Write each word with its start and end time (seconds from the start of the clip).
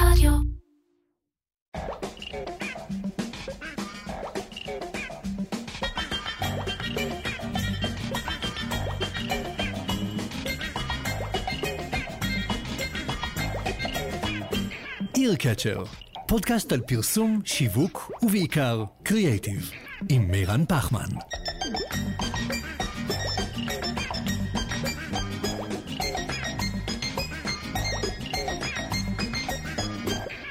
רדיו. 0.00 0.32
איר 15.16 15.36
פודקאסט 16.28 16.72
על 16.72 16.80
פרסום, 16.80 17.40
שיווק 17.44 18.12
ובעיקר 18.22 18.84
קריאייטיב, 19.02 19.70
עם 20.08 20.30
מירן 20.30 20.64
פחמן. 20.68 21.39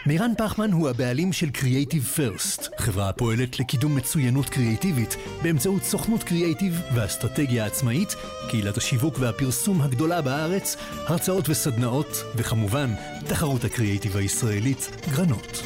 מירן 0.10 0.32
פחמן 0.38 0.72
הוא 0.72 0.90
הבעלים 0.90 1.34
של 1.34 1.48
Creative 1.48 2.18
First, 2.18 2.70
חברה 2.78 3.10
הפועלת 3.10 3.60
לקידום 3.60 3.96
מצוינות 3.96 4.50
קריאיטיבית 4.50 5.16
באמצעות 5.44 5.84
סוכנות 5.84 6.24
קריאיטיב 6.24 6.82
ואסטרטגיה 6.96 7.66
עצמאית, 7.66 8.16
קהילת 8.50 8.78
השיווק 8.78 9.16
והפרסום 9.20 9.82
הגדולה 9.82 10.22
בארץ, 10.22 10.78
הרצאות 11.08 11.50
וסדנאות, 11.50 12.24
וכמובן, 12.36 12.94
תחרות 13.28 13.64
הקריאיטיב 13.64 14.18
הישראלית, 14.18 14.90
גרנות. 15.12 15.64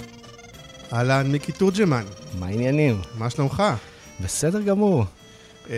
אהלן, 0.93 1.31
מיקי 1.31 1.51
תורג'מן, 1.51 2.05
מה 2.39 2.45
העניינים? 2.45 3.01
מה 3.17 3.29
שלומך? 3.29 3.63
בסדר 4.23 4.61
גמור. 4.61 5.05
אה, 5.69 5.75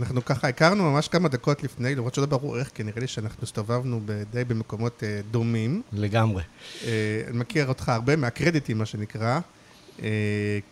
אנחנו 0.00 0.24
ככה 0.24 0.48
הכרנו 0.48 0.92
ממש 0.92 1.08
כמה 1.08 1.28
דקות 1.28 1.62
לפני, 1.62 1.94
למרות 1.94 2.14
שלא 2.14 2.26
ברור 2.26 2.58
איך, 2.58 2.70
כי 2.74 2.82
נראה 2.82 3.00
לי 3.00 3.06
שאנחנו 3.06 3.42
הסתובבנו 3.42 4.00
די 4.32 4.44
במקומות 4.44 5.02
אה, 5.02 5.20
דומים. 5.30 5.82
לגמרי. 5.92 6.42
אה, 6.84 7.22
אני 7.28 7.38
מכיר 7.38 7.68
אותך 7.68 7.88
הרבה 7.88 8.16
מהקרדיטים, 8.16 8.78
מה 8.78 8.86
שנקרא, 8.86 9.40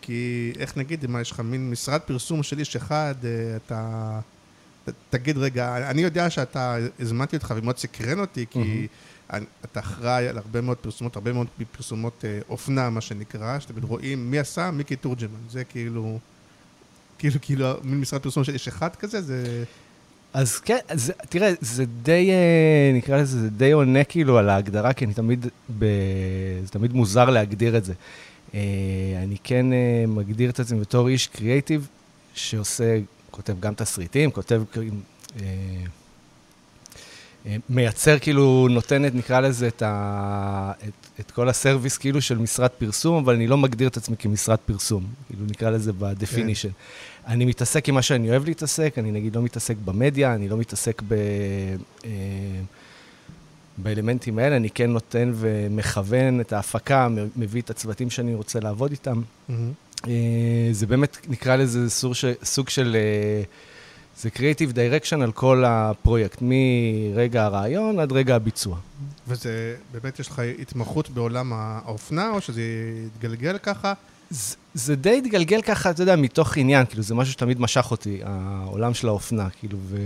כי 0.01 0.53
איך 0.59 0.77
נגיד, 0.77 1.07
מה, 1.07 1.21
יש 1.21 1.31
לך 1.31 1.39
מין 1.39 1.69
משרד 1.71 2.01
פרסום 2.01 2.43
של 2.43 2.59
איש 2.59 2.75
אחד, 2.75 3.15
אתה... 3.65 4.19
ת- 4.85 4.93
תגיד 5.09 5.37
רגע, 5.37 5.89
אני 5.89 6.01
יודע 6.01 6.29
שאתה, 6.29 6.75
הזמנתי 6.99 7.35
אותך 7.35 7.53
ומאוד 7.57 7.77
סקרן 7.77 8.19
אותי, 8.19 8.45
כי 8.49 8.87
אתה 9.65 9.79
אחראי 9.79 10.27
על 10.27 10.37
הרבה 10.37 10.61
מאוד 10.61 10.77
פרסומות, 10.77 11.15
הרבה 11.15 11.33
מאוד 11.33 11.47
פרסומות 11.71 12.25
אופנה, 12.49 12.89
מה 12.89 13.01
שנקרא, 13.01 13.59
שאתם 13.59 13.83
רואים 13.83 14.31
מי 14.31 14.39
עשה, 14.39 14.71
מיקי 14.71 14.95
תורג'מן. 14.95 15.39
זה 15.49 15.63
כאילו, 15.63 16.19
כאילו, 17.23 17.39
כאילו, 17.41 17.67
מין 17.83 17.99
משרד 17.99 18.21
פרסום 18.21 18.43
של 18.43 18.53
איש 18.53 18.67
אחד 18.67 18.95
כזה, 18.95 19.21
זה... 19.21 19.63
אז 20.33 20.59
כן, 20.59 20.77
זה, 20.93 21.13
תראה, 21.29 21.53
זה 21.61 21.85
די, 21.85 22.29
אה, 22.31 22.91
נקרא 22.97 23.17
לזה, 23.17 23.41
זה 23.41 23.49
די 23.49 23.71
עונה 23.71 24.03
כאילו 24.03 24.37
על 24.37 24.49
ההגדרה, 24.49 24.93
כי 24.93 25.05
אני 25.05 25.13
תמיד, 25.13 25.47
ב, 25.79 25.85
זה 26.63 26.69
תמיד 26.69 26.93
מוזר 26.93 27.29
להגדיר 27.29 27.77
את 27.77 27.85
זה. 27.85 27.93
אה, 28.53 28.59
אני 29.23 29.35
כן 29.43 29.73
אה, 29.73 30.05
מגדיר 30.07 30.49
את 30.49 30.59
עצמי 30.59 30.79
בתור 30.79 31.07
איש 31.07 31.27
קריאייטיב, 31.27 31.87
שעושה, 32.33 32.99
כותב 33.31 33.59
גם 33.59 33.73
תסריטים, 33.73 34.31
כותב, 34.31 34.63
מייצר 37.69 38.19
כאילו, 38.19 38.67
נותן 38.71 39.05
את, 39.05 39.15
נקרא 39.15 39.39
לזה, 39.39 39.67
את, 39.67 39.81
ה, 39.81 40.71
את, 40.87 41.19
את 41.19 41.31
כל 41.31 41.49
הסרוויס 41.49 41.97
כאילו 41.97 42.21
של 42.21 42.37
משרד 42.37 42.69
פרסום, 42.69 43.23
אבל 43.23 43.35
אני 43.35 43.47
לא 43.47 43.57
מגדיר 43.57 43.87
את 43.87 43.97
עצמי 43.97 44.17
כמשרד 44.17 44.57
פרסום, 44.65 45.03
כאילו 45.27 45.45
נקרא 45.45 45.69
לזה 45.69 45.93
ב-definition. 45.93 46.71
אני 47.27 47.45
מתעסק 47.45 47.89
עם 47.89 47.95
מה 47.95 48.01
שאני 48.01 48.29
אוהב 48.29 48.45
להתעסק, 48.45 48.93
אני 48.97 49.11
נגיד 49.11 49.35
לא 49.35 49.41
מתעסק 49.41 49.75
במדיה, 49.85 50.35
אני 50.35 50.49
לא 50.49 50.57
מתעסק 50.57 51.01
ב... 51.07 51.13
אה, 52.05 52.09
באלמנטים 53.77 54.39
האלה, 54.39 54.55
אני 54.55 54.69
כן 54.69 54.91
נותן 54.91 55.31
ומכוון 55.35 56.41
את 56.41 56.53
ההפקה, 56.53 57.07
מביא 57.35 57.61
את 57.61 57.69
הצוותים 57.69 58.09
שאני 58.09 58.35
רוצה 58.35 58.59
לעבוד 58.59 58.91
איתם. 58.91 59.21
אה, 60.07 60.69
זה 60.71 60.87
באמת, 60.87 61.17
נקרא 61.27 61.55
לזה 61.55 61.89
סוג, 61.89 62.13
ש... 62.13 62.25
סוג 62.43 62.69
של... 62.69 62.95
אה, 62.99 63.43
זה 64.21 64.29
Creative 64.35 64.73
Direction 64.73 65.23
על 65.23 65.31
כל 65.31 65.63
הפרויקט, 65.67 66.37
מרגע 66.41 67.43
הרעיון 67.43 67.99
עד 67.99 68.11
רגע 68.11 68.35
הביצוע. 68.35 68.77
וזה, 69.27 69.75
באמת 69.91 70.19
יש 70.19 70.27
לך 70.27 70.41
התמחות 70.61 71.09
בעולם 71.09 71.53
האופנה, 71.53 72.29
או 72.29 72.41
שזה 72.41 72.61
יתגלגל 73.07 73.57
ככה? 73.57 73.93
זה, 74.29 74.55
זה 74.73 74.95
די 74.95 75.17
התגלגל 75.17 75.61
ככה, 75.61 75.89
אתה 75.89 76.03
יודע, 76.03 76.15
מתוך 76.15 76.57
עניין, 76.57 76.85
כאילו, 76.85 77.03
זה 77.03 77.15
משהו 77.15 77.33
שתמיד 77.33 77.59
משך 77.59 77.87
אותי, 77.91 78.19
העולם 78.23 78.93
של 78.93 79.07
האופנה, 79.07 79.49
כאילו, 79.49 79.77
ו... 79.81 79.97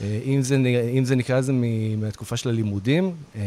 אה, 0.00 0.20
אם 0.24 0.42
זה, 0.42 0.56
אם 0.98 1.04
זה 1.04 1.16
נקרא 1.16 1.38
לזה 1.38 1.52
מהתקופה 1.96 2.36
של 2.36 2.48
הלימודים, 2.48 3.14
אה, 3.36 3.40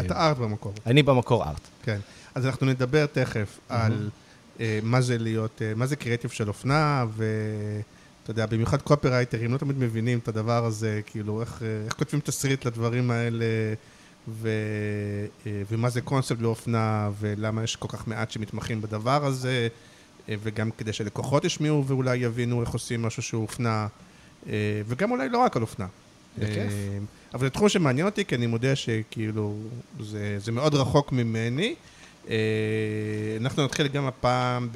אתה 0.00 0.26
ארט 0.26 0.36
במקור. 0.36 0.72
אני 0.86 1.02
במקור 1.02 1.44
ארט. 1.44 1.60
כן. 1.82 1.98
אז 2.34 2.46
אנחנו 2.46 2.66
נדבר 2.66 3.06
תכף 3.06 3.58
על 3.68 4.10
אה, 4.60 4.78
מה 4.82 5.00
זה 5.00 5.18
להיות, 5.18 5.62
אה, 5.62 5.72
מה 5.76 5.86
זה 5.86 5.96
קריאטיב 5.96 6.30
של 6.30 6.48
אופנה, 6.48 7.04
ואתה 7.16 8.30
יודע, 8.30 8.46
במיוחד 8.46 8.82
קופרייטרים 8.82 9.52
לא 9.52 9.58
תמיד 9.58 9.78
מבינים 9.78 10.18
את 10.18 10.28
הדבר 10.28 10.64
הזה, 10.64 11.00
כאילו, 11.06 11.40
איך, 11.40 11.62
איך 11.84 11.92
כותבים 11.92 12.20
תסריט 12.20 12.64
לדברים 12.64 13.10
האלה, 13.10 13.44
ו, 14.28 14.48
אה, 15.46 15.62
ומה 15.70 15.90
זה 15.90 16.00
קונספט 16.00 16.40
לאופנה, 16.40 17.10
ולמה 17.18 17.64
יש 17.64 17.76
כל 17.76 17.88
כך 17.88 18.08
מעט 18.08 18.30
שמתמחים 18.30 18.82
בדבר 18.82 19.26
הזה, 19.26 19.68
אה, 20.28 20.34
וגם 20.42 20.70
כדי 20.70 20.92
שלקוחות 20.92 21.44
ישמיעו 21.44 21.84
ואולי 21.86 22.16
יבינו 22.16 22.60
איך 22.60 22.70
עושים 22.70 23.02
משהו 23.02 23.22
שהוא 23.22 23.42
אופנה, 23.42 23.86
אה, 24.48 24.52
וגם 24.86 25.10
אולי 25.10 25.28
לא 25.28 25.38
רק 25.38 25.56
על 25.56 25.62
אופנה. 25.62 25.86
בכיף. 26.38 26.72
אבל 27.34 27.46
זה 27.46 27.50
תחום 27.50 27.68
שמעניין 27.68 28.06
אותי, 28.06 28.24
כי 28.24 28.34
אני 28.34 28.46
מודה 28.46 28.76
שכאילו, 28.76 29.56
זה, 30.00 30.36
זה 30.38 30.52
מאוד 30.52 30.74
רחוק 30.74 31.12
ממני. 31.12 31.74
אנחנו 33.40 33.64
נתחיל 33.64 33.88
גם 33.88 34.06
הפעם 34.06 34.68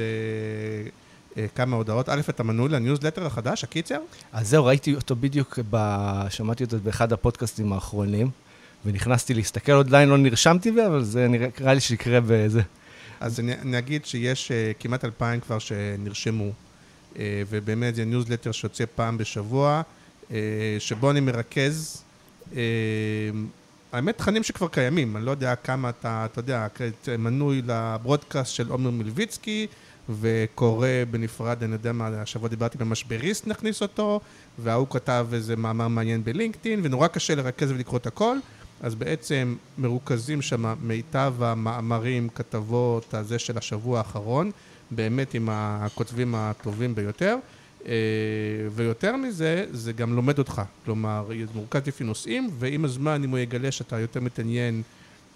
בכמה 1.36 1.76
הודעות. 1.76 2.08
א', 2.08 2.20
אתה 2.28 2.42
מנוי 2.42 2.68
לניוזלטר 2.68 3.26
החדש, 3.26 3.64
הקיצר? 3.64 3.98
אז 4.32 4.48
זהו, 4.48 4.64
ראיתי 4.64 4.94
אותו 4.94 5.16
בדיוק, 5.16 5.58
ב... 5.70 5.76
שמעתי 6.28 6.64
אותו 6.64 6.76
באחד 6.82 7.12
הפודקאסטים 7.12 7.72
האחרונים, 7.72 8.30
ונכנסתי 8.84 9.34
להסתכל, 9.34 9.72
עדיין 9.72 10.08
לא 10.08 10.18
נרשמתי 10.18 10.70
בי, 10.70 10.86
אבל 10.86 11.04
זה 11.04 11.28
נראה, 11.28 11.74
לי 11.74 11.80
שיקרה 11.80 12.20
באיזה... 12.20 12.60
אז 13.20 13.40
אני, 13.40 13.52
אני 13.54 13.78
אגיד 13.78 14.04
שיש 14.04 14.50
uh, 14.50 14.82
כמעט 14.82 15.04
אלפיים 15.04 15.40
כבר 15.40 15.58
שנרשמו, 15.58 16.50
uh, 16.50 17.16
ובאמת 17.48 17.94
זה 17.94 18.04
ניוזלטר 18.04 18.52
שיוצא 18.52 18.84
פעם 18.94 19.18
בשבוע, 19.18 19.82
uh, 20.28 20.32
שבו 20.78 21.10
אני 21.10 21.20
מרכז, 21.20 22.02
uh, 22.52 22.54
האמת, 23.92 24.18
תכנים 24.18 24.42
שכבר 24.42 24.68
קיימים, 24.68 25.16
אני 25.16 25.24
לא 25.24 25.30
יודע 25.30 25.54
כמה 25.54 25.88
אתה, 25.88 26.26
אתה 26.32 26.38
יודע, 26.38 26.66
מנוי 27.18 27.62
ל 27.66 27.75
broadcast 27.75 28.54
של 28.54 28.68
עומר 28.68 28.90
מלביצקי, 28.90 29.66
וקורא 30.20 30.88
בנפרד, 31.10 31.62
אני 31.62 31.72
יודע 31.72 31.92
מה, 31.92 32.08
השבוע 32.08 32.48
דיברתי 32.48 32.78
במשבריסט, 32.78 33.46
נכניס 33.46 33.82
אותו, 33.82 34.20
וההוא 34.58 34.86
כתב 34.90 35.26
איזה 35.32 35.56
מאמר 35.56 35.88
מעניין 35.88 36.24
בלינקדאין, 36.24 36.80
ונורא 36.82 37.06
קשה 37.06 37.34
לרכז 37.34 37.70
ולקרוא 37.70 37.98
את 37.98 38.06
הכל. 38.06 38.36
אז 38.80 38.94
בעצם 38.94 39.56
מרוכזים 39.78 40.42
שם 40.42 40.74
מיטב 40.82 41.34
המאמרים, 41.40 42.28
כתבות, 42.28 43.14
הזה 43.14 43.38
של 43.38 43.58
השבוע 43.58 43.98
האחרון, 43.98 44.50
באמת 44.90 45.34
עם 45.34 45.48
הכותבים 45.52 46.34
הטובים 46.34 46.94
ביותר. 46.94 47.36
אה, 47.86 47.92
ויותר 48.74 49.16
מזה, 49.16 49.66
זה 49.70 49.92
גם 49.92 50.16
לומד 50.16 50.38
אותך. 50.38 50.62
כלומר, 50.84 51.30
מורכב 51.54 51.88
לפי 51.88 52.04
נושאים, 52.04 52.50
ועם 52.58 52.84
הזמן, 52.84 53.24
אם 53.24 53.30
הוא 53.30 53.38
יגלה 53.38 53.72
שאתה 53.72 54.00
יותר 54.00 54.20
מתעניין 54.20 54.82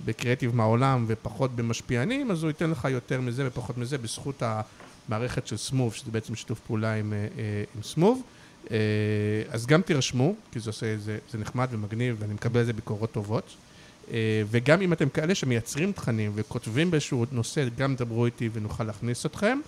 בקריאטיב 0.04 0.56
מהעולם 0.56 1.04
ופחות 1.08 1.56
במשפיענים, 1.56 2.30
אז 2.30 2.42
הוא 2.42 2.50
ייתן 2.50 2.70
לך 2.70 2.84
יותר 2.90 3.20
מזה 3.20 3.46
ופחות 3.46 3.78
מזה 3.78 3.98
בזכות 3.98 4.42
המערכת 4.42 5.46
של 5.46 5.56
סמוב, 5.56 5.94
שזה 5.94 6.10
בעצם 6.10 6.34
שיתוף 6.34 6.60
פעולה 6.60 6.94
עם, 6.94 7.12
אה, 7.12 7.18
אה, 7.18 7.64
עם 7.76 7.82
סמוב. 7.82 8.22
אה, 8.70 8.76
אז 9.50 9.66
גם 9.66 9.82
תירשמו, 9.82 10.34
כי 10.52 10.60
זה 10.60 10.70
עושה, 10.70 10.98
זה, 10.98 11.18
זה 11.30 11.38
נחמד 11.38 11.68
ומגניב, 11.70 12.16
ואני 12.18 12.34
מקבל 12.34 12.60
על 12.60 12.66
זה 12.66 12.72
ביקורות 12.72 13.12
טובות. 13.12 13.54
אה, 14.10 14.42
וגם 14.50 14.82
אם 14.82 14.92
אתם 14.92 15.08
כאלה 15.08 15.34
שמייצרים 15.34 15.92
תכנים 15.92 16.32
וכותבים 16.34 16.90
באיזשהו 16.90 17.24
נושא, 17.32 17.68
גם 17.78 17.96
דברו 17.96 18.26
איתי 18.26 18.48
ונוכל 18.52 18.84
להכניס 18.84 19.26
אתכם. 19.26 19.58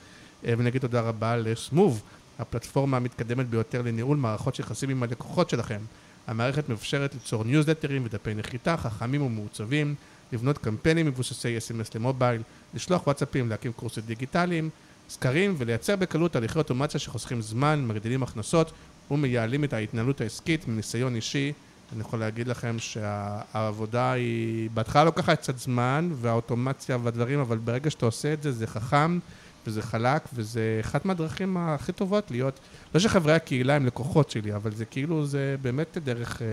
אה, 0.46 0.54
ונגיד 0.58 0.80
תודה 0.80 1.00
רבה 1.00 1.36
לסמוב, 1.36 2.02
הפלטפורמה 2.38 2.96
המתקדמת 2.96 3.46
ביותר 3.48 3.82
לניהול 3.82 4.16
מערכות 4.16 4.58
יחסים 4.58 4.90
עם 4.90 5.02
הלקוחות 5.02 5.50
שלכם. 5.50 5.80
המערכת 6.26 6.68
מאפשרת 6.68 7.14
ליצור 7.14 7.44
ניוזלטרים 7.44 8.04
ודפי 8.04 8.34
נחיתה 8.34 8.76
חכמים 8.76 9.22
ומעוצבים, 9.22 9.94
לבנות 10.32 10.58
קמפיינים 10.58 11.06
מבוססי 11.06 11.58
אס.אם.אס 11.58 11.94
למובייל, 11.94 12.42
לשלוח 12.74 13.06
וואטסאפים, 13.06 13.48
להקים 13.48 13.72
קורסים 13.72 14.02
דיגיטליים, 14.06 14.70
סקרים 15.08 15.54
ולייצר 15.58 15.96
בקלות 15.96 16.32
תהליכי 16.32 16.58
אוטומציה 16.58 17.00
שחוסכים 17.00 17.42
זמן, 17.42 17.84
מגדילים 17.86 18.22
הכנסות 18.22 18.72
ומייעלים 19.10 19.64
את 19.64 19.72
ההתנהלות 19.72 20.20
העסקית 20.20 20.68
מניסיון 20.68 21.14
אישי. 21.14 21.52
אני 21.92 22.00
יכול 22.00 22.18
להגיד 22.18 22.48
לכם 22.48 22.76
שהעבודה 22.78 24.12
היא 24.12 24.70
בהתחלה 24.74 25.04
לוקחת 25.04 25.38
קצת 25.38 25.58
זמן 25.58 26.10
והאוטומציה 26.20 26.98
והדברים, 27.02 27.38
אבל 27.38 27.58
ברגע 27.58 27.90
שאתה 27.90 28.06
עושה 28.06 28.32
את 28.32 28.42
זה, 28.42 28.52
זה 28.52 28.66
חכם 28.66 29.18
וזה 29.66 29.82
חלק 29.82 30.22
וזה 30.34 30.78
אחת 30.80 31.04
מהדרכים 31.04 31.56
הכי 31.56 31.92
טובות 31.92 32.30
להיות, 32.30 32.60
לא 32.94 33.00
שחברי 33.00 33.32
הקהילה 33.32 33.76
הם 33.76 33.86
לקוחות 33.86 34.30
שלי, 34.30 34.54
אבל 34.54 34.74
זה 34.74 34.84
כאילו, 34.84 35.26
זה 35.26 35.56
באמת 35.62 35.98
דרך 36.04 36.42
אה, 36.42 36.46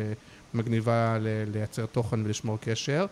מגניבה 0.54 1.18
לייצר 1.54 1.86
תוכן 1.86 2.26
ולשמור 2.26 2.58
קשר. 2.62 3.06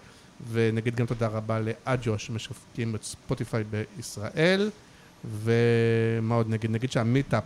ונגיד 0.52 0.96
גם 0.96 1.06
תודה 1.06 1.28
רבה 1.28 1.60
לאג'ו 1.60 2.20
שמשווקים 2.20 2.96
את 2.96 3.04
ספוטיפיי 3.04 3.64
בישראל, 3.64 4.70
ומה 5.26 6.36
עוד 6.36 6.50
נגיד? 6.50 6.72
נגיד 6.72 6.92
שה 6.92 7.07
meetup, 7.07 7.44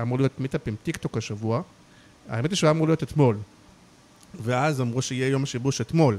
אמור 0.00 0.18
להיות 0.18 0.40
meetup 0.40 0.68
עם 0.68 0.76
טיק 0.82 0.96
טוק 0.96 1.16
השבוע, 1.16 1.62
האמת 2.28 2.50
היא 2.50 2.56
שהוא 2.56 2.70
אמור 2.70 2.86
להיות 2.86 3.02
אתמול, 3.02 3.36
ואז 4.42 4.80
אמרו 4.80 5.02
שיהיה 5.02 5.28
יום 5.28 5.42
השיבוש 5.42 5.80
אתמול, 5.80 6.18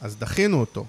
אז 0.00 0.16
דחינו 0.16 0.60
אותו. 0.60 0.86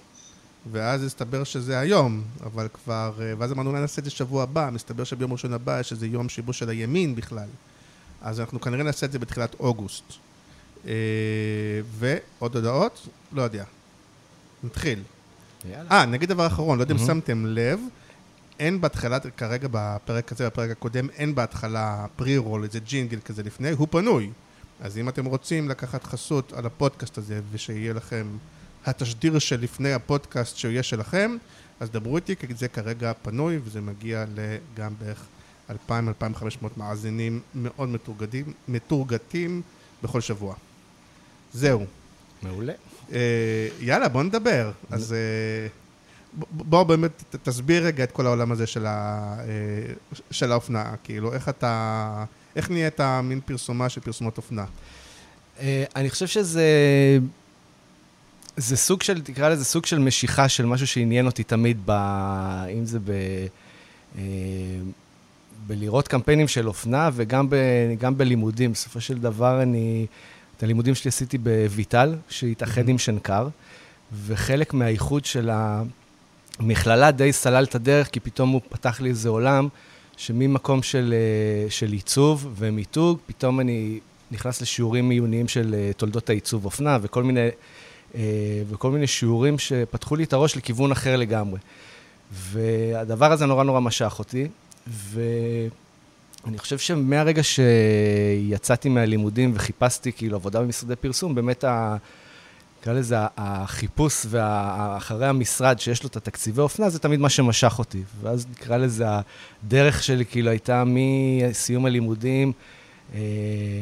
ואז 0.72 1.04
הסתבר 1.04 1.44
שזה 1.44 1.80
היום, 1.80 2.24
אבל 2.44 2.68
כבר... 2.74 3.13
אה, 3.22 3.33
ואז 3.38 3.51
אמרנו, 3.51 3.69
אולי 3.69 3.81
נעשה 3.81 4.00
את 4.00 4.06
זה 4.06 4.12
שבוע 4.12 4.44
הבא, 4.44 4.69
מסתבר 4.74 5.04
שביום 5.04 5.34
ראשון 5.34 5.54
הבא 5.54 5.80
יש 5.80 5.92
איזה 5.92 6.07
יום 6.07 6.30
שיבוש 6.30 6.60
של 6.60 6.69
הימין 6.69 7.16
בכלל. 7.16 7.48
אז 8.22 8.39
אנחנו 8.39 8.62
כנראה 8.62 8.84
נעשה 8.84 9.06
את 9.06 9.12
זה 9.12 9.19
בתחילת 9.19 9.56
אוגוסט. 9.60 10.04
אה, 10.88 10.92
ועוד 12.00 12.56
הודעות? 12.56 13.07
לא 13.31 13.42
יודע. 13.42 13.63
נתחיל. 14.63 15.00
אה, 15.92 16.06
נגיד 16.06 16.30
דבר 16.30 16.48
אחרון, 16.48 16.77
לא 16.77 16.84
יודע 16.84 16.94
אם 16.94 17.00
שמתם 17.00 17.45
לב, 17.45 17.80
אין 18.62 18.81
בהתחלה, 18.81 19.19
כרגע 19.19 19.68
בפרק 19.72 20.31
הזה, 20.31 20.46
בפרק 20.46 20.69
הקודם, 20.69 21.10
אין 21.10 21.36
בהתחלה 21.36 22.06
פרי-רול, 22.16 22.63
איזה 22.63 22.80
ג'ינגל 22.80 23.19
כזה 23.19 23.44
לפני, 23.44 23.72
הוא 23.72 23.88
פנוי. 23.92 24.30
אז 24.81 24.98
אם 24.98 25.10
אתם 25.10 25.25
רוצים 25.25 25.69
לקחת 25.69 26.04
חסות 26.04 26.54
על 26.54 26.66
הפודקאסט 26.66 27.18
הזה, 27.18 27.42
ושיהיה 27.52 27.94
לכם 27.94 28.28
התשדיר 28.86 29.40
שלפני 29.40 29.94
הפודקאסט 29.94 30.58
שיהיה 30.58 30.84
שלכם, 30.84 31.38
אז 31.80 31.90
דברו 31.90 32.16
איתי, 32.16 32.36
כי 32.36 32.54
זה 32.56 32.68
כרגע 32.68 33.12
פנוי, 33.22 33.60
וזה 33.63 33.81
מגיע 33.81 34.25
גם 34.75 34.94
בערך 35.00 35.25
2,000-2,500 35.90 35.94
מאזינים 36.78 37.40
מאוד 37.56 37.90
מתורגדים, 37.90 38.54
מתורגתים 38.68 39.62
בכל 40.04 40.22
שבוע. 40.22 40.56
זהו. 41.54 41.86
מעולה. 42.44 42.74
אה, 43.13 43.68
יאללה, 43.80 44.10
בוא 44.10 44.24
נדבר. 44.24 44.72
אז 44.90 45.13
אה, 45.13 45.18
בוא 46.51 46.83
באמת 46.83 47.24
תסביר 47.44 47.86
רגע 47.86 48.04
את 48.04 48.12
כל 48.12 48.25
העולם 48.25 48.51
הזה 48.51 48.68
של, 48.68 48.86
ה, 48.86 49.36
אה, 49.39 49.94
של 50.31 50.51
האופנה, 50.51 50.94
כאילו, 51.04 51.33
איך 51.33 51.50
אתה, 51.50 52.24
איך 52.56 52.69
נהיית 52.69 53.00
מין 53.24 53.39
פרסומה 53.45 53.89
של 53.89 54.01
פרסומות 54.01 54.38
אופנה? 54.38 54.66
אה, 55.60 55.83
אני 55.95 56.10
חושב 56.10 56.28
שזה... 56.28 56.63
זה 58.57 58.78
סוג 58.78 59.04
של, 59.04 59.22
תקרא 59.22 59.50
לזה 59.50 59.66
סוג 59.66 59.86
של 59.86 60.00
משיכה 60.00 60.50
של 60.50 60.66
משהו 60.66 60.88
שעניין 60.88 61.25
אותי 61.25 61.44
תמיד, 61.44 61.78
ב, 61.86 61.92
אם 62.74 62.86
זה 62.86 63.00
ב, 63.00 63.12
אה, 64.18 64.24
בלראות 65.68 66.07
קמפיינים 66.07 66.48
של 66.48 66.68
אופנה 66.68 67.10
וגם 67.13 67.50
ב, 67.50 67.56
בלימודים. 68.18 68.72
בסופו 68.72 69.01
של 69.01 69.18
דבר, 69.18 69.62
אני, 69.62 70.06
את 70.57 70.63
הלימודים 70.63 70.95
שלי 70.95 71.10
עשיתי 71.10 71.38
בויטל, 71.38 72.16
שהתאחד 72.30 72.89
עם 72.89 72.98
שנקר, 72.98 73.48
וחלק 74.25 74.74
מהאיחוד 74.74 75.25
של 75.25 75.50
המכללה 76.62 77.12
די 77.12 77.34
סלל 77.34 77.63
את 77.63 77.75
הדרך, 77.75 78.08
כי 78.08 78.19
פתאום 78.19 78.50
הוא 78.50 78.62
פתח 78.69 79.02
לי 79.02 79.10
איזה 79.10 79.30
עולם 79.30 79.68
שממקום 80.18 80.84
של, 80.84 81.13
אה, 81.13 81.69
של 81.69 81.92
עיצוב 81.92 82.54
ומיתוג, 82.56 83.19
פתאום 83.25 83.60
אני 83.60 84.00
נכנס 84.31 84.62
לשיעורים 84.62 85.10
עיוניים 85.10 85.48
של 85.48 85.75
אה, 85.78 85.92
תולדות 85.98 86.30
העיצוב 86.30 86.66
אופנה 86.66 86.98
וכל 87.02 87.24
מיני... 87.24 87.50
אה, 88.16 88.22
וכל 88.69 88.92
מיני 88.92 89.08
שיעורים 89.08 89.60
שפתחו 89.60 90.16
לי 90.16 90.24
את 90.24 90.34
הראש 90.34 90.58
לכיוון 90.58 90.92
אחר 90.92 91.16
לגמרי. 91.16 91.60
והדבר 92.31 93.31
הזה 93.31 93.46
נורא 93.46 93.63
נורא 93.63 93.80
משך 93.80 94.16
אותי, 94.19 94.48
ואני 94.88 96.58
חושב 96.58 96.78
שמהרגע 96.78 97.42
שיצאתי 97.44 98.90
מהלימודים 98.90 99.52
וחיפשתי 99.56 100.12
כאילו 100.12 100.36
עבודה 100.36 100.62
במשרדי 100.62 100.96
פרסום, 100.96 101.36
באמת 101.36 101.63
ה... 101.63 101.98
נקרא 102.81 102.94
לזה, 102.94 103.16
החיפוש 103.38 104.25
אחרי 104.98 105.28
המשרד 105.28 105.80
שיש 105.80 106.04
לו 106.04 106.10
את 106.10 106.16
התקציבי 106.16 106.62
אופנה, 106.62 106.89
זה 106.89 107.00
תמיד 107.00 107.19
מה 107.19 107.30
שמשך 107.30 107.80
אותי. 107.80 108.04
ואז 108.22 108.48
נקרא 108.51 108.78
לזה, 108.78 109.06
הדרך 109.63 110.04
שלי 110.04 110.25
כאילו 110.25 110.50
הייתה 110.50 110.83
מסיום 110.86 111.86
הלימודים, 111.86 112.51
אה, 113.13 113.19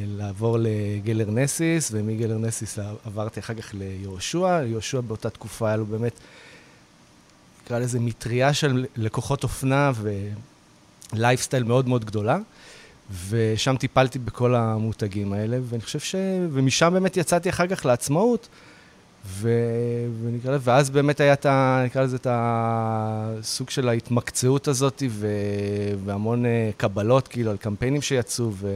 לעבור 0.08 0.58
לגלר 0.60 1.32
נסיס, 1.32 1.90
ומגלר 1.94 2.38
נסיס 2.38 2.80
עברתי 3.06 3.40
אחר 3.40 3.54
כך 3.54 3.74
ליהושע. 3.74 4.62
יהושע 4.66 5.02
באותה 5.02 5.30
תקופה 5.30 5.68
היה 5.68 5.78
לו 5.78 5.86
באמת, 5.86 6.20
נקרא 7.64 7.80
לזה 7.80 8.00
מטריה 8.00 8.54
של 8.54 8.86
לקוחות 8.96 9.44
אופנה 9.44 9.92
ולייפסטייל 11.14 11.64
מאוד 11.64 11.88
מאוד 11.88 12.06
גדולה. 12.06 12.38
ושם 13.30 13.76
טיפלתי 13.80 14.20
בכל 14.20 14.56
המותגים 14.56 15.34
האלה, 15.34 15.58
ואני 15.64 15.82
חושב 15.82 16.00
ש... 16.00 16.16
ומשם 16.52 16.94
באמת 16.94 17.18
יצאתי 17.18 17.50
אחר 17.50 17.68
כך 17.68 17.86
לעצמאות, 17.86 18.48
ו... 19.26 19.50
ונקרא 20.24 20.52
לזה, 20.52 20.72
ואז 20.72 20.90
באמת 20.90 21.20
היה 21.20 21.34
את 21.34 21.46
ה... 21.46 21.84
נקרא 21.86 22.04
לזה 22.04 22.16
את 22.16 22.28
הסוג 22.30 23.70
של 23.70 23.90
ההתמקצעות 23.90 24.68
הזאת, 24.68 25.04
ו... 25.10 25.28
והמון 26.06 26.46
אה, 26.46 26.70
קבלות, 26.78 27.28
כאילו, 27.28 27.52
על 27.52 27.58
קמפיינים 27.58 28.02
שיצאו, 28.02 28.52
ו... 28.54 28.76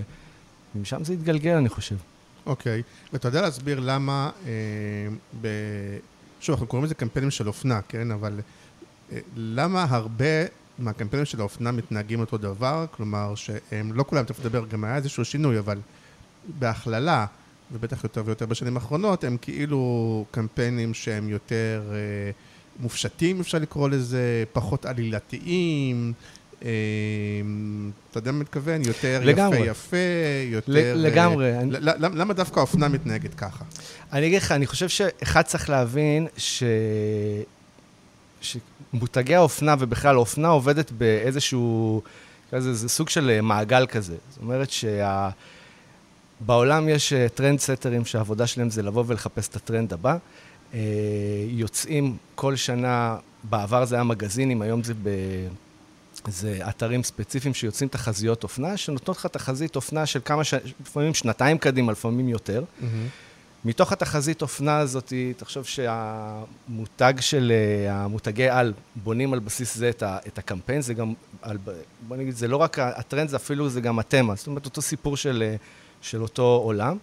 ומשם 0.75 1.03
זה 1.03 1.13
התגלגל, 1.13 1.55
אני 1.55 1.69
חושב. 1.69 1.95
אוקיי, 2.45 2.79
okay. 2.81 3.13
ואתה 3.13 3.27
יודע 3.27 3.41
להסביר 3.41 3.79
למה, 3.79 4.29
אה, 4.45 4.51
ב... 5.41 5.47
שוב, 6.39 6.53
אנחנו 6.53 6.67
קוראים 6.67 6.85
לזה 6.85 6.95
קמפיינים 6.95 7.31
של 7.31 7.47
אופנה, 7.47 7.81
כן? 7.87 8.11
אבל 8.11 8.39
אה, 9.11 9.19
למה 9.35 9.85
הרבה 9.89 10.25
מהקמפיינים 10.79 11.25
של 11.25 11.39
האופנה 11.39 11.71
מתנהגים 11.71 12.19
אותו 12.19 12.37
דבר? 12.37 12.85
כלומר, 12.91 13.35
שהם, 13.35 13.93
לא 13.93 14.03
כולם, 14.07 14.23
תכף 14.23 14.39
נדבר, 14.39 14.65
גם 14.65 14.83
היה 14.83 14.95
איזשהו 14.95 15.25
שינוי, 15.25 15.59
אבל 15.59 15.79
בהכללה, 16.59 17.25
ובטח 17.71 18.03
יותר 18.03 18.23
ויותר 18.25 18.45
בשנים 18.45 18.75
האחרונות, 18.75 19.23
הם 19.23 19.37
כאילו 19.41 20.25
קמפיינים 20.31 20.93
שהם 20.93 21.29
יותר 21.29 21.81
אה, 21.91 22.31
מופשטים, 22.79 23.39
אפשר 23.39 23.57
לקרוא 23.57 23.89
לזה, 23.89 24.43
פחות 24.53 24.85
עלילתיים. 24.85 26.13
אמ, 26.61 27.91
אתה 28.11 28.17
יודע 28.17 28.31
מה 28.31 28.39
מתכוון? 28.39 28.81
יותר 28.81 29.21
לגמרי. 29.23 29.57
יפה 29.57 29.67
יפה, 29.71 29.97
יותר... 30.51 30.93
לגמרי. 30.95 31.57
אני... 31.57 31.71
למה 31.97 32.33
דווקא 32.33 32.59
האופנה 32.59 32.87
מתנהגת 32.87 33.33
ככה? 33.33 33.65
אני 34.13 34.27
אגיד 34.27 34.41
לך, 34.41 34.51
אני 34.51 34.67
חושב 34.67 34.89
שאחד 34.89 35.41
צריך 35.41 35.69
להבין 35.69 36.27
ש... 36.37 36.63
שמותגי 38.41 39.35
האופנה 39.35 39.75
ובכלל 39.79 40.15
האופנה 40.15 40.47
עובדת 40.47 40.91
באיזשהו, 40.91 42.01
כזה, 42.51 42.73
זה 42.73 42.89
סוג 42.89 43.09
של 43.09 43.41
מעגל 43.41 43.85
כזה. 43.85 44.15
זאת 44.29 44.41
אומרת 44.41 44.69
שה... 44.69 45.29
בעולם 46.45 46.89
יש 46.89 47.13
trendsetters 47.13 48.05
שהעבודה 48.05 48.47
שלהם 48.47 48.69
זה 48.69 48.81
לבוא 48.81 49.03
ולחפש 49.07 49.47
את 49.47 49.55
הטרנד 49.55 49.93
הבא. 49.93 50.17
אה, 50.73 50.79
יוצאים 51.47 52.17
כל 52.35 52.55
שנה, 52.55 53.17
בעבר 53.43 53.85
זה 53.85 53.95
היה 53.95 54.03
מגזינים, 54.03 54.61
היום 54.61 54.83
זה 54.83 54.93
ב... 54.93 55.09
זה 56.27 56.59
אתרים 56.69 57.03
ספציפיים 57.03 57.53
שיוצאים 57.53 57.89
תחזיות 57.89 58.43
אופנה, 58.43 58.77
שנותנות 58.77 59.17
לך 59.17 59.25
תחזית 59.25 59.75
אופנה 59.75 60.05
של 60.05 60.19
כמה, 60.25 60.43
ש... 60.43 60.53
לפעמים 60.81 61.13
שנתיים 61.13 61.57
קדימה, 61.57 61.91
לפעמים 61.91 62.29
יותר. 62.29 62.63
Mm-hmm. 62.63 62.85
מתוך 63.65 63.91
התחזית 63.91 64.41
אופנה 64.41 64.77
הזאת, 64.77 65.13
תחשוב 65.37 65.65
שהמותג 65.65 67.13
של, 67.19 67.51
אה, 67.51 67.93
המותגי 67.95 68.49
על 68.49 68.73
בונים 68.95 69.33
על 69.33 69.39
בסיס 69.39 69.77
זה 69.77 69.89
את, 69.89 70.03
ה, 70.03 70.17
את 70.27 70.37
הקמפיין, 70.37 70.81
זה 70.81 70.93
גם, 70.93 71.13
על, 71.41 71.57
בוא 72.07 72.17
נגיד, 72.17 72.35
זה 72.35 72.47
לא 72.47 72.57
רק 72.57 72.79
הטרנד, 72.79 73.29
זה 73.29 73.35
אפילו, 73.35 73.69
זה 73.69 73.81
גם 73.81 73.99
התמה. 73.99 74.35
זאת 74.35 74.47
אומרת, 74.47 74.65
אותו 74.65 74.81
סיפור 74.81 75.17
של, 75.17 75.43
אה, 75.45 75.55
של 76.03 76.21
אותו 76.21 76.61
עולם. 76.63 76.97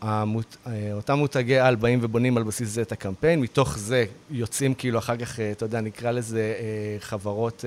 המות, 0.00 0.56
אה, 0.66 0.90
אותם 0.92 1.18
מותגי 1.18 1.58
על 1.58 1.74
באים 1.74 1.98
ובונים 2.02 2.36
על 2.36 2.42
בסיס 2.42 2.68
זה 2.68 2.82
את 2.82 2.92
הקמפיין, 2.92 3.40
מתוך 3.40 3.78
זה 3.78 4.04
יוצאים 4.30 4.74
כאילו 4.74 4.98
אחר 4.98 5.16
כך, 5.16 5.40
אתה 5.40 5.64
יודע, 5.64 5.80
נקרא 5.80 6.10
לזה 6.10 6.54
חברות 7.00 7.64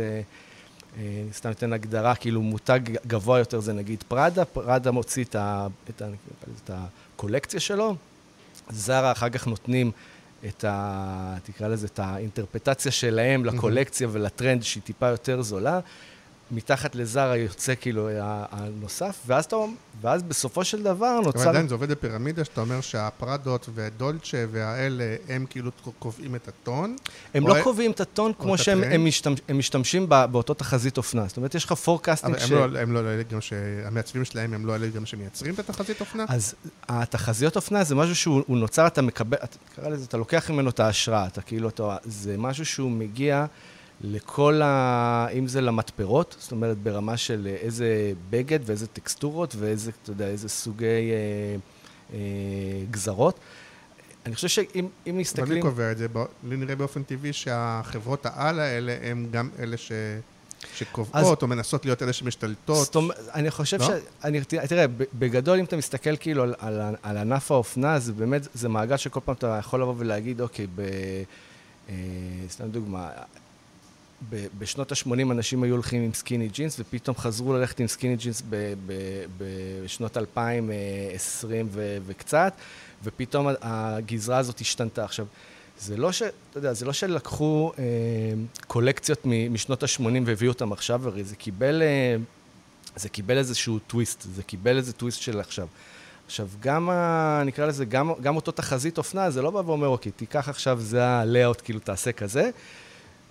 אני 0.98 1.24
אה, 1.28 1.34
סתם 1.34 1.52
אתן 1.52 1.74
הגדרה, 1.74 2.16
כאילו 2.16 2.42
מותג 2.42 2.80
גבוה 3.08 3.40
יותר 3.40 3.60
זה 3.60 3.74
נגיד 3.74 4.04
פראדה, 4.08 4.46
פראדה 4.46 4.92
מוציא 4.92 5.24
את, 5.24 5.36
ה, 5.36 5.68
את, 5.90 6.02
ה, 6.02 6.06
את 6.64 6.70
הקולקציה 6.74 7.60
שלו, 7.60 7.96
זרה 8.70 9.12
אחר 9.12 9.30
כך 9.30 9.48
נותנים 9.48 9.92
את 10.48 10.64
ה... 10.64 11.36
תקרא 11.44 11.68
לזה, 11.68 11.88
את 11.88 12.00
האינטרפטציה 12.00 12.92
שלהם 12.92 13.46
לקולקציה 13.46 14.08
ולטרנד 14.12 14.64
שהיא 14.64 14.84
טיפה 14.84 15.08
יותר 15.08 15.42
זולה. 15.42 15.80
מתחת 16.52 16.96
לזרה 16.96 17.38
יוצא 17.38 17.74
כאילו 17.82 18.10
הנוסף, 18.52 19.20
ואז, 19.28 19.46
אתה, 19.46 19.56
ואז 20.02 20.24
בסופו 20.24 20.64
של 20.64 20.84
דבר 20.84 21.20
נוצר... 21.26 21.40
אבל 21.40 21.50
עדיין 21.50 21.68
זה 21.68 21.76
עובד 21.76 21.92
בפירמידה, 21.92 22.46
שאתה 22.46 22.62
אומר 22.62 22.82
שהפראדות 22.82 23.70
ודולצ'ה 23.76 24.46
והאלה, 24.52 25.16
הם 25.30 25.46
כאילו 25.50 25.72
קובעים 26.00 26.36
את 26.36 26.48
הטון? 26.48 26.96
הם 27.34 27.48
לא 27.48 27.56
קובעים 27.64 27.92
את 27.92 28.02
הטון 28.02 28.32
כמו 28.40 28.58
שהם 28.58 28.84
הם 28.84 29.06
משתמש, 29.06 29.40
הם 29.48 29.58
משתמשים 29.58 30.10
באותו 30.10 30.54
תחזית 30.54 30.98
אופנה. 30.98 31.28
זאת 31.28 31.38
אומרת, 31.38 31.56
יש 31.56 31.66
לך 31.66 31.74
forecasting 31.74 32.38
ש... 32.38 32.52
אבל 32.52 32.78
הם 32.78 32.92
לא, 32.92 33.00
אלה 33.00 33.24
גם 33.24 33.42
ש... 33.42 33.54
המעצבים 33.86 34.26
שלהם 34.26 34.54
הם 34.54 34.66
לא 34.66 34.76
אלה 34.76 34.88
גם 34.88 35.06
שמייצרים 35.06 35.54
את 35.54 35.70
התחזית 35.70 36.02
אופנה? 36.02 36.26
אז 36.28 36.56
התחזיות 36.90 37.56
אופנה 37.56 37.84
זה 37.84 37.96
משהו 37.96 38.16
שהוא 38.16 38.58
נוצר, 38.58 38.88
אתה 38.88 39.02
מקבל, 39.02 39.38
אתה, 39.44 39.58
קרא 39.76 39.90
לזה, 39.90 40.06
אתה 40.06 40.18
לוקח 40.18 40.50
ממנו 40.50 40.70
את 40.70 40.80
ההשראה, 40.80 41.28
אתה 41.28 41.42
כאילו, 41.42 41.70
אתה, 41.70 41.98
זה 42.04 42.38
משהו 42.38 42.66
שהוא 42.66 42.92
מגיע... 42.92 43.46
לכל 44.02 44.62
ה... 44.62 45.28
אם 45.34 45.48
זה 45.48 45.62
למתפרות, 45.62 46.36
זאת 46.40 46.52
אומרת 46.52 46.78
ברמה 46.78 47.18
של 47.18 47.48
איזה 47.62 48.14
בגד 48.30 48.60
ואיזה 48.66 48.88
טקסטורות 48.88 49.56
ואיזה, 49.60 49.92
אתה 50.04 50.12
יודע, 50.12 50.28
איזה 50.28 50.50
סוגי 50.50 50.86
אה, 50.86 51.56
אה, 52.14 52.20
גזרות. 52.92 53.40
אני 54.26 54.36
חושב 54.36 54.48
שאם 54.48 54.68
אם 54.76 54.88
אבל 55.06 55.14
מי 55.14 55.22
מסתכלים... 55.22 55.62
קובע 55.62 55.92
את 55.92 55.98
זה? 55.98 56.08
לי 56.44 56.58
נראה 56.58 56.76
באופן 56.76 57.04
טבעי 57.04 57.34
שהחברות 57.34 58.26
העל 58.26 58.60
האלה 58.60 58.98
הן 59.02 59.28
גם 59.32 59.50
אלה 59.60 59.78
ש... 59.78 59.92
שקובעות, 60.76 61.42
או 61.42 61.48
מנסות 61.48 61.86
להיות 61.86 62.04
אלה 62.04 62.14
שמשתלטות. 62.14 62.86
זאת 62.86 62.96
אומרת, 62.96 63.18
אני 63.34 63.52
חושב 63.52 63.80
לא? 63.80 63.88
ש... 63.88 63.90
אני, 64.24 64.42
תראה, 64.42 64.68
תראה, 64.68 64.86
בגדול, 65.14 65.60
אם 65.60 65.66
אתה 65.66 65.78
מסתכל 65.78 66.18
כאילו 66.18 66.44
על, 66.44 66.54
על, 66.60 66.96
על 67.04 67.18
ענף 67.18 67.52
האופנה, 67.52 68.00
זה 68.00 68.14
באמת, 68.14 68.48
זה 68.54 68.70
מעגל 68.70 68.98
שכל 68.98 69.20
פעם 69.26 69.36
אתה 69.36 69.58
יכול 69.60 69.82
לבוא 69.82 69.94
ולהגיד, 69.98 70.42
אוקיי, 70.42 70.68
ב... 70.76 70.82
אה, 71.90 71.96
סתם 72.50 72.68
דוגמה, 72.70 73.10
בשנות 74.58 74.92
ה-80 74.92 75.32
אנשים 75.32 75.64
היו 75.64 75.74
הולכים 75.74 76.02
עם 76.02 76.14
סקיני 76.14 76.48
ג'ינס, 76.48 76.80
ופתאום 76.80 77.18
חזרו 77.18 77.54
ללכת 77.54 77.80
עם 77.80 77.88
סקיני 77.88 78.16
ג'ינס 78.16 78.44
בשנות 79.38 80.18
2020 80.18 81.68
ו, 81.72 81.98
וקצת, 82.06 82.54
ופתאום 83.04 83.48
הגזרה 83.62 84.38
הזאת 84.38 84.60
השתנתה. 84.60 85.04
עכשיו, 85.04 85.26
זה 85.80 85.98
לא 85.98 86.12
ש... 86.12 86.22
אתה 86.22 86.58
יודע, 86.58 86.74
זה 86.74 86.86
לא 86.86 86.94
שלקחו 86.94 87.72
אה, 87.80 87.84
קולקציות 88.68 89.26
משנות 89.26 89.84
ה-80 89.84 90.04
והביאו 90.26 90.52
אותם 90.52 90.74
עכשיו, 90.74 91.08
הרי 91.08 91.24
זה 91.24 91.36
קיבל, 91.36 91.82
אה, 91.82 92.16
זה 92.96 93.10
קיבל 93.10 93.38
איזשהו 93.38 93.80
טוויסט, 93.80 94.28
זה 94.36 94.44
קיבל 94.44 94.78
איזה 94.78 94.94
טוויסט 94.94 95.22
של 95.22 95.40
עכשיו. 95.40 95.68
עכשיו, 96.26 96.48
גם, 96.60 96.90
ה, 96.90 97.42
נקרא 97.46 97.66
לזה, 97.66 97.86
גם, 97.86 98.12
גם 98.22 98.36
אותו 98.36 98.52
תחזית 98.52 98.98
אופנה, 98.98 99.32
זה 99.32 99.42
לא 99.42 99.52
בא 99.52 99.62
ואומר, 99.66 99.88
אוקיי, 99.88 100.12
תיקח 100.12 100.50
עכשיו, 100.50 100.80
זה 100.82 101.06
ה-layout, 101.06 101.62
כאילו, 101.62 101.80
תעשה 101.80 102.12
כזה. 102.12 102.50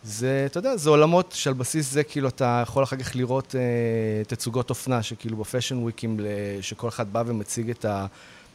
זה, 0.03 0.43
אתה 0.47 0.59
יודע, 0.59 0.77
זה 0.77 0.91
עולמות 0.91 1.33
שעל 1.33 1.55
בסיס 1.55 1.93
זה, 1.93 2.05
כאילו, 2.05 2.29
אתה 2.29 2.61
יכול 2.63 2.83
אחר 2.83 2.97
כך 2.97 3.17
לראות 3.17 3.55
אה, 3.55 4.25
תצוגות 4.25 4.71
אופנה, 4.71 5.03
שכאילו 5.03 5.37
בפאשן 5.37 5.79
וויקים, 5.79 6.21
שכל 6.61 6.89
אחד 6.89 7.13
בא 7.13 7.23
ומציג 7.27 7.71
את 7.71 7.85
ה... 7.85 8.07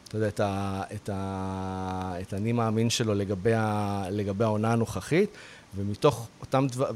אתה 0.08 0.16
יודע, 0.16 0.28
את, 0.28 0.40
ה, 0.40 0.82
את, 0.94 1.10
ה, 1.12 2.14
את 2.22 2.32
האני 2.32 2.52
מאמין 2.52 2.90
שלו 2.90 3.14
לגבי, 3.14 3.54
ה, 3.54 4.04
לגבי 4.10 4.44
העונה 4.44 4.72
הנוכחית, 4.72 5.30
ומתוך 5.76 6.28
אותם 6.40 6.66
דבר, 6.70 6.90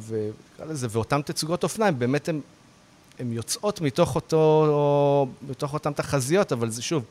לזה, 0.68 0.86
ואותן 0.90 1.22
תצוגות 1.22 1.62
אופנה, 1.62 1.86
הם 1.86 1.98
באמת, 1.98 2.28
הם 3.18 3.32
יוצאות 3.32 3.80
מתוך 3.80 4.14
אותו, 4.14 5.26
מתוך 5.48 5.74
אותן 5.74 5.92
תחזיות, 5.92 6.52
אבל 6.52 6.70
זה 6.70 6.82
שוב, 6.82 7.04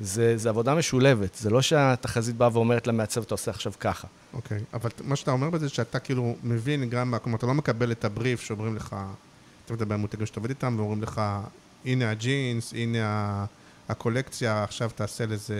זה, 0.00 0.36
זה 0.36 0.48
עבודה 0.48 0.74
משולבת. 0.74 1.34
זה 1.34 1.50
לא 1.50 1.62
שהתחזית 1.62 2.36
באה 2.36 2.48
ואומרת 2.52 2.86
למעצב, 2.86 3.22
אתה 3.22 3.34
עושה 3.34 3.50
עכשיו 3.50 3.72
ככה. 3.80 4.08
אוקיי, 4.34 4.60
אבל 4.74 4.90
מה 5.04 5.16
שאתה 5.16 5.30
אומר 5.30 5.50
בזה, 5.50 5.68
שאתה 5.68 5.98
כאילו 5.98 6.36
מבין 6.42 6.88
גם, 6.88 7.10
מה- 7.10 7.18
כלומר, 7.18 7.38
אתה 7.38 7.46
לא 7.46 7.54
מקבל 7.54 7.92
את 7.92 8.04
הבריף 8.04 8.40
שאומרים 8.40 8.76
לך, 8.76 8.96
אתה 9.64 9.74
מדבר 9.74 9.94
עם 9.94 10.00
מותגים 10.00 10.26
שאתה 10.26 10.40
עובד 10.40 10.50
איתם, 10.50 10.74
ואומרים 10.78 11.02
לך, 11.02 11.20
הנה 11.84 12.10
הג'ינס, 12.10 12.72
הנה 12.76 13.44
הקולקציה, 13.88 14.64
עכשיו 14.64 14.90
תעשה 14.94 15.26
לזה 15.26 15.56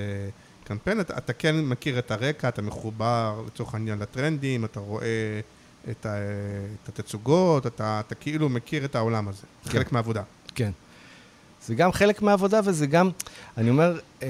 קמפיין. 0.64 1.00
אתה, 1.00 1.18
אתה 1.18 1.32
כן 1.32 1.60
מכיר 1.60 1.98
את 1.98 2.10
הרקע, 2.10 2.48
אתה 2.48 2.62
מחובר 2.62 3.42
לצורך 3.46 3.74
העניין 3.74 3.98
לטרנדים, 3.98 4.64
אתה 4.64 4.80
רואה 4.80 5.40
את, 5.90 6.06
ה, 6.06 6.14
את 6.84 6.98
התצוגות, 6.98 7.66
אתה, 7.66 8.00
אתה 8.06 8.14
כאילו 8.14 8.48
מכיר 8.48 8.84
את 8.84 8.94
העולם 8.96 9.28
הזה. 9.28 9.42
זה 9.64 9.70
כן. 9.70 9.78
חלק 9.78 9.92
מהעבודה. 9.92 10.22
כן. 10.54 10.70
זה 11.66 11.74
גם 11.74 11.92
חלק 11.92 12.22
מהעבודה, 12.22 12.60
וזה 12.64 12.86
גם, 12.86 13.10
אני 13.56 13.70
אומר, 13.70 13.98
אה, 14.22 14.28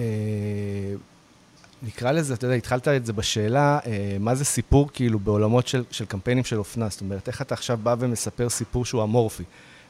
נקרא 1.83 2.13
לזה, 2.13 2.35
אתה 2.35 2.47
יודע, 2.47 2.57
התחלת 2.57 2.89
את 2.89 3.07
זה 3.07 3.13
בשאלה, 3.13 3.79
אה, 3.87 4.17
מה 4.21 4.35
זה 4.35 4.45
סיפור 4.45 4.89
כאילו 4.93 5.19
בעולמות 5.19 5.67
של, 5.67 5.85
של 5.91 6.05
קמפיינים 6.05 6.45
של 6.45 6.59
אופנה? 6.59 6.89
זאת 6.89 7.01
אומרת, 7.01 7.29
איך 7.29 7.43
אתה 7.43 7.55
עכשיו 7.55 7.79
בא 7.83 7.95
ומספר 7.99 8.49
סיפור 8.49 8.85
שהוא 8.85 9.03
אמורפי? 9.03 9.45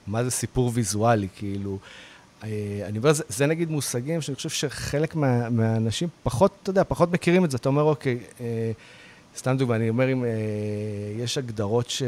מה 0.07 0.25
זה 0.25 0.31
סיפור 0.31 0.71
ויזואלי? 0.75 1.29
כאילו, 1.37 1.79
אה, 2.45 2.49
אני 2.87 2.99
אומר, 2.99 3.13
זה, 3.13 3.25
זה 3.29 3.47
נגיד 3.47 3.71
מושגים 3.71 4.21
שאני 4.21 4.35
חושב 4.35 4.49
שחלק 4.49 5.15
מה, 5.15 5.51
מהאנשים 5.51 6.09
פחות, 6.23 6.53
אתה 6.63 6.71
יודע, 6.71 6.85
פחות 6.89 7.13
מכירים 7.13 7.45
את 7.45 7.51
זה. 7.51 7.57
אתה 7.57 7.69
אומר, 7.69 7.83
אוקיי, 7.83 8.19
אה, 8.41 8.73
סתם 9.37 9.57
דוגמא, 9.57 9.75
אני 9.75 9.89
אומר, 9.89 10.13
אם 10.13 10.25
אה, 10.25 10.31
יש 11.19 11.39
הגדרות 11.39 11.91
ש... 11.91 12.03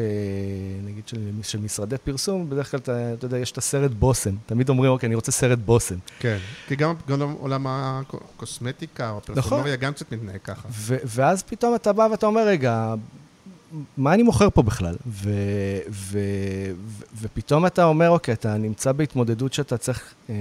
נגיד 0.84 1.08
של, 1.08 1.30
של 1.42 1.58
משרדי 1.58 1.96
פרסום, 1.98 2.50
בדרך 2.50 2.70
כלל, 2.70 2.80
אתה, 2.80 3.12
אתה 3.12 3.26
יודע, 3.26 3.38
יש 3.38 3.52
את 3.52 3.58
הסרט 3.58 3.90
בושם. 3.90 4.34
תמיד 4.46 4.68
אומרים, 4.68 4.90
אוקיי, 4.90 5.06
אני 5.06 5.14
רוצה 5.14 5.32
סרט 5.32 5.58
בושם. 5.58 5.96
כן. 6.18 6.38
כי 6.68 6.76
גם, 6.76 6.94
גם 7.08 7.20
עולם 7.32 7.66
הקוסמטיקה 7.68 9.10
או 9.10 9.18
הפרסומריה 9.18 9.76
גם 9.76 9.92
קצת 9.92 10.12
מתנהג 10.12 10.40
ככה. 10.44 10.68
ו- 10.70 10.96
ואז 11.04 11.42
פתאום 11.42 11.74
אתה 11.74 11.92
בא 11.92 12.08
ואתה 12.10 12.26
אומר, 12.26 12.46
רגע, 12.46 12.94
מה 13.96 14.14
אני 14.14 14.22
מוכר 14.22 14.50
פה 14.50 14.62
בכלל? 14.62 14.96
ו- 15.06 15.78
ו- 15.90 16.72
ו- 16.86 17.04
ופתאום 17.20 17.66
אתה 17.66 17.84
אומר, 17.84 18.10
אוקיי, 18.10 18.34
אתה 18.34 18.56
נמצא 18.56 18.92
בהתמודדות 18.92 19.52
שאתה 19.52 19.76
צריך 19.76 20.14
אה, 20.30 20.34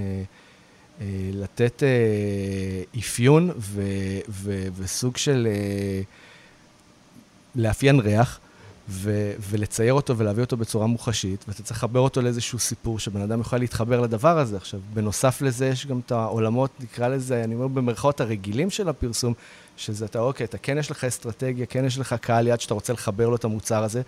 אה, 1.00 1.06
לתת 1.32 1.82
אה, 1.82 2.98
אפיון 2.98 3.50
ו- 3.58 4.18
ו- 4.28 4.66
וסוג 4.76 5.16
של 5.16 5.48
אה, 5.50 6.02
לאפיין 7.56 8.00
ריח. 8.00 8.40
ו- 8.88 9.32
ולצייר 9.50 9.94
אותו 9.94 10.18
ולהביא 10.18 10.42
אותו 10.42 10.56
בצורה 10.56 10.86
מוחשית, 10.86 11.44
ואתה 11.48 11.62
צריך 11.62 11.78
לחבר 11.78 12.00
אותו 12.00 12.22
לאיזשהו 12.22 12.58
סיפור 12.58 12.98
שבן 12.98 13.20
אדם 13.20 13.38
יוכל 13.38 13.58
להתחבר 13.58 14.00
לדבר 14.00 14.38
הזה. 14.38 14.56
עכשיו, 14.56 14.80
בנוסף 14.94 15.42
לזה, 15.42 15.66
יש 15.66 15.86
גם 15.86 16.00
את 16.06 16.12
העולמות, 16.12 16.70
נקרא 16.80 17.08
לזה, 17.08 17.44
אני 17.44 17.54
אומר 17.54 17.68
במרכאות 17.68 18.20
הרגילים 18.20 18.70
של 18.70 18.88
הפרסום, 18.88 19.34
שזה 19.76 20.04
אתה, 20.04 20.18
אוקיי, 20.18 20.44
אתה 20.44 20.58
כן 20.58 20.78
יש 20.78 20.90
לך 20.90 21.04
אסטרטגיה, 21.04 21.66
כן 21.66 21.84
יש 21.84 21.98
לך 21.98 22.14
קהל 22.20 22.46
יעד 22.46 22.60
שאתה 22.60 22.74
רוצה 22.74 22.92
לחבר 22.92 23.28
לו 23.28 23.36
את 23.36 23.44
המוצר 23.44 23.84
הזה, 23.84 24.02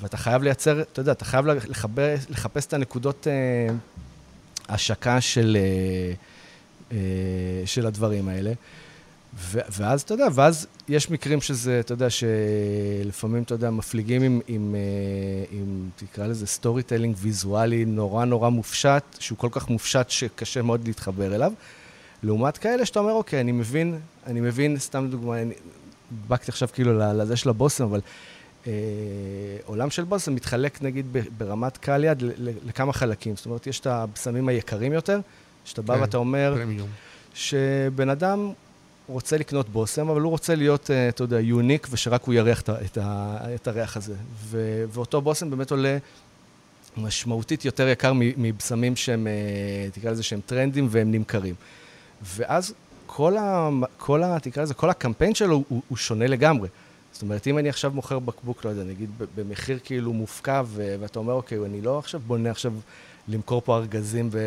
ואתה 0.00 0.16
חייב 0.16 0.42
לייצר, 0.42 0.80
אתה 0.80 1.00
יודע, 1.00 1.12
אתה 1.12 1.24
חייב 1.24 1.46
לחבר, 1.46 2.14
לחפש 2.30 2.66
את 2.66 2.72
הנקודות 2.72 3.26
אה, 3.26 3.74
השקה 4.68 5.20
של, 5.20 5.56
אה, 5.60 6.12
אה, 6.92 6.98
של 7.66 7.86
הדברים 7.86 8.28
האלה. 8.28 8.52
ו- 9.34 9.60
ואז, 9.70 10.00
אתה 10.02 10.14
יודע, 10.14 10.26
ואז 10.34 10.66
יש 10.88 11.10
מקרים 11.10 11.40
שזה, 11.40 11.80
אתה 11.80 11.92
יודע, 11.92 12.06
שלפעמים, 12.10 13.42
אתה 13.42 13.54
יודע, 13.54 13.70
מפליגים 13.70 14.22
עם, 14.22 14.40
עם, 14.48 14.74
אה, 14.74 15.58
עם 15.58 15.88
תקרא 15.96 16.26
לזה 16.26 16.46
storytelling 16.46 17.16
ויזואלי 17.18 17.84
נורא 17.84 18.24
נורא 18.24 18.48
מופשט, 18.48 19.02
שהוא 19.18 19.38
כל 19.38 19.48
כך 19.50 19.68
מופשט 19.68 20.10
שקשה 20.10 20.62
מאוד 20.62 20.86
להתחבר 20.86 21.34
אליו. 21.34 21.52
לעומת 22.22 22.58
כאלה 22.58 22.86
שאתה 22.86 22.98
אומר, 22.98 23.12
אוקיי, 23.12 23.40
אני 23.40 23.52
מבין, 23.52 23.98
אני 24.26 24.40
מבין, 24.40 24.78
סתם 24.78 25.08
דוגמה, 25.10 25.42
אני 25.42 25.54
הדבקתי 26.12 26.50
עכשיו 26.50 26.68
כאילו 26.72 26.98
לזה 26.98 27.36
של 27.36 27.48
הבושם, 27.48 27.84
אבל 27.84 28.00
אה, 28.66 28.72
עולם 29.66 29.90
של 29.90 30.04
בושם 30.04 30.34
מתחלק 30.34 30.82
נגיד 30.82 31.06
ברמת 31.38 31.76
קהל 31.76 32.04
יד 32.04 32.22
לכמה 32.66 32.92
חלקים. 32.92 33.36
זאת 33.36 33.46
אומרת, 33.46 33.66
יש 33.66 33.80
את 33.80 33.86
הבשמים 33.86 34.48
היקרים 34.48 34.92
יותר, 34.92 35.20
שאתה 35.64 35.82
בא 35.82 35.94
כן, 35.94 36.00
ואתה 36.00 36.16
אומר, 36.16 36.54
פרמיום. 36.56 36.88
שבן 37.34 38.08
אדם 38.08 38.52
רוצה 39.10 39.36
לקנות 39.36 39.68
בושם, 39.68 40.08
אבל 40.08 40.20
הוא 40.20 40.30
רוצה 40.30 40.54
להיות, 40.54 40.90
אה, 40.90 41.08
אתה 41.08 41.22
יודע, 41.22 41.40
יוניק, 41.40 41.86
ושרק 41.90 42.24
הוא 42.24 42.34
ירח 42.34 42.60
את, 42.60 42.70
את, 42.70 42.98
את 43.54 43.68
הריח 43.68 43.96
הזה. 43.96 44.14
ו, 44.34 44.84
ואותו 44.92 45.20
בושם 45.20 45.50
באמת 45.50 45.70
עולה 45.70 45.98
משמעותית 46.96 47.64
יותר 47.64 47.88
יקר 47.88 48.12
מבשמים 48.14 48.96
שהם, 48.96 49.26
אה, 49.26 49.90
תקרא 49.92 50.10
לזה 50.10 50.22
שהם 50.22 50.40
טרנדים 50.46 50.88
והם 50.90 51.12
נמכרים. 51.12 51.54
ואז 52.22 52.74
כל 53.06 53.36
ה... 53.36 53.68
כל 53.98 54.22
ה 54.22 54.40
תקרא 54.40 54.62
לזה, 54.62 54.74
כל 54.74 54.90
הקמפיין 54.90 55.34
שלו 55.34 55.64
הוא, 55.68 55.82
הוא 55.88 55.98
שונה 55.98 56.26
לגמרי. 56.26 56.68
זאת 57.12 57.22
אומרת, 57.22 57.46
אם 57.46 57.58
אני 57.58 57.68
עכשיו 57.68 57.90
מוכר 57.94 58.18
בקבוק, 58.18 58.64
לא 58.64 58.70
יודע, 58.70 58.82
נגיד 58.82 59.10
במחיר 59.34 59.78
כאילו 59.84 60.12
מופקע, 60.12 60.62
ואתה 60.74 61.18
אומר, 61.18 61.32
אוקיי, 61.32 61.58
אני 61.66 61.80
לא 61.80 61.98
עכשיו 61.98 62.20
בונה 62.26 62.50
עכשיו 62.50 62.72
למכור 63.30 63.62
פה 63.64 63.76
ארגזים 63.76 64.28
ו... 64.32 64.38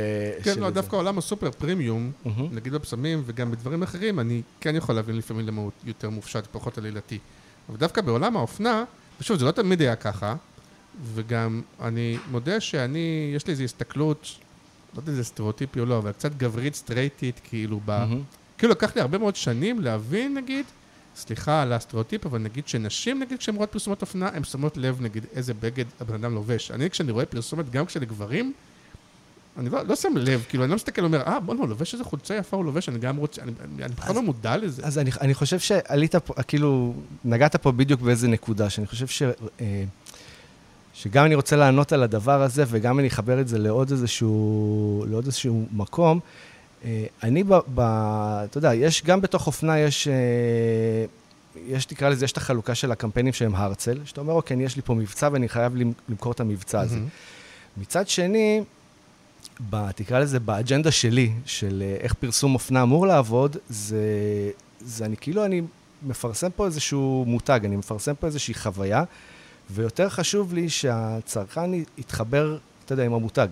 כן, 0.43 0.59
לא, 0.59 0.69
דווקא 0.69 0.95
עולם 0.95 1.17
הסופר 1.17 1.51
פרימיום. 1.51 2.11
נגיד 2.51 2.73
בבשמים 2.73 3.23
וגם 3.25 3.51
בדברים 3.51 3.83
אחרים, 3.83 4.19
אני 4.19 4.41
כן 4.61 4.75
יכול 4.75 4.95
להבין 4.95 5.17
לפעמים 5.17 5.47
למה 5.47 5.61
הוא 5.61 5.71
יותר 5.85 6.09
מופשט, 6.09 6.47
פחות 6.51 6.77
עלילתי. 6.77 7.17
אבל 7.69 7.77
דווקא 7.77 8.01
בעולם 8.01 8.37
האופנה, 8.37 8.83
ושוב, 9.21 9.37
זה 9.37 9.45
לא 9.45 9.51
תמיד 9.51 9.81
היה 9.81 9.95
ככה, 9.95 10.35
וגם 11.13 11.61
אני 11.81 12.17
מודה 12.31 12.59
שאני, 12.59 13.31
יש 13.35 13.47
לי 13.47 13.51
איזו 13.51 13.63
הסתכלות, 13.63 14.27
לא 14.93 14.99
יודע 14.99 15.11
אם 15.11 15.17
זה 15.17 15.23
סטריאוטיפי 15.23 15.79
או 15.79 15.85
לא, 15.85 15.97
אבל 15.97 16.11
קצת 16.11 16.31
גברית 16.37 16.75
סטרייטית, 16.75 17.41
כאילו, 17.43 17.79
ב... 17.85 18.05
כאילו 18.57 18.71
לקח 18.71 18.95
לי 18.95 19.01
הרבה 19.01 19.17
מאוד 19.17 19.35
שנים 19.35 19.81
להבין, 19.81 20.33
נגיד, 20.37 20.65
סליחה 21.15 21.61
על 21.61 21.73
הסטריאוטיפ, 21.73 22.25
אבל 22.25 22.39
נגיד 22.39 22.67
שנשים, 22.67 23.19
נגיד, 23.19 23.39
כשהן 23.39 23.55
רואות 23.55 23.71
פרסומות 23.71 24.01
אופנה, 24.01 24.29
הן 24.33 24.43
שמות 24.43 24.77
לב, 24.77 25.01
נגיד, 25.01 25.25
איזה 25.35 25.53
בגד 25.53 25.85
הבן 25.99 26.13
אדם 26.13 26.33
לובש. 26.35 26.71
אני, 26.71 26.89
כשאני 26.89 27.11
רואה 27.11 27.25
פרסומת, 27.25 27.69
גם 27.69 27.85
כשלגברים, 27.85 28.53
אני 29.57 29.69
לא, 29.69 29.81
לא 29.86 29.95
שם 29.95 30.13
לב, 30.17 30.45
כאילו, 30.50 30.63
אני 30.63 30.69
לא 30.69 30.75
מסתכל 30.75 31.01
ואומר, 31.01 31.22
אה, 31.22 31.39
בוא'נה, 31.39 31.62
הוא 31.62 31.69
לובש 31.69 31.93
איזה 31.93 32.03
חולצה 32.03 32.36
יפה, 32.36 32.57
הוא 32.57 32.65
לובש, 32.65 32.89
אני 32.89 33.00
גם 33.00 33.17
רוצה, 33.17 33.41
אני, 33.41 33.51
אני, 33.75 33.83
אני 33.86 33.93
בכלל 33.93 34.15
לא 34.15 34.22
מודע 34.22 34.57
לזה. 34.57 34.81
אז 34.86 34.98
אני, 35.00 35.10
אני 35.22 35.33
חושב 35.33 35.60
שעלית 35.60 36.15
פה, 36.15 36.33
כאילו, 36.43 36.93
נגעת 37.25 37.55
פה 37.55 37.72
בדיוק 37.72 38.01
באיזה 38.01 38.27
נקודה, 38.27 38.69
שאני 38.69 38.88
חושב 38.88 39.07
ש, 39.07 39.22
אה, 39.62 39.83
שגם 40.93 41.25
אני 41.25 41.36
רוצה 41.36 41.55
לענות 41.55 41.91
על 41.91 42.03
הדבר 42.03 42.41
הזה, 42.41 42.63
וגם 42.67 43.00
אני 43.00 43.07
אחבר 43.07 43.41
את 43.41 43.48
זה 43.48 43.60
לעוד 43.60 43.91
איזשהו, 43.91 45.05
לעוד 45.10 45.25
איזשהו 45.25 45.65
מקום. 45.72 46.19
אה, 46.86 47.05
אני, 47.24 47.43
ב, 47.43 47.53
ב, 47.75 47.79
אתה 47.79 48.57
יודע, 48.57 48.74
יש, 48.74 49.03
גם 49.03 49.22
בתוך 49.22 49.48
אופנה 49.48 49.79
יש, 49.79 50.07
אה, 50.07 50.13
יש, 51.67 51.86
תקרא 51.86 52.10
לזה, 52.10 52.25
יש 52.25 52.31
את 52.31 52.38
החלוקה 52.38 52.75
של 52.75 52.91
הקמפיינים 52.91 53.33
שהם 53.33 53.55
הרצל, 53.55 54.00
שאתה 54.05 54.22
אומר, 54.22 54.33
אוקיי, 54.33 54.63
יש 54.63 54.75
לי 54.75 54.81
פה 54.81 54.93
מבצע 54.93 55.29
ואני 55.31 55.50
חייב 55.50 55.75
למ- 55.75 55.91
למכור 56.10 56.31
את 56.31 56.39
המבצע 56.39 56.79
הזה. 56.81 56.95
מהמם. 56.95 57.07
מצד 57.77 58.07
שני, 58.07 58.63
ב, 59.69 59.91
תקרא 59.91 60.19
לזה, 60.19 60.39
באג'נדה 60.39 60.91
שלי, 60.91 61.31
של 61.45 61.83
אה, 61.86 61.98
איך 62.00 62.13
פרסום 62.13 62.53
אופנה 62.53 62.83
אמור 62.83 63.07
לעבוד, 63.07 63.57
זה, 63.69 64.01
זה 64.79 65.05
אני 65.05 65.17
כאילו, 65.17 65.45
אני 65.45 65.62
מפרסם 66.03 66.50
פה 66.55 66.65
איזשהו 66.65 67.24
מותג, 67.27 67.60
אני 67.65 67.75
מפרסם 67.75 68.13
פה 68.15 68.27
איזושהי 68.27 68.53
חוויה, 68.53 69.03
ויותר 69.72 70.10
חשוב 70.10 70.53
לי 70.53 70.69
שהצרכן 70.69 71.72
יתחבר, 71.98 72.57
אתה 72.86 72.93
יודע, 72.93 73.05
עם 73.05 73.13
המותג. 73.13 73.48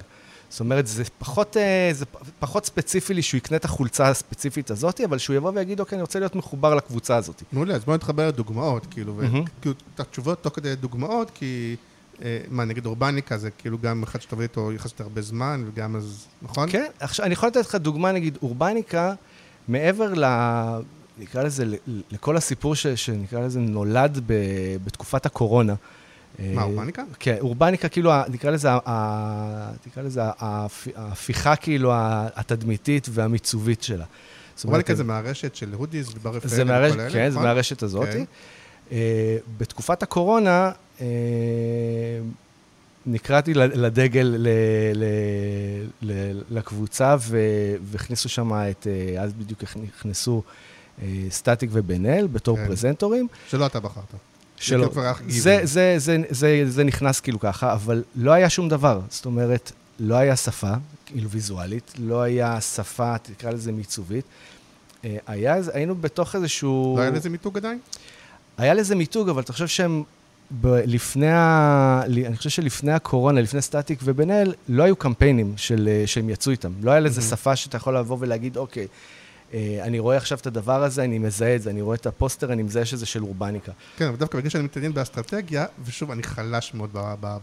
זאת 0.49 0.59
אומרת, 0.59 0.87
זה 0.87 1.03
פחות, 1.19 1.57
אה, 1.57 1.89
זה 1.93 2.05
פחות 2.39 2.65
ספציפי 2.65 3.13
לי 3.13 3.21
שהוא 3.21 3.37
יקנה 3.37 3.57
את 3.57 3.65
החולצה 3.65 4.07
הספציפית 4.07 4.71
הזאת, 4.71 5.01
אבל 5.01 5.17
שהוא 5.17 5.35
יבוא 5.35 5.51
ויגיד, 5.55 5.79
אוקיי, 5.79 5.95
אני 5.95 6.01
רוצה 6.01 6.19
להיות 6.19 6.35
מחובר 6.35 6.75
לקבוצה 6.75 7.15
הזאת. 7.15 7.43
מעולה, 7.51 7.75
אז 7.75 7.85
בואו 7.85 7.95
נתחבר 7.95 8.27
לדוגמאות, 8.27 8.85
כאילו, 8.91 9.17
וכאילו, 9.17 9.75
את 9.95 9.99
התשובות 9.99 10.43
תוך 10.43 10.55
כדי 10.55 10.75
דוגמאות, 10.75 11.31
כי, 11.33 11.75
מה, 12.49 12.65
נגיד 12.65 12.85
אורבניקה 12.85 13.37
זה 13.37 13.49
כאילו 13.51 13.77
גם 13.77 14.03
אחד 14.03 14.21
שאתה 14.21 14.35
עובד 14.35 14.43
איתו 14.43 14.71
יחסית 14.71 15.01
הרבה 15.01 15.21
זמן, 15.21 15.63
וגם 15.67 15.95
אז, 15.95 16.25
נכון? 16.41 16.71
כן, 16.71 16.85
עכשיו, 16.99 17.25
אני 17.25 17.33
יכול 17.33 17.49
לתת 17.49 17.65
לך 17.65 17.75
דוגמה, 17.75 18.11
נגיד, 18.11 18.37
אורבניקה, 18.41 19.13
מעבר 19.67 20.13
ל... 20.13 20.25
נקרא 21.19 21.43
לזה, 21.43 21.65
לכל 22.11 22.37
הסיפור 22.37 22.75
ש, 22.75 22.87
שנקרא 22.87 23.39
לזה 23.39 23.59
נולד 23.59 24.19
ב, 24.25 24.33
בתקופת 24.83 25.25
הקורונה. 25.25 25.73
מה, 26.39 26.63
אורבניקה? 26.63 27.03
כן, 27.19 27.37
אורבניקה, 27.39 27.89
כאילו, 27.89 28.11
נקרא 28.29 28.51
לזה, 28.51 28.69
נקרא 29.87 30.03
לזה 30.03 30.21
ההפיכה, 30.95 31.55
כאילו, 31.55 31.91
התדמיתית 32.35 33.07
והמיצובית 33.11 33.83
שלה. 33.83 34.05
אורבניקה 34.63 34.95
זה 34.95 35.03
מהרשת 35.03 35.55
של 35.55 35.73
הודיז 35.73 36.09
ובר 36.15 36.29
רפאל 36.29 36.63
וכל 36.63 36.71
אלה, 36.71 37.09
כן, 37.09 37.29
זה 37.29 37.35
נכון? 37.35 37.43
מהרשת 37.43 37.83
הזאת. 37.83 38.07
אה, 38.91 39.37
בתקופת 39.57 40.03
הקורונה, 40.03 40.71
אה, 41.01 41.05
נקראתי 43.05 43.53
לדגל 43.53 44.45
לקבוצה, 46.49 47.15
והכניסו 47.81 48.29
שם 48.29 48.53
את, 48.53 48.87
אה, 48.87 49.23
אז 49.23 49.33
בדיוק 49.33 49.63
נכנסו 49.75 50.43
סטטיק 51.29 51.69
ובן 51.73 52.05
אל 52.05 52.27
בתור 52.27 52.57
כן. 52.57 52.67
פרזנטורים. 52.67 53.27
שלא 53.49 53.65
אתה 53.65 53.79
בחרת. 53.79 54.03
שלא. 54.57 54.89
זה, 55.27 55.59
זה, 55.63 55.95
זה, 55.97 56.17
זה, 56.29 56.63
זה 56.67 56.83
נכנס 56.83 57.19
כאילו 57.19 57.39
ככה, 57.39 57.73
אבל 57.73 58.03
לא 58.15 58.31
היה 58.31 58.49
שום 58.49 58.69
דבר. 58.69 58.99
זאת 59.09 59.25
אומרת, 59.25 59.71
לא 59.99 60.15
היה 60.15 60.35
שפה, 60.35 60.73
כאילו 61.05 61.29
ויזואלית, 61.29 61.93
לא 61.99 62.21
היה 62.21 62.61
שפה, 62.61 63.17
תקרא 63.17 63.51
לזה 63.51 63.71
מיצובית. 63.71 64.25
היה, 65.27 65.55
היינו 65.73 65.95
בתוך 65.95 66.35
איזשהו... 66.35 66.95
לא 66.97 67.01
היה 67.01 67.11
לזה 67.11 67.29
מיתוג 67.29 67.57
עדיין? 67.57 67.79
היה 68.61 68.73
לזה 68.73 68.95
מיתוג, 68.95 69.29
אבל 69.29 69.41
אתה 69.41 69.53
חושב 69.53 69.67
שהם, 69.67 70.03
ב- 70.61 70.67
לפני 70.67 71.31
ה... 71.31 72.01
אני 72.05 72.37
חושב 72.37 72.49
שלפני 72.49 72.91
הקורונה, 72.91 73.41
לפני 73.41 73.61
סטטיק 73.61 73.99
ובן 74.03 74.31
אל, 74.31 74.53
לא 74.69 74.83
היו 74.83 74.95
קמפיינים 74.95 75.53
של, 75.57 75.89
אה, 75.91 76.07
שהם 76.07 76.29
יצאו 76.29 76.51
איתם. 76.51 76.71
לא 76.81 76.91
היה 76.91 76.99
לזה 76.99 77.21
mm-hmm. 77.21 77.23
שפה 77.23 77.55
שאתה 77.55 77.77
יכול 77.77 77.97
לבוא 77.97 78.17
ולהגיד, 78.19 78.57
אוקיי, 78.57 78.87
אה, 79.53 79.79
אני 79.81 79.99
רואה 79.99 80.17
עכשיו 80.17 80.37
את 80.37 80.47
הדבר 80.47 80.83
הזה, 80.83 81.03
אני 81.03 81.19
מזהה 81.19 81.55
את 81.55 81.61
זה, 81.61 81.69
אני 81.69 81.81
רואה 81.81 81.95
את 81.95 82.05
הפוסטר, 82.05 82.53
אני 82.53 82.63
מזהה 82.63 82.85
שזה 82.85 83.05
של 83.05 83.23
אורבניקה. 83.23 83.71
כן, 83.97 84.07
אבל 84.07 84.15
דווקא 84.15 84.37
בגלל 84.37 84.49
שאני 84.49 84.63
מתעניין 84.63 84.93
באסטרטגיה, 84.93 85.65
ושוב, 85.85 86.11
אני 86.11 86.23
חלש 86.23 86.73
מאוד 86.73 86.89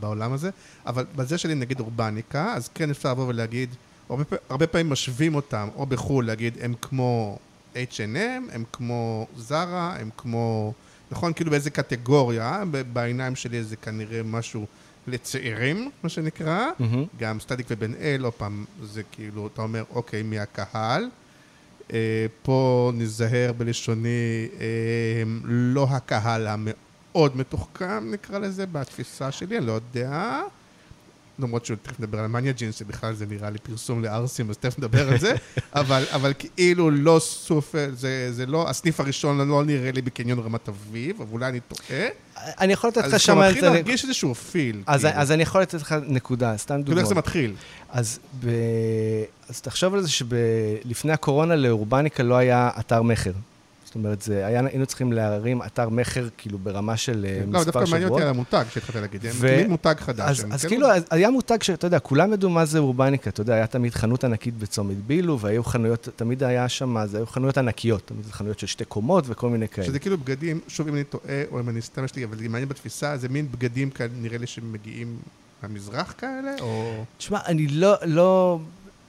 בעולם 0.01 0.33
הזה, 0.33 0.51
אבל 0.87 1.05
בזה 1.17 1.39
שלי 1.39 1.55
נגיד 1.55 1.81
אורבניקה, 1.81 2.53
אז 2.55 2.69
כן 2.75 2.91
אפשר 2.91 3.11
לבוא 3.11 3.27
ולהגיד, 3.29 3.75
הרבה, 4.09 4.25
הרבה 4.51 4.67
פעמים 4.67 4.91
משווים 4.91 5.35
אותם, 5.35 5.69
או 5.77 5.87
בחו"ל, 5.87 6.27
להגיד, 6.27 6.59
הם 6.61 6.75
כמו 6.83 7.39
H&M, 7.75 8.53
הם 8.53 8.65
כמו 8.73 9.27
זרה, 9.37 9.97
הם 10.01 10.11
כמו... 10.17 10.73
נכון? 11.11 11.33
כאילו 11.33 11.51
באיזה 11.51 11.71
קטגוריה, 11.71 12.63
בעיניים 12.93 13.37
שלי 13.37 13.65
זה 13.65 13.77
כנראה 13.77 14.23
משהו 14.23 14.67
לצעירים, 15.07 15.91
מה 16.03 16.09
שנקרא. 16.09 16.71
Mm-hmm. 16.81 17.19
גם 17.19 17.41
סטטיק 17.41 17.67
ובן 17.71 17.95
אל, 17.95 18.25
עוד 18.25 18.33
פעם, 18.33 18.65
זה 18.83 19.03
כאילו, 19.13 19.47
אתה 19.47 19.63
אומר, 19.63 19.85
אוקיי, 19.95 20.23
מי 20.23 20.39
הקהל? 20.39 21.09
אה, 21.93 22.27
פה 22.43 22.93
נזהר 22.95 23.53
בלשוני, 23.53 24.49
אה, 24.61 25.23
לא 25.45 25.87
הקהל 25.91 26.47
המאוד 26.47 27.37
מתוחכם, 27.37 28.11
נקרא 28.11 28.39
לזה, 28.39 28.67
בתפיסה 28.67 29.33
שלי, 29.33 29.59
אני 29.59 29.67
לא 29.67 29.73
יודע. 29.73 30.41
למרות 31.39 31.65
שהוא 31.65 31.77
תכף 31.83 32.01
נדבר 32.01 32.19
על 32.19 32.27
מניה 32.27 32.53
ג'ינס, 32.53 32.75
שבכלל 32.79 33.15
זה 33.15 33.27
נראה 33.27 33.51
לי 33.51 33.59
פרסום 33.59 34.03
לארסים, 34.03 34.51
אז 34.51 34.59
תכף 34.59 34.79
נדבר 34.79 35.09
על 35.09 35.19
זה, 35.19 35.35
אבל, 35.75 36.05
אבל 36.13 36.33
כאילו 36.39 36.91
לא 36.91 37.19
סופר, 37.21 37.91
זה, 37.93 38.33
זה 38.33 38.47
לא, 38.47 38.71
הסניף 38.71 39.01
הראשון 39.01 39.49
לא 39.49 39.65
נראה 39.65 39.93
לי 39.93 40.03
בקניון 40.03 40.39
רמת 40.39 40.69
אביב, 40.69 41.21
אבל 41.21 41.33
אולי 41.33 41.49
אני 41.49 41.61
טועה. 41.61 42.07
אני 42.61 42.73
יכול 42.73 42.91
לתת 42.91 43.05
לך 43.05 43.21
שם... 43.21 43.39
אז 43.39 43.51
אתה 43.51 43.51
מתחיל 43.51 43.65
להרגיש 43.65 44.05
איזשהו 44.05 44.35
פיל. 44.35 44.83
אז, 44.87 45.05
כאילו. 45.05 45.21
אז 45.21 45.33
אני 45.33 45.43
יכול 45.43 45.63
לתת 45.63 45.75
לך 45.75 45.95
נקודה, 46.07 46.57
סתם 46.57 46.75
דוגמא. 46.75 46.87
כאילו 46.87 47.01
איך 47.01 47.09
זה 47.09 47.15
מתחיל? 47.15 47.55
אז, 47.91 48.19
ב... 48.45 48.49
אז 49.49 49.61
תחשוב 49.61 49.95
על 49.95 50.03
זה 50.03 50.09
שלפני 50.11 51.13
הקורונה 51.13 51.57
לאורבניקה 51.57 52.23
לא 52.23 52.35
היה 52.35 52.71
אתר 52.79 53.03
מכר. 53.03 53.33
זאת 53.89 53.95
אומרת, 53.95 54.23
זה 54.23 54.47
היה, 54.47 54.61
היינו 54.67 54.87
צריכים 54.87 55.13
להרים 55.13 55.63
אתר 55.63 55.89
מכר, 55.89 56.29
כאילו, 56.39 56.59
ברמה 56.59 56.97
של 56.97 57.27
אה, 57.29 57.41
כן, 57.41 57.49
מספר 57.49 57.61
שבועות. 57.61 57.67
לא, 57.67 57.73
דווקא 57.73 57.91
מעניין 57.91 58.11
אותי 58.11 58.23
על 58.23 58.29
המותג 58.29 58.65
שהתחלת 58.71 58.97
להגיד, 58.97 59.21
תמיד 59.41 59.67
מותג 59.67 59.95
חדש. 59.99 60.41
אז, 60.41 60.47
אז 60.51 60.63
כן 60.63 60.69
כאילו, 60.69 60.89
היה 61.11 61.31
מותג 61.31 61.63
שאתה 61.63 61.87
יודע, 61.87 61.99
כולם 61.99 62.33
ידעו 62.33 62.51
מה 62.51 62.65
זה 62.65 62.79
אורבניקה, 62.79 63.31
אתה 63.31 63.41
יודע, 63.41 63.55
היה 63.55 63.67
תמיד 63.67 63.95
חנות 63.95 64.25
ענקית 64.25 64.59
בצומת 64.59 64.97
בילו, 65.07 65.41
והיו 65.41 65.65
חנויות, 65.65 66.09
תמיד 66.17 66.43
היה 66.43 66.69
שם, 66.69 66.97
אז 66.97 67.15
היו 67.15 67.27
חנויות 67.27 67.59
ענקיות, 67.59 68.03
תמיד 68.07 68.25
חנויות 68.31 68.59
של 68.59 68.67
שתי 68.67 68.85
קומות 68.85 69.25
וכל 69.27 69.49
מיני 69.49 69.69
כאלה. 69.69 69.87
שזה 69.87 69.99
כאילו 69.99 70.19
בגדים, 70.19 70.61
שוב, 70.69 70.89
אם 70.89 70.95
אני 70.95 71.05
טועה, 71.05 71.43
או 71.51 71.61
אם 71.61 71.69
אני 71.69 71.83
סתם 71.83 72.05
יש 72.05 72.15
לי, 72.15 72.25
אבל 72.25 72.37
זה 72.37 72.49
מעניין 72.49 72.69
בתפיסה, 72.69 73.17
זה 73.17 73.29
מין 73.29 73.53
בגדים 73.53 73.91
כאלה, 73.91 74.11
נראה 74.21 74.39
לי 74.39 74.47
שמגיעים 74.47 75.17
מהמזרח 75.63 76.15
כאלה, 76.19 76.51
או... 76.61 77.05
תשמע, 77.19 77.39
אני 77.47 77.67
לא, 77.69 77.95
לא, 78.05 78.59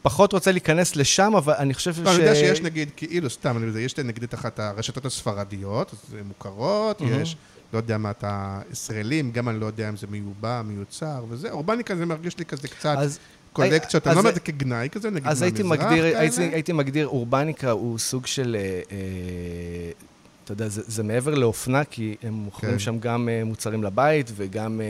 פחות 0.10 0.34
רוצה 0.34 0.52
להיכנס 0.52 0.96
לשם, 0.96 1.36
אבל 1.36 1.54
אני 1.54 1.74
חושב 1.74 1.94
ש... 1.94 2.00
לא, 2.00 2.10
אני 2.16 2.20
יודע 2.20 2.36
שיש 2.36 2.62
נגיד, 2.62 2.90
כאילו, 2.96 3.30
סתם, 3.30 3.58
אני 3.58 3.82
יש 3.82 3.98
נגיד 3.98 4.24
את 4.24 4.34
אחת 4.34 4.60
הרשתות 4.60 5.06
הספרדיות, 5.06 5.94
אז 5.94 6.00
זה 6.10 6.22
מוכרות, 6.24 7.02
יש, 7.02 7.36
לא 7.74 7.78
יודע 7.78 7.98
מה, 7.98 8.12
אתה 8.12 8.60
ישראלים, 8.72 9.32
גם 9.32 9.50
אני 9.50 9.60
לא 9.60 9.66
יודע 9.66 9.90
אם 9.90 9.98
זה 9.98 10.08
מיובא, 10.10 10.62
מיוצר, 10.66 11.26
וזה, 11.30 11.52
אורבניקה 11.52 11.96
זה 11.96 12.06
מרגיש 12.06 12.38
לי 12.38 12.46
כזה 12.46 12.68
קצת... 12.68 12.98
קולקציות, 13.54 14.08
אני 14.08 14.16
לא 14.16 14.20
אומר 14.20 14.30
את 14.30 14.36
זה 14.36 14.42
כגנאי 14.42 14.90
כזה, 14.92 15.10
נגיד 15.10 15.24
מהמזרח 15.24 15.90
כאלה. 15.90 16.22
אז 16.22 16.40
הייתי 16.40 16.74
מגדיר, 16.74 17.08
אורבניקה 17.08 17.72
הוא 17.72 17.98
סוג 17.98 18.26
של, 18.26 18.58
אה, 18.60 18.82
אה, 18.92 19.92
אתה 20.44 20.52
יודע, 20.52 20.66
זה 20.68 21.04
מעבר 21.04 21.36
לאופנה, 21.36 21.84
כי 21.84 22.16
הם 22.24 22.34
מוכרים 22.34 22.74
כן. 22.74 22.80
שם 22.80 23.00
גם 23.00 23.30
אה, 23.30 23.44
מוצרים 23.44 23.84
לבית 23.84 24.32
וגם 24.36 24.82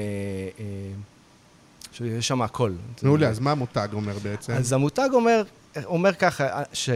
שיש 1.99 2.27
שם 2.27 2.41
הכל. 2.41 2.71
מעולה, 3.03 3.27
אז 3.27 3.39
מה 3.39 3.51
המותג 3.51 3.87
אומר 3.93 4.19
בעצם? 4.23 4.53
אז 4.53 4.73
המותג 4.73 5.09
אומר, 5.13 5.43
אומר 5.85 6.13
ככה, 6.13 6.63
ש... 6.73 6.89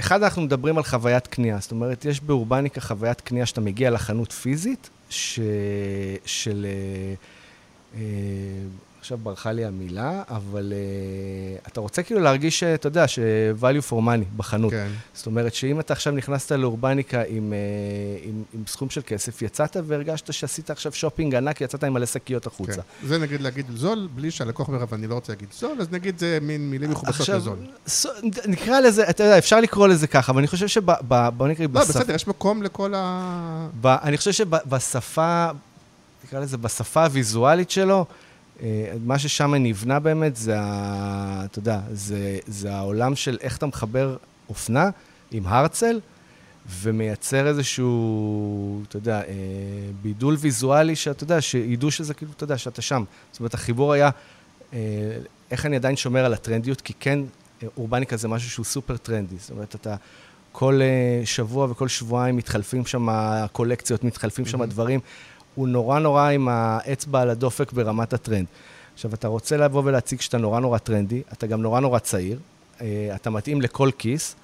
אחד, 0.00 0.22
אנחנו 0.22 0.42
מדברים 0.42 0.78
על 0.78 0.84
חוויית 0.84 1.26
קנייה. 1.26 1.58
זאת 1.60 1.70
אומרת, 1.70 2.04
יש 2.04 2.20
באורבניקה 2.20 2.80
חוויית 2.80 3.20
קנייה 3.20 3.46
שאתה 3.46 3.60
מגיע 3.60 3.90
לחנות 3.90 4.32
פיזית, 4.32 4.90
ש... 5.10 5.40
של... 6.24 6.66
אה, 6.68 7.14
אה, 7.94 8.00
עכשיו 9.06 9.18
ברחה 9.18 9.52
לי 9.52 9.64
המילה, 9.64 10.22
אבל 10.28 10.72
uh, 10.72 11.68
אתה 11.68 11.80
רוצה 11.80 12.02
כאילו 12.02 12.20
להרגיש, 12.20 12.62
אתה 12.62 12.86
יודע, 12.86 13.08
ש-value 13.08 13.90
for 13.90 13.94
money 13.94 14.24
בחנות. 14.36 14.72
כן. 14.72 14.88
זאת 15.14 15.26
אומרת, 15.26 15.54
שאם 15.54 15.80
אתה 15.80 15.92
עכשיו 15.92 16.12
נכנסת 16.12 16.52
לאורבניקה 16.52 17.22
עם, 17.28 17.52
uh, 17.52 18.26
עם, 18.26 18.42
עם 18.54 18.62
סכום 18.66 18.90
של 18.90 19.00
כסף, 19.06 19.42
יצאת 19.42 19.76
והרגשת 19.86 20.32
שעשית 20.32 20.70
עכשיו 20.70 20.92
שופינג 20.92 21.34
ענק, 21.34 21.60
יצאת 21.60 21.84
עם 21.84 21.92
מלא 21.92 22.06
שקיות 22.06 22.46
החוצה. 22.46 22.72
כן. 22.72 23.06
זה 23.06 23.18
נגיד 23.18 23.40
להגיד 23.40 23.66
זול, 23.74 24.08
בלי 24.14 24.30
שהלקוח 24.30 24.68
אומר, 24.68 24.82
אבל 24.82 24.98
אני 24.98 25.06
לא 25.06 25.14
רוצה 25.14 25.32
להגיד 25.32 25.48
זול, 25.52 25.80
אז 25.80 25.86
נגיד 25.90 26.18
זה 26.18 26.38
מין 26.42 26.70
מילים 26.70 26.90
מכובסות 26.90 27.28
לזול. 27.28 27.58
עכשיו, 27.84 28.12
נקרא 28.46 28.80
לזה, 28.80 29.10
אתה 29.10 29.24
יודע, 29.24 29.38
אפשר 29.38 29.60
לקרוא 29.60 29.88
לזה 29.88 30.06
ככה, 30.06 30.32
אבל 30.32 30.38
אני 30.38 30.46
חושב 30.46 30.66
שב... 30.66 30.90
ב, 31.08 31.28
בוא 31.28 31.48
נקרא... 31.48 31.66
לא. 31.72 31.80
בסדר, 31.80 32.14
יש 32.14 32.28
מקום 32.28 32.62
לכל 32.62 32.92
ה... 32.96 33.68
ב, 33.80 33.86
אני 33.86 34.16
חושב 34.16 34.32
שבשפה, 34.32 35.48
נקרא 36.24 36.40
לזה, 36.40 36.56
בשפה 36.56 37.04
הוויזואלית 37.04 37.70
שלו, 37.70 37.98
אה, 37.98 38.25
מה 39.04 39.18
ששם 39.18 39.54
נבנה 39.54 39.98
באמת 39.98 40.36
זה, 40.36 40.56
אתה 41.44 41.58
יודע, 41.58 41.80
זה, 41.92 42.38
זה 42.46 42.74
העולם 42.74 43.16
של 43.16 43.38
איך 43.40 43.56
אתה 43.56 43.66
מחבר 43.66 44.16
אופנה 44.48 44.90
עם 45.30 45.46
הרצל, 45.46 46.00
ומייצר 46.68 47.46
איזשהו, 47.46 48.82
אתה 48.88 48.96
יודע, 48.96 49.20
אה, 49.20 49.32
בידול 50.02 50.36
ויזואלי, 50.38 50.96
שאתה 50.96 51.24
יודע, 51.24 51.40
שידעו 51.40 51.90
שזה 51.90 52.14
כאילו, 52.14 52.32
אתה 52.36 52.44
יודע, 52.44 52.58
שאתה 52.58 52.82
שם. 52.82 53.04
זאת 53.32 53.40
אומרת, 53.40 53.54
החיבור 53.54 53.92
היה, 53.92 54.10
אה, 54.72 54.78
איך 55.50 55.66
אני 55.66 55.76
עדיין 55.76 55.96
שומר 55.96 56.24
על 56.24 56.34
הטרנדיות, 56.34 56.80
כי 56.80 56.92
כן, 57.00 57.18
אורבניקה 57.76 58.16
זה 58.16 58.28
משהו 58.28 58.50
שהוא 58.50 58.64
סופר 58.64 58.96
טרנדי. 58.96 59.36
זאת 59.38 59.50
אומרת, 59.50 59.74
אתה 59.74 59.96
כל 60.52 60.80
שבוע 61.24 61.66
וכל 61.70 61.88
שבועיים 61.88 62.36
מתחלפים 62.36 62.86
שם 62.86 63.08
קולקציות, 63.52 64.04
מתחלפים 64.04 64.46
שם 64.46 64.62
mm-hmm. 64.62 64.66
דברים. 64.66 65.00
הוא 65.56 65.68
נורא 65.68 65.98
נורא 65.98 66.28
עם 66.28 66.48
האצבע 66.48 67.20
על 67.20 67.30
הדופק 67.30 67.72
ברמת 67.72 68.12
הטרנד. 68.12 68.46
עכשיו, 68.94 69.14
אתה 69.14 69.28
רוצה 69.28 69.56
לבוא 69.56 69.82
ולהציג 69.84 70.20
שאתה 70.20 70.38
נורא 70.38 70.60
נורא 70.60 70.78
טרנדי, 70.78 71.22
אתה 71.32 71.46
גם 71.46 71.62
נורא 71.62 71.80
נורא 71.80 71.98
צעיר, 71.98 72.38
אה, 72.80 73.12
אתה 73.14 73.30
מתאים 73.30 73.60
לכל 73.62 73.90
כיס, 73.98 74.36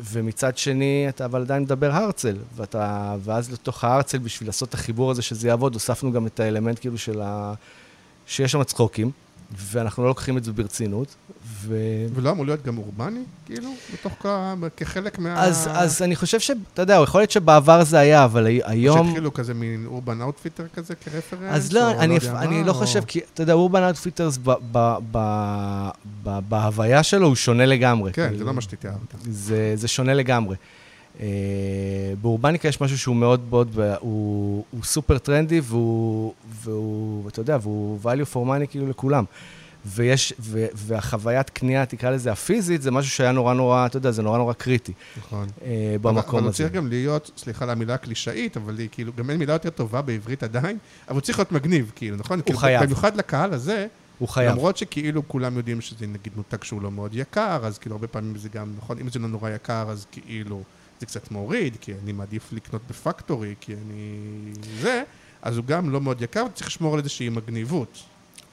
ומצד 0.00 0.58
שני, 0.58 1.06
אתה 1.08 1.24
אבל 1.24 1.40
עדיין 1.40 1.62
מדבר 1.62 1.92
הרצל, 1.92 2.36
ואתה, 2.56 3.14
ואז 3.20 3.52
לתוך 3.52 3.84
ההרצל, 3.84 4.18
בשביל 4.18 4.48
לעשות 4.48 4.68
את 4.68 4.74
החיבור 4.74 5.10
הזה 5.10 5.22
שזה 5.22 5.48
יעבוד, 5.48 5.74
הוספנו 5.74 6.12
גם 6.12 6.26
את 6.26 6.40
האלמנט 6.40 6.78
כאילו 6.80 6.98
של 6.98 7.20
ה... 7.22 7.54
שיש 8.26 8.52
שם 8.52 8.64
צחוקים. 8.64 9.10
ואנחנו 9.56 10.02
לא 10.02 10.08
לוקחים 10.08 10.38
את 10.38 10.44
זה 10.44 10.52
ברצינות. 10.52 11.14
ו... 11.66 11.76
ולא 12.14 12.30
אמור 12.30 12.44
להיות 12.46 12.62
גם 12.62 12.78
אורבני, 12.78 13.20
כאילו, 13.46 13.70
בתוך. 13.92 14.26
כחלק 14.76 15.18
מה... 15.18 15.42
אז, 15.44 15.68
אז 15.72 16.02
אני 16.02 16.16
חושב 16.16 16.40
שאתה 16.40 16.82
יודע, 16.82 17.00
יכול 17.02 17.20
להיות 17.20 17.30
שבעבר 17.30 17.84
זה 17.84 17.98
היה, 17.98 18.24
אבל 18.24 18.46
היום... 18.64 19.06
שהתחילו 19.06 19.34
כזה 19.34 19.54
מין 19.54 19.86
Urban 19.86 20.20
Outfitter 20.20 20.64
כזה 20.74 20.94
כרפרנס? 20.94 21.42
אז 21.54 21.72
לא, 21.72 21.90
אני, 21.90 22.14
יודע 22.14 22.38
אני 22.40 22.64
לא 22.64 22.70
או- 22.70 22.74
חושב, 22.74 23.02
כי 23.06 23.20
אתה 23.34 23.42
יודע, 23.42 23.52
Urban 23.52 23.82
Outfitters 23.82 24.38
ב- 24.72 24.94
בהוויה 26.22 27.02
שלו 27.02 27.26
הוא 27.26 27.34
שונה 27.36 27.66
לגמרי. 27.66 28.12
כן, 28.12 28.22
כאילו. 28.22 28.38
זה 28.38 28.44
לא 28.44 28.54
מה 28.54 28.60
שתתארת. 28.60 28.94
זה, 29.30 29.72
זה 29.76 29.88
שונה 29.88 30.14
לגמרי. 30.14 30.56
אה, 31.20 31.26
באורבניקה 32.22 32.68
יש 32.68 32.80
משהו 32.80 32.98
שהוא 32.98 33.16
מאוד 33.16 33.40
מאוד, 33.50 33.78
הוא, 34.00 34.64
הוא 34.70 34.84
סופר 34.84 35.18
טרנדי 35.18 35.60
והוא, 35.64 36.32
והוא, 36.64 37.28
אתה 37.28 37.40
יודע, 37.40 37.58
והוא 37.62 37.98
value 38.04 38.34
for 38.34 38.46
money 38.46 38.66
כאילו 38.70 38.88
לכולם. 38.88 39.24
ויש, 39.86 40.32
ו, 40.40 40.66
והחוויית 40.74 41.50
קנייה, 41.50 41.86
תקרא 41.86 42.10
לזה 42.10 42.32
הפיזית, 42.32 42.82
זה 42.82 42.90
משהו 42.90 43.10
שהיה 43.10 43.32
נורא 43.32 43.54
נורא, 43.54 43.86
אתה 43.86 43.96
יודע, 43.96 44.10
זה 44.10 44.22
נורא 44.22 44.38
נורא 44.38 44.52
קריטי 44.52 44.92
נכון. 45.18 45.46
אה, 45.62 45.68
אבל- 45.90 45.98
במקום 46.14 46.34
אבל 46.34 46.40
הוא 46.42 46.48
הזה. 46.48 46.56
צריך 46.58 46.72
גם 46.72 46.88
להיות, 46.88 47.30
סליחה 47.36 47.64
על 47.64 47.70
המילה 47.70 47.94
הקלישאית, 47.94 48.56
אבל 48.56 48.78
היא 48.78 48.88
כאילו, 48.92 49.12
גם 49.16 49.30
אין 49.30 49.38
מילה 49.38 49.52
יותר 49.52 49.70
טובה 49.70 50.02
בעברית 50.02 50.42
עדיין, 50.42 50.78
אבל 51.08 51.14
הוא 51.14 51.20
צריך 51.20 51.38
להיות 51.38 51.52
מגניב, 51.52 51.92
כאילו, 51.96 52.16
נכון? 52.16 52.40
כאילו, 52.40 52.58
חייב. 52.58 52.82
במיוחד 52.82 53.16
לקהל 53.16 53.52
הזה, 53.54 53.86
הוא 54.18 54.28
חייב. 54.28 54.50
למרות 54.52 54.76
שכאילו 54.76 55.28
כולם 55.28 55.56
יודעים 55.56 55.80
שזה 55.80 56.06
נגיד 56.06 56.32
מותג 56.36 56.62
שהוא 56.64 56.82
לא 56.82 56.90
מאוד 56.90 57.10
יקר, 57.14 57.60
אז 57.66 57.78
כאילו 57.78 57.94
הרבה 57.94 58.06
פעמים 58.06 58.36
זה 58.38 58.48
גם, 58.48 58.72
נכון, 58.78 58.98
אם 58.98 59.10
זה 59.10 59.18
לא 59.18 59.28
נורא 59.28 59.50
יקר, 59.50 59.86
אז 59.90 60.06
כאילו 60.12 60.62
זה 61.00 61.06
קצת 61.06 61.30
מוריד, 61.30 61.76
כי 61.80 61.92
אני 62.04 62.12
מעדיף 62.12 62.52
לקנות 62.52 62.82
בפקטורי, 62.90 63.54
כי 63.60 63.72
אני... 63.72 64.18
זה, 64.80 65.02
אז 65.42 65.56
הוא 65.56 65.64
גם 65.64 65.90
לא 65.90 66.00
מאוד 66.00 66.22
יקר, 66.22 66.44
וצריך 66.52 66.66
לשמור 66.66 66.92
על 66.94 66.98
איזושהי 66.98 67.28
מגניבות. 67.28 67.98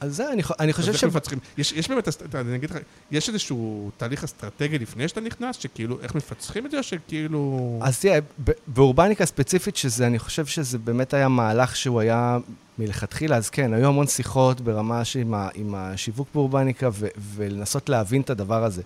אז 0.01 0.15
זה, 0.15 0.31
אני, 0.31 0.41
אני 0.59 0.73
חושב 0.73 0.93
ש... 0.93 1.03
מפצחים? 1.03 1.39
יש, 1.57 1.71
יש 1.71 1.89
באמת, 1.89 2.07
אני 2.35 2.55
אגיד 2.55 2.69
לך, 2.69 2.77
יש 3.11 3.29
איזשהו 3.29 3.91
תהליך 3.97 4.23
אסטרטגי 4.23 4.79
לפני 4.79 5.07
שאתה 5.07 5.21
נכנס, 5.21 5.55
שכאילו, 5.55 6.01
איך 6.01 6.15
מפצחים 6.15 6.65
את 6.65 6.71
זה, 6.71 6.77
או 6.77 6.83
שכאילו... 6.83 7.79
אז 7.81 7.99
תראה, 7.99 8.19
באורבניקה 8.67 9.25
ספציפית, 9.25 9.75
שזה, 9.75 10.07
אני 10.07 10.19
חושב 10.19 10.45
שזה 10.45 10.77
באמת 10.77 11.13
היה 11.13 11.27
מהלך 11.27 11.75
שהוא 11.75 11.99
היה 11.99 12.37
מלכתחילה, 12.79 13.37
אז 13.37 13.49
כן, 13.49 13.73
היו 13.73 13.87
המון 13.87 14.07
שיחות 14.07 14.61
ברמה 14.61 15.05
שעם 15.05 15.33
ה, 15.33 15.49
עם 15.53 15.75
השיווק 15.75 16.27
באורבניקה, 16.33 16.89
ו, 16.93 17.07
ולנסות 17.17 17.89
להבין 17.89 18.21
את 18.21 18.29
הדבר 18.29 18.63
הזה. 18.63 18.81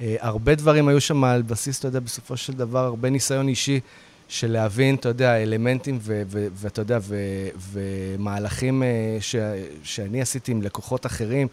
אה, 0.00 0.16
הרבה 0.20 0.54
דברים 0.54 0.88
היו 0.88 1.00
שם 1.00 1.24
על 1.24 1.42
בסיס, 1.42 1.78
אתה 1.78 1.88
יודע, 1.88 2.00
בסופו 2.00 2.36
של 2.36 2.52
דבר, 2.52 2.84
הרבה 2.84 3.10
ניסיון 3.10 3.48
אישי 3.48 3.80
של 4.34 4.52
להבין, 4.52 4.94
אתה 4.94 5.08
יודע, 5.08 5.42
אלמנטים 5.42 5.98
ואתה 6.54 6.80
יודע, 6.80 6.98
ומהלכים 7.72 8.82
אה, 8.82 8.88
ש- 9.20 9.36
שאני 9.82 10.20
עשיתי 10.22 10.52
עם 10.52 10.62
לקוחות 10.62 11.06
אחרים, 11.06 11.48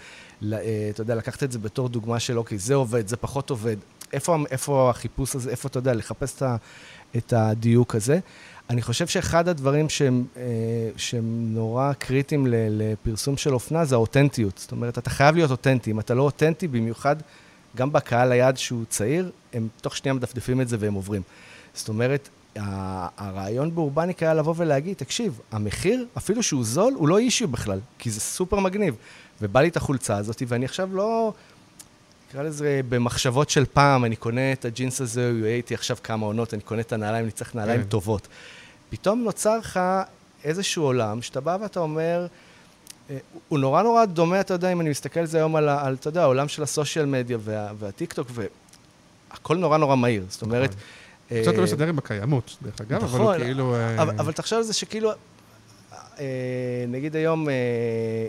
אה, 0.54 0.58
אתה 0.89 1.02
יודע, 1.02 1.15
לקחת 1.15 1.44
את 1.44 1.52
זה 1.52 1.60
בתור 1.60 1.89
דוגמה 1.89 2.20
של, 2.20 2.38
אוקיי, 2.38 2.58
זה 2.58 2.76
עובד, 2.76 3.08
זה 3.08 3.17
פחות 3.17 3.50
עובד. 3.50 3.76
איפה, 4.13 4.38
איפה 4.52 4.89
החיפוש 4.89 5.36
הזה, 5.36 5.50
איפה, 5.52 5.67
אתה 5.67 5.78
יודע, 5.78 5.94
לחפש 5.94 6.36
את, 6.38 6.41
ה- 6.41 6.56
את 7.17 7.34
הדיוק 7.34 7.96
הזה. 7.96 8.20
אני 8.70 8.82
חושב 8.82 9.08
שאחד 9.08 9.48
הדברים 9.48 9.89
שהם, 9.89 10.24
אה, 10.38 10.44
שהם 10.98 11.54
נורא 11.54 11.94
קריטיים 11.94 12.46
לפרסום 12.50 13.38
של 13.38 13.54
אופנה 13.54 13.86
זה 13.86 13.96
האותנטיות. 13.96 14.58
זאת 14.58 14.72
אומרת, 14.72 14.98
אתה 14.98 15.10
חייב 15.10 15.36
להיות 15.36 15.52
אותנטי. 15.52 15.91
אם 15.91 16.00
אתה 16.00 16.13
לא 16.13 16.22
אותנטי, 16.24 16.67
במיוחד 16.67 17.15
גם 17.76 17.91
בקהל 17.91 18.32
היעד 18.32 18.58
שהוא 18.58 18.84
צעיר, 18.89 19.32
הם 19.54 19.67
תוך 19.82 19.98
שנייה 19.98 20.13
מדפדפים 20.13 20.62
את 20.62 20.67
זה 20.67 20.78
והם 20.80 20.94
עוברים. 20.94 21.22
זאת 21.74 21.89
אומרת, 21.89 22.30
הרעיון 22.56 23.76
באורבניק 23.76 24.24
היה 24.24 24.34
לבוא 24.34 24.54
ולהגיד, 24.58 24.98
תקשיב, 24.98 25.40
המחיר, 25.52 26.06
אפילו 26.18 26.44
שהוא 26.44 26.64
זול, 26.64 26.94
הוא 26.94 27.08
לא 27.08 27.18
אישיו 27.18 27.48
בכלל, 27.48 27.80
כי 28.00 28.10
זה 28.10 28.20
סופר 28.20 28.60
מגניב. 28.60 28.96
ובא 29.42 29.62
לי 29.62 29.68
את 29.68 29.78
החולצה 29.78 30.18
הזאת, 30.18 30.44
ואני 30.48 30.66
עכשיו 30.66 30.90
לא... 30.94 31.34
נקרא 32.30 32.44
לזה 32.44 32.82
במחשבות 32.90 33.50
של 33.50 33.66
פעם, 33.66 34.06
אני 34.06 34.16
קונה 34.16 34.52
את 34.52 34.66
הג'ינס 34.66 35.02
הזה, 35.02 35.30
הוא 35.30 35.46
יהיה 35.46 35.56
איתי 35.56 35.74
עכשיו 35.74 35.98
כמה 36.04 36.26
עונות, 36.26 36.54
אני 36.54 36.62
קונה 36.62 36.82
את 36.82 36.94
הנעליים, 36.94 37.24
אני 37.24 37.32
צריך 37.32 37.56
נעליים 37.56 37.82
כן. 37.82 37.88
טובות. 37.88 38.28
פתאום 38.90 39.24
נוצר 39.24 39.58
לך 39.58 39.80
איזשהו 40.44 40.84
עולם 40.84 41.22
שאתה 41.22 41.42
בא 41.42 41.58
ואתה 41.62 41.80
אומר, 41.80 42.28
אה, 43.10 43.18
הוא 43.48 43.60
נורא 43.60 43.84
נורא 43.84 44.06
דומה, 44.06 44.40
אתה 44.40 44.54
יודע, 44.54 44.72
אם 44.72 44.82
אני 44.82 44.90
מסתכל 44.90 45.20
על 45.20 45.26
זה 45.26 45.38
היום 45.38 45.56
על, 45.56 45.70
על 45.70 45.94
אתה 45.94 46.08
יודע, 46.08 46.22
העולם 46.22 46.48
של 46.48 46.64
הסושיאל 46.64 47.06
מדיה 47.06 47.38
וה, 47.42 47.72
והטיקטוק, 47.80 48.28
והכל 49.32 49.58
נורא 49.58 49.78
נורא 49.78 49.96
מהיר. 49.96 50.26
זאת 50.30 50.42
אומרת... 50.42 50.76
קצת 51.41 51.54
לא 51.54 51.58
אה, 51.58 51.63
מסתדר 51.63 51.88
עם 51.88 51.98
הקיימות, 51.98 52.58
דרך 52.62 52.82
אגב, 52.82 53.04
אבל 53.04 53.20
הוא 53.20 53.32
נכון, 53.32 53.44
כאילו... 53.44 53.76
אה, 53.76 54.02
אבל, 54.02 54.15
אבל 54.20 54.32
תחשוב 54.32 54.58
על 54.58 54.63
זה 54.63 54.74
שכאילו, 54.74 55.12
אה, 56.20 56.26
נגיד 56.88 57.15
היום 57.15 57.48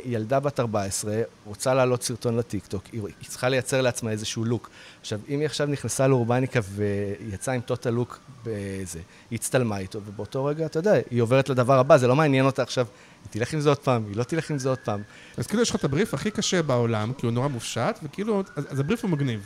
ילדה 0.05 0.41
בת 0.41 0.61
14 0.61 1.23
רוצה 1.47 1.75
להעלות 1.75 2.03
סרטון 2.03 2.37
לטיקטוק, 2.37 2.85
היא, 2.93 3.03
צריכה 3.29 3.49
לייצר 3.49 3.81
לעצמה 3.81 4.11
איזשהו 4.11 4.45
לוק. 4.45 4.71
עכשיו, 5.01 5.21
אם 5.29 5.39
היא 5.39 5.47
עכשיו 5.47 5.67
נכנסה 5.67 6.07
לאורבניקה 6.07 6.61
ויצאה 6.75 7.55
עם 7.55 7.61
טוטל 7.61 7.91
לוק 7.91 8.21
בזה, 8.45 8.99
היא 9.31 9.37
הצטלמה 9.37 9.79
איתו, 9.79 10.01
ובאותו 10.07 10.45
רגע, 10.45 10.67
אתה 10.67 10.79
יודע, 10.79 10.93
היא 11.11 11.23
עוברת 11.23 11.49
לדבר 11.49 11.79
הבא, 11.79 11.97
זה 11.97 12.07
לא 12.07 12.17
מעניין 12.17 12.47
אותה 12.47 12.63
עכשיו, 12.63 12.87
היא 13.25 13.31
תלך 13.31 13.53
עם 13.53 13.61
זה 13.61 13.69
עוד 13.69 13.79
פעם, 13.79 14.05
היא 14.09 14.17
לא 14.17 14.23
תלך 14.23 14.51
עם 14.51 14.59
זה 14.59 14.69
עוד 14.69 14.79
פעם. 14.79 15.03
אז 15.37 15.47
כאילו 15.47 15.63
יש 15.63 15.71
לך 15.71 15.77
את 15.77 15.85
הבריף 15.85 16.15
הכי 16.15 16.31
קשה 16.31 16.63
בעולם, 16.63 17.13
כי 17.19 17.27
הוא 17.27 17.33
נורא 17.33 17.49
מופשט, 17.49 17.99
וכאילו, 18.03 18.43
אז 18.57 18.67
אז 18.71 18.81
הבריף 18.81 19.03
הוא 19.03 19.11
מגניב. 19.11 19.41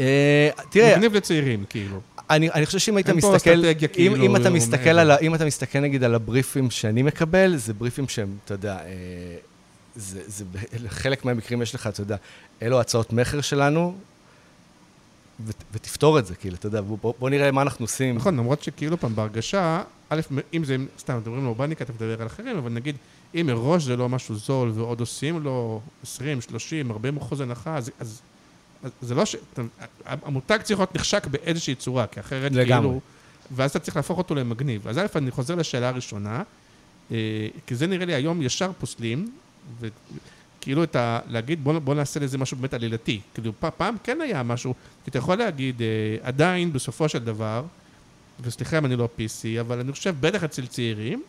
אה, 0.00 0.50
תראה, 0.70 0.96
מגניב 0.96 1.14
לצעירים, 1.14 1.64
כאילו. 1.68 2.00
אני, 2.30 2.50
אני 2.50 2.66
חושב 2.66 2.78
שאם 2.78 2.96
היית 2.96 3.08
מסתכל, 3.08 3.50
אם, 3.50 3.88
כאילו, 3.92 4.16
אם 4.16 4.36
אתה 4.36 4.50
מסתכל 4.50 4.78
מעבר. 4.78 5.00
על, 5.00 5.12
אם 5.22 5.34
אתה 5.34 5.44
מסתכל 5.44 5.80
נגיד 5.80 6.04
על 6.04 6.14
הבריפים 6.14 6.70
שאני 6.70 7.02
מקבל, 7.02 7.56
זה 7.56 7.74
בריפים 7.74 8.08
שהם, 8.08 8.36
אתה 8.44 8.54
יודע, 8.54 8.78
אה, 8.78 9.36
זה, 9.96 10.20
זה, 10.26 10.44
חלק 10.88 11.24
מהמקרים 11.24 11.62
יש 11.62 11.74
לך, 11.74 11.86
אתה 11.86 12.00
יודע, 12.00 12.16
אלו 12.62 12.80
הצעות 12.80 13.12
מכר 13.12 13.40
שלנו, 13.40 13.96
ו, 15.40 15.50
ותפתור 15.72 16.18
את 16.18 16.26
זה, 16.26 16.34
כאילו, 16.34 16.56
אתה 16.56 16.66
יודע, 16.66 16.80
בוא, 16.80 17.14
בוא, 17.18 17.30
נראה 17.30 17.50
מה 17.50 17.62
אנחנו 17.62 17.84
עושים. 17.84 18.16
נכון, 18.16 18.36
למרות 18.36 18.62
שכאילו 18.62 19.00
פעם 19.00 19.16
בהרגשה, 19.16 19.82
א', 20.08 20.20
אם 20.54 20.64
זה, 20.64 20.76
סתם, 20.98 21.16
מדברים 21.16 21.40
על 21.40 21.46
אורבניקה, 21.46 21.84
אתה 21.84 21.92
מדבר 21.92 22.20
על 22.20 22.26
אחרים, 22.26 22.56
אבל 22.56 22.70
נגיד, 22.70 22.96
אם 23.34 23.46
מראש 23.46 23.82
זה 23.82 23.96
לא 23.96 24.08
משהו 24.08 24.34
זול, 24.34 24.72
ועוד 24.74 25.00
עושים 25.00 25.42
לו 25.42 25.80
20, 26.02 26.40
30, 26.40 26.90
40 26.90 27.16
אחוז 27.16 27.40
הנחה, 27.40 27.76
אז, 27.76 27.90
אז 28.00 28.20
זה 29.02 29.14
לא 29.14 29.24
ש... 29.24 29.36
המותג 30.04 30.58
צריך 30.62 30.80
להיות 30.80 30.94
נחשק 30.94 31.26
באיזושהי 31.26 31.74
צורה, 31.74 32.06
כי 32.06 32.20
אחרת 32.20 32.52
לגמרי. 32.52 32.88
כאילו... 32.88 33.00
ואז 33.50 33.70
אתה 33.70 33.78
צריך 33.78 33.96
להפוך 33.96 34.18
אותו 34.18 34.34
למגניב. 34.34 34.88
אז 34.88 34.98
א', 34.98 35.06
אני 35.16 35.30
חוזר 35.30 35.54
לשאלה 35.54 35.88
הראשונה, 35.88 36.42
אה, 37.12 37.16
כי 37.66 37.74
זה 37.74 37.86
נראה 37.86 38.06
לי 38.06 38.14
היום 38.14 38.42
ישר 38.42 38.70
פוסלים, 38.78 39.32
וכאילו 39.80 40.84
את 40.84 40.96
ה... 40.96 41.20
להגיד, 41.28 41.64
בוא, 41.64 41.78
בוא 41.78 41.94
נעשה 41.94 42.20
לזה 42.20 42.38
משהו 42.38 42.56
באמת 42.56 42.74
עלילתי. 42.74 43.20
כאילו, 43.34 43.52
פעם 43.76 43.96
כן 44.04 44.20
היה 44.20 44.42
משהו, 44.42 44.74
כי 45.04 45.10
אתה 45.10 45.18
יכול 45.18 45.36
להגיד, 45.36 45.82
אה, 45.82 45.86
עדיין, 46.22 46.72
בסופו 46.72 47.08
של 47.08 47.18
דבר, 47.18 47.64
וסליחה 48.40 48.78
אם 48.78 48.86
אני 48.86 48.96
לא 48.96 49.08
PC, 49.18 49.60
אבל 49.60 49.80
אני 49.80 49.92
חושב, 49.92 50.14
בטח 50.20 50.44
אצל 50.44 50.66
צעירים 50.66 51.22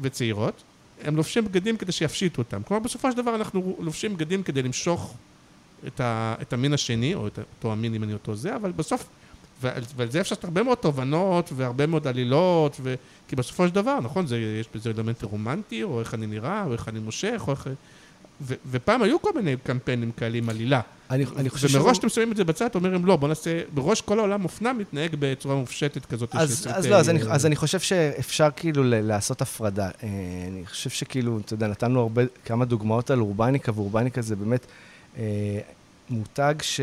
וצעירות, 0.00 0.62
הם 1.04 1.16
לובשים 1.16 1.44
בגדים 1.44 1.76
כדי 1.76 1.92
שיפשיטו 1.92 2.42
אותם. 2.42 2.62
כלומר, 2.62 2.82
בסופו 2.82 3.10
של 3.10 3.16
דבר 3.16 3.34
אנחנו 3.34 3.76
לובשים 3.80 4.16
בגדים 4.16 4.42
כדי 4.42 4.62
למשוך 4.62 5.14
את, 5.86 6.00
ה, 6.00 6.34
את 6.42 6.52
המין 6.52 6.72
השני, 6.72 7.14
או 7.14 7.26
את 7.26 7.38
אותו 7.38 7.72
המין 7.72 7.94
אם 7.94 8.02
אני 8.02 8.12
אותו 8.12 8.34
זה, 8.34 8.56
אבל 8.56 8.72
בסוף, 8.72 9.08
ועל, 9.62 9.82
ועל 9.96 10.10
זה 10.10 10.20
אפשר 10.20 10.34
לעשות 10.34 10.44
הרבה 10.44 10.62
מאוד 10.62 10.78
תובנות 10.78 11.50
והרבה 11.56 11.86
מאוד 11.86 12.06
עלילות, 12.06 12.76
ו, 12.82 12.94
כי 13.28 13.36
בסופו 13.36 13.68
של 13.68 13.74
דבר, 13.74 14.00
נכון, 14.00 14.26
זה, 14.26 14.38
יש 14.60 14.66
בזה 14.74 14.90
אלמנט 14.90 15.22
רומנטי, 15.22 15.82
או 15.82 16.00
איך 16.00 16.14
אני 16.14 16.26
נראה, 16.26 16.64
או 16.64 16.72
איך 16.72 16.88
אני 16.88 16.98
מושך, 16.98 17.42
או 17.46 17.52
איך... 17.52 17.68
ו, 18.40 18.54
ופעם 18.70 19.02
היו 19.02 19.22
כל 19.22 19.30
מיני 19.34 19.56
קמפיינים 19.62 20.12
כאלה 20.12 20.38
עם 20.38 20.48
עלילה. 20.48 20.80
אני, 21.10 21.24
אני 21.36 21.50
חושב 21.50 21.80
ומראש 21.80 21.98
אתם 21.98 22.08
שמים 22.08 22.32
את 22.32 22.36
זה 22.36 22.44
בצד, 22.44 22.68
אומרים 22.74 23.06
לא, 23.06 23.16
בוא 23.16 23.28
נעשה, 23.28 23.60
בראש 23.74 24.00
כל 24.00 24.18
העולם 24.18 24.44
אופנה 24.44 24.72
מתנהג 24.72 25.16
בצורה 25.18 25.54
מופשטת 25.54 26.06
כזאת. 26.06 26.34
אז, 26.34 26.68
אז 26.72 26.86
לא, 26.86 26.96
אז 26.96 27.10
אני, 27.10 27.20
אז 27.30 27.46
אני 27.46 27.56
חושב 27.56 27.80
שאפשר 27.80 28.48
כאילו 28.56 28.82
לעשות 28.84 29.42
הפרדה. 29.42 29.86
אה, 30.02 30.08
אני 30.48 30.66
חושב 30.66 30.90
שכאילו, 30.90 31.38
אתה 31.38 31.54
יודע, 31.54 31.66
נתנו 31.66 32.00
הרבה, 32.00 32.22
כמה 32.44 32.64
דוגמאות 32.64 33.10
על 33.10 33.20
אורבניקה, 33.20 33.72
ואורבניקה 33.74 34.22
זה 34.22 34.36
באמת 34.36 34.66
אה, 35.18 35.22
מותג 36.10 36.54
ש... 36.62 36.80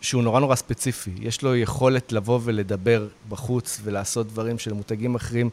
שהוא 0.00 0.22
נורא 0.22 0.40
נורא 0.40 0.54
ספציפי. 0.54 1.10
יש 1.20 1.42
לו 1.42 1.56
יכולת 1.56 2.12
לבוא 2.12 2.40
ולדבר 2.42 3.06
בחוץ 3.28 3.80
ולעשות 3.84 4.26
דברים 4.26 4.58
של 4.58 4.72
מותגים 4.72 5.14
אחרים. 5.14 5.50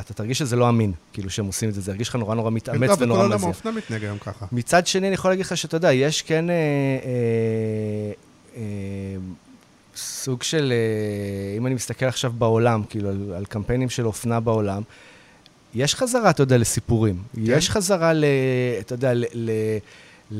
אתה 0.00 0.14
תרגיש 0.14 0.38
שזה 0.38 0.56
לא 0.56 0.68
אמין, 0.68 0.92
כאילו 1.12 1.30
שהם 1.30 1.46
עושים 1.46 1.68
את 1.68 1.74
זה, 1.74 1.80
זה 1.80 1.90
ירגיש 1.90 2.08
לך 2.08 2.16
נורא 2.16 2.34
נורא 2.34 2.50
מתאמץ 2.50 2.90
טוב, 2.90 3.02
ונורא 3.02 3.18
כל 3.18 3.24
עולם 3.24 3.36
מזיע. 3.36 3.48
האופנה 3.48 3.72
מתנהג 3.72 4.04
היום 4.04 4.18
ככה. 4.18 4.46
מצד 4.52 4.86
שני, 4.86 5.06
אני 5.06 5.14
יכול 5.14 5.30
להגיד 5.30 5.46
לך 5.46 5.56
שאתה 5.56 5.76
יודע, 5.76 5.92
יש 5.92 6.22
כן 6.22 6.50
אה, 6.50 6.54
אה, 6.54 8.12
אה, 8.56 8.62
סוג 9.96 10.42
של, 10.42 10.72
אה, 10.72 11.56
אם 11.56 11.66
אני 11.66 11.74
מסתכל 11.74 12.06
עכשיו 12.06 12.32
בעולם, 12.38 12.82
כאילו, 12.88 13.08
על, 13.08 13.32
על 13.36 13.44
קמפיינים 13.44 13.90
של 13.90 14.06
אופנה 14.06 14.40
בעולם, 14.40 14.82
יש 15.74 15.94
חזרה, 15.94 16.30
אתה 16.30 16.42
יודע, 16.42 16.58
לסיפורים. 16.58 17.22
כן. 17.34 17.40
יש 17.44 17.70
חזרה 17.70 18.12
ל... 18.12 18.24
אתה 18.80 18.94
יודע, 18.94 19.14
ל, 19.14 19.24
ל... 19.34 19.50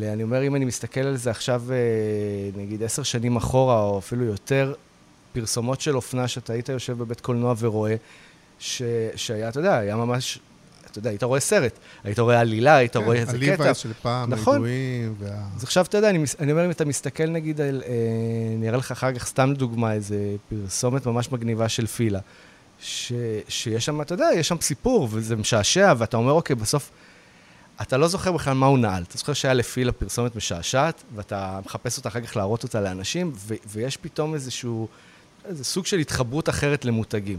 אני 0.02 0.22
אומר, 0.22 0.46
אם 0.46 0.57
אני 0.57 0.64
מסתכל 0.64 1.00
על 1.00 1.16
זה 1.16 1.31
עכשיו, 1.31 1.62
אה, 1.70 2.61
נגיד 2.61 2.83
עשר 2.83 3.02
שנים 3.02 3.37
אחורה, 3.37 3.83
או 3.83 3.98
אפילו 3.98 4.24
יותר, 4.24 4.74
פרסומות 5.33 5.81
של 5.81 5.96
אופנה 5.96 6.28
שאתה 6.28 6.52
היית 6.52 6.68
יושב 6.68 6.98
בבית 6.98 7.20
קולנוע 7.20 7.55
ורואה, 7.59 7.94
ש, 8.59 8.83
שהיה, 9.16 9.48
אתה 9.48 9.59
יודע, 9.61 9.78
היה 9.78 9.96
ממש... 9.96 10.38
אתה 10.90 10.98
יודע, 10.98 11.11
היית 11.11 11.22
רואה 11.22 11.40
סרט, 11.40 11.78
היית 12.05 12.18
רואה 12.18 12.40
עלילה, 12.40 12.76
היית 12.76 12.96
רואה 12.96 13.16
איזה 13.16 13.33
קטע. 13.33 13.46
הליווייס 13.46 13.76
של 13.76 13.92
פעם, 14.02 14.31
נכון. 14.31 14.55
הידועים, 14.55 15.14
וה... 15.18 15.44
אז 15.57 15.64
עכשיו, 15.64 15.85
אתה 15.85 15.98
יודע, 15.98 16.11
אני, 16.11 16.24
אני 16.38 16.52
אומר, 16.52 16.64
אם 16.66 16.70
אתה 16.70 16.85
מסתכל 16.85 17.26
נגיד 17.26 17.61
על, 17.61 17.83
אה, 17.87 17.92
אני 18.59 18.68
אראה 18.68 18.78
לך 18.78 18.90
אחר 18.90 19.12
כך 19.12 19.26
סתם 19.26 19.55
דוגמה, 19.57 19.92
איזה 19.92 20.16
פרסומת 20.48 21.07
ממש 21.07 21.33
מגניבה 21.33 21.68
של 21.68 21.87
פילה, 21.87 22.20
ש, 22.81 23.12
שיש 23.48 23.85
שם, 23.85 24.00
אתה 24.00 24.14
יודע, 24.14 24.28
יש 24.35 24.48
שם 24.48 24.57
סיפור, 24.61 25.09
וזה 25.11 25.37
משעשע, 25.37 25.94
ואתה 25.98 26.16
אומר, 26.16 26.33
אוקיי, 26.33 26.57
בסוף, 26.57 26.90
אתה 27.83 27.97
לא 27.97 28.09
זוכר 28.09 28.33
בכלל 28.33 28.55
מה 28.55 28.66
הוא 28.66 28.79
נעל. 28.79 29.03
אתה 29.03 29.18
זוכר 29.18 29.33
שהיה 29.33 29.55
לפילה 29.55 29.92
פרסומת 29.92 30.37
משעשעת, 30.37 31.03
ואתה 31.14 31.61
מחפש 31.64 31.97
אותה 31.99 32.09
אחר 32.09 32.21
כך 32.21 32.37
להראות 32.37 32.62
אותה 32.62 32.81
לאנשים, 32.81 33.33
ו, 33.37 33.55
ויש 33.66 33.97
פתאום 33.97 34.35
איזשהו, 34.35 34.88
איזה 35.45 35.64
סוג 35.64 35.87
של 35.87 35.99
התחברות 35.99 36.49
אחרת 36.49 36.85
למותגים. 36.85 37.38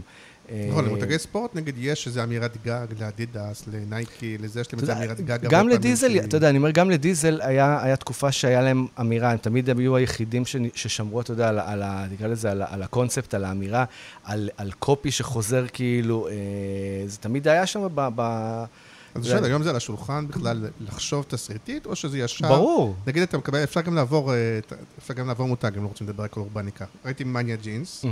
נכון, 0.68 0.84
אה, 0.84 0.88
למותגי 0.90 1.18
ספורט 1.18 1.54
נגיד 1.54 1.74
יש 1.78 2.06
איזו 2.06 2.22
אמירת 2.22 2.56
גג 2.64 2.86
לאדידס, 3.00 3.64
לנייקי, 3.72 4.38
לזה 4.38 4.60
יש 4.60 4.72
להם 4.72 4.80
איזו 4.80 4.92
אמירת 4.92 5.20
גג. 5.20 5.38
גם 5.48 5.68
לדיזל, 5.68 6.18
אתה 6.18 6.36
יודע, 6.36 6.48
אני 6.48 6.58
אומר, 6.58 6.70
גם 6.70 6.90
לדיזל 6.90 7.40
היה, 7.40 7.96
תקופה 7.96 8.32
שהיה 8.32 8.62
להם 8.62 8.86
אמירה, 9.00 9.30
הם 9.30 9.38
תמיד 9.38 9.78
היו 9.78 9.96
היחידים 9.96 10.42
ששמרו, 10.74 11.20
אתה 11.20 11.32
יודע, 11.32 11.48
על, 11.48 11.82
ה- 11.82 12.06
נקרא 12.12 12.26
לזה, 12.26 12.50
על, 12.50 12.82
הקונספט, 12.82 13.34
על 13.34 13.44
האמירה, 13.44 13.84
על, 14.24 14.50
על 14.56 14.72
קופי 14.72 15.10
שחוזר 15.10 15.64
כאילו, 15.72 16.28
אה, 16.28 16.32
זה 17.06 17.18
תמיד 17.18 17.48
היה 17.48 17.66
שם 17.66 17.88
ב... 17.94 18.64
אז 19.14 19.24
שואל, 19.26 19.44
היום 19.44 19.62
זה 19.62 19.70
על 19.70 19.76
השולחן 19.76 20.26
בכלל 20.28 20.66
לחשוב 20.80 21.24
תסריטית, 21.28 21.86
או 21.86 21.96
שזה 21.96 22.18
ישר... 22.18 22.48
ברור. 22.48 22.96
נגיד 23.06 23.22
אתה 23.22 23.38
מקבל, 23.38 23.64
אפשר 23.64 23.80
גם 23.80 23.94
לעבור, 23.94 24.32
אה, 24.34 24.58
אפשר 24.98 25.14
גם 25.14 25.26
לעבור 25.28 25.46
מותג, 25.48 25.70
אם 25.76 25.82
לא 25.82 25.88
רוצים 25.88 26.06
לדבר 26.08 26.22
על 26.22 26.28
אורבניקה. 26.36 26.84
ראיתי 27.04 27.24
מניה 27.24 27.56
ג'ינס. 27.56 28.04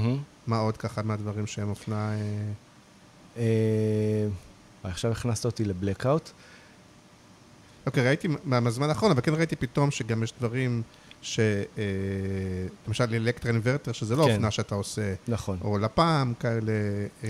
מה 0.46 0.58
עוד 0.58 0.76
ככה 0.76 1.02
מהדברים 1.02 1.46
שהם 1.46 1.70
אופנה... 1.70 2.10
אה, 2.12 2.18
אה, 3.36 4.28
עכשיו 4.90 5.10
הכנסת 5.10 5.44
אותי 5.44 5.64
לבלקאוט. 5.64 6.30
אוקיי, 7.86 8.06
ראיתי 8.06 8.28
מה- 8.44 8.60
מהזמן 8.60 8.88
האחרון, 8.88 9.10
אבל 9.12 9.20
כן 9.20 9.34
ראיתי 9.34 9.56
פתאום 9.56 9.90
שגם 9.90 10.22
יש 10.22 10.32
דברים 10.38 10.82
ש... 11.22 11.40
אה, 11.40 11.84
למשל 12.86 13.14
אלקטרה 13.14 13.52
אינוורטר, 13.52 13.92
שזה 13.92 14.16
לא 14.16 14.24
כן. 14.24 14.30
אופנה 14.30 14.50
שאתה 14.50 14.74
עושה, 14.74 15.14
נכון. 15.28 15.58
או 15.64 15.78
לפ"ם, 15.78 16.32
כאלה... 16.40 16.72
אה, 17.24 17.28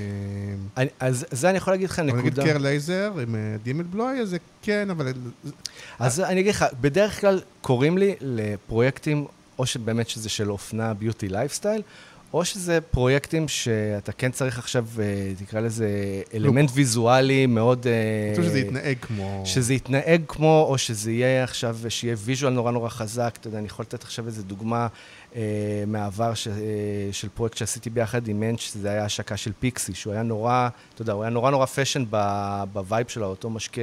אני, 0.77 0.89
אז 1.01 1.27
זה 1.31 1.51
אני 1.51 1.57
יכול 1.59 1.73
להגיד 1.73 1.91
לך 1.91 1.99
אבל 1.99 2.09
נגיד 2.09 2.33
נקודה. 2.33 2.53
קר 2.53 2.59
לייזר 2.59 3.13
עם 3.23 3.35
אה, 3.35 3.57
דימל 3.63 3.83
בלוי, 3.83 4.21
אז 4.21 4.29
זה 4.29 4.37
כן, 4.63 4.91
אבל... 4.91 5.13
אז 5.99 6.21
אני 6.21 6.41
אגיד 6.41 6.55
לך, 6.55 6.65
בדרך 6.81 7.21
כלל 7.21 7.41
קוראים 7.61 7.99
לי 7.99 8.15
לפרויקטים, 8.21 9.27
או 9.59 9.67
שבאמת 9.67 10.09
שזה 10.09 10.29
של 10.29 10.51
אופנה 10.51 10.95
beauty 10.95 11.29
lifestyle, 11.29 11.83
או 12.33 12.45
שזה 12.45 12.81
פרויקטים 12.81 13.49
שאתה 13.49 14.13
כן 14.13 14.31
צריך 14.31 14.59
עכשיו, 14.59 14.87
אה, 15.01 15.33
תקרא 15.39 15.61
לזה 15.61 15.89
אלמנט 16.35 16.71
ויזואלי 16.75 17.47
מאוד... 17.47 17.87
אה, 17.87 17.93
אני 18.29 18.37
חושב 18.37 18.49
שזה 18.49 18.59
יתנהג 18.59 18.97
כמו... 19.01 19.43
שזה 19.47 19.75
יתנהג 19.75 20.23
כמו, 20.29 20.67
או 20.69 20.79
שזה 20.79 21.13
יהיה 21.13 21.45
עכשיו, 21.45 21.77
שיהיה 21.89 22.17
visual 22.19 22.53
נורא 22.53 22.73
נורא 22.73 22.89
חזק. 22.89 23.35
אתה 23.41 23.49
יודע, 23.49 23.59
אני 23.59 23.67
יכול 23.67 23.83
לתת 23.83 24.03
עכשיו 24.03 24.27
איזו 24.27 24.43
דוגמה 24.43 24.87
אה, 25.37 25.41
מהעבר 25.87 26.35
ש, 26.35 26.49
אה, 26.49 26.53
של 27.13 27.29
פרויקט 27.29 27.57
שעשיתי 27.57 27.91
ביחד 27.91 28.29
עם 28.29 28.41
מנץ', 28.41 28.61
שזה 28.61 28.91
היה 28.91 29.05
השקה 29.05 29.37
של 29.37 29.53
פיקסי, 29.61 29.95
שהוא 29.95 30.13
היה 30.13 30.23
נורא, 30.23 30.69
אתה 30.95 31.03
יודע, 31.03 31.13
הוא 31.13 31.23
היה 31.23 31.31
נורא 31.31 31.51
נורא 31.51 31.67
fashion 31.67 32.05
ב- 32.11 32.65
ב 32.73 32.80
vibe 32.80 33.09
שלו, 33.09 33.27
אותו 33.27 33.51
משקה, 33.51 33.81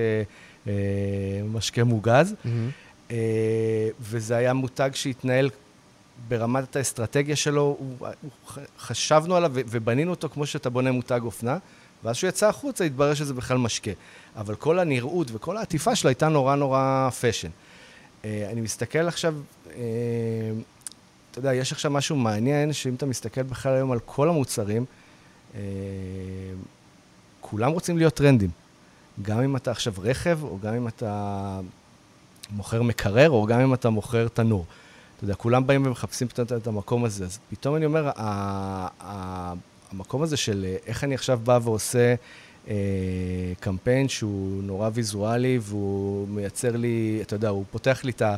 אה, 0.68 0.74
משקה 1.54 1.84
מוגז. 1.84 2.34
מהמם. 2.46 2.70
אה, 3.12 3.18
וזה 4.02 4.36
היה 4.36 4.54
מותג 4.54 4.90
שהתנהל 4.94 5.50
ברמת 6.28 6.76
האסטרטגיה 6.76 7.36
שלו, 7.36 7.62
הוא, 7.62 7.96
הוא, 8.00 8.32
חשבנו 8.80 9.36
עליו 9.36 9.52
ובנינו 9.54 10.12
אותו 10.12 10.30
כמו 10.30 10.46
שאתה 10.46 10.70
בונה 10.70 10.92
מותג 10.92 11.20
אופנה, 11.24 11.58
ואז 12.04 12.16
כשהוא 12.16 12.28
יצא 12.28 12.48
החוצה 12.48 12.84
התברר 12.84 13.14
שזה 13.14 13.34
בכלל 13.34 13.58
משקה. 13.58 13.92
אבל 14.36 14.56
כל 14.56 14.80
הנראות 14.80 15.28
וכל 15.34 15.58
העטיפה 15.58 15.96
שלו 15.96 16.08
הייתה 16.08 16.30
נורא 16.30 16.56
נורא 16.56 17.10
פשן. 17.22 17.50
אה, 18.26 18.50
אני 18.52 18.62
מסתכל 18.62 19.08
עכשיו, 19.08 19.36
אה, 19.76 19.82
אתה 21.32 21.40
יודע, 21.40 21.54
יש 21.54 21.72
עכשיו 21.72 21.92
משהו 21.92 22.16
מעניין, 22.16 22.74
שאם 22.74 22.96
אתה 22.96 23.06
מסתכל 23.06 23.44
בכלל 23.44 23.74
היום 23.74 23.92
על 23.92 24.00
כל 24.06 24.30
המוצרים, 24.30 24.86
אה, 25.56 25.62
כולם 27.42 27.72
רוצים 27.72 27.98
להיות 27.98 28.14
טרנדים. 28.14 28.50
גם 29.22 29.42
אם 29.42 29.56
אתה 29.56 29.72
עכשיו 29.72 29.94
רכב, 29.98 30.40
או 30.44 30.60
גם 30.62 30.74
אם 30.74 30.88
אתה 30.88 31.60
מוכר 32.50 32.82
מקרר, 32.82 33.30
או 33.30 33.46
גם 33.46 33.60
אם 33.60 33.74
אתה 33.74 33.90
מוכר 33.90 34.28
תנור. 34.28 34.66
אתה 35.20 35.26
יודע, 35.26 35.36
כולם 35.36 35.68
באים 35.68 35.86
ומחפשים 35.86 36.28
פתאום 36.28 36.48
את 36.58 36.68
המקום 36.68 37.06
הזה. 37.06 37.26
אז 37.26 37.40
פתאום 37.50 37.76
אני 37.76 37.86
אומר, 37.86 38.12
המקום 39.92 40.24
הזה 40.24 40.38
של 40.38 40.66
אה, 40.68 40.76
איך 40.88 41.04
אני 41.04 41.16
עכשיו 41.16 41.40
בא 41.44 41.60
ועושה 41.64 42.16
אה, 42.68 42.76
קמפיין 43.60 44.10
שהוא 44.10 44.64
נורא 44.64 44.90
ויזואלי, 44.94 45.60
והוא 45.62 46.28
מייצר 46.28 46.78
לי, 46.78 47.20
אתה 47.22 47.36
יודע, 47.36 47.50
הוא 47.50 47.66
פותח 47.72 48.02
לי 48.04 48.12
את 48.12 48.22
ה... 48.22 48.36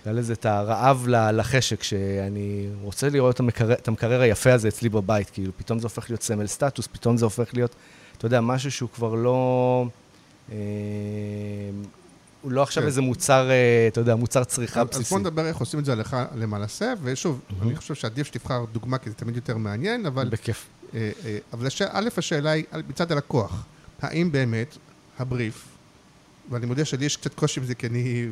נקרא 0.00 0.12
לזה 0.12 0.32
את 0.32 0.46
הרעב 0.46 1.06
לחשק, 1.08 1.82
שאני 1.82 2.68
רוצה 2.82 3.08
לראות 3.08 3.34
את 3.34 3.40
המקרר, 3.40 3.72
את 3.72 3.88
המקרר 3.88 4.20
היפה 4.20 4.52
הזה 4.52 4.68
אצלי 4.68 4.88
בבית, 4.88 5.30
כאילו, 5.30 5.52
פתאום 5.56 5.78
זה 5.78 5.86
הופך 5.86 6.10
להיות 6.10 6.22
סמל 6.22 6.46
סטטוס, 6.46 6.86
פתאום 6.86 7.16
זה 7.16 7.24
הופך 7.24 7.54
להיות, 7.54 7.74
אתה 8.18 8.26
יודע, 8.26 8.40
משהו 8.40 8.70
שהוא 8.70 8.88
כבר 8.94 9.14
לא... 9.14 9.86
אה, 10.52 10.56
הוא 12.46 12.52
לא 12.52 12.62
עכשיו 12.62 12.82
כן. 12.82 12.86
איזה 12.86 13.00
מוצר, 13.00 13.50
אה, 13.50 13.88
אתה 13.88 14.00
יודע, 14.00 14.14
מוצר 14.14 14.44
צריכה 14.44 14.80
אז 14.80 14.86
בסיסי. 14.86 15.10
בוא 15.10 15.18
נדבר 15.18 15.46
איך 15.46 15.56
עושים 15.56 15.80
את 15.80 15.84
זה 15.84 15.92
הלכה 15.92 16.24
למעשה, 16.34 16.92
ושוב, 17.02 17.40
מהמם. 17.50 17.68
אני 17.68 17.76
חושב 17.76 17.94
שעדיף 17.94 18.26
שתבחר 18.26 18.64
דוגמה, 18.72 18.98
כי 18.98 19.10
זה 19.10 19.16
תמיד 19.16 19.36
יותר 19.36 19.56
מעניין, 19.56 20.06
אבל 20.06 20.28
בכיף. 20.28 20.66
אה, 20.94 21.10
אה, 21.24 21.38
אבל 21.52 21.66
א', 21.90 22.08
השאלה 22.16 22.50
היא 22.50 22.64
מצד 22.88 23.12
הלקוח, 23.12 23.64
האם 24.02 24.32
באמת 24.32 24.76
הבריף, 25.18 25.64
ואני 26.50 26.66
מודה 26.66 26.84
שלי 26.84 27.04
יש 27.04 27.16
קצת 27.16 27.34
קושי 27.34 27.60
עם 27.60 27.66
זה, 27.66 27.74
כי 27.74 27.86
אני, 27.86 28.28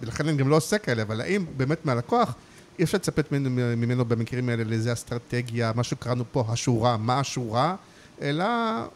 ולכן 0.00 0.28
אני 0.28 0.36
גם 0.36 0.48
לא 0.48 0.56
עושה 0.56 0.78
כאלה, 0.78 1.02
אבל 1.02 1.20
האם 1.20 1.44
באמת 1.56 1.86
מהלקוח, 1.86 2.34
אי 2.78 2.84
אפשר 2.84 2.98
לצפת 2.98 3.32
ממנו, 3.32 3.76
ממנו 3.76 4.04
במקרים 4.04 4.48
האלה 4.48 4.64
לאיזה 4.64 4.92
אסטרטגיה, 4.92 5.72
מה 5.74 5.82
שקראנו 5.82 6.24
פה, 6.32 6.44
השורה, 6.48 6.96
מה 6.96 7.20
השורה, 7.20 7.76
אלא 8.22 8.44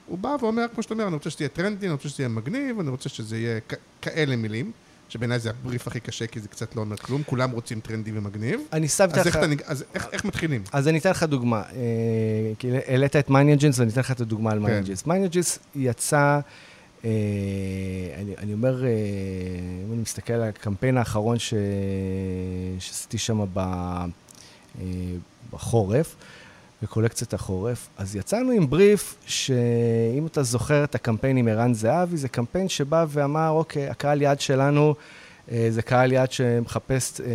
הוא 0.07 0.19
בא 0.19 0.37
ואומר, 0.41 0.67
כמו 0.75 0.83
שאתה 0.83 0.95
אומר, 0.95 1.07
אני 1.07 1.15
רוצה 1.15 1.31
שזה 1.31 1.45
יהיה 1.45 1.49
טרנדי, 1.49 1.87
אני 1.87 1.93
רוצה 1.93 2.09
שזה 2.09 2.23
יהיה 2.23 2.29
מגניב, 2.29 2.81
אני 2.81 2.91
רוצה 2.91 3.09
שזה 3.09 3.39
יהיה 3.39 3.61
כאלה 4.03 4.37
מילים, 4.37 4.73
שבעיניי 5.09 5.39
זה 5.39 5.51
הבריף 5.51 5.87
הכי 5.87 6.01
קשה, 6.01 6.27
כי 6.27 6.41
זה 6.41 6.49
קצת 6.49 6.77
לא 6.77 6.81
אומר 6.81 6.97
כלום, 6.97 7.23
כולם 7.27 7.51
רוצים 7.51 7.81
טרנדי 7.81 8.11
ומגניב. 8.15 8.61
אני 8.73 8.87
אז 8.87 9.01
איך, 9.01 9.27
לך... 9.27 9.37
אתה, 9.37 9.47
נג- 9.47 9.63
אז 9.67 9.85
איך, 9.95 10.09
איך 10.13 10.25
מתחילים? 10.25 10.63
אז 10.73 10.89
אני 10.89 10.99
אתן 10.99 11.11
לך 11.11 11.23
דוגמה. 11.23 11.63
אה, 11.63 11.67
כי 12.59 12.71
העלית 12.87 13.17
את 13.17 13.31
מניה 13.31 13.50
ג'ינס, 13.50 13.79
ואני 13.79 13.91
אתן 13.91 14.01
לך 14.01 14.11
את 14.11 14.21
הדוגמה 14.21 14.51
על 14.53 14.59
כן. 14.59 14.65
מניה 14.65 14.82
ג'ינס. 14.82 15.07
מניה 15.07 15.30
ג'ינס 15.30 15.59
יצא, 15.75 16.41
אה, 17.05 17.11
אני, 18.19 18.35
אני 18.39 18.53
אומר, 18.53 18.85
אה, 18.85 18.89
אם 19.87 19.93
אני 19.93 20.03
מסתכל 20.03 20.33
על 20.33 20.43
הקמפיין 20.43 20.99
האחרון 20.99 21.37
שעשיתי 22.79 23.19
שם 23.19 23.45
בחורף, 25.53 26.17
בקולקציית 26.83 27.35
החורף, 27.35 27.89
אז 27.99 28.17
יצאנו 28.17 28.51
עם 28.51 28.71
בריף, 28.71 29.15
שאם 29.27 30.27
אתה 30.27 30.43
זוכר 30.43 30.85
את 30.85 30.95
הקמפיין 30.95 31.37
עם 31.37 31.49
ערן 31.49 31.75
זהבי, 31.75 32.17
זה 32.17 32.29
קמפיין 32.29 32.69
שבא 32.69 33.05
ואמר, 33.09 33.51
אוקיי, 33.51 33.89
הקהל 33.89 34.23
יעד 34.23 34.41
שלנו 34.41 34.95
אה, 35.51 35.67
זה 35.71 35.83
קהל 35.83 36.13
יעד 36.13 36.33
שמחפש 36.33 37.21
אה, 37.21 37.27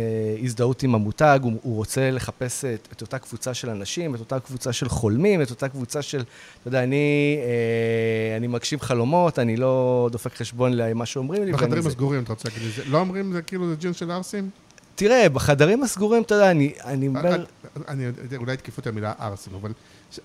הזדהות 0.42 0.82
עם 0.82 0.94
המותג, 0.94 1.38
הוא, 1.42 1.52
הוא 1.62 1.76
רוצה 1.76 2.10
לחפש 2.10 2.64
את, 2.64 2.88
את 2.92 3.02
אותה 3.02 3.18
קבוצה 3.18 3.54
של 3.54 3.70
אנשים, 3.70 4.14
את 4.14 4.20
אותה 4.20 4.40
קבוצה 4.40 4.72
של 4.72 4.88
חולמים, 4.88 5.42
את 5.42 5.50
אותה 5.50 5.68
קבוצה 5.68 6.02
של, 6.02 6.20
אתה 6.60 6.68
יודע, 6.68 6.82
אני, 6.82 7.38
אה, 7.42 8.36
אני 8.36 8.46
מגשים 8.46 8.80
חלומות, 8.80 9.38
אני 9.38 9.56
לא 9.56 10.08
דופק 10.12 10.34
חשבון 10.34 10.72
למה 10.72 11.06
שאומרים 11.06 11.44
לי. 11.44 11.52
בחדרים 11.52 11.86
הסגורים, 11.86 12.22
אתה 12.22 12.32
רוצה 12.32 12.48
להגיד 12.48 12.70
לא 12.86 12.98
אומרים 12.98 13.32
זה 13.32 13.42
כאילו 13.42 13.68
זה 13.68 13.74
ג'ינס 13.76 13.96
של 13.96 14.10
ערסים? 14.10 14.50
תראה, 14.94 15.28
בחדרים 15.28 15.82
הסגורים, 15.82 16.22
אתה 16.22 16.34
יודע, 16.34 16.50
אני, 16.50 16.72
אני 16.84 17.08
אומר... 17.08 17.44
אני 17.88 18.04
יודע, 18.04 18.36
אולי 18.36 18.56
תקפו 18.56 18.80
את 18.80 18.86
המילה 18.86 19.12
ערסים, 19.18 19.52
אבל... 19.54 19.72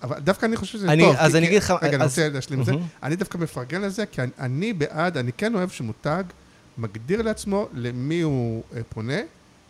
אבל 0.04 0.20
דווקא 0.20 0.46
אני 0.46 0.56
חושב 0.58 0.78
שזה 0.78 0.88
אני- 0.92 1.04
טוב. 1.04 1.16
אז 1.20 1.32
כי- 1.32 1.38
אני 1.38 1.48
אגיד 1.48 1.58
לך- 1.58 1.74
רגע, 1.82 1.96
אני 1.96 2.04
אז- 2.04 2.10
רוצה 2.10 2.30
להשלים 2.30 2.60
את 2.62 2.66
זה. 2.66 2.72
מהמם. 2.72 2.84
אני 3.04 3.16
דווקא 3.16 3.38
מפרגן 3.38 3.82
לזה, 3.82 4.06
כי 4.06 4.22
אני- 4.22 4.32
אני 4.40 4.74
בעד, 4.74 5.18
אני 5.18 5.32
כן 5.34 5.56
אוהב 5.56 5.70
שמותג 5.70 6.24
מגדיר 6.78 7.22
לעצמו 7.22 7.68
למי 7.74 8.22
הוא 8.22 8.64
אה, 8.76 8.82
פונה, 8.90 9.18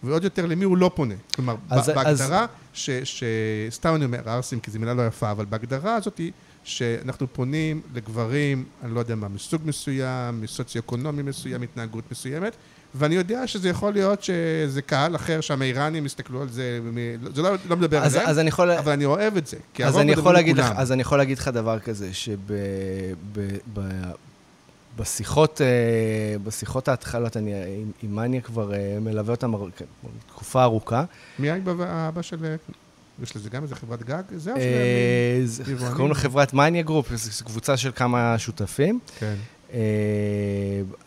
ועוד 0.04 0.24
יותר 0.24 0.46
למי 0.46 0.65
הוא 0.65 0.78
לא 0.78 0.91
פונה. 0.96 1.15
כלומר, 1.36 1.56
אז- 1.70 1.89
ב- 1.89 1.94
בהגדרה, 1.94 2.46
ש- 2.74 2.89
ש- 3.04 3.24
סתם 3.70 3.96
אני 3.96 4.06
אומר 4.06 4.30
ערסים, 4.30 4.60
כי 4.60 4.72
זו 4.72 4.80
מילה 4.80 4.94
לא 4.94 5.08
יפה, 5.08 5.32
אבל 5.32 5.46
בהגדרה 5.46 5.96
הזאת 5.96 6.17
היא 6.17 6.32
שאנחנו 6.63 7.28
פונים 7.34 7.82
לגברים, 7.96 8.63
אני 8.84 8.96
לא 8.96 9.00
יודע 9.00 9.15
מה, 9.15 9.28
מסוג 9.28 9.62
מסוים, 9.65 10.41
מסוציו-אקונומי 10.41 11.22
מסוים, 11.24 11.62
התנהגות 11.62 12.04
מסוימת, 12.12 12.56
ואני 12.96 13.16
יודע 13.16 13.48
שזה 13.48 13.70
יכול 13.70 13.94
להיות 13.94 14.24
שזה 14.24 14.82
קהל 14.82 15.16
אחר, 15.16 15.42
שהאיראנים 15.42 16.06
יסתכלו 16.06 16.42
על 16.42 16.50
זה, 16.50 16.80
זה 17.36 17.42
לא, 17.42 17.50
לא 17.70 17.78
מדבר 17.78 18.04
אז, 18.04 18.16
עליהם, 18.16 18.30
אז 18.30 18.40
אני 18.40 18.50
יכול... 18.50 18.72
אבל 18.72 18.92
אני 18.92 19.06
אוהב 19.06 19.38
את 19.38 19.48
זה. 19.48 19.58
כי 19.74 19.86
אז 19.86 19.90
הרוב 19.90 20.02
אני, 20.02 20.12
יכול 20.12 20.38
מדברים 20.38 20.58
לכולם. 20.58 20.78
אז 20.78 20.92
אני 20.92 21.02
יכול 21.02 21.18
להגיד 21.18 21.38
לך 21.38 21.48
דבר 21.48 21.80
כזה, 21.80 22.10
שבשיחות 24.98 25.62
בשיחות 26.44 26.88
ההתחלות, 26.88 27.38
אני 27.38 27.54
עם, 27.54 27.92
עם 28.04 28.16
מניה 28.16 28.42
כבר 28.42 28.74
אה, 28.74 28.98
מלווה 29.02 29.34
אותם 29.34 29.54
תקופה 30.28 30.64
ארוכה. 30.64 31.04
מי 31.40 31.50
האבא 31.50 31.86
האבא 31.88 32.22
של... 32.22 32.56
יש 33.24 33.36
לזה 33.36 33.50
גם 33.50 33.64
איזה 33.64 33.76
חברת 33.76 34.04
גג? 34.04 34.24
זהו, 34.36 34.56
אה? 34.58 35.92
קוראים 35.92 36.08
לו 36.08 36.16
חברת 36.16 36.54
מניה 36.54 36.82
גרופ, 36.82 37.16
זו 37.16 37.46
קבוצה 37.46 37.78
של 37.78 37.92
כמה 37.96 38.38
שותפים. 38.38 39.00
כן. 39.20 39.36
אה, 39.74 39.80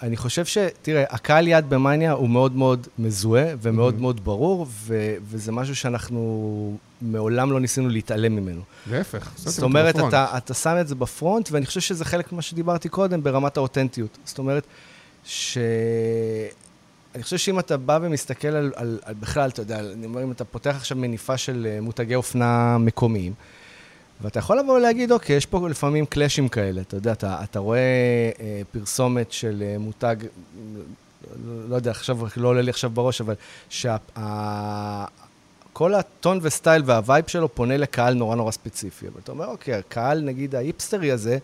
אני 0.03 0.17
חושב 0.17 0.45
ש... 0.45 0.59
תראה, 0.83 1.05
הקהל 1.11 1.49
יד 1.49 1.71
במאניה 1.71 2.13
הוא 2.13 2.29
מאוד 2.31 2.57
מאוד 2.57 2.87
מזוהה 2.99 3.47
ומאוד 3.63 3.95
Mhm. 3.99 4.01
מאוד 4.01 4.25
ברור, 4.25 4.67
ו- 4.71 5.15
וזה 5.31 5.53
משהו 5.53 5.77
שאנחנו 5.77 6.77
מעולם 7.03 7.53
לא 7.53 7.61
ניסינו 7.61 7.89
להתעלם 7.89 8.37
ממנו. 8.37 8.61
להפך. 8.91 9.33
זאת 9.37 9.63
אומרת. 9.63 9.97
אתה, 10.09 10.27
אתה 10.37 10.55
שם 10.55 10.77
את 10.81 10.89
זה 10.89 10.95
בפרונט, 10.95 11.49
ואני 11.53 11.67
חושב 11.67 11.81
שזה 11.81 12.05
חלק 12.05 12.33
ממה 12.33 12.43
שדיברתי 12.43 12.89
קודם, 12.89 13.23
ברמת 13.23 13.57
האותנטיות. 13.57 14.19
זאת 14.25 14.39
אומרת, 14.39 14.65
ש... 15.25 15.59
אני 17.15 17.23
חושב 17.23 17.37
שאם 17.37 17.59
אתה 17.59 17.77
בא 17.77 17.99
ומסתכל 18.03 18.49
על, 18.49 18.73
על, 18.77 18.99
על 19.05 19.15
בכלל, 19.15 19.49
אתה 19.51 19.63
יודע, 19.63 19.81
אני 19.81 20.07
אומר, 20.07 20.23
אם 20.23 20.31
אתה 20.31 20.45
פותח 20.45 20.75
עכשיו 20.77 20.97
מניפה 20.99 21.37
של 21.37 21.67
אה, 21.71 21.81
מותגי 21.81 22.15
אופנה 22.15 22.79
מקומיים, 22.79 23.33
ואתה 24.21 24.39
יכול 24.39 24.59
לבוא 24.59 24.77
ולהגיד, 24.77 25.13
אוקיי, 25.13 25.37
יש 25.37 25.47
פה 25.47 25.69
לפעמים 25.69 26.07
clashים 26.07 26.49
כאלה, 26.49 26.81
אתה 26.81 26.97
יודע, 26.97 27.13
אתה, 27.13 27.37
אתה 27.45 27.59
רואה 27.59 27.79
אה, 28.41 28.63
פרסומת 28.73 29.33
של 29.33 29.63
אה, 29.67 29.79
מותג, 29.79 30.17
לא, 31.47 31.69
לא 31.69 31.77
יודע, 31.77 31.91
עכשיו, 31.91 32.19
לא 32.37 32.49
עולה 32.49 32.63
לי 32.63 32.71
עכשיו 32.71 32.91
בראש, 32.91 33.21
אבל 33.21 33.35
שה... 33.69 33.97
ה, 34.19 35.05
כל 35.73 35.95
ה 35.95 36.04
tone 36.04 36.39
ו 36.43 36.50
style 36.50 36.83
וה 36.87 37.00
vibe 37.00 37.25
שלו 37.27 37.55
פונה 37.55 37.77
לקהל 37.77 38.15
נורא 38.15 38.37
נורא 38.37 38.51
ספציפי. 38.51 39.09
אבל 39.09 39.21
אתה 39.25 39.33
אומר, 39.33 39.47
אוקיי, 39.47 39.75
הקהל, 39.75 40.21
נגיד, 40.21 40.55
ההיפסטרי 40.55 41.11
הזה, 41.11 41.39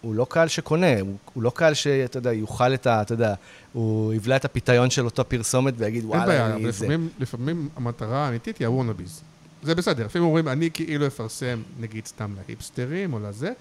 הוא 0.00 0.14
לא 0.14 0.26
קהל 0.28 0.48
שקונה, 0.48 1.00
הוא, 1.00 1.16
הוא 1.34 1.42
לא 1.42 1.50
קהל 1.50 1.74
שאתה 1.74 2.18
יודע, 2.18 2.32
יאכל 2.32 2.74
את 2.74 2.86
ה... 2.86 3.02
אתה 3.02 3.12
יודע, 3.12 3.34
הוא 3.72 4.14
יבלע 4.14 4.36
את 4.36 4.44
הפיתיון 4.44 4.90
של 4.90 5.04
אותו 5.04 5.24
פרסומת 5.28 5.74
ויגיד, 5.76 6.02
אין 6.02 6.10
וואלה, 6.10 6.26
בעיה, 6.26 6.46
אני 6.46 6.54
אבל 6.54 6.70
זה. 6.70 6.84
לפעמים, 6.86 7.08
לפעמים 7.18 7.68
המטרה 7.76 8.26
האמיתית 8.26 8.58
היא 8.58 8.66
הוונאביז. 8.66 9.22
זה 9.66 9.74
בסדר, 9.74 10.04
לפעמים 10.06 10.26
אומרים, 10.28 10.48
אני 10.48 10.70
כאילו 10.74 11.06
אפרסם, 11.06 11.62
נגיד 11.80 12.06
סתם 12.06 12.34
להיפסטרים 12.48 13.12
או 13.12 13.18
לזה, 13.20 13.52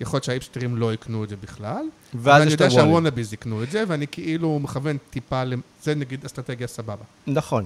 יכול 0.00 0.16
להיות 0.16 0.24
שההיפסטרים 0.24 0.76
לא 0.76 0.94
יקנו 0.94 1.24
את 1.24 1.28
זה 1.28 1.36
בכלל, 1.42 1.84
ואז 2.14 2.40
ואני 2.40 2.46
יש 2.48 2.54
את 2.54 2.60
יודע 2.60 2.72
הוואלה. 2.72 2.86
שהוונאביז 2.88 3.32
יקנו 3.32 3.62
את 3.62 3.70
זה, 3.70 3.84
ואני 3.88 4.06
כאילו 4.10 4.58
מכוון 4.58 4.96
טיפה, 5.10 5.42
זה 5.82 5.94
נגיד 5.94 6.24
אסטרטגיה 6.24 6.66
סבבה. 6.66 7.04
נכון. 7.26 7.64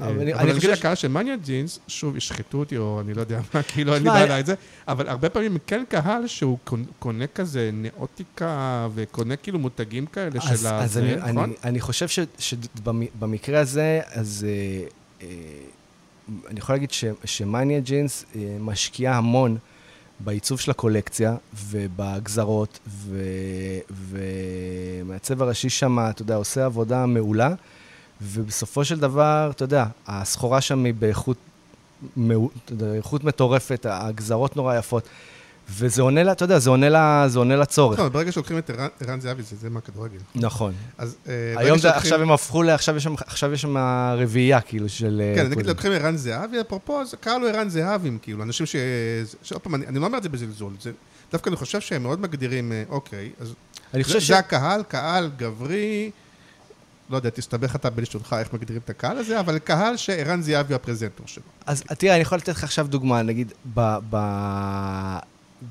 אבל 0.00 0.20
אני- 0.20 0.34
אבל 0.34 0.42
אני 0.48 0.52
נגיד 0.58 0.70
הקהל 0.70 0.94
של 0.94 1.08
מניה 1.08 1.36
ג'ינס, 1.36 1.78
שוב, 1.88 2.16
ישחטו 2.16 2.58
אותי, 2.58 2.76
או 2.76 3.00
אני 3.00 3.14
לא 3.14 3.20
יודע 3.20 3.40
מה, 3.54 3.62
כאילו, 3.72 3.94
אין 3.94 4.02
לי 4.02 4.08
שמע, 4.08 4.18
בעיה 4.20 4.32
אני- 4.32 4.40
את 4.40 4.46
זה, 4.46 4.54
אבל 4.88 5.08
הרבה 5.08 5.28
פעמים 5.28 5.56
כן 5.66 5.84
קהל 5.88 6.26
שהוא 6.26 6.58
קונ- 6.64 6.86
קונה 6.98 7.26
כזה 7.26 7.70
נאוטיקה, 7.72 8.48
וקונה 8.94 9.36
כאילו 9.36 9.58
מותגים 9.58 10.06
כאלה 10.06 10.30
אז, 10.36 10.60
של 10.60 10.66
אז 10.66 10.90
הזה, 10.90 11.00
אני, 11.00 11.16
נכון? 11.16 11.38
אני, 11.44 11.54
אני 11.64 11.80
חושב 11.80 12.06
שבמקרה 12.38 13.60
הזה, 13.60 14.00
אז 14.06 14.46
אה, 14.48 14.86
אה, 15.22 15.28
אני 16.48 16.58
יכול 16.58 16.74
להגיד 16.74 16.90
שמאניה 17.24 17.80
ג'ינס 17.80 18.24
אה, 18.36 18.56
משקיעה 18.60 19.16
המון 19.16 19.56
בעיצוב 20.20 20.60
של 20.60 20.70
הקולקציה 20.70 21.36
ובגזרות, 21.66 22.78
ומהצבע 23.90 25.44
הראשי 25.44 25.70
שם, 25.70 25.98
אתה 26.10 26.22
יודע, 26.22 26.34
עושה 26.36 26.64
עבודה 26.64 27.06
מעולה, 27.06 27.54
ובסופו 28.22 28.84
של 28.84 29.00
דבר, 29.00 29.50
אתה 29.54 29.64
יודע, 29.64 29.86
הסחורה 30.06 30.60
שם 30.60 30.84
היא 30.84 30.94
באיכות, 30.94 31.36
מעו- 32.16 32.50
אתה 32.64 32.72
יודע, 32.72 32.94
איכות 32.94 33.24
מטורפת, 33.24 33.86
הגזרות 33.88 34.56
נורא 34.56 34.76
יפות. 34.76 35.08
וזה 35.70 36.02
עונה, 36.02 36.22
לה- 36.22 36.32
אתה 36.32 36.44
יודע, 36.44 36.58
זה 36.58 36.70
עונה, 36.70 36.88
לה, 36.88 37.24
זה 37.28 37.38
עונה 37.38 37.56
לצורך. 37.56 37.98
נכון, 37.98 38.12
ברגע 38.12 38.32
שלוקחים 38.32 38.58
את 38.58 38.70
ערן- 39.00 39.20
זהבי, 39.20 39.42
זה 39.42 39.56
זה 39.56 39.70
מהכדורגל. 39.70 40.18
נכון. 40.34 40.72
אז 40.98 41.16
אה, 41.28 41.32
היום 41.56 41.78
זה, 41.78 41.90
עכשיו 41.96 42.22
הם 42.22 42.30
הפכו 42.32 42.62
ל... 42.62 42.70
עכשיו 42.70 42.96
יש 43.52 43.62
שם, 43.62 43.76
רביעייה, 44.18 44.60
כאילו, 44.60 44.88
של... 44.88 45.22
אה, 45.24 45.42
כן, 45.42 45.50
נגיד. 45.50 45.66
לוקחים 45.66 45.92
ערן 45.92 46.16
זהבי, 46.16 46.60
אפרופו, 46.60 47.00
קרא 47.20 47.38
לו 47.38 47.48
ערן 47.48 47.68
זהבים, 47.68 48.18
כאילו, 48.22 48.42
אנשים 48.42 48.66
ש... 48.66 48.76
שעוד 49.42 49.60
פעם, 49.62 49.74
אני 49.74 49.98
לא 49.98 50.06
אומר 50.06 50.18
את 50.18 50.22
זה 50.22 50.28
בזלזול. 50.28 50.72
דווקא 51.32 51.48
אני 51.48 51.56
חושב 51.56 51.80
שהם 51.80 52.02
מאוד 52.02 52.20
מגדירים, 52.20 52.72
אה, 52.72 52.82
אוקיי, 52.88 53.30
אז 53.40 53.54
אני 53.94 54.04
חושב 54.04 54.20
ש... 54.20 54.28
זה 54.28 54.38
הקהל, 54.38 54.82
קהל 54.82 55.30
גברי, 55.36 56.10
לא 57.10 57.16
יודע, 57.16 57.30
תסתבך 57.30 57.76
אתה 57.76 57.90
בלשונך 57.90 58.36
איך 58.38 58.52
מגדירים 58.52 58.80
את 58.84 58.90
הקהל 58.90 59.18
הזה, 59.18 59.40
אבל 59.40 59.58
קהל 59.58 59.96
שערן 59.96 60.42
זהבי 60.42 60.74
הפרזנטור 60.74 61.26
שלו. 61.26 61.42
אז 61.66 61.82
תראה, 61.98 62.14
אני 62.14 62.22
יכול 62.22 62.38
לתת 62.38 62.48
לך 62.48 62.64
עכשיו 62.64 62.86
דוגמה, 62.88 63.22
נגיד, 63.22 63.52
ב... 63.74 63.80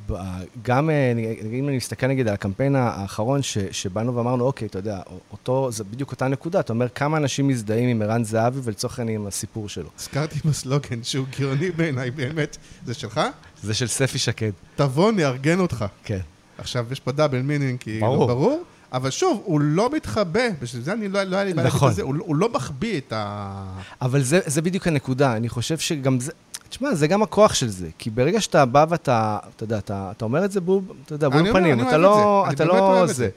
ב... 0.09 0.13
גם, 0.61 0.89
אה, 0.89 1.13
אם 1.51 1.67
אני 1.67 1.77
מסתכל 1.77 2.07
נגיד 2.07 2.27
על 2.27 2.33
הקמפיין 2.33 2.75
האחרון, 2.75 3.41
ש... 3.41 3.57
שבאנו 3.71 4.15
ואמרנו, 4.15 4.45
אוקיי, 4.45 4.67
אתה 4.67 4.79
יודע, 4.79 4.99
אותו, 5.31 5.71
זה 5.71 5.83
בדיוק 5.83 6.11
אותה 6.11 6.27
נקודה, 6.27 6.59
אתה 6.59 6.73
אומר, 6.73 6.89
כמה 6.89 7.17
אנשים 7.17 7.47
מזדהים 7.47 7.89
עם 7.89 8.01
ערן 8.01 8.23
זהבי 8.23 8.59
ולצורך 8.63 8.99
העניין 8.99 9.21
עם 9.21 9.27
הסיפור 9.27 9.69
שלו. 9.69 9.89
הזכרתי 9.99 10.39
בסלוגן 10.45 11.03
שהוא 11.03 11.25
גאוני 11.39 11.71
בעיניי, 11.71 12.11
באמת. 12.11 12.57
זה 12.85 12.93
שלך? 12.93 13.21
זה 13.63 13.73
של 13.73 13.87
ספי 13.87 14.17
שקד, 14.17 14.51
תבוא, 14.75 15.11
נארגן 15.11 15.59
אותך. 15.59 15.85
כן. 16.03 16.19
עכשיו, 16.57 16.85
יש 16.91 16.99
פה 16.99 17.11
double 17.11 17.41
meaning, 17.41 17.79
כאילו, 17.79 18.07
ברור. 18.07 18.27
ברור. 18.27 18.63
אבל 18.93 19.09
שוב, 19.09 19.41
הוא 19.45 19.61
לא 19.61 19.89
מתחבא, 19.93 20.47
בשביל 20.61 20.81
זה 20.81 20.93
אני 20.93 21.07
לא, 21.07 21.23
לא 21.23 21.35
היה 21.35 21.45
לי 21.45 21.53
בעיה 21.53 21.63
להגיד 21.63 21.75
נכון. 21.75 21.89
את 21.89 21.95
זה, 21.95 22.01
הוא, 22.01 22.15
הוא 22.19 22.35
לא 22.35 22.49
מחביא 22.49 22.97
את 22.97 23.13
ה... 23.15 23.63
אבל 24.01 24.21
זה, 24.21 24.39
זה 24.45 24.61
בדיוק 24.61 24.87
הנקודה, 24.87 25.35
אני 25.35 25.49
חושב 25.49 25.77
שגם 25.77 26.19
זה... 26.19 26.31
תשמע, 26.73 26.95
זה 26.95 27.07
גם 27.07 27.23
הכוח 27.23 27.53
של 27.53 27.67
זה, 27.67 27.87
כי 27.97 28.09
ברגע 28.09 28.41
שאתה 28.41 28.65
בא 28.65 28.85
ואתה, 28.89 29.37
אתה 29.55 29.63
יודע, 29.63 29.77
אתה, 29.77 30.11
אתה 30.17 30.25
אומר 30.25 30.45
את 30.45 30.51
זה 30.51 30.61
בול, 30.61 30.81
אתה 31.05 31.15
יודע, 31.15 31.29
בול 31.29 31.39
אומר, 31.39 31.53
פנים, 31.53 31.87
אתה 31.87 31.97
לא, 31.97 32.45
זה, 32.47 32.53
אתה 32.53 32.65
לא 32.65 33.05
זה. 33.07 33.13
זה. 33.13 33.29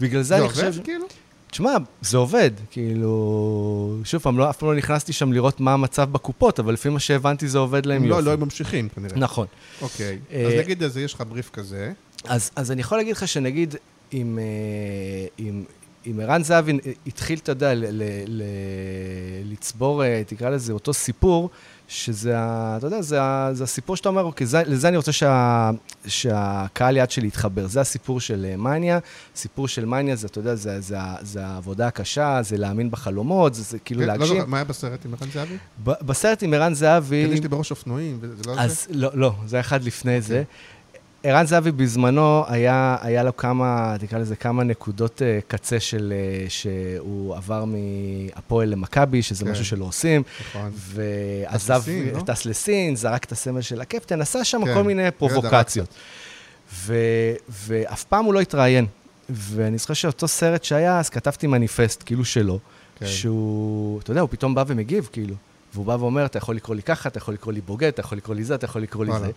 בגלל 0.00 0.22
זה 0.22 0.28
זה 0.28 0.34
אני 0.36 0.42
עובד, 0.42 0.54
חושב, 0.54 0.82
כאילו? 0.84 1.06
תשמע, 1.50 1.70
זה 2.00 2.16
עובד, 2.16 2.50
כאילו, 2.70 3.98
שוב 4.04 4.22
פעם, 4.22 4.38
לא, 4.38 4.50
אף 4.50 4.56
פעם 4.56 4.68
לא 4.68 4.74
נכנסתי 4.74 5.12
שם 5.12 5.32
לראות 5.32 5.60
מה 5.60 5.72
המצב 5.72 6.12
בקופות, 6.12 6.60
אבל 6.60 6.72
לפי 6.72 6.88
מה 6.88 7.00
שהבנתי 7.00 7.48
זה 7.48 7.58
עובד 7.58 7.86
להם 7.86 8.04
לא, 8.04 8.14
יופי. 8.14 8.26
לא, 8.26 8.32
הם 8.32 8.40
ממשיכים 8.40 8.88
כנראה. 8.88 9.16
נכון. 9.16 9.46
אוקיי. 9.82 10.18
אה, 10.32 10.46
אז 10.46 10.52
נגיד, 10.58 10.82
אז 10.82 10.96
יש 10.96 11.14
לך 11.14 11.22
בריף 11.28 11.50
כזה. 11.50 11.92
אז, 12.24 12.50
אז 12.56 12.70
אני 12.70 12.80
יכול 12.80 12.98
להגיד 12.98 13.16
לך 13.16 13.28
שנגיד, 13.28 13.74
אם, 14.12 14.38
אה, 14.38 15.26
אם, 15.38 15.64
אם 16.06 16.20
ערן 16.20 16.42
זהבי 16.42 16.78
התחיל, 17.06 17.38
אתה 17.38 17.52
יודע, 17.52 17.74
ל, 17.74 17.84
ל, 17.90 18.02
ל, 18.26 18.42
לצבור, 19.44 20.04
אה, 20.04 20.22
תקרא 20.26 20.50
לזה, 20.50 20.72
אותו 20.72 20.94
סיפור, 20.94 21.50
שזה, 21.88 22.34
אתה 22.76 22.86
יודע, 22.86 23.02
זה, 23.02 23.18
זה 23.52 23.64
הסיפור 23.64 23.96
שאתה 23.96 24.08
אומר, 24.08 24.22
אוקיי, 24.22 24.46
זה, 24.46 24.62
לזה 24.66 24.88
אני 24.88 24.96
רוצה 24.96 25.12
שה, 25.12 25.70
שהקהל 26.06 26.96
יד 26.96 27.10
שלי 27.10 27.26
יתחבר. 27.26 27.66
זה 27.66 27.80
הסיפור 27.80 28.20
של 28.20 28.46
אה, 28.48 28.56
מניה, 28.56 28.98
סיפור 29.36 29.68
של 29.68 29.84
מניה 29.84 30.16
זה, 30.16 30.26
אתה 30.26 30.38
יודע, 30.38 30.54
זה, 30.54 30.80
זה, 30.80 30.96
זה 31.22 31.46
העבודה 31.46 31.86
הקשה, 31.86 32.38
זה 32.42 32.56
להאמין 32.56 32.90
בחלומות, 32.90 33.54
זה, 33.54 33.62
זה 33.62 33.78
כאילו 33.78 34.00
כן, 34.00 34.06
לא 34.06 34.12
להגשים. 34.12 34.36
זוכר, 34.36 34.46
מה 34.46 34.56
היה 34.56 34.64
בסרט 34.64 35.04
עם 35.04 35.14
ערן 35.14 35.30
זהבי? 35.30 35.56
ב- 35.84 36.06
בסרט 36.06 36.42
עם 36.42 36.54
ערן 36.54 36.74
זהבי... 36.74 37.24
כן, 37.28 37.32
יש 37.34 37.40
לי 37.40 37.48
בראש 37.48 37.70
אופנועים, 37.70 38.18
וזה 38.20 38.42
לא 38.46 38.54
זה? 38.54 38.60
אז 38.60 38.86
לא, 38.90 39.10
לא, 39.14 39.32
זה 39.46 39.60
אחד 39.60 39.82
לפני 39.84 40.20
זה. 40.20 40.42
ערן 41.24 41.46
זהבי 41.46 41.72
בזמנו, 41.72 42.44
היה, 42.48 42.96
היה 43.00 43.22
לו 43.22 43.36
כמה, 43.36 43.96
תקרא 44.00 44.18
לזה, 44.18 44.36
כמה 44.36 44.64
נקודות 44.64 45.22
uh, 45.22 45.44
קצה 45.48 45.80
של, 45.80 46.12
uh, 46.46 46.50
שהוא 46.50 47.36
עבר 47.36 47.64
מהפועל 47.64 48.68
למכבי, 48.68 49.22
שזה 49.22 49.44
כן. 49.44 49.50
משהו 49.50 49.64
שלא 49.64 49.84
עושים, 49.84 50.22
נכון. 50.40 50.70
ועזב, 50.76 51.78
לסין, 51.78 52.08
לא? 52.14 52.20
טס 52.20 52.46
לסין, 52.46 52.96
זרק 52.96 53.24
את 53.24 53.32
הסמל 53.32 53.60
של 53.60 53.80
הקפטן, 53.80 54.20
עשה 54.20 54.44
שם 54.44 54.64
כן, 54.64 54.74
כל 54.74 54.82
מיני 54.82 55.02
ידע 55.02 55.10
פרובוקציות. 55.10 55.88
ו, 56.74 56.96
ואף 57.48 58.04
פעם 58.04 58.24
הוא 58.24 58.34
לא 58.34 58.40
התראיין. 58.40 58.86
ואני 59.30 59.78
זוכר 59.78 59.94
שאותו 59.94 60.28
סרט 60.28 60.64
שהיה, 60.64 60.98
אז 60.98 61.08
כתבתי 61.08 61.46
מניפסט, 61.46 62.02
כאילו 62.06 62.24
שלו, 62.24 62.58
כן. 62.96 63.06
שהוא, 63.06 64.00
אתה 64.00 64.10
יודע, 64.10 64.20
הוא 64.20 64.28
פתאום 64.32 64.54
בא 64.54 64.64
ומגיב, 64.66 65.08
כאילו. 65.12 65.34
והוא 65.74 65.86
בא 65.86 65.92
ואומר, 65.92 66.26
אתה 66.26 66.38
יכול 66.38 66.56
לקרוא 66.56 66.76
לי 66.76 66.82
ככה, 66.82 67.08
אתה 67.08 67.18
יכול 67.18 67.34
לקרוא 67.34 67.52
לי 67.52 67.60
בוגד, 67.60 67.88
אתה 67.88 68.00
יכול 68.00 68.18
לקרוא 68.18 68.36
לי 68.36 68.44
זה, 68.44 68.54
אתה 68.54 68.64
יכול 68.64 68.82
לקרוא 68.82 69.04
לי. 69.04 69.12
זה. 69.20 69.30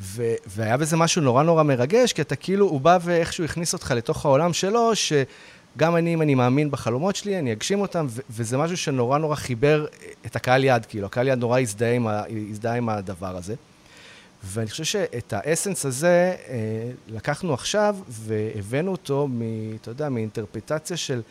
ו- 0.00 0.34
והיה 0.46 0.76
בזה 0.76 0.96
משהו 0.96 1.22
נורא 1.22 1.42
נורא 1.42 1.62
מרגש, 1.62 2.12
כי 2.12 2.22
אתה 2.22 2.36
כאילו, 2.36 2.66
הוא 2.66 2.80
בא 2.80 2.98
ואיכשהו 3.02 3.44
הכניס 3.44 3.72
אותך 3.72 3.90
לתוך 3.96 4.24
העולם 4.24 4.52
שלו, 4.52 4.90
שגם 4.94 5.96
אני, 5.96 6.14
אם 6.14 6.22
אני 6.22 6.34
מאמין 6.34 6.70
בחלומות 6.70 7.16
שלי, 7.16 7.38
אני 7.38 7.52
אגשים 7.52 7.80
אותם, 7.80 8.06
ו- 8.10 8.20
וזה 8.30 8.58
משהו 8.58 8.76
שנורא 8.76 9.18
נורא 9.18 9.34
חיבר 9.34 9.86
את 10.26 10.36
הקהל 10.36 10.64
יד, 10.64 10.86
כאילו, 10.86 11.06
הקהל 11.06 11.28
יד 11.28 11.38
נורא 11.38 11.60
הזדהה 11.60 11.92
עם, 11.92 12.06
ה- 12.06 12.22
הזדהה 12.50 12.76
עם 12.76 12.88
הדבר 12.88 13.36
הזה. 13.36 13.54
ואני 14.44 14.70
חושב 14.70 14.84
שאת 14.84 15.32
האסנס 15.36 15.86
הזה 15.86 16.36
אה, 16.48 16.54
לקחנו 17.08 17.54
עכשיו 17.54 17.96
והבאנו 18.08 18.92
אותו, 18.92 19.28
מ, 19.30 19.42
אתה 19.80 19.90
יודע, 19.90 20.08
מאינטרפטציה 20.08 20.96
של 20.96 21.22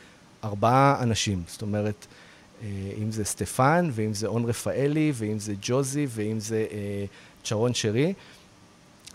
ארבעה 0.43 0.97
אנשים. 1.01 1.43
זאת 1.47 1.61
אומרת, 1.61 2.05
אה, 2.63 2.67
אם 3.03 3.11
זה 3.11 3.25
סטפן, 3.25 3.89
ואם 3.91 4.13
זה 4.13 4.27
און 4.27 4.45
רפאלי, 4.45 5.11
ואם 5.15 5.39
זה 5.39 5.53
ג'וזי, 5.61 6.07
ואם 6.09 6.39
זה 6.39 6.65
אה, 6.71 7.05
צ'רון 7.43 7.73
שרי, 7.73 8.13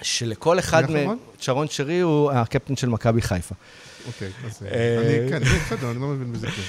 שלכל 0.03 0.59
אחד 0.59 0.91
מהם... 0.91 1.17
צ'רון 1.41 1.69
שרי 1.69 2.01
הוא 2.01 2.33
הקפטן 2.33 2.77
של 2.77 2.89
מכבי 2.89 3.23
חיפה. 3.23 3.55
אוקיי, 4.07 4.31
אז 4.47 4.63
אה, 4.63 4.99
אני, 4.99 5.31
כן, 5.31 5.37
אני 5.37 5.45
בסדר, 5.45 5.91
אני 5.91 6.01
לא 6.01 6.07
מבין 6.07 6.33
בזה 6.33 6.47
כלום. 6.47 6.67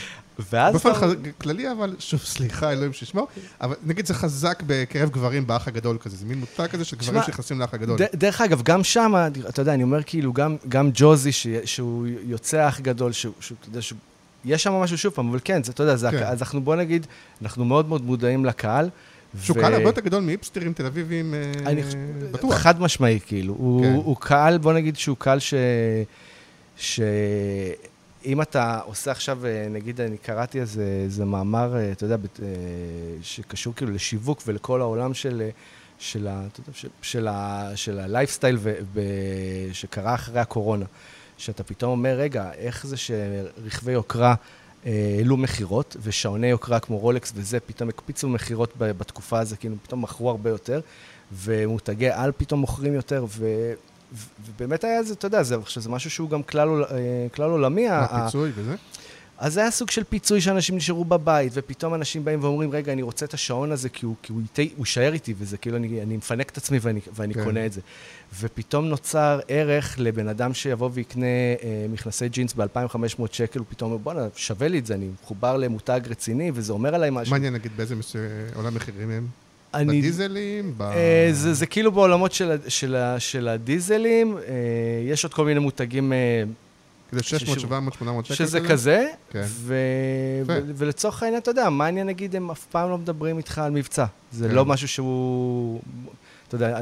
ואז... 0.52 0.74
באופן 0.74 0.92
כללי, 1.38 1.72
אבל 1.72 1.96
שוב, 2.00 2.20
סליחה, 2.20 2.72
אלוהים 2.72 2.94
שישמור, 2.94 3.28
אבל 3.62 3.76
נגיד 3.86 4.06
זה 4.06 4.14
חזק 4.14 4.64
בקרב 4.68 5.10
גברים 5.10 5.48
באח 5.48 5.68
הגדול 5.68 5.98
כזה, 5.98 6.18
זה 6.18 6.26
מין 6.26 6.38
מותג 6.38 6.68
כזה 6.68 6.86
של 6.86 6.96
גברים 6.98 7.24
שנכנסים 7.26 7.60
לאח 7.60 7.74
הגדול. 7.74 7.98
דרך 8.14 8.42
אגב, 8.42 8.62
גם 8.62 8.84
שם, 8.84 9.14
אתה 9.50 9.62
יודע, 9.62 9.74
אני 9.74 9.84
אומר 9.84 10.04
כאילו, 10.04 10.34
גם, 10.70 10.90
ג'וזי, 10.94 11.32
שהוא 11.66 12.08
יוצא 12.24 12.68
אח 12.68 12.80
גדול, 12.80 13.12
שהוא, 13.12 13.34
אתה 13.60 13.70
יודע, 13.70 13.80
יש 14.46 14.64
שם 14.64 14.74
משהו 14.74 14.98
שוב 14.98 15.14
פעם, 15.14 15.30
אבל 15.30 15.40
כן, 15.44 15.62
אתה 15.70 15.84
יודע. 15.84 16.12
כן. 16.12 16.24
אז 16.24 16.42
אנחנו, 16.42 16.62
בוא 16.62 16.76
נגיד, 16.76 17.08
אנחנו 17.42 17.66
מאוד 17.66 17.90
מאוד 17.90 18.06
מודעים 18.06 18.46
לקהל. 18.46 18.90
שהוא 19.40 19.58
קהל 19.58 19.74
הרבה 19.74 19.90
יותר 19.90 20.02
גדול 20.02 20.24
מהיפסטרים 20.24 20.74
תל 20.74 20.86
אביבים, 20.86 21.34
אה, 21.34 21.52
אני, 21.66 21.82
בטוח. 22.32 22.56
חד 22.56 22.82
משמעי, 22.82 23.20
כאילו. 23.26 23.54
הוא, 23.54 23.84
כן. 23.84 23.94
הוא 23.94 24.18
קהל, 24.20 24.58
בוא 24.58 24.74
נגיד 24.74 24.98
שהוא 24.98 25.18
קהל 25.18 25.40
ש... 25.40 25.54
שאם 26.78 28.42
אתה 28.42 28.80
עושה 28.86 29.12
עכשיו, 29.12 29.46
אה, 29.46 29.68
נגיד, 29.70 30.02
אני 30.02 30.18
קראתי 30.18 30.60
איזה, 30.60 31.02
איזה 31.04 31.26
מאמר, 31.26 31.76
אה, 31.76 31.92
אתה 31.92 32.06
יודע, 32.06 32.16
שקשור 33.22 33.74
כאילו 33.76 33.92
לשיווק 33.92 34.42
ולכל 34.48 34.82
העולם 34.82 35.14
של... 35.14 35.50
של, 36.00 36.28
ה, 36.28 36.42
של, 36.74 36.88
של, 37.02 37.28
ה, 37.28 37.70
של 37.76 38.00
הלייפסטייל 38.00 38.58
ו, 38.60 38.74
ב, 38.94 39.00
שקרה 39.74 40.16
אחרי 40.16 40.40
הקורונה. 40.40 40.86
שאתה 41.38 41.64
פתאום 41.64 41.92
אומר, 41.92 42.16
רגע, 42.16 42.52
איך 42.58 42.88
זה 42.88 42.98
שרכבי 42.98 43.92
יוקרה 43.92 44.36
העלו 44.86 45.38
מכירות, 45.38 45.96
ושעוני 46.04 46.48
יוקרה 46.48 46.80
כמו 46.80 46.98
רולקס 46.98 47.32
וזה, 47.36 47.60
פתאום 47.60 47.90
הקפיצו 47.90 48.30
מכירות 48.30 48.74
בתקופה 48.78 49.40
הזו, 49.40 49.56
כאילו 49.60 49.76
פתאום 49.84 50.02
מכרו 50.02 50.30
הרבה 50.30 50.50
יותר, 50.50 50.82
ומותגי 51.34 52.10
על 52.10 52.32
פתאום 52.38 52.60
מוכרים 52.60 52.94
יותר, 52.94 53.26
ו... 53.30 53.74
ובאמת 54.46 54.84
היה 54.84 54.98
איזה, 54.98 55.14
אתה 55.14 55.28
יודע, 55.28 55.44
זה, 55.44 55.56
זה 55.76 55.90
משהו 55.90 56.10
שהוא 56.10 56.30
גם 56.30 56.44
כלל, 56.44 56.84
אה, 56.84 57.28
כלל 57.34 57.50
עולמי. 57.50 57.90
הפיצוי 57.90 58.52
וזה? 58.56 58.76
אז 59.42 59.54
זה 59.54 59.60
היה 59.62 59.72
סוג 59.72 59.89
של 59.92 60.04
פיצוי 60.04 60.42
שאנשים 60.42 60.76
נשארו 60.76 61.06
בבית, 61.06 61.52
ופתאום 61.56 61.94
אנשים 61.94 62.26
באים 62.26 62.44
ואומרים, 62.44 62.72
רגע, 62.72 62.94
אני 62.94 63.02
רוצה 63.02 63.26
את 63.26 63.34
השעון 63.34 63.72
הזה, 63.72 63.89
כי 63.89 64.06
הוא, 64.06 64.16
כי 64.22 64.34
הוא, 64.34 64.42
איתי, 64.42 64.74
הוא 64.78 64.86
יישאר 64.86 65.14
איתי, 65.14 65.34
וזה 65.38 65.58
כאילו, 65.58 65.78
אני, 65.78 66.02
אני 66.02 66.18
מפנק 66.18 66.50
את 66.50 66.58
עצמי 66.58 66.78
ואני, 66.82 67.00
ואני 67.16 67.34
כן. 67.34 67.44
קונה 67.44 67.66
את 67.66 67.74
זה. 67.74 67.82
ופתאום 68.39 68.86
נוצר 68.86 69.39
ערך 69.48 69.96
לבן 70.00 70.28
אדם 70.28 70.54
שיבוא 70.54 70.89
ויקנה 70.94 71.26
אה, 71.26 71.86
מכנסי 71.89 72.30
ג'ינס 72.30 72.54
ב-2,500 72.54 72.98
שקל, 73.32 73.60
הוא 73.60 73.68
פתאום 73.70 73.92
אומר, 73.92 74.04
בואנה, 74.04 74.28
שווה 74.36 74.68
לי 74.68 74.80
את 74.80 74.86
זה, 74.86 74.94
אני 74.94 75.08
מחובר 75.24 75.58
למותג 75.58 76.02
רציני, 76.10 76.52
וזה 76.54 76.74
אומר 76.74 76.96
עליי 76.96 77.10
משהו. 77.14 77.32
מעניין, 77.32 77.54
נגיד, 77.54 77.72
באיזה 77.78 77.96
מס- 77.96 78.16
עולם 78.56 78.76
מחירים 78.76 79.12
הם? 79.12 79.28
אני- 79.74 80.00
בדיזלים? 80.02 80.74
ב... 80.78 80.82
אה, 80.82 81.30
זה, 81.32 81.54
זה 81.54 81.66
כאילו 81.66 81.92
בעולמות 81.92 82.32
של, 82.32 82.58
של, 82.68 82.96
ה- 82.96 83.20
של 83.20 83.48
הדיזלים, 83.48 84.38
אה, 84.38 84.44
יש 85.12 85.24
עוד 85.24 85.34
כל 85.34 85.46
מיני 85.46 85.60
מותגים 85.60 86.14
אה, 86.14 86.44
כזה 87.12 87.24
600, 87.24 87.41
ששוב, 87.41 87.59
700, 87.59 87.93
800 87.93 88.26
שקל? 88.26 88.36
שזה 88.36 88.59
כזה, 88.62 89.07
כן. 89.32 89.45
ולצורך 90.76 91.24
העניין, 91.24 91.41
אתה 91.41 91.51
יודע, 91.51 91.70
מניה 91.70 92.03
נגיד, 92.03 92.36
הם 92.36 92.51
אף 92.51 92.66
פעם 92.66 92.89
לא 92.89 92.97
מדברים 92.97 93.38
איתך 93.38 93.57
על 93.59 93.72
מבצע. 93.72 94.05
זה 94.32 94.47
כן. 94.47 94.55
לא 94.55 94.66
משהו 94.66 94.88
שהוא... 94.88 95.80
אתה 96.47 96.55
יודע, 96.55 96.80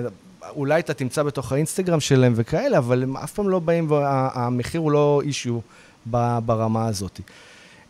אולי 0.49 0.79
אתה 0.79 0.93
תמצא 0.93 1.23
בתוך 1.23 1.51
האינסטגרם 1.51 1.99
שלהם 1.99 2.33
וכאלה, 2.35 2.77
אבל 2.77 3.03
הם 3.03 3.17
אף 3.17 3.33
פעם 3.33 3.49
לא 3.49 3.59
באים, 3.59 3.91
והמחיר 3.91 4.81
הוא 4.81 4.91
לא 4.91 5.21
אישיו 5.25 5.59
ברמה 6.05 6.87
הזאת. 6.87 7.19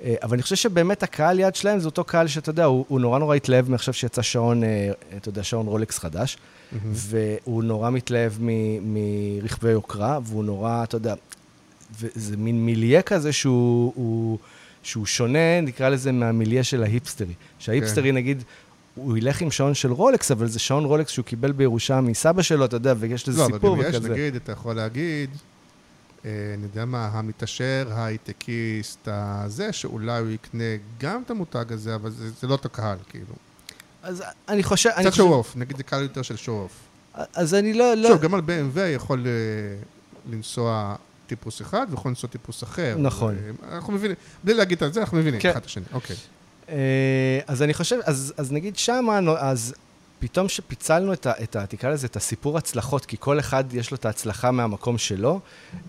אה, 0.04 0.16
אבל 0.24 0.34
אני 0.34 0.42
חושב 0.44 0.56
שבאמת 0.56 1.04
הקהל 1.04 1.40
יעד 1.40 1.56
שלהם 1.56 1.80
זה 1.80 1.86
אותו 1.86 2.04
קהל 2.04 2.28
שאתה 2.28 2.50
יודע, 2.50 2.66
הוא, 2.66 2.86
הוא 2.88 3.00
נורא 3.00 3.20
נורא 3.20 3.36
התלהב 3.36 3.70
מעכשיו 3.70 3.94
שיצא 3.94 4.22
שעון, 4.22 4.64
אה, 4.64 4.92
אתה 5.18 5.30
יודע, 5.30 5.44
שעון 5.44 5.68
רולקס 5.68 6.00
חדש, 6.00 6.38
מהמם. 6.72 6.92
והוא 6.96 7.64
נורא 7.64 7.90
מתלהב 7.90 8.34
מ- 8.40 8.94
מרכבי 9.42 9.70
יוקרה, 9.70 10.20
והוא 10.24 10.44
נורא, 10.44 10.84
אתה 10.84 10.96
יודע, 10.98 11.14
וזה 12.00 12.38
מין 12.38 12.66
מיליה 12.66 13.02
כזה 13.02 13.32
שהוא, 13.34 13.94
הוא, 13.96 14.38
שהוא 14.84 15.06
שונה, 15.06 15.62
נקרא 15.62 15.90
לזה, 15.90 16.12
מהמיליה 16.12 16.64
של 16.64 16.84
ההיפסטרי. 16.84 17.34
שההיפסטרי, 17.60 18.10
כן. 18.10 18.16
נגיד, 18.16 18.44
הוא 18.96 19.18
ילך 19.18 19.42
עם 19.42 19.52
שעון 19.52 19.74
של 19.74 19.92
רולקס, 19.92 20.32
אבל 20.32 20.48
זה 20.48 20.60
שעון 20.60 20.86
רולקס 20.86 21.12
שהוא 21.12 21.26
קיבל 21.26 21.52
בירושה 21.52 22.02
מסבא 22.02 22.42
שלו, 22.42 22.66
אתה 22.66 22.76
יודע, 22.76 22.94
ויש 23.00 23.28
לזה 23.30 23.42
לא, 23.42 23.48
סיפור 23.54 23.76
אבל 23.76 23.84
גם 23.84 23.90
יש, 23.90 23.96
וכזה. 23.96 24.10
נגיד, 24.10 24.36
אתה 24.36 24.52
יכול 24.52 24.76
להגיד, 24.76 25.30
אה, 26.26 26.32
אני 26.54 26.64
יודע 26.64 26.86
מה, 26.86 27.10
המתעשר, 27.14 27.88
ההייטקיסט, 27.92 29.08
הזה, 29.12 29.74
שאולי 29.74 30.20
הוא 30.20 30.30
יקנה 30.30 30.64
גם 31.00 31.22
את 31.26 31.32
המותג 31.32 31.66
הזה, 31.70 31.96
אבל 31.96 32.10
זה 32.10 32.30
זה 32.42 32.48
לא 32.48 32.52
אותו 32.52 32.70
קהל, 32.70 32.98
כאילו. 33.10 33.34
אז 34.04 34.24
אני 34.50 34.64
חושב... 34.64 34.90
קצת 34.90 35.00
חושב- 35.00 35.12
show 35.12 35.34
off, 35.34 35.56
נגיד 35.56 35.78
זה 35.78 35.84
קהל 35.84 36.02
יותר 36.02 36.22
של 36.22 36.36
show 36.38 36.62
off. 36.62 36.72
אז 37.34 37.54
אני 37.54 37.74
לא... 37.74 37.94
לא... 37.94 38.10
שוב, 38.10 38.22
גם 38.22 38.34
על 38.34 38.42
BMW 38.42 38.80
יכול 38.80 39.26
אה, 39.28 39.32
לנסוע 40.32 40.96
טיפוס 41.30 41.62
אחד 41.62 41.88
ויכול 41.90 42.10
לנסוע 42.12 42.30
טיפוס 42.30 42.64
אחר. 42.64 42.96
נכון. 43.00 43.36
אה, 43.36 43.76
אנחנו 43.76 43.94
מבינים, 43.94 44.16
בלי 44.44 44.54
להגיד 44.54 44.84
על 44.84 44.94
זה, 44.94 45.00
אנחנו 45.00 45.18
מבינים 45.18 45.40
כן. 45.40 45.50
אחד 45.50 45.60
את 45.60 45.66
השני. 45.66 45.86
אוקיי. 45.94 46.16
אה, 46.70 47.40
אז 47.48 47.62
אני 47.62 47.74
חושב, 47.74 47.98
אז, 48.06 48.34
אז 48.38 48.52
נגיד 48.52 48.78
שמה, 48.78 49.20
אז 49.38 49.74
פתאום 50.20 50.50
שפיצלנו 50.50 51.14
את 51.14 51.26
ה, 51.26 51.32
את 51.44 51.56
ה... 51.56 51.66
תקרא 51.66 51.90
לזה, 51.90 52.08
את 52.08 52.16
הסיפור 52.16 52.58
הצלחות, 52.58 53.06
כי 53.06 53.18
כל 53.20 53.40
אחד 53.40 53.64
יש 53.74 53.92
לו 53.92 53.98
את 53.98 54.06
ההצלחה 54.06 54.52
מהמקום 54.52 54.98
שלו, 54.98 55.40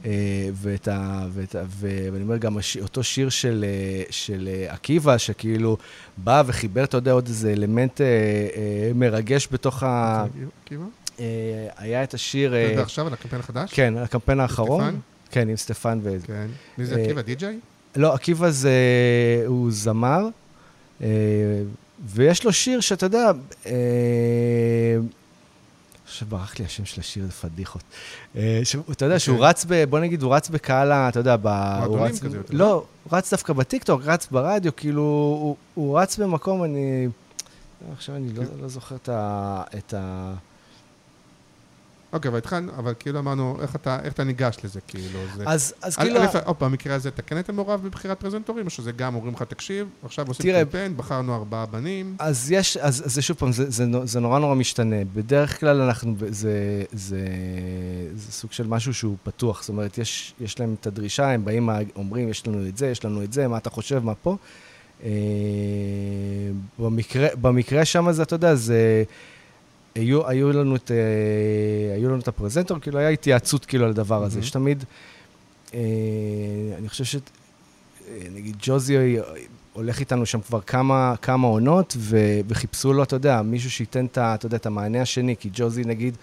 אה, 0.05 0.11
ואת 0.53 0.89
ה... 0.89 1.27
ואת 1.33 1.55
ה 1.55 1.63
ו- 1.67 2.09
ואני 2.13 2.23
אומר, 2.25 2.37
גם 2.37 2.59
הש, 2.59 2.77
אותו 2.77 3.03
שיר 3.03 3.29
של, 3.29 3.65
של 4.11 4.49
עקיבא, 4.69 5.19
שכאילו 5.19 5.77
בא 6.17 6.43
וחיבר, 6.47 6.85
אתה 6.85 6.97
יודע, 6.97 7.13
עוד 7.13 7.27
איזה 7.27 7.53
אלמנט 7.53 8.01
מרגש 8.95 9.49
בתוך 9.53 9.83
ה... 9.83 10.25
עקיבא? 10.65 10.85
היה 11.77 12.03
את 12.03 12.15
השיר... 12.15 12.55
אתה 12.57 12.73
יודע 12.73 12.83
עכשיו 12.83 13.07
על 13.07 13.13
הקמפיין 13.13 13.41
החדש? 13.41 13.71
כן, 13.75 13.97
על 13.97 14.05
הקמפיין 14.05 14.41
האחרון. 14.41 15.01
כן, 15.31 15.49
עם 15.49 15.57
סטפן 15.57 16.01
ו... 16.03 16.17
כן. 16.27 16.47
מי 16.79 16.85
זה 16.85 16.97
אה, 16.97 17.03
עקיבא? 17.03 17.23
די.ג'יי? 17.23 17.59
לא, 17.97 18.15
עקיבא 18.15 18.51
זה... 18.51 18.73
הוא 19.47 19.71
זמר, 19.71 20.29
אה, 21.03 21.09
ויש 22.07 22.45
לו 22.45 22.53
שיר 22.53 22.81
שאתה 22.81 23.07
יודע... 23.07 23.31
אה, 23.67 23.73
עכשיו 26.05 26.29
ברח 26.29 26.59
לי 26.59 26.65
השם 26.65 26.85
של 26.85 27.01
השיר, 27.01 27.25
זה 27.25 27.33
פדיחות. 27.33 27.83
אתה 28.33 29.05
יודע 29.05 29.19
שהוא 29.19 29.37
אוקיי. 29.37 29.49
רץ 29.49 29.67
ב... 29.69 29.85
בוא 29.85 29.99
נגיד, 29.99 30.23
הוא 30.23 30.35
רץ 30.35 30.49
בקהל 30.49 30.93
ה... 30.93 31.09
אתה 31.09 31.21
יודע, 31.21 31.37
ב... 31.43 31.47
הוא 31.87 31.99
רץ... 32.01 32.21
כזה 32.21 32.37
יותר, 32.37 32.57
לא, 32.57 32.85
הוא 33.05 33.19
רץ 33.19 33.31
דווקא 33.31 33.53
בטיקטוק, 33.53 34.03
רץ 34.05 34.29
ברדיו, 34.31 34.77
כאילו, 34.77 35.03
הוא, 35.03 35.57
הוא 35.75 35.99
רץ 35.99 36.19
במקום, 36.19 36.65
אני... 36.65 37.09
עכשיו 37.97 38.17
אני 38.17 38.33
לא, 38.33 38.45
לא 38.63 38.69
זוכר 38.69 38.97
את 38.97 39.09
ה... 39.09 39.63
את 39.79 39.95
ה... 39.95 40.35
אוקיי, 42.13 42.29
אבל 42.29 42.39
התחלנו, 42.39 42.73
אבל 42.79 42.95
כאילו 42.99 43.19
אמרנו, 43.19 43.59
איך 43.63 43.77
אתה 43.77 43.99
איך 44.05 44.13
אתה 44.13 44.25
ניגש 44.25 44.57
לזה, 44.65 44.81
כאילו? 44.89 45.19
זה... 45.37 45.45
אז, 45.47 45.75
אז 45.83 45.95
א', 45.99 46.03
כאילו... 46.03 46.21
עוד 46.45 46.57
פעם, 46.57 46.71
במקרה 46.71 46.95
הזה, 46.95 47.09
אתה 47.09 47.23
כן 47.23 47.37
היית 47.37 47.51
מעורב 47.51 47.81
בבחירת 47.83 48.21
פרזנטורים, 48.21 48.65
או 48.65 48.71
שזה 48.71 48.93
גם 48.93 49.15
אומרים 49.15 49.35
לך, 49.35 49.43
תקשיב, 49.43 49.89
עכשיו 50.05 50.29
עושים 50.29 50.47
תראה- 50.47 50.65
קמפיין, 50.65 50.97
בחרנו 50.97 51.35
ארבעה 51.35 51.67
בנים. 51.67 52.17
אז 52.19 52.51
יש, 52.53 52.77
אז, 52.77 53.03
זה 53.07 53.23
שוב 53.23 53.37
פעם, 53.37 53.53
זה, 53.53 53.71
זה, 53.71 53.85
זה 54.05 54.21
נורא 54.21 54.39
נורא 54.39 54.55
משתנה. 54.55 54.97
בדרך 55.15 55.61
כלל 55.61 55.81
אנחנו, 55.81 56.15
ב- 56.15 56.31
זה, 56.33 56.83
זה, 56.93 57.19
זה 58.15 58.33
סוג 58.33 58.53
של 58.53 58.67
משהו 58.67 58.95
שהוא 58.95 59.17
פתוח. 59.23 59.61
זאת 59.63 59.69
אומרת, 59.69 59.99
יש, 59.99 60.35
יש 60.41 60.61
להם 60.61 60.75
את 60.81 60.87
הדרישה, 60.87 61.31
הם 61.31 61.45
באים, 61.45 61.69
אומרים, 61.97 62.29
יש 62.29 62.47
לנו 62.47 62.69
את 62.69 62.77
זה, 62.77 62.87
יש 62.87 63.05
לנו 63.05 63.23
את 63.23 63.33
זה, 63.33 63.49
מה 63.49 63.57
אתה 63.57 63.71
חושב, 63.71 63.99
מה 64.05 64.15
פה. 64.15 64.37
אה, 65.05 65.11
במקרה, 66.79 67.29
במקרה 67.41 67.85
שם 67.85 68.13
זה, 68.13 68.23
אתה 68.23 68.35
יודע, 68.35 68.55
זה... 68.55 69.03
היו, 69.95 70.29
היו, 70.29 70.53
לנו 70.53 70.77
את, 70.77 70.91
אה, 70.91 71.95
היו 71.95 72.09
לנו 72.09 72.21
את 72.21 72.29
הפרזנטור, 72.29 72.79
כאילו, 72.79 72.99
היה 72.99 73.09
התייעצות 73.09 73.65
כאילו 73.65 73.85
על 73.85 73.91
הדבר 73.91 74.25
הזה. 74.25 74.41
יש 74.41 74.51
תמיד, 74.51 74.85
אה, 75.75 75.81
אני 76.79 76.89
חושב 76.89 77.05
ש... 77.05 77.17
אה, 77.17 77.21
נגיד 78.35 78.57
ג'וזי 78.63 79.17
הולך 79.73 80.01
איתנו 80.01 80.27
שם 80.27 80.41
כבר 80.41 80.61
כמה, 80.61 81.15
כמה 81.23 81.47
עונות, 81.47 81.97
ו, 81.99 82.41
וחיפשו 82.49 82.93
לו, 82.93 83.03
אתה 83.03 83.17
יודע, 83.17 83.43
מישהו 83.43 83.71
שייתן 83.71 84.07
את, 84.07 84.19
אתה 84.19 84.47
יודע, 84.47 84.57
את 84.57 84.67
המענה 84.67 85.03
השני, 85.03 85.37
כי 85.37 85.51
ג'וזי, 85.53 85.85
נגיד, 85.85 86.17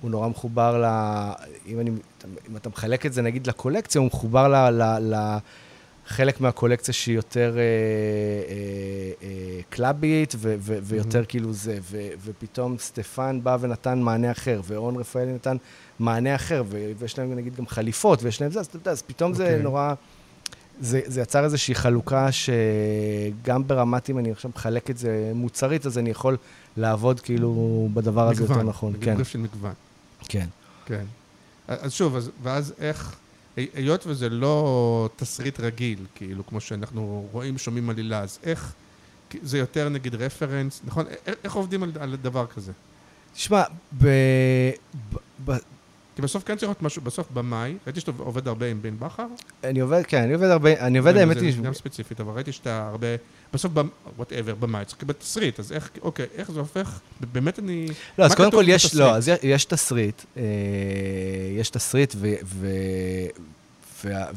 הוא 0.00 0.10
נורא 0.10 0.28
מחובר 0.28 0.78
ל... 0.78 0.84
אם, 1.66 1.80
אני, 1.80 1.90
אם 2.50 2.56
אתה 2.56 2.68
מחלק 2.68 3.06
את 3.06 3.12
זה, 3.12 3.22
נגיד, 3.22 3.46
לקולקציה, 3.46 4.00
הוא 4.00 4.06
מחובר 4.06 4.48
ל... 4.48 4.70
ל, 4.70 5.14
ל 5.14 5.38
חלק 6.10 6.40
מהקולקציה 6.40 6.94
שהיא 6.94 7.16
יותר 7.16 7.56
אה, 7.58 7.62
אה, 7.62 8.54
אה, 9.22 9.60
קלאבית 9.70 10.34
ו- 10.38 10.54
ו- 10.58 10.78
ויותר 10.82 11.24
כאילו 11.24 11.52
זה, 11.52 11.78
ו- 11.82 12.08
ופתאום 12.24 12.78
סטפן 12.78 13.40
בא 13.42 13.56
ונתן 13.60 13.98
מענה 13.98 14.30
אחר, 14.30 14.60
ואורן 14.64 14.96
רפאלי 14.96 15.32
נתן 15.32 15.56
מענה 15.98 16.34
אחר, 16.34 16.62
ו- 16.68 16.92
ויש 16.98 17.18
להם 17.18 17.34
נגיד 17.34 17.56
גם 17.56 17.66
חליפות, 17.66 18.22
ויש 18.22 18.40
להם 18.40 18.50
זה, 18.50 18.60
אז 18.60 18.66
אתה 18.66 18.76
יודע, 18.76 18.90
אז 18.90 19.02
פתאום 19.02 19.34
זה 19.34 19.44
אוקיי. 19.44 19.62
נורא... 19.62 19.94
זה, 20.80 21.00
זה 21.06 21.20
יצר 21.20 21.44
איזושהי 21.44 21.74
חלוקה 21.74 22.28
שגם 22.32 23.68
ברמת, 23.68 24.10
אם 24.10 24.18
אני 24.18 24.30
עכשיו 24.32 24.50
מחלק 24.56 24.90
את 24.90 24.98
זה 24.98 25.32
מוצרית, 25.34 25.86
אז 25.86 25.98
אני 25.98 26.10
יכול 26.10 26.36
לעבוד 26.76 27.20
כאילו 27.20 27.88
בדבר 27.94 28.28
הזה 28.28 28.42
יותר 28.42 28.62
נכון. 28.62 28.92
נגיד 28.92 29.04
כן, 29.04 29.14
בריף 29.14 29.28
של 29.28 29.38
מגוון. 29.38 29.72
כן. 30.28 30.46
כן. 30.86 31.04
אז 31.68 31.92
שוב, 31.92 32.16
אז, 32.16 32.30
ואז 32.42 32.74
איך, 32.78 33.16
היות 33.56 34.06
וזה 34.06 34.28
לא 34.28 35.08
תסריט 35.16 35.60
רגיל, 35.60 36.06
כאילו, 36.14 36.46
כמו 36.46 36.60
שאנחנו 36.60 37.28
רואים, 37.32 37.58
שומעים 37.58 37.90
עלילה, 37.90 38.20
אז 38.20 38.38
איך, 38.42 38.72
זה 39.42 39.58
יותר 39.58 39.88
נגיד 39.88 40.14
רפרנס, 40.14 40.80
נכון? 40.84 41.06
איך, 41.44 41.52
עובדים 41.52 41.82
על, 41.82 41.92
על 42.00 42.16
דבר 42.16 42.46
כזה? 42.46 42.72
תשמע, 43.34 43.62
ב... 43.98 44.06
ב... 45.44 45.52
כי 46.16 46.22
בסוף 46.22 46.44
כן 46.44 46.56
צריך 46.56 46.68
להיות 46.68 46.82
משהו, 46.82 47.02
בסוף 47.02 47.26
במאי, 47.34 47.74
ראיתי 47.86 48.00
שאתה 48.00 48.12
עובד 48.18 48.48
הרבה 48.48 48.70
עם 48.70 48.82
בן 48.82 48.98
בכר. 48.98 49.26
אני 49.64 49.80
עובד, 49.80 50.02
כן, 50.06 50.22
אני 50.22 50.32
עובד 50.34 50.46
הרבה, 50.48 50.80
אני 50.86 50.98
עובד, 50.98 51.12
זה 51.14 51.20
האמת 51.20 51.36
היא... 51.40 51.62
גם 51.62 51.74
ספציפית, 51.74 52.20
אבל 52.20 52.32
ראיתי 52.34 52.52
שאתה 52.52 52.88
הרבה, 52.88 53.06
בסוף, 53.52 53.72
whatever, 54.16 54.54
במאי, 54.54 54.84
צריך 54.84 54.98
לקבל 54.98 55.12
תסריט, 55.14 55.60
אז 55.60 55.72
איך, 55.72 55.90
אוקיי, 56.02 56.26
איך 56.36 56.50
זה 56.50 56.60
הופך, 56.60 57.00
באמת 57.32 57.58
אני... 57.58 57.86
לא, 58.18 58.24
אז 58.24 58.34
קודם 58.34 58.50
כל 58.50 58.64
יש? 58.68 58.94
לא, 58.94 59.14
אז 59.16 59.30
יש- 59.42 59.64
תסריט, 59.64 60.22
אה, 60.36 60.42
יש 61.58 61.70
תסריט, 61.70 62.14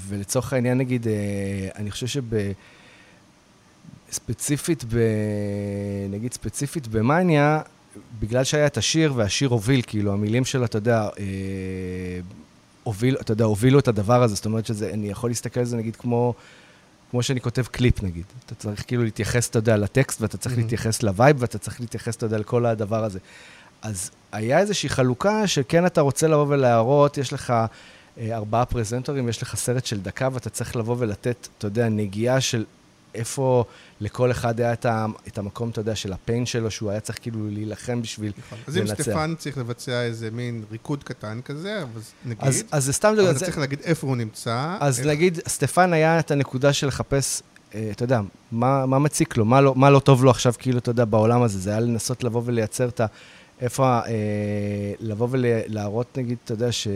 ולצורך 0.07 0.53
העניין, 0.53 0.77
נגיד, 0.77 1.07
אה, 1.07 1.13
אני 1.75 1.91
חושב 1.91 2.07
שב... 2.07 2.23
ספציפית, 4.11 4.83
ב... 4.89 4.97
נגיד 6.09 6.33
ספציפית 6.33 6.87
במניה, 6.87 7.61
בגלל 8.19 8.43
שהיה 8.43 8.65
את 8.65 8.77
השיר, 8.77 9.13
והשיר 9.15 9.49
הוביל, 9.49 9.81
כאילו, 9.87 10.13
המילים 10.13 10.45
שלו, 10.45 10.65
אתה 10.65 10.77
יודע, 10.77 11.09
אה, 11.19 11.25
הוביל, 12.83 13.17
אתה 13.21 13.31
יודע, 13.31 13.45
הובילו 13.45 13.79
את 13.79 13.87
הדבר 13.87 14.23
הזה. 14.23 14.35
זאת 14.35 14.45
אומרת 14.45 14.65
שזה, 14.65 14.89
אני 14.93 15.09
יכול 15.09 15.29
להסתכל 15.29 15.59
על 15.59 15.65
זה 15.65 15.77
נגיד 15.77 15.95
כמו, 15.95 16.33
כמו 17.11 17.23
שאני 17.23 17.41
כותב 17.41 17.63
קליפ 17.63 18.03
נגיד. 18.03 18.23
אתה 18.45 18.55
צריך 18.55 18.83
כאילו 18.87 19.03
להתייחס, 19.03 19.49
אתה 19.49 19.59
יודע, 19.59 19.77
לטקסט, 19.77 20.21
ואתה 20.21 20.37
צריך 20.37 20.55
mm-hmm. 20.55 20.57
להתייחס 20.57 21.03
ל 21.03 21.09
vibe, 21.09 21.35
ואתה 21.39 21.57
צריך 21.57 21.81
להתייחס, 21.81 22.15
אתה 22.15 22.25
יודע, 22.25 22.37
לכל 22.37 22.65
הדבר 22.65 23.03
הזה. 23.03 23.19
אז 23.81 24.11
היה 24.31 24.59
איזושהי 24.59 24.89
חלוקה 24.89 25.47
שכן 25.47 25.85
אתה 25.85 26.01
רוצה 26.01 26.27
לבוא 26.27 26.45
ולהראות, 26.49 27.17
יש 27.17 27.33
לך 27.33 27.53
אה, 28.17 28.35
ארבעה 28.35 28.65
פרזנטורים, 28.65 29.29
יש 29.29 29.41
לך 29.41 29.55
סרט 29.55 29.85
של 29.85 30.01
דקה, 30.01 30.29
ואתה 30.33 30.49
צריך 30.49 30.75
לבוא 30.75 30.95
ולתת, 30.99 31.47
אתה 31.57 31.67
יודע, 31.67 31.89
נגיעה 31.89 32.41
של 32.41 32.65
איפה 33.15 33.63
לכל 34.01 34.31
אחד 34.31 34.59
היה 34.59 34.73
את, 34.73 34.85
ה, 34.85 35.05
את 35.27 35.37
המקום, 35.37 35.69
אתה 35.69 35.81
יודע, 35.81 35.95
של 35.95 36.13
הפיין 36.13 36.45
שלו, 36.45 36.71
שהוא 36.71 36.91
היה 36.91 36.99
צריך 36.99 37.19
כאילו 37.21 37.49
להילחם 37.49 38.01
בשביל 38.01 38.31
נכון. 38.37 38.57
אז 38.67 38.77
אם 38.77 38.87
סטפן 38.87 39.35
צריך 39.37 39.57
לבצע 39.57 40.01
איזה 40.03 40.31
מין 40.31 40.63
ריקוד 40.71 41.03
קטן 41.03 41.39
כזה, 41.45 41.83
אז 41.95 42.11
נגיד, 42.25 42.43
אז, 42.43 42.63
אז 42.71 42.85
זה 42.85 42.93
סתם... 42.93 43.07
אבל 43.07 43.31
אתה 43.31 43.39
צריך 43.39 43.57
להגיד 43.57 43.79
איפה 43.83 44.07
הוא 44.07 44.17
נמצא. 44.17 44.77
אז 44.79 44.99
איך... 44.99 45.07
נגיד, 45.07 45.39
סטפן 45.47 45.93
היה 45.93 46.19
את 46.19 46.31
הנקודה 46.31 46.73
של 46.73 46.87
לחפש, 46.87 47.41
אה, 47.75 47.89
אתה 47.91 48.03
יודע, 48.03 48.21
מה, 48.51 48.85
מה 48.85 48.99
מציק 48.99 49.37
לו, 49.37 49.45
מה 49.45 49.61
לא, 49.61 49.75
מה 49.75 49.89
לא 49.89 49.99
טוב 49.99 50.23
לו 50.23 50.31
עכשיו, 50.31 50.53
כאילו, 50.59 50.77
אתה 50.77 50.89
יודע, 50.89 51.05
בעולם 51.05 51.41
הזה. 51.41 51.59
זה 51.59 51.69
היה 51.69 51.79
לנסות 51.79 52.23
לבוא 52.23 52.41
ולייצר 52.45 52.87
את 52.87 52.99
ה... 52.99 53.05
איפה, 53.61 53.99
אה, 53.99 54.93
לבוא 54.99 55.27
ולהראות, 55.31 56.17
נגיד, 56.17 56.37
אתה 56.43 56.53
יודע, 56.53 56.71
ש, 56.71 56.87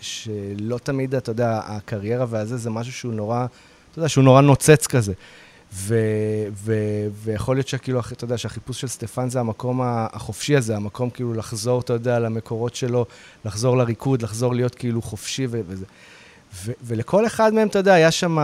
שלא 0.00 0.78
תמיד, 0.82 1.14
אתה 1.14 1.30
יודע, 1.30 1.60
הקריירה 1.64 2.26
והזה, 2.28 2.56
זה 2.56 2.70
משהו 2.70 2.92
שהוא 2.92 3.12
נורא, 3.12 3.46
אתה 3.90 3.98
יודע, 3.98 4.08
שהוא 4.08 4.24
נורא 4.24 4.40
נוצץ 4.40 4.86
כזה. 4.86 5.12
ו, 5.78 5.98
ו, 6.52 6.74
ויכול 7.24 7.56
להיות 7.56 7.68
שכאילו, 7.68 8.00
אתה 8.12 8.24
יודע, 8.24 8.38
שהחיפוש 8.38 8.80
של 8.80 8.88
סטפן 8.88 9.28
זה 9.28 9.40
המקום 9.40 9.80
החופשי 9.84 10.56
הזה, 10.56 10.76
המקום 10.76 11.10
כאילו 11.10 11.34
לחזור, 11.34 11.80
אתה 11.80 11.92
יודע, 11.92 12.18
למקורות 12.18 12.74
שלו, 12.74 13.06
לחזור 13.44 13.76
לריקוד, 13.76 14.22
לחזור 14.22 14.54
להיות 14.54 14.74
כאילו 14.74 15.02
חופשי 15.02 15.46
ו, 15.50 15.60
וזה. 15.66 15.84
ו, 16.64 16.72
ולכל 16.82 17.26
אחד 17.26 17.54
מהם, 17.54 17.68
אתה 17.68 17.78
יודע, 17.78 17.94
היה 17.94 18.10
שם, 18.10 18.38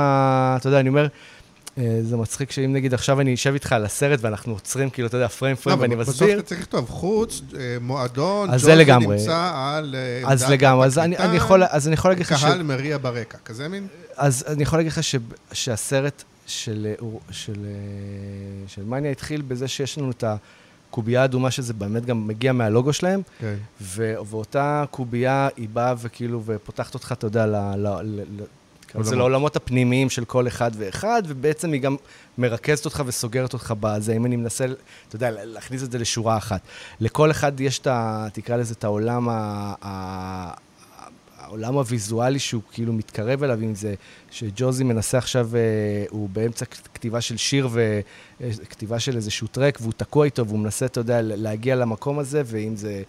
אתה 0.56 0.68
יודע, 0.68 0.80
אני 0.80 0.88
אומר, 0.88 1.06
אה, 1.78 1.98
זה 2.02 2.16
מצחיק 2.16 2.50
שאם 2.50 2.72
נגיד 2.72 2.94
עכשיו 2.94 3.20
אני 3.20 3.34
אשב 3.34 3.52
איתך 3.52 3.72
על 3.72 3.84
הסרט 3.84 4.18
ואנחנו 4.22 4.52
עוצרים, 4.52 4.90
כאילו, 4.90 5.08
אתה 5.08 5.16
יודע, 5.16 5.28
פריים 5.28 5.56
פריים, 5.56 5.80
ואני 5.80 5.94
מסביר... 5.94 6.14
בסוף 6.14 6.30
אתה 6.30 6.42
צריך 6.42 6.60
לכתוב 6.60 6.88
חוץ, 6.88 7.42
אה, 7.56 7.76
מועדון, 7.80 8.50
ג'וזי 8.52 8.84
נמצא 8.84 9.52
על 9.54 9.94
אה, 9.94 10.32
אז 10.32 10.50
לגמרי, 10.50 10.86
אז 10.86 10.98
אני 11.88 11.94
יכול 11.94 12.10
להגיד 12.10 12.26
לך 12.26 12.38
ש... 12.38 12.42
קהל 12.42 12.62
מריע 12.62 12.98
ברקע, 12.98 13.38
כזה 13.44 13.68
מין? 13.68 13.86
אז 14.16 14.44
אני 14.46 14.62
יכול 14.62 14.78
להגיד 14.78 14.92
לך 14.92 15.00
שהסרט 15.52 16.22
של, 16.46 16.94
של, 17.30 17.66
של 18.66 18.84
מניה 18.84 19.10
התחיל 19.10 19.42
בזה 19.42 19.68
שיש 19.68 19.98
לנו 19.98 20.10
את 20.10 20.24
הקובייה 20.24 21.22
האדומה, 21.22 21.50
שזה 21.50 21.74
באמת 21.74 22.06
גם 22.06 22.26
מגיע 22.26 22.52
מהלוגו 22.52 22.92
שלהם. 22.92 23.22
כן. 23.38 23.54
ו, 23.80 24.14
ואותה 24.26 24.84
קובייה, 24.90 25.48
היא 25.56 25.68
באה 25.68 25.94
וכאילו, 25.98 26.42
ופותחת 26.44 26.94
אותך, 26.94 27.12
אתה 27.12 27.26
יודע, 27.26 27.46
ל, 27.46 27.56
ל, 27.76 27.88
ל, 28.02 28.42
זה 29.00 29.16
לעולמות 29.16 29.56
הפנימיים 29.56 30.10
של 30.10 30.24
כל 30.24 30.46
אחד 30.46 30.70
ואחד, 30.76 31.22
ובעצם 31.26 31.72
היא 31.72 31.80
גם 31.80 31.96
מרכזת 32.38 32.84
אותך 32.84 33.02
וסוגרת 33.06 33.52
אותך 33.52 33.74
בזה, 33.80 34.12
אם 34.12 34.26
אני 34.26 34.36
מנסה, 34.36 34.64
אתה 35.08 35.16
יודע, 35.16 35.30
להכניס 35.30 35.82
את 35.82 35.92
זה 35.92 35.98
לשורה 35.98 36.36
אחת. 36.36 36.60
לכל 37.00 37.30
אחד 37.30 37.60
יש 37.60 37.78
את 37.78 37.86
ה... 37.86 38.26
תקרא 38.32 38.56
לזה 38.56 38.74
את 38.78 38.84
העולם 38.84 39.28
ה... 39.28 40.54
העולם 41.52 41.74
הוויזואלי 41.74 42.38
שהוא 42.38 42.62
כאילו 42.72 42.92
מתקרב 42.92 43.42
אליו, 43.42 43.58
אם 43.62 43.74
זה 43.74 43.94
שג'וזי 44.30 44.84
מנסה 44.84 45.18
עכשיו, 45.18 45.50
אה, 45.56 45.60
הוא 46.10 46.28
באמצע 46.28 46.64
כתיבה 46.94 47.20
של 47.20 47.36
שיר 47.36 47.68
וכתיבה 48.40 48.98
של 48.98 49.16
איזשהו 49.16 49.46
טרק, 49.46 49.78
והוא 49.80 49.92
תקוע 49.96 50.24
איתו, 50.24 50.46
והוא 50.46 50.58
מנסה, 50.58 50.86
אתה 50.86 51.00
יודע, 51.00 51.22
להגיע 51.22 51.76
למקום 51.76 52.18
הזה, 52.18 52.42
ואם 52.44 52.76
זה 52.76 53.02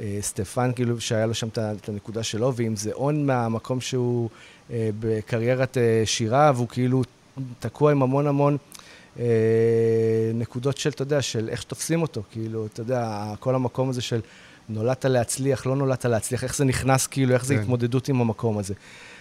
אה, 0.00 0.18
סטפן, 0.20 0.70
כאילו, 0.76 1.00
שהיה 1.00 1.26
לו 1.26 1.34
שם 1.34 1.48
את 1.56 1.88
הנקודה 1.88 2.22
שלו, 2.22 2.52
ואם 2.56 2.76
זה 2.76 2.92
און 2.92 3.26
מהמקום 3.26 3.80
שהוא 3.80 4.28
אה, 4.70 4.90
בקריירת 5.00 5.76
שירה, 6.04 6.52
והוא 6.54 6.68
כאילו 6.68 7.02
תקוע 7.58 7.92
עם 7.92 8.02
המון 8.02 8.26
המון... 8.26 8.56
נקודות 10.34 10.76
של, 10.76 10.90
אתה 10.90 11.02
יודע, 11.02 11.22
של 11.22 11.48
איך 11.48 11.62
שתופסים 11.62 12.02
אותו, 12.02 12.22
כאילו, 12.30 12.66
אתה 12.66 12.80
יודע, 12.80 13.32
כל 13.40 13.54
המקום 13.54 13.90
הזה 13.90 14.00
של 14.00 14.20
נולדת 14.68 15.04
להצליח, 15.04 15.66
לא 15.66 15.76
נולדת 15.76 16.04
להצליח, 16.04 16.44
איך 16.44 16.56
זה 16.56 16.64
נכנס, 16.64 17.06
כאילו, 17.06 17.34
איך 17.34 17.44
זה 17.44 17.54
כן. 17.54 17.60
התמודדות 17.60 18.08
עם 18.08 18.20
המקום 18.20 18.58
הזה. 18.58 18.74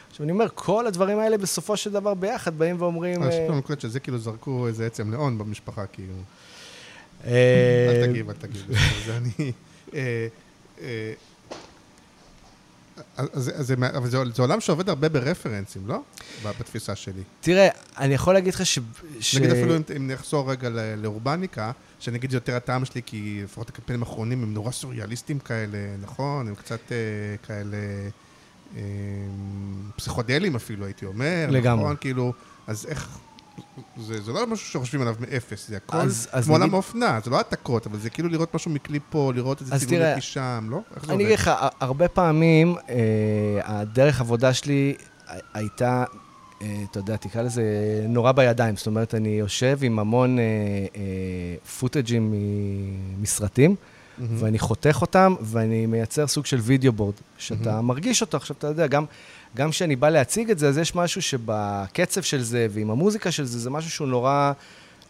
עכשיו, 0.10 0.24
אני 0.24 0.32
אומר, 0.32 0.48
כל 0.56 0.88
הדברים 0.88 1.20
האלה 1.20 1.38
בסופו 1.38 1.78
של 1.78 1.92
דבר 1.92 2.14
ביחד 2.14 2.58
באים 2.58 2.82
ואומרים... 2.82 3.24
אני 3.24 3.32
חושב 3.32 3.48
במקום 3.48 3.76
שזה 3.80 4.00
כאילו 4.00 4.18
זרקו 4.18 4.68
איזה 4.68 4.86
עצם 4.86 5.12
לאון 5.12 5.38
במשפחה, 5.38 5.86
כאילו. 5.86 6.14
אל 7.26 8.08
תגיב, 8.08 8.30
אל 8.30 8.36
תגיב. 8.36 8.66
זה 9.06 9.18
אני... 9.18 9.52
אז, 13.18 13.52
אז, 13.56 13.74
אבל 13.94 14.10
זה, 14.10 14.18
זה 14.36 14.42
עולם 14.42 14.60
שעובד 14.60 14.90
הרבה 14.90 15.10
ברפרנסים, 15.10 15.88
לא? 15.88 16.00
בתפיסה 16.44 16.96
שלי. 16.96 17.22
תראה, 17.42 17.68
אני 17.98 18.14
יכול 18.14 18.34
להגיד 18.34 18.54
לך 18.54 18.66
ש... 18.66 18.80
ש... 19.20 19.36
נגיד 19.36 19.50
אפילו 19.50 19.76
אם, 19.76 19.82
אם 19.96 20.08
נחזור 20.12 20.52
רגע 20.52 20.70
לאורבניקה, 20.98 21.72
שנגיד 22.00 22.32
זה 22.32 22.38
יותר 22.38 22.56
הטעם 22.56 22.86
שלי, 22.86 23.02
כי 23.06 23.42
לפחות 23.44 23.70
הקמפיינים 23.70 24.04
האחרונים 24.04 24.44
הם 24.44 24.54
נורא 24.54 24.72
סוריאליסטים 24.72 25.40
כאלה, 25.40 25.78
נכון? 26.02 26.48
הם 26.48 26.56
קצת 26.56 26.92
אה, 26.92 26.98
כאלה 27.48 27.78
אה, 28.76 28.82
פסיכודליים 29.96 30.56
אפילו, 30.56 30.86
הייתי 30.86 31.06
אומר. 31.06 31.48
לגמרי. 31.50 31.84
נכון? 31.84 31.96
כאילו, 32.02 32.34
אז 32.68 32.86
איך... 32.86 33.18
זה, 33.98 34.22
זה 34.22 34.32
לא 34.32 34.48
משהו 34.48 34.68
שחושבים 34.68 35.02
עליו 35.02 35.16
מאפס, 35.20 35.68
זה 35.68 35.78
הכל 35.78 35.98
אז, 35.98 36.30
אז 36.32 36.46
כמו 36.46 36.54
עולם 36.54 36.64
נגיד... 36.64 36.74
האופנה, 36.74 37.20
זה 37.24 37.30
לא 37.30 37.38
העתקות, 37.38 37.88
אבל 37.88 38.00
זה 38.00 38.10
כאילו 38.10 38.30
לראות 38.30 38.56
משהו 38.56 38.72
מקליפ 38.72 39.04
פה, 39.10 39.32
לראות 39.36 39.62
איזה 39.62 39.88
צילום 39.88 40.20
שם, 40.20 40.68
לא? 40.70 40.80
איך 40.96 41.06
זה 41.06 41.14
אני 41.14 41.24
אגיד 41.24 41.34
לך, 41.34 41.52
הרבה 41.80 42.08
פעמים 42.08 42.76
אה, 42.90 42.96
הדרך 43.64 44.22
עבודה 44.22 44.54
שלי 44.54 44.96
הייתה, 45.54 46.04
אה, 46.62 46.84
אתה 46.92 47.00
יודע, 47.00 47.16
תקרא 47.16 47.42
לזה 47.42 47.64
נורא 48.08 48.32
בידיים. 48.32 48.76
זאת 48.76 48.88
אומרת, 48.88 49.16
אני 49.16 49.30
יושב 49.30 49.80
עם 49.82 50.00
המון 50.00 50.40
אה, 50.40 50.44
אה, 50.96 51.02
פוטג'ים 51.80 52.34
מסרטים, 53.22 53.76
mm-hmm. 53.76 54.24
ואני 54.36 54.60
חותך 54.60 54.98
אותם, 55.02 55.36
ואני 55.42 55.86
מייצר 55.86 56.28
סוג 56.28 56.46
של 56.46 56.58
וידאו 56.58 56.92
בורד, 56.92 57.16
שאתה 57.38 57.80
mm-hmm. 57.80 57.82
מרגיש 57.82 58.22
אותו. 58.22 58.38
עכשיו, 58.38 58.56
אתה 58.60 58.68
יודע, 58.68 58.88
גם... 58.88 59.06
גם 59.56 59.72
כשאני 59.72 59.96
בא 59.96 60.10
להציג 60.10 60.52
את 60.52 60.60
זה, 60.60 60.68
אז 60.68 60.78
יש 60.78 60.96
משהו 60.96 61.22
שבקצב 61.22 62.22
של 62.22 62.42
זה 62.42 62.68
ועם 62.70 62.90
המוזיקה 62.90 63.32
של 63.32 63.46
זה, 63.46 63.60
זה 63.60 63.70
משהו 63.70 63.92
שהוא 63.92 64.08
נורא... 64.08 64.52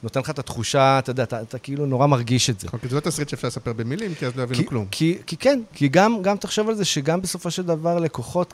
נותן 0.03 0.19
לך 0.19 0.29
את 0.29 0.39
התחושה, 0.39 0.99
אתה 0.99 1.11
יודע, 1.11 1.23
אתה, 1.23 1.41
אתה 1.41 1.59
כאילו 1.59 1.85
נורא 1.85 2.07
מרגיש 2.07 2.49
את 2.49 2.59
זה. 2.59 2.67
כי 2.81 2.87
זה 2.87 2.95
לא 2.95 2.99
תסריט 2.99 3.29
שאפשר 3.29 3.47
לספר 3.47 3.73
במילים, 3.73 4.15
כי 4.15 4.25
אז 4.25 4.35
לא 4.35 4.43
יבינו 4.43 4.65
כלום. 4.65 4.85
כי, 4.91 5.17
כי 5.27 5.37
כן, 5.37 5.59
כי 5.73 5.87
גם, 5.87 6.21
גם 6.21 6.37
תחשוב 6.37 6.69
על 6.69 6.75
זה 6.75 6.85
שגם 6.85 7.21
בסופו 7.21 7.51
של 7.51 7.63
דבר 7.63 7.99
לקוחות, 7.99 8.53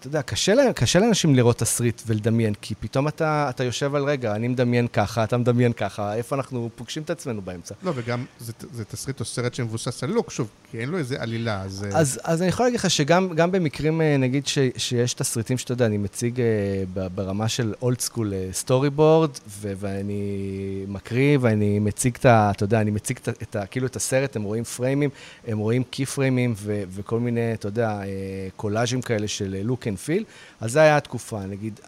אתה 0.00 0.08
יודע, 0.08 0.22
קשה, 0.22 0.72
קשה 0.72 0.98
לאנשים 0.98 1.34
לראות 1.34 1.58
תסריט 1.58 2.02
ולדמיין, 2.06 2.54
כי 2.54 2.74
פתאום 2.74 3.08
אתה, 3.08 3.46
אתה 3.50 3.64
יושב 3.64 3.94
על 3.94 4.04
רגע, 4.04 4.34
אני 4.34 4.48
מדמיין 4.48 4.86
ככה, 4.86 5.24
אתה 5.24 5.36
מדמיין 5.36 5.72
ככה, 5.72 6.14
איפה 6.14 6.36
אנחנו 6.36 6.70
פוגשים 6.76 7.02
את 7.02 7.10
עצמנו 7.10 7.42
באמצע. 7.42 7.74
לא, 7.82 7.92
וגם 7.94 8.24
זה, 8.38 8.52
זה 8.72 8.84
תסריט 8.84 9.20
או 9.20 9.24
סרט 9.24 9.54
שמבוסס 9.54 10.04
על 10.04 10.10
look, 10.10 10.30
שוב, 10.30 10.48
כי 10.70 10.78
אין 10.78 10.88
לו 10.88 10.98
איזה 10.98 11.22
עלילה, 11.22 11.62
אז... 11.62 11.86
אז, 11.92 12.20
אז 12.24 12.42
אני 12.42 12.48
יכול 12.48 12.66
להגיד 12.66 12.80
לך 12.80 12.90
שגם 12.90 13.52
במקרים, 13.52 14.00
אה, 14.00 14.16
נגיד, 14.16 14.46
ש, 14.46 14.58
שיש 14.76 15.14
תסריטים 15.14 15.58
שאתה 15.58 15.72
יודע, 15.72 15.86
אני 15.86 15.98
מציג 15.98 16.36
uh, 16.36 16.98
ברמה 17.14 17.48
של 17.48 17.74
old 17.82 18.00
school 18.00 18.32
storyboard, 18.52 19.30
ואני 19.60 20.84
מקריא 20.88 21.38
ואני 21.40 21.78
מציג 21.78 22.16
את 22.16 22.26
ה... 22.26 22.50
אתה 22.50 22.64
יודע, 22.64 22.80
אני 22.80 22.90
מציג 22.90 23.18
את, 23.22 23.28
את, 23.28 23.56
כאילו 23.70 23.86
את 23.86 23.96
הסרט, 23.96 24.36
הם 24.36 24.42
רואים 24.42 24.64
frameים, 24.64 25.10
הם 25.46 25.58
רואים 25.58 25.84
key 25.84 26.06
frameים 26.06 26.54
וכל 26.66 27.20
מיני, 27.20 27.54
אתה 27.54 27.68
יודע, 27.68 28.00
קולאז'ים 28.56 29.02
כאלה 29.02 29.28
של 29.28 29.56
look 29.64 29.89
and 29.90 29.98
feel, 29.98 30.24
אז 30.60 30.72
זו 30.72 30.80
הייתה 30.80 30.96
התקופה. 30.96 31.40
נגיד, 31.40 31.80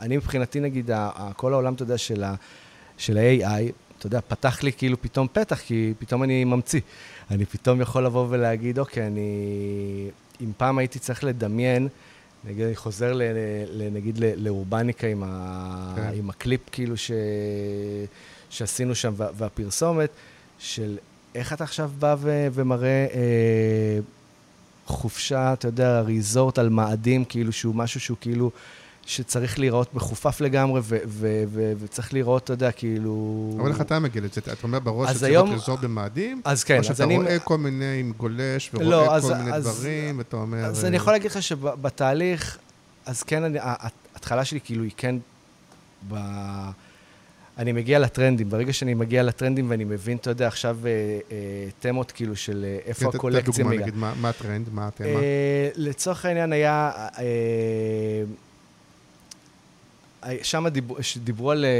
אני 0.00 0.16
מבחינתי, 0.16 0.60
נגיד, 0.60 0.90
כל 1.36 1.52
העולם, 1.52 1.74
אתה 1.74 1.82
יודע, 1.82 1.98
של 1.98 2.24
ה-AI, 2.24 3.72
אתה 3.98 4.06
יודע, 4.06 4.20
פתח 4.28 4.62
לי 4.62 4.72
כאילו 4.72 5.02
פתאום 5.02 5.26
פתח, 5.32 5.60
כי 5.60 5.94
פתאום 5.98 6.22
אני 6.22 6.44
ממציא. 6.44 6.80
אני 7.30 7.46
פתאום 7.46 7.80
יכול 7.80 8.04
לבוא 8.04 8.26
ולהגיד, 8.28 8.78
אוקיי, 8.78 9.06
אני... 9.06 9.30
אם 10.40 10.52
פעם 10.56 10.78
הייתי 10.78 10.98
צריך 10.98 11.24
לדמיין, 11.24 11.88
נגיד, 12.44 12.66
אני 12.66 12.76
חוזר, 12.76 13.12
ל, 13.12 13.22
ל, 13.70 13.90
נגיד, 13.90 14.18
לאורבניקה 14.36 15.06
עם, 15.06 15.22
ה, 15.26 15.92
כן. 15.96 16.10
עם 16.14 16.30
הקליפ, 16.30 16.60
כאילו, 16.72 16.96
ש, 16.96 17.10
שעשינו 18.50 18.94
שם, 18.94 19.12
והפרסומת, 19.16 20.10
של 20.58 20.98
איך 21.34 21.52
אתה 21.52 21.64
עכשיו 21.64 21.90
בא 21.98 22.16
ו, 22.18 22.46
ומראה... 22.52 23.06
אה, 23.14 23.98
חופשה, 24.88 25.52
אתה 25.52 25.68
יודע, 25.68 26.00
ריזורט 26.00 26.58
על 26.58 26.68
מאדים, 26.68 27.24
כאילו 27.24 27.52
שהוא 27.52 27.74
משהו 27.74 28.00
שהוא 28.00 28.16
כאילו, 28.20 28.50
שצריך 29.06 29.58
להיראות 29.58 29.94
מחופף 29.94 30.40
לגמרי, 30.40 30.80
ו- 30.84 30.98
ו- 31.06 31.44
ו- 31.48 31.72
וצריך 31.80 32.12
להיראות, 32.12 32.44
אתה 32.44 32.52
יודע, 32.52 32.72
כאילו... 32.72 33.56
אבל 33.60 33.70
איך 33.70 33.80
אתה 33.80 33.98
מגל 33.98 34.24
את 34.24 34.32
זה? 34.32 34.40
אתה 34.40 34.54
אומר 34.62 34.78
בראש 34.78 35.10
שצריך 35.10 35.22
להיות 35.22 35.48
ריזורט 35.48 35.80
במאדים? 35.80 36.42
אז 36.44 36.64
כן, 36.64 36.78
אז 36.78 37.00
אני... 37.00 37.16
או 37.16 37.20
שאתה 37.22 37.30
רואה 37.30 37.38
כל 37.38 37.58
מיני 37.58 38.00
עם 38.00 38.12
גולש, 38.16 38.70
ורואה 38.74 38.88
לא, 38.88 39.16
אז, 39.16 39.24
כל 39.24 39.34
מיני 39.34 39.52
אז, 39.52 39.64
דברים, 39.64 40.18
ואתה 40.18 40.36
אומר... 40.36 40.64
אז 40.64 40.84
אני 40.84 40.96
יכול 40.96 41.12
להגיד 41.12 41.30
לך 41.30 41.42
שבתהליך, 41.42 42.58
אז 43.06 43.22
כן, 43.22 43.42
אני, 43.42 43.58
ההתחלה 43.62 44.44
שלי 44.44 44.60
כאילו 44.64 44.82
היא 44.82 44.92
כן 44.96 45.16
ב... 46.08 46.14
אני 47.58 47.72
מגיע 47.72 47.98
לטרנדים. 47.98 48.50
ברגע 48.50 48.72
שאני 48.72 48.94
מגיע 48.94 49.22
לטרנדים 49.22 49.70
ואני 49.70 49.84
מבין, 49.84 50.16
אתה 50.16 50.30
יודע, 50.30 50.46
עכשיו 50.46 50.78
אה, 50.86 50.90
אה, 51.32 51.36
תמות 51.80 52.12
כאילו 52.12 52.36
של 52.36 52.64
אה, 52.68 52.78
איפה 52.86 53.00
כן, 53.00 53.08
ת- 53.08 53.12
תן 53.12 53.16
הקולקציה 53.18 53.52
דוגמה, 53.52 53.68
מגיעה. 53.70 53.82
נגיד, 53.82 53.96
מה 54.00 54.12
מה 54.20 54.28
הטרנד, 54.28 54.68
מה 54.72 54.86
התמה? 54.88 55.06
אה, 55.06 55.68
לצורך 55.76 56.24
העניין 56.24 56.52
היה, 56.52 56.90
אה, 57.18 57.24
אה, 60.24 60.36
שם 60.42 60.64
דיברו, 61.24 61.50
על, 61.50 61.64
אה, 61.64 61.70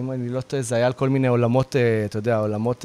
אם 0.00 0.10
אני 0.12 0.28
לא 0.28 0.40
טועה, 0.40 0.62
זה 0.62 0.74
היה 0.74 0.86
על 0.86 0.92
כל 0.92 1.08
מיני 1.08 1.28
עולמות, 1.28 1.76
אתה 2.06 2.18
יודע, 2.18 2.36
עולמות 2.38 2.84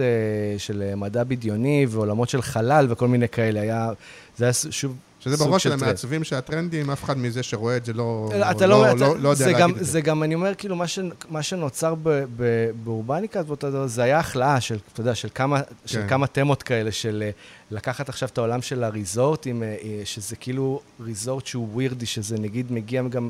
של 0.58 0.94
מדע 0.96 1.24
בדיוני 1.24 1.86
ועולמות 1.90 2.30
של 2.30 2.42
חלל 2.42 2.88
וכל 2.90 3.08
מיני 3.08 3.30
כאלה. 3.30 3.62
היה, 3.62 3.90
זה 4.38 4.46
היה 4.46 4.54
שוב 4.54 4.96
שזה 5.28 5.46
בראש 5.46 5.64
של. 5.64 5.72
המעצבים 5.72 6.24
של 6.24 6.36
הטרנדים, 6.36 6.90
אף 6.90 7.04
אחד 7.04 7.18
מזה 7.18 7.44
שרואה 7.44 7.78
את 7.78 7.86
זה 7.86 7.94
לא 7.94 8.30
אתה 8.52 8.68
לא- 8.68 8.88
לא, 8.88 8.98
לא- 8.98 9.20
לא 9.20 9.30
יודע 9.30 9.46
זה 9.46 9.52
גם, 9.54 9.60
להגיד 9.60 9.76
את 9.78 9.86
זה. 9.86 9.92
זה 9.92 10.02
גם, 10.02 10.24
אני 10.24 10.36
אומר, 10.36 10.56
כאילו, 10.58 10.76
מה, 10.76 10.88
ש, 10.88 11.00
מה 11.30 11.44
שנוצר 11.44 11.96
ב, 12.04 12.24
ב, 12.36 12.70
באורבניקה, 12.84 13.42
זה 13.86 14.04
היה 14.04 14.20
החלאה 14.20 14.62
של, 14.62 14.78
אתה 14.94 15.02
יודע, 15.02 15.16
של 15.16 15.28
כמה, 15.36 15.62
של 15.86 16.02
כן. 16.02 16.08
כמה 16.08 16.28
תמות 16.28 16.64
כאלה, 16.64 16.92
של 16.92 17.24
אה, 17.26 17.30
לקחת 17.72 18.10
עכשיו 18.10 18.30
את 18.30 18.38
העולם 18.38 18.62
של 18.62 18.84
הריזורטים, 18.84 19.64
אה, 19.64 19.68
אה, 19.68 20.02
שזה 20.06 20.36
כאילו 20.36 20.82
ריזורט 21.02 21.46
שהוא 21.46 21.68
ווירדי, 21.74 22.06
שזה 22.06 22.38
נגיד 22.40 22.72
מגיע 22.72 23.04
גם 23.04 23.30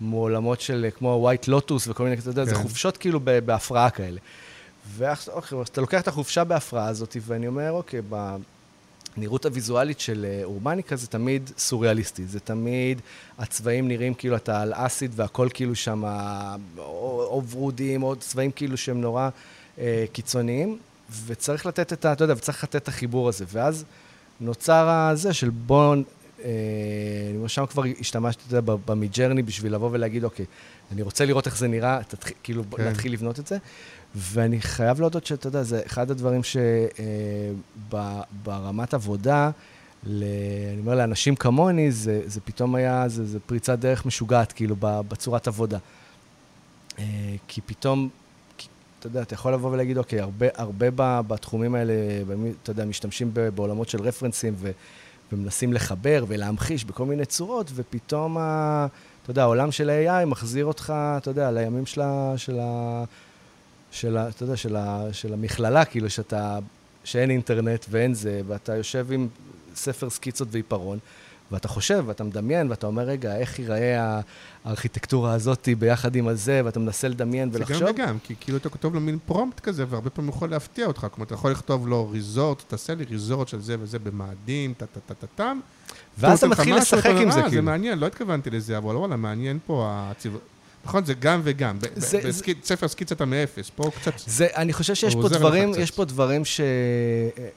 מעולמות 0.00 0.60
של, 0.60 0.84
אה, 0.84 0.90
כמו 0.90 1.08
ווייט 1.08 1.48
לוטוס 1.48 1.88
וכל 1.88 2.04
מיני, 2.04 2.16
אתה 2.16 2.30
יודע, 2.30 2.44
זה 2.44 2.54
כן. 2.54 2.62
חופשות 2.62 2.96
כאילו 2.96 3.20
בהפרעה 3.44 3.90
כאלה. 3.90 4.20
ואז, 4.96 5.28
אוקיי, 5.32 5.58
אתה 5.62 5.80
לוקח 5.80 6.00
את 6.00 6.08
החופשה 6.08 6.44
בהפרעה 6.44 6.86
הזאת, 6.88 7.16
ואני 7.26 7.46
אומר, 7.46 7.72
אוקיי, 7.72 8.00
ב... 8.08 8.36
הנראות 9.18 9.46
הוויזואלית 9.46 10.00
של 10.00 10.26
אה, 10.28 10.44
אורבניקה 10.44 10.96
זה 10.96 11.06
תמיד 11.06 11.50
סוריאליסטי, 11.58 12.24
זה 12.26 12.40
תמיד, 12.40 13.00
הצבעים 13.38 13.88
נראים 13.88 14.14
כאילו 14.14 14.36
אתה 14.36 14.60
על 14.60 14.72
אסיד 14.74 15.12
והכל 15.14 15.48
כאילו 15.54 15.74
שם, 15.74 16.04
או, 16.78 16.82
או 17.30 17.42
ורודים, 17.50 18.02
או 18.02 18.16
צבעים 18.16 18.50
כאילו 18.50 18.76
שהם 18.76 19.00
נורא 19.00 19.28
אה, 19.78 20.04
קיצוניים, 20.12 20.78
וצריך 21.26 21.66
לתת 21.66 21.92
את 21.92 22.04
ה... 22.04 22.12
אתה 22.12 22.24
יודע, 22.24 22.34
וצריך 22.36 22.64
לתת 22.64 22.76
את 22.76 22.88
החיבור 22.88 23.28
הזה. 23.28 23.44
ואז 23.48 23.84
נוצר 24.40 24.88
הזה 24.88 25.32
של 25.32 25.50
בוא... 25.50 25.96
אה, 26.44 27.48
שם 27.48 27.66
כבר 27.66 27.82
השתמשתי, 28.00 28.42
אתה 28.46 28.56
יודע, 28.56 28.74
ב- 28.74 28.78
במידג'רני 28.86 29.42
בשביל 29.42 29.74
לבוא 29.74 29.88
ולהגיד, 29.92 30.24
אוקיי, 30.24 30.46
אני 30.92 31.02
רוצה 31.02 31.24
לראות 31.24 31.46
איך 31.46 31.56
זה 31.58 31.68
נראה, 31.68 32.00
תתחיל, 32.08 32.34
כאילו, 32.42 32.62
כן. 32.76 32.84
להתחיל 32.84 33.12
לבנות 33.12 33.38
את 33.38 33.46
זה. 33.46 33.56
ואני 34.14 34.60
חייב 34.60 35.00
להודות 35.00 35.26
שאתה 35.26 35.46
יודע, 35.46 35.62
זה 35.62 35.82
אחד 35.86 36.10
הדברים 36.10 36.40
שברמת 38.44 38.94
עבודה, 38.94 39.50
ל, 40.06 40.24
אני 40.72 40.80
אומר, 40.80 40.94
לאנשים 40.94 41.36
כמוני, 41.36 41.92
זה, 41.92 42.22
זה 42.26 42.40
פתאום 42.40 42.74
היה, 42.74 43.08
זה, 43.08 43.26
זה 43.26 43.40
פריצת 43.40 43.78
דרך 43.78 44.06
משוגעת, 44.06 44.52
כאילו, 44.52 44.76
בצורת 44.80 45.48
עבודה. 45.48 45.78
אה, 46.98 47.04
כי 47.48 47.60
פתאום, 47.60 48.08
כי, 48.58 48.68
אתה 48.98 49.06
יודע, 49.06 49.22
אתה 49.22 49.34
יכול 49.34 49.52
לבוא 49.52 49.70
ולהגיד, 49.70 49.98
אוקיי, 49.98 50.20
הרבה, 50.20 50.46
הרבה 50.54 51.22
בתחומים 51.22 51.74
האלה, 51.74 51.94
אתה 52.62 52.70
יודע, 52.70 52.84
משתמשים 52.84 53.30
בעולמות 53.54 53.88
של 53.88 54.02
רפרנסים 54.02 54.54
ו, 54.56 54.70
ומנסים 55.32 55.72
לחבר 55.72 56.24
ולהמחיש 56.28 56.84
בכל 56.84 57.04
מיני 57.04 57.24
צורות, 57.24 57.70
ופתאום, 57.74 58.38
ה, 58.38 58.86
אתה 59.22 59.30
יודע, 59.30 59.42
העולם 59.42 59.72
של 59.72 59.90
ה-AI 59.90 60.24
מחזיר 60.24 60.64
אותך, 60.64 60.92
אתה 61.16 61.30
יודע, 61.30 61.50
לימים 61.50 61.86
של 61.86 62.00
ה... 62.00 62.32
של 62.36 62.58
ה 62.60 63.04
של 63.90 64.16
ה... 64.16 64.28
אתה 64.28 64.42
יודע, 64.42 64.56
של, 64.56 64.76
ה, 64.76 65.06
של 65.12 65.32
המכללה, 65.32 65.84
כאילו, 65.84 66.10
שאתה... 66.10 66.58
שאין 67.04 67.30
אינטרנט 67.30 67.86
ואין 67.90 68.14
זה, 68.14 68.40
ואתה 68.46 68.76
יושב 68.76 69.06
עם 69.12 69.28
ספר 69.74 70.10
סקיצות 70.10 70.48
ועיפרון, 70.50 70.98
ואתה 71.52 71.68
חושב, 71.68 72.04
ואתה 72.06 72.24
מדמיין, 72.24 72.70
ואתה 72.70 72.86
אומר, 72.86 73.02
רגע, 73.02 73.36
איך 73.36 73.58
ייראה 73.58 74.20
הארכיטקטורה 74.64 75.32
הזאת 75.34 75.68
ביחד 75.78 76.16
עם 76.16 76.28
הזה, 76.28 76.60
ואתה 76.64 76.80
מנסה 76.80 77.08
לדמיין 77.08 77.50
זה 77.52 77.58
ולחשוב. 77.58 77.82
גם 77.82 77.88
וגם, 77.94 78.18
כי 78.24 78.34
כאילו 78.40 78.58
אתה 78.58 78.68
כותב 78.68 78.94
לו 78.94 79.00
מין 79.00 79.18
פרומפט 79.26 79.60
כזה, 79.60 79.84
והרבה 79.90 80.10
פעמים 80.10 80.28
הוא 80.30 80.36
יכול 80.36 80.50
להפתיע 80.50 80.86
אותך. 80.86 81.06
כלומר, 81.12 81.26
אתה 81.26 81.34
יכול 81.34 81.50
לכתוב 81.50 81.88
לו 81.88 82.08
ריזורט, 82.10 82.62
תעשה 82.68 82.94
לי 82.94 83.04
ריזורט 83.10 83.48
של 83.48 83.60
זה 83.60 83.76
וזה 83.80 83.98
במאדים, 83.98 84.74
טה-טה-טה-טם. 84.76 85.60
ואז 86.18 86.38
אתה 86.38 86.46
מתחיל 86.48 86.76
לשחק 86.76 87.06
עם 87.10 87.30
זה, 87.30 87.38
"אה, 87.38 87.44
זה 87.44 87.48
כאילו. 87.48 87.62
מעניין, 87.62 87.98
לא 87.98 88.06
התכוונתי 88.06 88.50
לזה, 88.50 88.78
אבל 88.78 88.96
וואלה, 88.96 89.16
מעניין 89.16 89.58
פה 89.66 89.88
הציב... 89.92 90.36
נכון, 90.84 91.04
זה 91.04 91.14
גם 91.14 91.40
וגם. 91.44 91.78
זה- 91.96 92.20
בספר 92.62 92.88
סקיצה 92.88 93.14
אתה 93.14 93.24
מאפס, 93.24 93.70
פה 93.76 93.90
קצת... 94.00 94.12
זה, 94.26 94.46
אני 94.56 94.72
חושב 94.72 94.94
שיש 94.94 95.14
פה 95.14 95.28
דברים. 95.28 95.72
יש 95.78 95.90
פה 95.90 96.04
דברים 96.04 96.44
ש... 96.44 96.60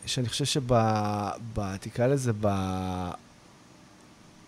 שאני 0.05 0.29
חושב 0.29 0.45
שב... 0.45 0.61
תקרא 1.79 2.07
לזה 2.07 2.31
ב... 2.41 2.47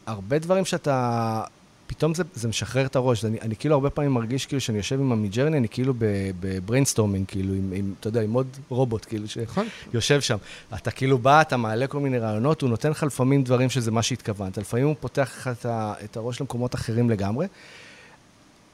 הרבה 0.05 0.39
דברים 0.39 0.65
שאתה... 0.65 1.43
פתאום 1.87 2.13
זה, 2.13 2.23
זה 2.33 2.47
משחרר 2.47 2.85
את 2.85 2.95
הראש. 2.95 3.25
אני, 3.25 3.37
אני 3.41 3.55
כאילו 3.55 3.75
הרבה 3.75 3.89
פעמים 3.89 4.11
מרגיש 4.11 4.45
כאילו 4.45 4.61
שאני 4.61 4.77
יושב 4.77 4.99
עם 4.99 5.11
ה 5.11 5.15
Midjourney, 5.15 5.57
אני 5.57 5.69
כאילו 5.69 5.93
ב 6.39 6.45
brainstorming, 6.45 7.25
כאילו, 7.27 7.53
עם, 7.53 7.71
עם, 7.75 7.93
אתה 7.99 8.07
יודע, 8.07 8.21
עם 8.21 8.33
עוד 8.33 8.47
רובוט, 8.69 9.05
כאילו, 9.05 9.25
נכון? 9.43 9.67
שיושב 9.91 10.21
שם. 10.21 10.37
אתה 10.75 10.91
כאילו 10.91 11.17
בא, 11.17 11.41
אתה 11.41 11.57
מעלה 11.57 11.87
כל 11.87 11.99
מיני 11.99 12.19
רעיונות, 12.19 12.61
הוא 12.61 12.69
נותן 12.69 12.89
לך 12.89 13.03
לפעמים 13.03 13.43
דברים 13.43 13.69
שזה 13.69 13.91
מה 13.91 14.03
שהתכוונת. 14.03 14.57
לפעמים 14.57 14.85
הוא 14.85 14.95
פותח 14.99 15.31
לך 15.37 15.47
את, 15.47 15.65
את 16.03 16.17
הראש 16.17 16.41
למקומות 16.41 16.75
אחרים 16.75 17.09
לגמרי. 17.09 17.47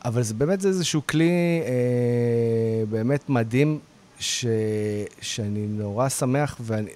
אבל 0.06 0.22
זה 0.22 0.34
באמת 0.34 0.62
זה 0.62 0.68
איזשהו 0.68 1.02
כלי 1.08 1.62
אה, 1.66 2.86
באמת 2.90 3.30
מדהים, 3.30 3.80
ש, 4.20 4.46
שאני 5.22 5.68
נורא 5.68 6.10
שמח, 6.10 6.58
ואני... 6.62 6.90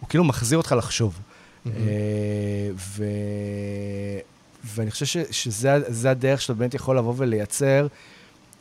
הוא 0.00 0.08
כאילו 0.08 0.24
מחזיר 0.24 0.58
אותך 0.58 0.74
לחשוב. 0.78 1.20
אה, 1.66 1.72
ו... 2.76 3.04
ואני 4.64 4.90
חושב 4.90 5.06
ש, 5.06 5.16
שזה 5.30 5.70
זה 5.88 6.10
הדרך 6.10 6.42
שאתה 6.42 6.54
באמת 6.54 6.74
יכול 6.74 6.98
לבוא 6.98 7.14
ולייצר 7.16 7.86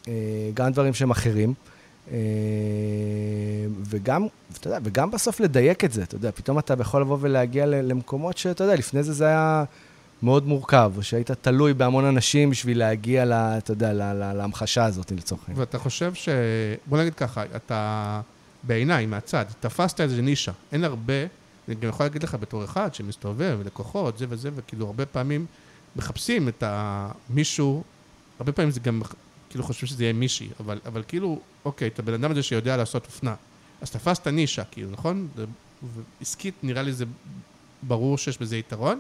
אה, 0.08 0.14
גם 0.54 0.72
דברים 0.72 0.94
שהם 0.94 1.12
אחרים. 1.12 1.54
אה, 2.12 2.18
וגם, 3.90 4.28
אתה 4.60 4.68
יודע, 4.68 4.80
וגם 4.84 5.12
בסוף 5.12 5.40
לדייק 5.40 5.86
את 5.86 5.92
זה, 5.92 6.04
אתה 6.04 6.16
יודע, 6.16 6.32
פתאום 6.32 6.60
אתה 6.60 6.76
יכול 6.80 7.02
לבוא 7.02 7.18
ולהגיע 7.22 7.66
למקומות 7.66 8.38
שאתה 8.38 8.64
יודע, 8.64 8.76
לפני 8.76 9.04
זה 9.04 9.14
זה 9.14 9.26
היה 9.26 9.64
מאוד 10.24 10.48
מורכב, 10.48 10.94
שהיית 11.02 11.32
תלוי 11.32 11.74
בהמון 11.74 12.06
אנשים 12.06 12.50
בשביל 12.50 12.80
להגיע, 12.80 13.26
ל, 13.26 13.34
אתה 13.34 13.72
יודע, 13.72 13.94
ל- 13.94 14.02
ל- 14.14 14.34
להמחשה 14.34 14.86
הזאת, 14.86 15.12
לצורך 15.12 15.42
העניין. 15.48 15.60
ואתה 15.60 15.80
חושב 15.80 16.14
ש... 16.14 16.30
בוא 16.86 17.00
נגיד 17.00 17.14
ככה, 17.16 17.44
אתה 17.56 18.22
בעיניי, 18.64 19.06
מהצד, 19.06 19.46
תפסת 19.60 20.02
איזה 20.02 20.22
נישה. 20.22 20.52
אין 20.72 20.84
הרבה, 20.84 21.14
אני 21.68 21.76
גם 21.76 21.90
יכול 21.90 22.06
להגיד 22.06 22.24
לך 22.24 22.36
בתור 22.40 22.64
אחד 22.64 22.94
שמסתובב, 22.94 23.60
לקוחות, 23.66 24.18
זה 24.18 24.26
וזה, 24.30 24.50
וכאילו 24.56 24.86
הרבה 24.86 25.06
פעמים 25.06 25.46
מחפשים 25.96 26.50
את 26.50 26.64
המישהו, 26.68 27.84
הרבה 28.40 28.52
פעמים 28.52 28.72
זה 28.72 28.80
גם, 28.80 29.02
כאילו 29.50 29.64
חושבים 29.64 29.88
שזה 29.88 30.04
יהיה 30.04 30.14
מישהי, 30.14 30.50
אבל, 30.60 30.80
אבל 30.86 31.04
כאילו, 31.08 31.40
אוקיי, 31.66 31.88
את 31.88 32.00
הבן 32.00 32.14
אדם 32.14 32.32
הזה 32.32 32.44
שיודע 32.44 32.78
לעשות 32.78 33.06
אופנה. 33.06 33.36
אז 33.82 33.92
תפסת 33.92 34.28
נישה, 34.28 34.64
כאילו, 34.64 34.92
נכון? 34.92 35.28
ועסקית, 36.20 36.54
נראה 36.64 36.82
לי 36.82 36.94
זה 36.94 37.06
ברור 37.84 38.18
שיש 38.18 38.38
בזה 38.38 38.58
יתרון. 38.58 39.00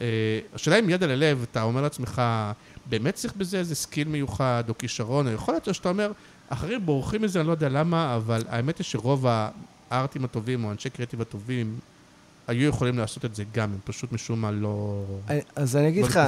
אה, 0.00 0.40
השאלה 0.54 0.78
אם 0.78 0.90
יד 0.90 1.02
על 1.02 1.10
הלב, 1.10 1.46
אתה 1.50 1.62
אומר 1.62 1.82
לעצמך, 1.82 2.22
באמת 2.86 3.14
צריך 3.14 3.34
בזה 3.36 3.58
איזה 3.58 3.74
skill 3.74 4.08
מיוחד 4.08 4.64
או 4.68 4.78
כישרון, 4.78 5.26
או 5.26 5.32
יכול 5.32 5.54
להיות 5.54 5.74
שאתה 5.74 5.88
אומר, 5.88 6.12
אחרים 6.48 6.86
בורחים 6.86 7.22
מזה, 7.22 7.40
אני 7.40 7.46
לא 7.46 7.52
יודע 7.52 7.68
למה, 7.68 8.16
אבל 8.16 8.42
האמת 8.48 8.78
היא 8.78 8.84
שרוב 8.84 9.26
הארטים 9.92 10.24
הטובים 10.24 10.64
או 10.64 10.70
אנשי 10.70 10.90
קריאטיב 10.90 11.20
הטובים 11.20 11.78
היו 12.46 12.68
יכולים 12.68 12.98
לעשות 12.98 13.24
את 13.24 13.34
זה 13.34 13.44
גם, 13.54 13.72
הם 13.72 13.78
פשוט 13.84 14.12
משום 14.12 14.40
מה 14.40 14.50
לא, 14.50 15.04
אז 15.56 15.76
אני 15.76 15.88
אגיד 15.88 16.02
לא 16.02 16.08
לך. 16.08 16.20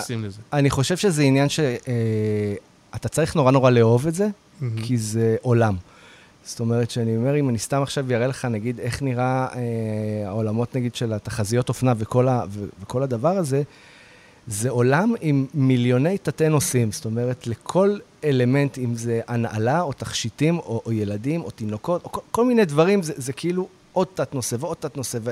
אני 0.53 0.71
חושב 0.71 0.97
שזה 0.97 1.23
עניין 1.23 1.49
שאתה 1.49 3.09
צריך 3.09 3.37
נורא 3.37 3.51
נורא 3.53 3.71
לאהוב 3.71 4.07
את 4.07 4.15
זה, 4.15 4.29
כי 4.83 4.99
זה 4.99 5.37
עולם. 5.43 5.77
זאת 6.45 6.61
אומרת, 6.61 6.91
שאני 6.91 7.17
אומר, 7.17 7.39
אם 7.39 7.49
אני 7.49 7.59
סתם 7.59 7.83
עכשיו 7.83 8.13
אראה 8.13 8.27
לך, 8.27 8.45
נגיד, 8.45 8.81
איך 8.81 9.03
נראה 9.03 9.47
אה, 9.55 10.29
העולמות, 10.29 10.77
נגיד, 10.77 10.95
של 10.95 11.13
התחזיות 11.13 11.69
אופנה 11.69 11.93
וכל, 11.99 12.29
ה, 12.29 12.43
ו, 12.51 12.65
וכל 12.83 13.03
הדבר 13.03 13.37
הזה, 13.37 13.63
זה 14.47 14.71
עולם 14.71 15.15
עם 15.21 15.47
מיליוני 15.55 16.19
תתי 16.19 16.49
נושאים. 16.49 16.93
זאת 16.93 17.05
אומרת, 17.05 17.47
לכל 17.47 17.99
אלמנט, 18.25 18.79
אם 18.79 18.95
זה 18.95 19.21
הנעלה, 19.29 19.81
או 19.81 19.93
תכשיטים, 19.93 20.59
או, 20.59 20.83
או 20.87 20.93
ילדים, 20.93 21.41
או 21.43 21.51
תינוקות, 21.51 22.05
או 22.05 22.13
כל, 22.13 22.21
כל 22.31 22.45
מיני 22.45 22.65
דברים, 22.65 23.03
זה, 23.03 23.13
זה 23.17 23.33
כאילו 23.33 23.69
עוד 23.93 24.07
תת-נושא 24.15 24.57
ועוד 24.61 24.77
תת-נושא. 24.81 25.19
ו... 25.23 25.31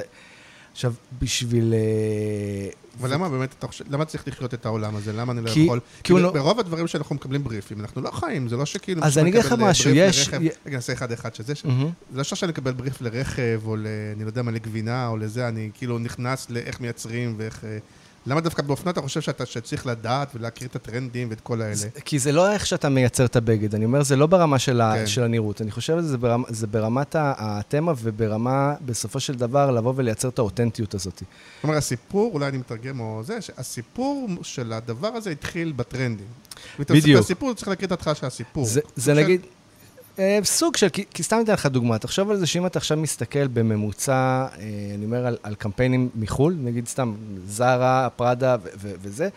עכשיו, 0.72 0.92
בשביל... 1.22 1.74
אה, 1.74 2.68
אבל 3.00 3.14
למה 3.14 3.28
באמת 3.28 3.54
אתה 3.58 3.66
חושב, 3.66 3.84
למה 3.90 4.04
צריך 4.04 4.28
לחיות 4.28 4.54
את 4.54 4.66
העולם 4.66 4.96
הזה? 4.96 5.12
למה 5.12 5.32
אני 5.32 5.40
לא 5.40 5.50
יכול? 5.50 5.58
כי 5.58 5.66
הוא 5.68 5.78
כאילו, 6.02 6.18
לא- 6.18 6.32
ברוב 6.32 6.60
הדברים 6.60 6.86
שאנחנו 6.86 7.14
מקבלים 7.14 7.44
בריפים, 7.44 7.80
אנחנו 7.80 8.02
לא 8.02 8.10
חיים, 8.10 8.48
זה 8.48 8.56
לא 8.56 8.66
שכאילו... 8.66 9.04
אז 9.04 9.18
אני 9.18 9.30
אגיד 9.30 9.40
לך 9.40 9.52
אה, 9.52 9.56
משהו, 9.56 9.90
יש- 9.94 10.28
רגע, 10.28 10.48
נעשה 10.66 10.92
אחד-אחד 10.92 11.34
שזה... 11.34 11.54
ש-. 11.54 11.62
זה 12.10 12.16
לא 12.16 12.22
שאני 12.22 12.52
מקבל 12.52 12.72
בריף 12.72 13.00
לרכב, 13.00 13.60
או 13.66 13.76
ל... 13.76 13.86
אני 14.16 14.24
לא 14.24 14.28
יודע 14.28 14.42
מה, 14.42 14.50
לגבינה, 14.50 15.08
או 15.08 15.16
לזה, 15.16 15.48
אני 15.48 15.70
כאילו 15.74 15.98
נכנס 15.98 16.50
לאיך 16.50 16.80
מייצרים 16.80 17.34
ואיך... 17.36 17.64
למה 18.26 18.40
דווקא 18.40 18.62
באופנה 18.62 18.90
אתה 18.90 19.00
חושב 19.00 19.20
שאתה 19.20 19.46
שצריך 19.46 19.86
לדעת 19.86 20.32
ולהכיר 20.34 20.68
את 20.68 20.76
הטרנדים 20.76 21.30
ואת 21.30 21.40
כל 21.40 21.62
האלה? 21.62 21.74
כי 22.04 22.18
זה 22.18 22.32
לא 22.32 22.52
איך 22.52 22.66
שאתה 22.66 22.88
מייצר 22.88 23.24
את 23.24 23.36
הבגד, 23.36 23.74
אני 23.74 23.84
אומר, 23.84 24.02
זה 24.02 24.16
לא 24.16 24.26
ברמה 24.26 24.58
של, 24.58 24.80
ה, 24.80 24.92
כן. 24.96 25.06
של 25.06 25.22
הנראות. 25.22 25.62
אני 25.62 25.70
חושב 25.70 25.98
שזה 25.98 26.18
ברמה, 26.18 26.46
זה 26.50 26.66
ברמת 26.66 27.16
התמה 27.18 27.92
וברמה, 28.02 28.74
בסופו 28.84 29.20
של 29.20 29.34
דבר, 29.34 29.70
לבוא 29.70 29.92
ולייצר 29.96 30.28
את 30.28 30.38
האותנטיות 30.38 30.94
הזאת. 30.94 31.18
זאת 31.18 31.64
אומרת, 31.64 31.78
הסיפור, 31.78 32.34
אולי 32.34 32.48
אני 32.48 32.58
מתרגם 32.58 33.00
או 33.00 33.22
זה, 33.24 33.40
שהסיפור 33.40 34.28
של 34.42 34.72
הדבר 34.72 35.08
הזה 35.08 35.30
התחיל 35.30 35.72
בטרנדים. 35.76 36.26
ואתה 36.78 36.94
מספר 36.94 37.08
בדיוק. 37.08 37.26
סיפור, 37.26 37.54
צריך 37.54 37.68
להכיר 37.68 37.86
את 37.86 37.90
ההתחלה 37.90 38.14
של 38.14 38.26
הסיפור. 38.26 38.64
זה, 38.64 38.80
זה 38.96 39.14
נגיד, 39.14 39.40
סוג 40.44 40.76
של, 40.76 40.88
כי, 40.88 41.04
כי 41.14 41.22
סתם 41.22 41.40
אתן 41.44 41.52
לך 41.52 41.66
דוגמה, 41.66 41.98
תחשוב 41.98 42.30
על 42.30 42.36
זה 42.36 42.46
שאם 42.46 42.66
אתה 42.66 42.78
עכשיו 42.78 42.96
מסתכל 42.96 43.46
בממוצע, 43.46 44.12
אה, 44.12 44.48
אני 44.94 45.04
אומר 45.04 45.26
על, 45.26 45.36
על 45.42 45.54
קמפיינים 45.54 46.08
מחו"ל, 46.14 46.56
נגיד 46.58 46.88
סתם 46.88 47.14
זרה, 47.46 48.08
פראדה 48.16 48.56
ו- 48.62 48.68
ו- 48.76 48.94
וזה, 49.02 49.28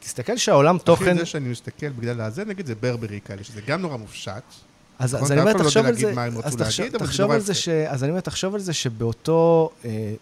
תסתכל 0.00 0.36
שהעולם 0.36 0.78
תוכן... 0.78 1.10
אחי, 1.10 1.18
זה 1.18 1.26
שאני 1.26 1.48
מסתכל 1.48 1.88
בגלל 1.88 2.20
הזה, 2.20 2.44
נגיד 2.44 2.66
זה 2.66 2.74
ברברי 2.74 3.20
כאלה, 3.24 3.44
שזה 3.44 3.60
גם 3.66 3.82
נורא 3.82 3.96
מופשט. 3.96 4.32
אז, 4.98 5.14
נכון? 5.14 5.24
אז 5.24 5.32
אני 5.32 5.40
אומר, 5.40 5.52
לא 5.52 5.58
תחשוב 5.58 5.86
על 5.86 5.94
זה, 5.94 6.12
אז 6.44 6.56
תחשוב, 6.56 6.84
להגיד, 6.84 6.98
תחשוב 6.98 7.30
על 7.30 7.40
זה. 7.40 7.54
ש... 7.54 7.68
אז 7.68 8.02
אני 8.04 8.10
אומר, 8.10 8.20
תחשוב 8.20 8.54
על 8.54 8.60
זה 8.60 8.72
שבאותו, 8.72 9.70
אה, 9.84 10.14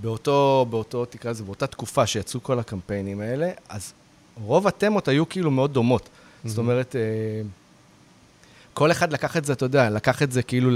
באותו, 0.00 0.66
באותו, 0.70 1.04
תקרא 1.04 1.30
לזה, 1.30 1.44
באותה 1.44 1.66
תקופה 1.66 2.06
שיצאו 2.06 2.42
כל 2.42 2.58
הקמפיינים 2.58 3.20
האלה, 3.20 3.50
אז 3.68 3.92
רוב 4.44 4.66
התמות 4.66 5.08
היו 5.08 5.28
כאילו 5.28 5.50
מאוד 5.50 5.72
דומות. 5.72 6.08
זאת 6.44 6.58
אומרת, 6.58 6.96
אה, 6.96 7.00
כל 8.74 8.90
אחד 8.90 9.12
לקח 9.12 9.36
את 9.36 9.44
זה, 9.44 9.52
אתה 9.52 9.64
יודע, 9.64 9.90
לקח 9.90 10.22
את 10.22 10.32
זה 10.32 10.42
כאילו, 10.42 10.70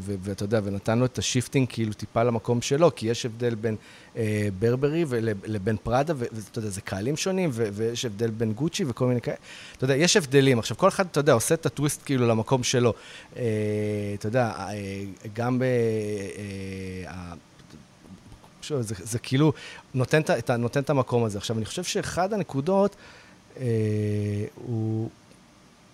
ואתה 0.00 0.44
יודע, 0.44 0.60
ונתן 0.64 0.98
לו 0.98 1.04
את 1.04 1.18
ה 1.18 1.24
shifting 1.24 1.68
כאילו 1.68 1.92
טיפה 1.92 2.22
למקום 2.22 2.62
שלו, 2.62 2.94
כי 2.94 3.06
יש 3.06 3.26
הבדל 3.26 3.54
בין 3.54 3.76
אה, 4.16 4.48
ברברי 4.58 5.04
לבין 5.44 5.76
פראדה, 5.82 6.14
ואתה 6.16 6.58
יודע, 6.58 6.70
זה 6.70 6.80
קהלים 6.80 7.16
שונים, 7.16 7.50
ויש 7.52 8.04
הבדל 8.04 8.30
בין 8.30 8.52
גוצ'י 8.52 8.84
וכל 8.88 9.06
מיני 9.06 9.20
כאלה. 9.20 9.36
אתה 9.76 9.84
יודע, 9.84 9.96
יש 9.96 10.16
הבדלים. 10.16 10.58
עכשיו, 10.58 10.76
כל 10.76 10.88
אחד, 10.88 11.06
אתה 11.06 11.20
יודע, 11.20 11.32
עושה 11.32 11.54
את 11.54 11.66
הטוויסט 11.66 12.02
כאילו 12.04 12.26
למקום 12.28 12.62
שלו. 12.62 12.94
אה, 13.36 13.42
אתה 14.18 14.26
יודע, 14.26 14.52
אה, 14.58 14.74
גם 15.34 15.58
ב... 15.58 15.62
אה, 15.62 17.10
ה- 17.12 17.34
שוב, 18.62 18.82
זה, 18.82 18.94
זה 18.98 19.18
כאילו 19.18 19.52
נותן 19.94 20.20
את, 20.20 20.50
נותן 20.50 20.80
את 20.80 20.90
המקום 20.90 21.24
הזה. 21.24 21.38
עכשיו, 21.38 21.56
אני 21.56 21.64
חושב 21.64 21.84
שאחד 21.84 22.32
הנקודות 22.32 22.96
אה, 23.60 23.64
הוא... 24.54 25.08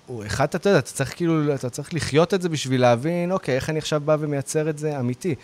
הוא 0.07 0.27
אחד, 0.27 0.45
אתה 0.45 0.69
יודע, 0.69 0.79
אתה 0.79 0.91
צריך 0.91 1.17
כאילו, 1.17 1.55
אתה 1.55 1.71
צריך 1.71 1.95
לחיות 1.95 2.35
את 2.35 2.43
זה 2.43 2.49
בשביל 2.49 2.81
להבין, 2.81 3.33
אוקיי, 3.33 3.55
איך 3.55 3.71
אני 3.71 3.79
עכשיו 3.79 4.01
בא 4.01 4.17
ומייצר 4.21 4.71
את 4.71 4.79
זה 4.79 5.01
אמיתי. 5.01 5.35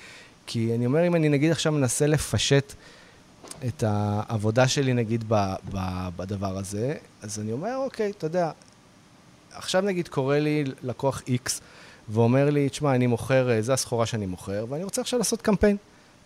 כי 0.46 0.74
אני 0.74 0.86
אומר, 0.86 1.06
אם 1.06 1.14
אני 1.14 1.28
נגיד 1.28 1.50
עכשיו 1.50 1.72
מנסה 1.72 2.06
לפשט 2.06 2.72
את 3.66 3.84
העבודה 3.86 4.68
שלי, 4.68 4.92
נגיד, 4.92 5.24
ב, 5.28 5.34
ב, 5.72 6.08
בדבר 6.16 6.58
הזה, 6.58 6.94
אז 7.22 7.38
אני 7.40 7.52
אומר, 7.52 7.76
אוקיי, 7.76 8.10
אתה 8.10 8.26
יודע, 8.26 8.50
עכשיו 9.52 9.82
נגיד 9.82 10.08
קורא 10.08 10.38
לי 10.38 10.64
לקוח 10.82 11.22
X 11.28 11.50
ואומר 12.08 12.50
לי, 12.50 12.68
תשמע, 12.68 12.94
אני 12.94 13.06
מוכר, 13.06 13.50
אה, 13.50 13.62
זו 13.62 13.72
הסחורה 13.72 14.06
שאני 14.06 14.26
מוכר, 14.26 14.66
ואני 14.68 14.84
רוצה 14.84 15.00
עכשיו 15.00 15.18
לעשות 15.18 15.42
קמפיין. 15.42 15.76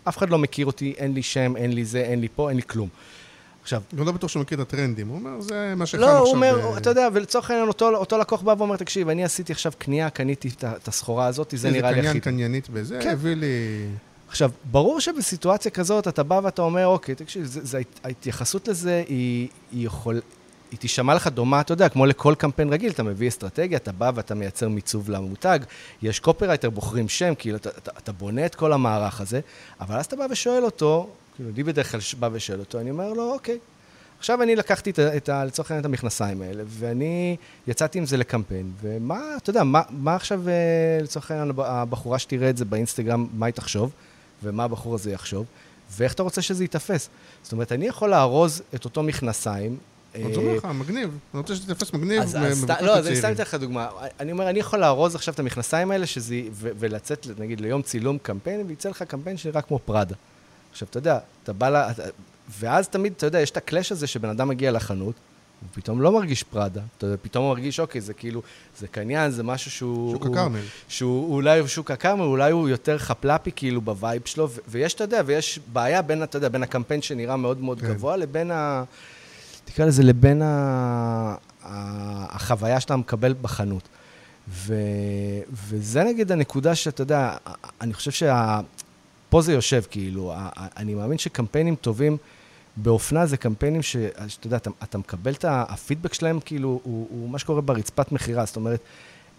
אף 0.03 0.17
אחד 0.17 0.29
לא 0.29 0.39
מכיר 0.39 0.65
אותי, 0.65 0.93
אין 0.97 1.13
לי 1.13 1.23
שם, 1.23 1.57
אין 1.57 1.73
לי 1.73 1.85
זה, 1.85 2.01
אין 2.01 2.21
לי 2.21 2.27
פה, 2.35 2.49
אין 2.49 2.57
לי 2.57 2.63
כלום. 2.63 2.89
עכשיו, 3.63 3.81
גם 3.95 4.05
לא 4.05 4.11
בטוח 4.11 4.29
שהוא 4.29 4.41
מכיר 4.41 4.61
את 4.61 4.67
הטרנדים, 4.67 5.07
הוא 5.07 5.17
אומר, 5.17 5.41
זה 5.41 5.73
מה 5.77 5.85
שחם 5.85 6.01
לא, 6.01 6.05
עכשיו. 6.05 6.19
הוא 6.19 6.31
אומר, 6.31 6.77
אתה 6.77 6.89
יודע, 6.89 7.07
ולצורך 7.13 7.51
העניין, 7.51 7.69
אותו, 7.81 8.17
לקוח 8.17 8.41
בא 8.41 8.55
ואומר, 8.57 8.77
תקשיב, 8.77 9.09
אני 9.09 9.23
עשיתי 9.23 9.51
עכשיו 9.51 9.71
קנייה, 9.77 10.09
קניתי 10.09 10.49
את 10.63 10.87
הסחורה 10.87 11.27
הזאת, 11.27 11.53
זה 11.57 11.71
נראה 11.71 11.91
לי 11.91 11.97
איזה 11.97 12.09
הכי 12.09 12.19
קניין 12.19 12.23
טוב. 12.23 12.33
קניינית 12.33 12.69
בזה, 12.69 12.99
כן. 13.03 13.09
הביא 13.09 13.33
לי... 13.33 13.47
עכשיו, 14.27 14.51
ברור 14.71 14.99
שבסיטואציה 14.99 15.71
כזאת, 15.71 16.07
אתה 16.07 16.23
בא 16.23 16.39
ואתה 16.43 16.61
אומר, 16.61 16.87
אוקיי, 16.87 17.15
תקשיב, 17.15 17.45
זה, 17.45 17.59
זה, 17.63 17.81
ההתייחסות 18.03 18.67
לזה 18.67 19.03
היא, 19.07 19.47
היא 19.71 19.85
יכול... 19.85 20.21
היא 20.71 20.79
תישמע 20.79 21.13
לך 21.13 21.27
דומה, 21.27 21.61
אתה 21.61 21.73
יודע, 21.73 21.89
כמו 21.89 22.05
לכל 22.05 22.35
קמפיין 22.37 22.73
רגיל, 22.73 22.91
אתה 22.91 23.03
מביא 23.03 23.27
אסטרטגיה, 23.27 23.77
אתה 23.77 23.91
בא 23.91 24.11
ואתה 24.15 24.35
מייצר 24.35 24.69
מיצוב 24.69 25.09
למותג, 25.09 25.59
יש 26.01 26.19
קופרייטר, 26.19 26.69
בוחרים 26.69 27.09
שם, 27.09 27.33
כאילו, 27.37 27.57
אתה, 27.57 27.69
אתה, 27.69 27.91
אתה 27.97 28.11
בונה 28.11 28.45
את 28.45 28.55
כל 28.55 28.73
המערך 28.73 29.21
הזה, 29.21 29.39
אבל 29.81 29.95
אז 29.95 30.05
אתה 30.05 30.15
בא 30.15 30.25
ושואל 30.29 30.63
אותו, 30.63 31.09
כאילו, 31.35 31.49
אני 31.55 31.63
בדרך 31.63 31.91
כלל 31.91 31.99
בא 32.19 32.29
ושואל 32.33 32.59
אותו, 32.59 32.79
אני 32.79 32.89
אומר 32.91 33.13
לו, 33.13 33.31
אוקיי, 33.33 33.57
עכשיו 34.19 34.41
אני 34.43 34.55
לקחתי 34.55 34.89
את, 34.89 34.99
את, 34.99 35.29
ה- 35.29 35.45
לצורך 35.45 35.71
העניין 35.71 35.81
את 35.81 35.85
המכנסיים 35.85 36.41
האלה, 36.41 36.63
ואני 36.67 37.35
יצאתי 37.67 37.97
עם 37.99 38.05
זה 38.05 38.17
לקמפיין, 38.17 38.71
ומה, 38.81 39.19
אתה 39.37 39.49
יודע, 39.49 39.63
מה, 39.63 39.81
מה 39.89 40.15
עכשיו, 40.15 40.49
אה, 40.49 40.53
לצורך 41.03 41.31
העניין, 41.31 41.49
הב- 41.49 41.59
הבחורה 41.59 42.19
שתראה 42.19 42.49
את 42.49 42.57
זה 42.57 42.65
באינסטגרם, 42.65 43.27
מה 43.33 43.45
היא 43.45 43.53
תחשוב, 43.53 43.91
ומה 44.43 44.63
הבחור 44.63 44.95
הזה 44.95 45.11
יחשוב, 45.11 45.45
ואיך 45.97 46.13
אתה 46.13 46.23
רוצה 46.23 46.41
שזה 46.41 46.63
ייתפס. 46.63 47.09
זאת 47.43 47.51
אומרת, 47.51 47.71
אני 47.71 47.85
יכול 47.85 48.09
לארוז 48.09 48.61
את 48.75 48.85
אותו 48.85 49.03
מכנסיים. 49.03 49.77
אני 50.15 50.35
אומר 50.35 50.57
לך, 50.57 50.65
מגניב. 50.65 51.09
אני 51.33 51.41
רוצה 51.41 51.55
שתתפס 51.55 51.93
מגניב. 51.93 52.21
אז, 52.21 52.35
אז 52.35 52.65
לא, 52.81 52.97
אז 52.97 53.07
אני. 53.07 53.15
סתם 53.15 53.31
אתן 53.31 53.41
לך 53.43 53.53
דוגמה. 53.53 53.87
אני 54.19 54.31
אומר, 54.31 54.49
אני 54.49 54.59
יכול 54.59 54.79
לארוז 54.79 55.15
עכשיו 55.15 55.33
את 55.33 55.39
המכנסיים 55.39 55.91
האלה 55.91 56.05
שזה, 56.05 56.35
ולצאת, 56.53 57.27
נגיד, 57.39 57.61
ליום 57.61 57.81
צילום 57.81 58.17
קמפיין, 58.17 58.63
ויצא 58.67 58.89
לך 58.89 59.03
קמפיין 59.03 59.37
שנראה 59.37 59.61
כמו 59.61 59.79
פראדה. 59.85 60.15
עכשיו, 60.73 60.87
אתה 60.89 60.97
יודע, 60.97 61.19
אתה 61.43 61.53
בא 61.53 61.69
ל... 61.69 61.75
אתה- 61.75 62.03
ואז 62.59 62.87
תמיד, 62.87 63.13
אתה 63.17 63.25
יודע, 63.25 63.39
יש 63.41 63.51
את 63.51 63.57
ה 63.57 63.63
clash 63.63 63.91
הזה 63.91 64.07
שבן 64.07 64.29
אדם 64.29 64.47
מגיע 64.47 64.71
לחנות, 64.71 65.15
הוא 65.61 65.69
פתאום 65.73 66.01
לא 66.01 66.11
מרגיש 66.11 66.43
פראדה. 66.43 66.81
אתה 66.97 67.05
יודע, 67.05 67.17
פתאום 67.21 67.45
הוא 67.45 67.53
מרגיש, 67.53 67.79
אוקיי, 67.79 68.01
זה 68.01 68.13
כאילו, 68.13 68.41
זה 68.79 68.87
קניין, 68.87 69.31
זה 69.31 69.43
משהו 69.43 69.71
שהוא... 69.71 70.11
שוק 70.13 70.25
הכרמל. 70.25 70.59
שהוא 70.87 71.33
אולי 71.35 71.59
הוא 71.59 71.67
שוק 71.67 71.91
הכרמל, 71.91 72.21
אולי 72.21 72.51
הוא 72.51 72.69
יותר 72.69 72.97
חפלפי 72.97 73.51
כאילו 73.55 73.81
ב 73.81 73.89
vibe 73.89 74.21
שלו, 74.25 74.49
ו- 74.49 74.59
ויש, 74.67 74.93
אתה 74.93 75.03
יודע, 75.03 75.21
ויש 75.25 75.59
בעיה 75.73 76.01
בין, 76.01 76.23
אתה 76.23 76.37
יודע, 76.37 76.49
בין 76.49 76.63
הקמפיין 76.63 77.01
שנראה 77.01 77.37
מאוד 77.37 77.61
מאוד 77.61 77.81
כן. 77.81 77.87
גבוה, 77.87 78.17
לבין 78.17 78.51
ה... 78.51 78.83
תקרא 79.65 79.85
לזה, 79.85 80.03
לבין 80.03 80.41
ה... 80.41 80.47
ה... 81.63 82.35
החוויה 82.35 82.79
שאתה 82.79 82.95
מקבל 82.95 83.35
בחנות. 83.41 83.87
ו... 84.49 84.75
וזה 85.51 86.03
נגיד 86.03 86.31
הנקודה 86.31 86.75
שאתה 86.75 87.01
יודע, 87.01 87.35
אני 87.81 87.93
חושב 87.93 88.11
שה... 88.11 88.59
פה 89.33 89.41
זה 89.41 89.53
יושב, 89.53 89.81
כאילו, 89.89 90.33
אני 90.77 90.93
מאמין 90.93 91.17
שקמפיינים 91.17 91.75
טובים 91.75 92.17
באופנה 92.77 93.25
זה 93.25 93.37
קמפיינים 93.37 93.81
ש- 93.81 93.95
שאתה 94.27 94.47
יודע, 94.47 94.57
אתה, 94.57 94.69
אתה 94.83 94.97
מקבל 94.97 95.33
את 95.33 95.45
הפידבק 95.47 96.13
שלהם, 96.13 96.39
כאילו, 96.45 96.79
הוא, 96.83 97.07
הוא 97.09 97.29
מה 97.29 97.39
שקורה 97.39 97.61
ברצפת 97.61 98.11
מכירה. 98.11 98.45
זאת 98.45 98.55
אומרת, 98.55 98.79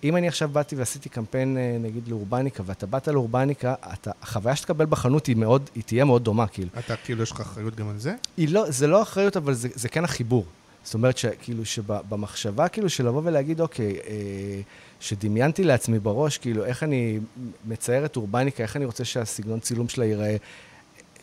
אם 0.05 0.17
אני 0.17 0.29
עכשיו 0.29 0.49
באתי 0.49 0.77
ועשיתי 0.77 1.09
קמפיין, 1.09 1.57
אה, 1.57 1.77
נגיד, 1.81 2.09
לאורבניקה, 2.09 2.63
ואתה 2.67 2.87
באת 2.87 3.09
לאורבניקה, 3.09 3.75
אתה, 3.93 4.11
החוויה 4.23 4.57
שתקבל 4.57 4.87
בחנות 4.87 5.27
היא 5.27 5.37
מאוד, 5.37 5.71
היא 5.75 5.83
תהיה 5.83 6.05
מאוד 6.05 6.25
דומה, 6.25 6.47
כאילו. 6.47 6.71
אתה 6.79 6.97
כאילו, 6.97 7.23
יש 7.23 7.31
לך 7.31 7.41
אחריות 7.41 7.75
גם 7.75 7.89
על 7.89 7.99
זה? 7.99 8.15
היא 8.37 8.49
לא, 8.49 8.71
זה 8.71 8.87
לא 8.87 9.03
אחריות, 9.03 9.37
אבל 9.37 9.55
זה, 9.55 9.69
זה 9.75 9.89
כן 9.89 10.05
החיבור. 10.05 10.45
זאת 10.85 10.95
אומרת, 10.95 11.19
שכאילו, 11.19 11.65
שבמחשבה, 11.65 12.69
כאילו, 12.69 12.91
של 12.91 13.07
לבוא 13.07 13.23
ולהגיד, 13.25 13.61
אוקיי, 13.61 13.99
אה, 14.07 14.61
שדמיינתי 15.05 15.65
לעצמי 15.65 15.99
בראש, 15.99 16.39
כאילו, 16.39 16.65
איך 16.65 16.83
אני 16.83 17.19
מצייר 17.67 18.05
את 18.05 18.17
אורבניקה, 18.17 18.63
איך 18.63 18.77
אני 18.77 18.85
רוצה 18.85 19.05
שהסגנון 19.05 19.61
צילום 19.61 19.89
שלה 19.89 20.05
ייראה, 20.05 20.37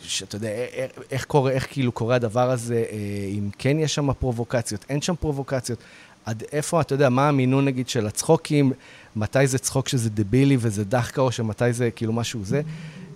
שאתה 0.01 0.35
יודע, 0.35 0.49
איך, 0.49 0.91
איך 1.11 1.25
קורה, 1.25 1.51
איך 1.51 1.67
כאילו 1.71 1.91
קורה 1.91 2.15
הדבר 2.15 2.51
הזה, 2.51 2.83
אה, 2.91 2.97
אם 3.37 3.49
כן 3.57 3.79
יש 3.79 3.95
שם 3.95 4.13
פרובוקציות, 4.13 4.85
אין 4.89 5.01
שם 5.01 5.15
פרובוקציות, 5.19 5.79
עד 6.25 6.43
איפה, 6.51 6.81
אתה 6.81 6.93
יודע, 6.93 7.09
מה 7.09 7.27
המינון, 7.27 7.65
נגיד, 7.65 7.89
של 7.89 8.07
הצחוקים, 8.07 8.73
מתי 9.15 9.47
זה 9.47 9.57
צחוק 9.57 9.87
שזה 9.87 10.09
דבילי 10.09 10.57
וזה 10.59 10.83
דחקה, 10.83 11.21
או 11.21 11.31
שמתי 11.31 11.73
זה 11.73 11.91
כאילו 11.91 12.13
משהו 12.13 12.43
זה. 12.43 12.61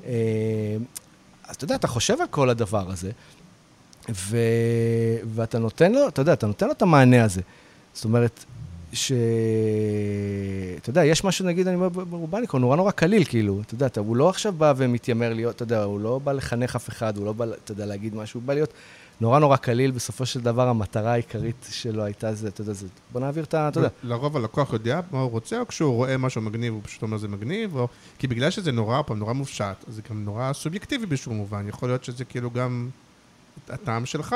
אה, 0.05 0.11
אז 1.47 1.55
אתה 1.55 1.63
יודע, 1.63 1.75
אתה 1.75 1.87
חושב 1.87 2.21
על 2.21 2.27
כל 2.27 2.49
הדבר 2.49 2.91
הזה, 2.91 3.11
ו... 4.09 4.37
ואתה 5.33 5.59
נותן 5.59 5.91
לו, 5.91 6.07
אתה 6.07 6.21
יודע, 6.21 6.33
אתה 6.33 6.47
נותן 6.47 6.65
לו 6.65 6.71
את 6.71 6.81
המענה 6.81 7.23
הזה. 7.23 7.41
זאת 7.93 8.05
אומרת, 8.05 8.45
ש... 8.95 9.11
אתה 10.81 10.89
יודע, 10.89 11.05
יש 11.05 11.23
משהו, 11.23 11.45
נגיד, 11.45 11.67
אני 11.67 11.75
אומר, 11.75 11.89
ברובניקה, 11.89 12.51
הוא 12.51 12.61
נורא 12.61 12.75
נורא 12.75 12.91
קליל, 12.91 13.23
כאילו, 13.23 13.61
אתה 13.61 13.73
יודע, 13.73 13.85
אתה, 13.85 13.99
הוא 13.99 14.15
לא 14.15 14.29
עכשיו 14.29 14.53
בא 14.53 14.73
ומתיימר 14.77 15.33
להיות, 15.33 15.55
אתה 15.55 15.63
יודע, 15.63 15.83
הוא 15.83 15.99
לא 15.99 16.19
בא 16.23 16.31
לחנך 16.31 16.75
אף 16.75 16.89
אחד, 16.89 17.17
הוא 17.17 17.25
לא 17.25 17.33
בא, 17.33 17.45
אתה 17.63 17.71
יודע, 17.71 17.85
להגיד 17.85 18.15
משהו, 18.15 18.39
הוא 18.39 18.47
בא 18.47 18.53
להיות 18.53 18.73
נורא 19.21 19.39
נורא 19.39 19.57
קליל, 19.57 19.91
בסופו 19.91 20.25
של 20.25 20.41
דבר 20.41 20.67
המטרה 20.67 21.11
העיקרית 21.11 21.67
שלו 21.69 22.03
הייתה 22.03 22.33
זה, 22.33 22.47
אתה 22.47 22.61
יודע, 22.61 22.73
זה, 22.73 22.87
בוא 23.11 23.21
נעביר 23.21 23.43
את 23.43 23.53
ה... 23.53 23.67
אתה 23.67 23.79
יודע. 23.79 23.89
לרוב 24.03 24.37
הלקוח 24.37 24.73
יודע 24.73 24.99
מה 25.11 25.19
הוא 25.19 25.31
רוצה, 25.31 25.59
או 25.59 25.67
כשהוא 25.67 25.93
רואה 25.93 26.17
משהו 26.17 26.41
מגניב, 26.41 26.73
הוא 26.73 26.81
פשוט 26.83 27.01
אומר 27.01 27.17
זה 27.17 27.27
מגניב, 27.27 27.75
או... 27.75 27.87
כי 28.19 28.27
בגלל 28.27 28.49
שזה 28.49 28.71
נורא, 28.71 29.01
פעם 29.01 29.19
נורא 29.19 29.33
מופשט, 29.33 29.85
זה 29.87 30.01
גם 30.09 30.25
נורא 30.25 30.53
סובייקטיבי 30.53 31.05
באיזשהו 31.05 31.33
מובן. 31.33 31.67
יכול 31.67 31.89
להיות 31.89 32.03
שזה 32.03 32.25
כאילו 32.25 32.51
גם 32.51 32.89
הטעם 33.69 34.05
שלך. 34.05 34.35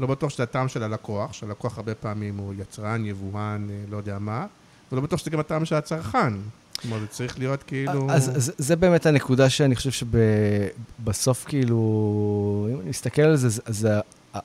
לא 0.00 0.06
בטוח 0.06 0.30
שזה 0.30 0.42
הטעם 0.42 0.68
של 0.68 0.82
הלקוח, 0.82 1.32
שהלקוח 1.32 1.76
הרבה 1.76 1.94
פעמים 1.94 2.36
הוא 2.36 2.54
יצרן, 2.58 3.04
יבואן, 3.04 3.66
אה, 3.70 3.74
לא 3.90 3.96
יודע 3.96 4.18
מה, 4.18 4.46
ולא 4.92 5.00
בטוח 5.00 5.20
שזה 5.20 5.30
גם 5.30 5.40
הטעם 5.40 5.64
של 5.64 5.74
הצרכן. 5.74 6.34
כלומר, 6.82 6.98
זה 7.00 7.06
צריך 7.06 7.38
להיות 7.38 7.62
כאילו... 7.62 8.10
אז, 8.10 8.36
אז 8.36 8.52
זה 8.58 8.76
באמת 8.76 9.06
הנקודה 9.06 9.50
שאני 9.50 9.76
חושב 9.76 9.90
שבסוף, 9.90 11.44
כאילו, 11.44 12.68
אם 12.72 12.80
אני 12.80 12.90
מסתכל 12.90 13.22
על 13.22 13.36
זה, 13.36 13.60
אז- 13.66 13.88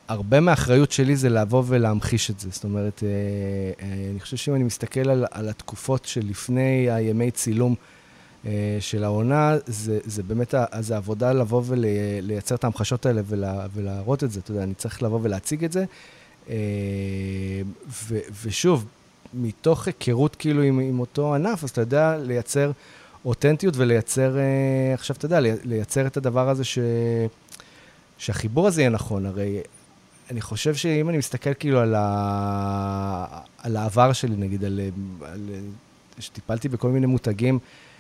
הרבה 0.08 0.40
מהאחריות 0.40 0.92
שלי 0.92 1.16
זה 1.16 1.30
לבוא 1.30 1.64
ולהמחיש 1.68 2.32
את 2.32 2.40
זה. 2.40 2.50
זאת 2.52 2.64
אומרת, 2.64 3.04
אה, 3.04 3.10
אה, 3.86 4.10
אני 4.12 4.20
חושב 4.20 4.38
שאם 4.38 4.56
אני 4.56 4.64
מסתכל 4.64 5.10
על, 5.10 5.26
על 5.32 5.50
התקופות 5.50 6.06
שלפני 6.06 6.92
הימי 6.92 7.32
צילום 7.32 7.76
של 8.80 9.04
העונה, 9.04 9.56
זה, 9.66 10.00
זה 10.06 10.24
באמת, 10.24 10.54
ה- 10.54 10.66
אז 10.72 10.92
העבודה 10.92 11.34
לבוא 11.34 11.64
ולייצר 11.66 12.56
את 12.56 12.64
ההמחשות 12.64 13.06
האלה 13.06 13.22
ולה, 13.26 13.66
ולהראות 13.74 14.24
את 14.24 14.32
זה. 14.32 14.40
אתה 14.40 14.52
יודע, 14.52 14.64
אני 14.64 14.74
צריך 14.74 15.04
לבוא 15.04 15.20
ולהציג 15.22 15.64
את 15.64 15.72
זה. 15.72 15.86
אה, 16.50 16.56
ו, 18.08 18.18
ושוב, 18.44 18.86
מתוך 19.34 19.88
היכרות 19.88 20.36
כאילו 20.36 20.62
עם, 20.62 20.80
עם 20.80 21.00
אותו 21.00 21.36
ענף, 21.36 21.64
אז 21.64 21.70
אתה 21.70 21.82
יודע 21.82 22.18
לייצר 22.18 22.72
אותנטיות 23.26 23.78
ולייצר, 23.78 24.38
אה, 24.38 24.44
עכשיו 24.94 25.16
אתה 25.16 25.26
יודע, 25.26 25.40
לי- 25.40 25.52
לייצר 25.64 26.08
את 26.08 26.18
הדבר 26.18 26.50
הזה 26.50 26.64
ש, 26.64 26.80
שהחיבור 28.18 28.68
הזה 28.68 28.82
יהיה 28.82 28.90
נכון. 28.90 29.26
הרי 29.26 29.60
אני 30.32 30.42
חושב 30.42 30.76
שאם 30.76 31.10
אני 31.10 31.18
מסתכל 31.18 31.54
כאילו 31.54 31.80
על, 31.80 31.96
ה, 31.98 33.26
על 33.58 33.78
העבר 33.78 34.14
שלי, 34.14 34.36
נגיד, 34.36 34.64
על, 34.66 34.80
על 35.26 35.50
שטיפלתי 36.20 36.70
בכל 36.70 36.90
מיני 36.90 37.06
מותגים, 37.06 37.56
אה, 37.56 37.91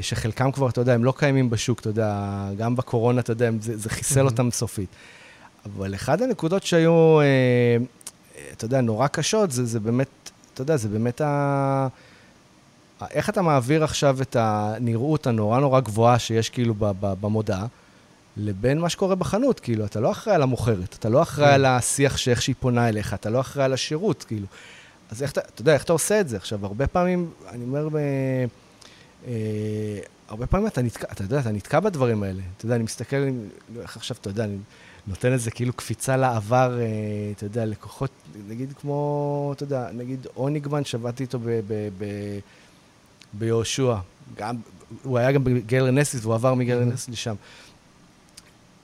שחלקם 0.00 0.52
כבר, 0.52 0.68
אתה 0.68 0.80
יודע, 0.80 0.94
הם 0.94 1.04
לא 1.04 1.14
קיימים 1.16 1.50
בשוק, 1.50 1.80
אתה 1.80 1.88
יודע, 1.88 2.48
גם 2.56 2.76
בקורונה, 2.76 3.20
אתה 3.20 3.32
יודע, 3.32 3.50
זה, 3.60 3.76
זה 3.76 3.90
חיסל 3.90 4.26
אותם 4.26 4.50
סופית. 4.50 4.88
אבל 5.66 5.94
אחת 5.94 6.20
הנקודות 6.20 6.62
שהיו, 6.62 7.20
אה, 7.20 7.76
אתה 8.52 8.64
יודע, 8.64 8.80
נורא 8.80 9.06
קשות, 9.06 9.50
זה, 9.50 9.64
זה 9.64 9.80
באמת, 9.80 10.08
אתה 10.54 10.62
יודע, 10.62 10.76
זה 10.76 10.88
באמת 10.88 11.20
ה... 11.20 11.88
איך 13.10 13.28
אתה 13.28 13.42
מעביר 13.42 13.84
עכשיו 13.84 14.22
את 14.22 14.36
הנראות 14.38 15.26
הנורא 15.26 15.60
נורא 15.60 15.80
גבוהה 15.80 16.18
שיש 16.18 16.50
כאילו 16.50 16.74
במודעה, 17.00 17.66
לבין 18.36 18.78
מה 18.78 18.88
שקורה 18.88 19.14
בחנות, 19.14 19.60
כאילו, 19.60 19.84
אתה 19.84 20.00
לא 20.00 20.10
אחראי 20.10 20.34
על 20.34 20.42
המוכרת, 20.42 20.96
אתה 20.98 21.08
לא 21.08 21.22
אחראי 21.22 21.48
כן. 21.48 21.54
על 21.54 21.64
השיח 21.64 22.16
שאיך 22.16 22.42
שהיא 22.42 22.54
פונה 22.60 22.88
אליך, 22.88 23.14
אתה 23.14 23.30
לא 23.30 23.40
אחראי 23.40 23.64
על 23.64 23.72
השירות, 23.72 24.24
כאילו. 24.24 24.46
אז 25.10 25.22
איך 25.22 25.32
אתה, 25.32 25.40
אתה 25.40 25.60
יודע, 25.62 25.74
איך 25.74 25.84
אתה 25.84 25.92
עושה 25.92 26.20
את 26.20 26.28
זה? 26.28 26.36
עכשיו, 26.36 26.66
הרבה 26.66 26.86
פעמים, 26.86 27.30
אני 27.48 27.64
אומר, 27.64 27.88
אה, 27.98 28.44
הרבה 30.28 30.46
פעמים 30.46 30.66
אתה 30.66 30.82
נתקע, 30.82 31.06
אתה 31.12 31.22
יודע, 31.22 31.40
אתה 31.40 31.52
נתקע 31.52 31.80
בדברים 31.80 32.22
האלה. 32.22 32.42
אתה 32.56 32.64
יודע, 32.64 32.74
אני 32.74 32.84
מסתכל, 32.84 33.16
איך 33.80 33.96
עכשיו, 33.96 34.16
אתה 34.20 34.30
יודע, 34.30 34.44
אני 34.44 34.56
נותן 35.06 35.32
איזה 35.32 35.50
כאילו 35.50 35.72
קפיצה 35.72 36.16
לעבר, 36.16 36.78
אה, 36.80 36.86
אתה 37.36 37.44
יודע, 37.44 37.64
לקוחות, 37.64 38.10
נגיד 38.48 38.72
כמו, 38.80 39.52
אתה 39.56 39.62
יודע, 39.62 39.88
נגיד 39.92 40.26
אוניגמן, 40.36 40.84
שבעתי 40.84 41.22
איתו 41.22 41.38
ב... 41.38 41.44
ב, 41.46 41.88
ב 41.98 42.04
ביהושע. 43.32 43.96
גם, 44.36 44.56
הוא 45.02 45.18
היה 45.18 45.32
גם 45.32 45.44
בגלר 45.44 45.90
נסית, 45.90 46.22
והוא 46.22 46.34
עבר 46.34 46.54
מגלר 46.54 46.84
נסית 46.84 47.08
לשם. 47.08 47.34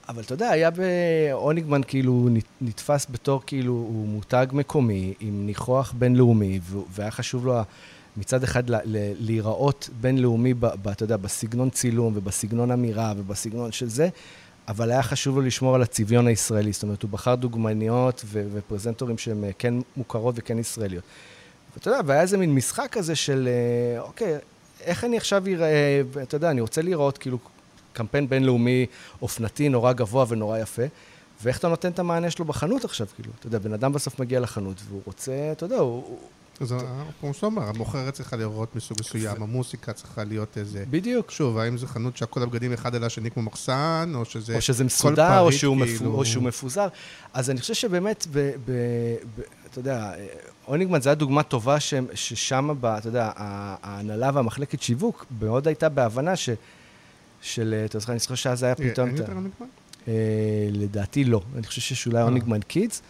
אבל 0.09 0.23
אתה 0.23 0.33
יודע, 0.33 0.49
היה 0.49 0.69
באוניגמן 0.71 1.81
כאילו 1.87 2.29
נתפס 2.61 3.07
בתור 3.11 3.41
כאילו, 3.45 3.73
הוא 3.73 4.07
מותג 4.07 4.47
מקומי 4.51 5.13
עם 5.19 5.45
ניחוח 5.45 5.93
בינלאומי, 5.97 6.59
והיה 6.91 7.11
חשוב 7.11 7.45
לו 7.45 7.61
מצד 8.19 8.43
אחד 8.43 8.63
להיראות 9.19 9.89
בינלאומי, 10.01 10.53
אתה 10.91 11.03
יודע, 11.03 11.17
בסגנון 11.17 11.69
צילום 11.69 12.13
ובסגנון 12.15 12.71
אמירה 12.71 13.13
ובסגנון 13.17 13.71
של 13.71 13.89
זה, 13.89 14.09
אבל 14.67 14.91
היה 14.91 15.03
חשוב 15.03 15.35
לו 15.35 15.41
לשמור 15.41 15.75
על 15.75 15.81
הצביון 15.81 16.27
הישראלי. 16.27 16.71
זאת 16.71 16.83
אומרת, 16.83 17.03
הוא 17.03 17.09
בחר 17.11 17.35
דוגמניות 17.35 18.25
ופרזנטורים 18.31 19.17
שהן 19.17 19.43
כן 19.57 19.73
מוכרות 19.97 20.35
וכן 20.37 20.59
ישראליות. 20.59 21.03
ואתה 21.73 21.89
יודע, 21.89 22.01
והיה 22.05 22.21
איזה 22.21 22.37
מין 22.37 22.55
משחק 22.55 22.87
כזה 22.91 23.15
של, 23.15 23.49
אה, 23.51 24.01
אוקיי, 24.01 24.37
איך 24.81 25.03
אני 25.03 25.17
עכשיו 25.17 25.43
אראה, 25.47 26.01
אתה 26.23 26.35
יודע, 26.35 26.51
אני 26.51 26.61
רוצה 26.61 26.81
לראות 26.81 27.17
כאילו 27.17 27.37
קמפיין 27.93 28.29
בינלאומי 28.29 28.85
אופנתי 29.21 29.69
נורא 29.69 29.93
גבוה 29.93 30.25
ונורא 30.27 30.57
יפה, 30.57 30.83
ואיך 31.43 31.57
אתה 31.57 31.67
נותן 31.67 31.91
את 31.91 31.99
המענה 31.99 32.31
שלו 32.31 32.45
בחנות 32.45 32.85
עכשיו, 32.85 33.07
כאילו. 33.15 33.31
אתה 33.39 33.47
יודע, 33.47 33.59
בן 33.59 33.73
אדם 33.73 33.93
בסוף 33.93 34.19
מגיע 34.19 34.39
לחנות 34.39 34.77
והוא 34.87 35.01
רוצה, 35.05 35.49
אתה 35.51 35.65
יודע, 35.65 35.77
הוא... 35.77 36.19
אז 36.61 36.75
כמו 37.19 37.33
שאתה 37.33 37.45
אומר, 37.45 37.63
המוכרת 37.63 38.13
צריכה 38.13 38.35
לראות 38.35 38.75
מסוג 38.75 38.97
מסוים, 38.99 39.43
המוסיקה 39.43 39.93
צריכה 39.93 40.23
להיות 40.23 40.57
איזה... 40.57 40.83
בדיוק. 40.89 41.31
שוב, 41.31 41.57
האם 41.57 41.77
זו 41.77 41.87
חנות 41.87 42.17
שהכל 42.17 42.43
הבגדים 42.43 42.73
אחד 42.73 42.95
על 42.95 43.03
השני 43.03 43.31
כמו 43.31 43.43
מחסן, 43.43 44.11
או 44.15 44.25
שזה... 44.25 44.55
או 44.55 44.61
שזה 44.61 44.83
מסודר, 44.83 45.39
או 45.39 45.51
שהוא, 45.51 45.85
כאילו... 45.85 46.13
או 46.13 46.25
שהוא 46.25 46.43
מפוזר. 46.43 46.87
אז 47.33 47.49
אני 47.49 47.59
חושב 47.59 47.73
שבאמת, 47.73 48.27
אתה 49.71 49.79
יודע, 49.79 50.13
אוניגמן 50.67 51.01
זה 51.01 51.09
היה 51.09 51.15
דוגמה 51.15 51.43
טובה 51.43 51.77
ששם, 52.13 52.69
אתה 52.97 53.07
יודע, 53.07 53.31
ההנהלה 53.35 54.31
והמחלקת 54.33 54.81
שיווק 54.81 55.25
מאוד 55.41 55.67
הייתה 55.67 55.89
בהבנה 55.89 56.35
ש... 56.35 56.49
של, 57.41 57.81
אתה 57.85 57.99
זוכר, 57.99 58.11
אני 58.11 58.19
זוכר 58.19 58.35
שאז 58.35 58.63
היה 58.63 58.75
פתאום... 58.75 59.07
אין 59.07 59.17
יותר 59.17 59.33
אוניגמן? 59.33 59.67
אה, 60.07 60.13
לדעתי 60.71 61.23
לא. 61.23 61.41
אני 61.55 61.67
חושב 61.67 61.81
שיש 61.81 62.07
אולי 62.07 62.21
אוניגמן 62.21 62.61
קידס. 62.61 63.01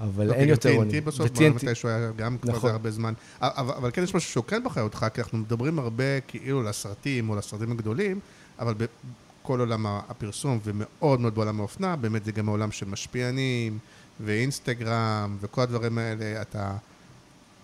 אבל 0.00 0.32
אין 0.32 0.48
יותר 0.48 0.74
עונים. 0.74 1.04
בסוף, 1.04 1.30
ו-TNT 1.30 1.74
שהוא 1.74 1.90
היה 1.90 2.10
גם 2.16 2.38
כבר 2.38 2.52
נכון. 2.52 2.70
הרבה 2.70 2.90
זמן. 2.90 3.14
אבל 3.40 3.90
כן 3.92 4.02
יש 4.02 4.14
משהו 4.14 4.30
שהוא 4.30 4.44
כן 4.44 4.64
בחר 4.64 4.82
אותך, 4.82 5.06
כי 5.14 5.20
אנחנו 5.20 5.38
מדברים 5.38 5.78
הרבה 5.78 6.20
כאילו 6.20 6.62
לסרטים 6.62 7.30
או 7.30 7.36
לסרטים 7.36 7.72
הגדולים, 7.72 8.20
אבל 8.58 8.74
בכל 8.74 9.60
עולם 9.60 9.86
הפרסום 9.86 10.58
ומאוד 10.64 11.20
מאוד 11.20 11.34
בעולם 11.34 11.60
האופנה, 11.60 11.96
באמת 11.96 12.24
זה 12.24 12.32
גם 12.32 12.48
העולם 12.48 12.70
של 12.70 12.86
משפיענים 12.88 13.78
ואינסטגרם 14.20 15.36
וכל 15.40 15.62
הדברים 15.62 15.98
האלה, 15.98 16.42
אתה... 16.42 16.72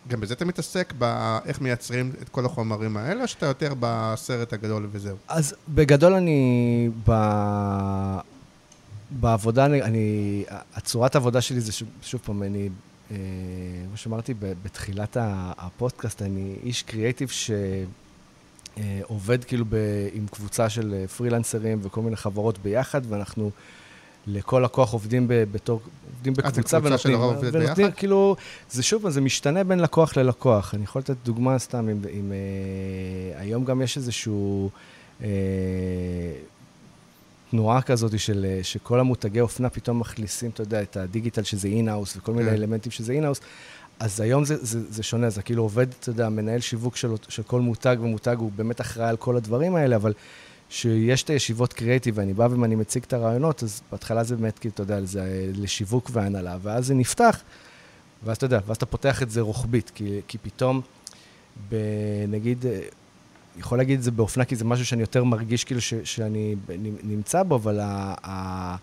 גם 0.08 0.20
בזה 0.20 0.34
אתה 0.34 0.44
מתעסק, 0.44 0.92
באיך 0.98 1.60
מייצרים 1.60 2.12
את 2.22 2.28
כל 2.28 2.46
החומרים 2.46 2.96
האלה, 2.96 3.22
או 3.22 3.28
שאתה 3.28 3.46
יותר 3.46 3.72
בסרט 3.80 4.52
הגדול 4.52 4.88
וזהו? 4.92 5.16
אז 5.28 5.54
בגדול 5.68 6.12
אני, 6.12 6.90
ב... 7.08 7.12
בעבודה, 9.20 9.66
אני, 9.66 9.82
אני, 9.82 10.44
הצורת 10.74 11.14
העבודה 11.14 11.40
שלי 11.40 11.60
זה, 11.60 11.72
שוב, 11.72 11.88
שוב 12.02 12.20
פעם, 12.24 12.42
אני, 12.42 12.68
אה, 13.10 13.16
כמו 13.88 13.96
שאמרתי 13.96 14.34
בתחילת 14.40 15.16
הפודקאסט, 15.58 16.22
אני 16.22 16.56
איש 16.62 16.82
קריאייטיב 16.82 17.28
שעובד 18.78 19.44
כאילו 19.44 19.64
ב, 19.68 19.76
עם 20.12 20.26
קבוצה 20.30 20.68
של 20.68 21.06
פרילנסרים 21.16 21.78
וכל 21.82 22.00
מיני 22.00 22.16
חברות 22.16 22.58
ביחד, 22.58 23.00
ואנחנו 23.08 23.50
לכל 24.26 24.62
לקוח 24.64 24.92
עובדים 24.92 25.28
ב, 25.28 25.34
בתור, 25.52 25.80
עובדים 26.14 26.34
בקבוצה 26.34 26.78
ונותנים... 26.82 27.18
ביחד? 27.52 27.94
כאילו, 27.96 28.36
זה 28.70 28.82
שוב, 28.82 29.08
זה 29.08 29.20
משתנה 29.20 29.64
בין 29.64 29.80
לקוח 29.80 30.16
ללקוח. 30.16 30.74
אני 30.74 30.84
יכול 30.84 31.00
לתת 31.00 31.16
דוגמה 31.24 31.58
סתם, 31.58 31.88
אם, 31.88 31.98
אם 32.12 32.32
אה, 32.32 33.40
היום 33.40 33.64
גם 33.64 33.82
יש 33.82 33.96
איזשהו... 33.96 34.70
אה, 35.22 35.28
תנועה 37.54 37.82
כזאת 37.82 38.18
של, 38.18 38.46
אה, 38.48 38.60
שכל 38.62 39.00
המותגי 39.00 39.40
אופנה 39.40 39.70
פתאום 39.70 40.00
מכניסים, 40.00 40.50
אתה 40.50 40.62
יודע, 40.62 40.82
את 40.82 40.96
הדיגיטל 40.96 41.42
שזה 41.42 41.68
in-house 41.68 42.16
וכל 42.16 42.32
מיני 42.32 42.50
כן. 42.50 42.56
אלמנטים 42.56 42.92
שזה 42.92 43.12
in-house, 43.12 43.40
אז 44.00 44.20
היום 44.20 44.44
זה, 44.44 44.64
זה, 44.64 44.80
זה 44.90 45.02
שונה, 45.02 45.30
זה 45.30 45.42
כאילו 45.42 45.62
עובד, 45.62 45.86
אתה 46.00 46.10
יודע, 46.10 46.28
מנהל 46.28 46.60
שיווק 46.60 46.96
של, 46.96 47.12
של 47.28 47.42
כל 47.42 47.60
מותג 47.60 47.96
ומותג, 48.00 48.36
הוא 48.38 48.50
באמת 48.56 48.80
אחראי 48.80 49.08
על 49.08 49.16
כל 49.16 49.36
הדברים 49.36 49.76
האלה, 49.76 49.96
אבל 49.96 50.12
שיש 50.68 51.22
את 51.22 51.30
הישיבות 51.30 51.72
קריאיטיב, 51.72 52.18
ואני 52.18 52.34
בא 52.34 52.48
ואני 52.50 52.74
מציג 52.74 53.02
את 53.02 53.12
הרעיונות, 53.12 53.62
אז 53.62 53.82
בהתחלה 53.92 54.24
זה 54.24 54.36
באמת, 54.36 54.58
כאילו, 54.58 54.72
אתה 54.74 54.82
יודע, 54.82 55.04
זה 55.04 55.22
אה, 55.22 55.50
לשיווק 55.54 56.10
והנהלה, 56.12 56.56
ואז 56.62 56.86
זה 56.86 56.94
נפתח, 56.94 57.42
ואז 58.24 58.36
אתה 58.36 58.46
יודע, 58.46 58.60
ואז 58.66 58.76
אתה 58.76 58.86
פותח 58.86 59.22
את 59.22 59.30
זה 59.30 59.40
רוחבית, 59.40 59.90
כי, 59.94 60.20
כי 60.28 60.38
פתאום, 60.38 60.80
נגיד, 62.28 62.66
אה, 62.66 62.80
יכול 63.56 63.78
להגיד 63.78 63.98
את 63.98 64.04
זה 64.04 64.10
באופנה, 64.10 64.44
כי 64.44 64.56
זה 64.56 64.64
משהו 64.64 64.86
שאני 64.86 65.00
יותר 65.00 65.24
מרגיש 65.24 65.64
כאילו 65.64 65.80
ש, 65.80 65.94
שאני 66.04 66.54
נמצא 67.02 67.42
בו, 67.42 67.54
אבל 67.54 67.80
ה, 67.80 68.14
ה, 68.26 68.76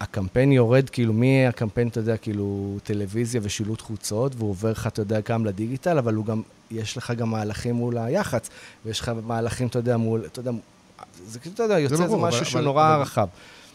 הקמפיין 0.00 0.52
יורד, 0.52 0.90
כאילו, 0.90 1.12
מהקמפיין, 1.12 1.88
אתה 1.88 2.00
יודע, 2.00 2.16
כאילו, 2.16 2.76
טלוויזיה 2.84 3.40
ושילוט 3.44 3.80
חוצות, 3.80 4.34
והוא 4.36 4.50
עובר 4.50 4.70
לך, 4.70 4.86
אתה 4.86 5.00
יודע, 5.00 5.20
גם 5.28 5.46
לדיגיטל, 5.46 5.98
אבל 5.98 6.14
הוא 6.14 6.24
גם, 6.24 6.42
יש 6.70 6.96
לך 6.96 7.10
גם 7.16 7.30
מהלכים 7.30 7.74
מול 7.74 7.98
היח"צ, 7.98 8.50
ויש 8.86 9.00
לך 9.00 9.12
מהלכים, 9.26 9.66
אתה 9.66 9.78
יודע, 9.78 9.96
מול, 9.96 10.24
אתה 10.26 10.40
יודע, 10.40 10.50
זה 11.26 11.38
כאילו, 11.38 11.54
אתה 11.54 11.62
יודע, 11.62 11.78
יוצא 11.78 12.04
איזה 12.04 12.16
משהו 12.16 12.44
שהוא 12.44 12.60
נורא 12.60 12.94
אבל, 12.94 13.02
רחב. 13.02 13.26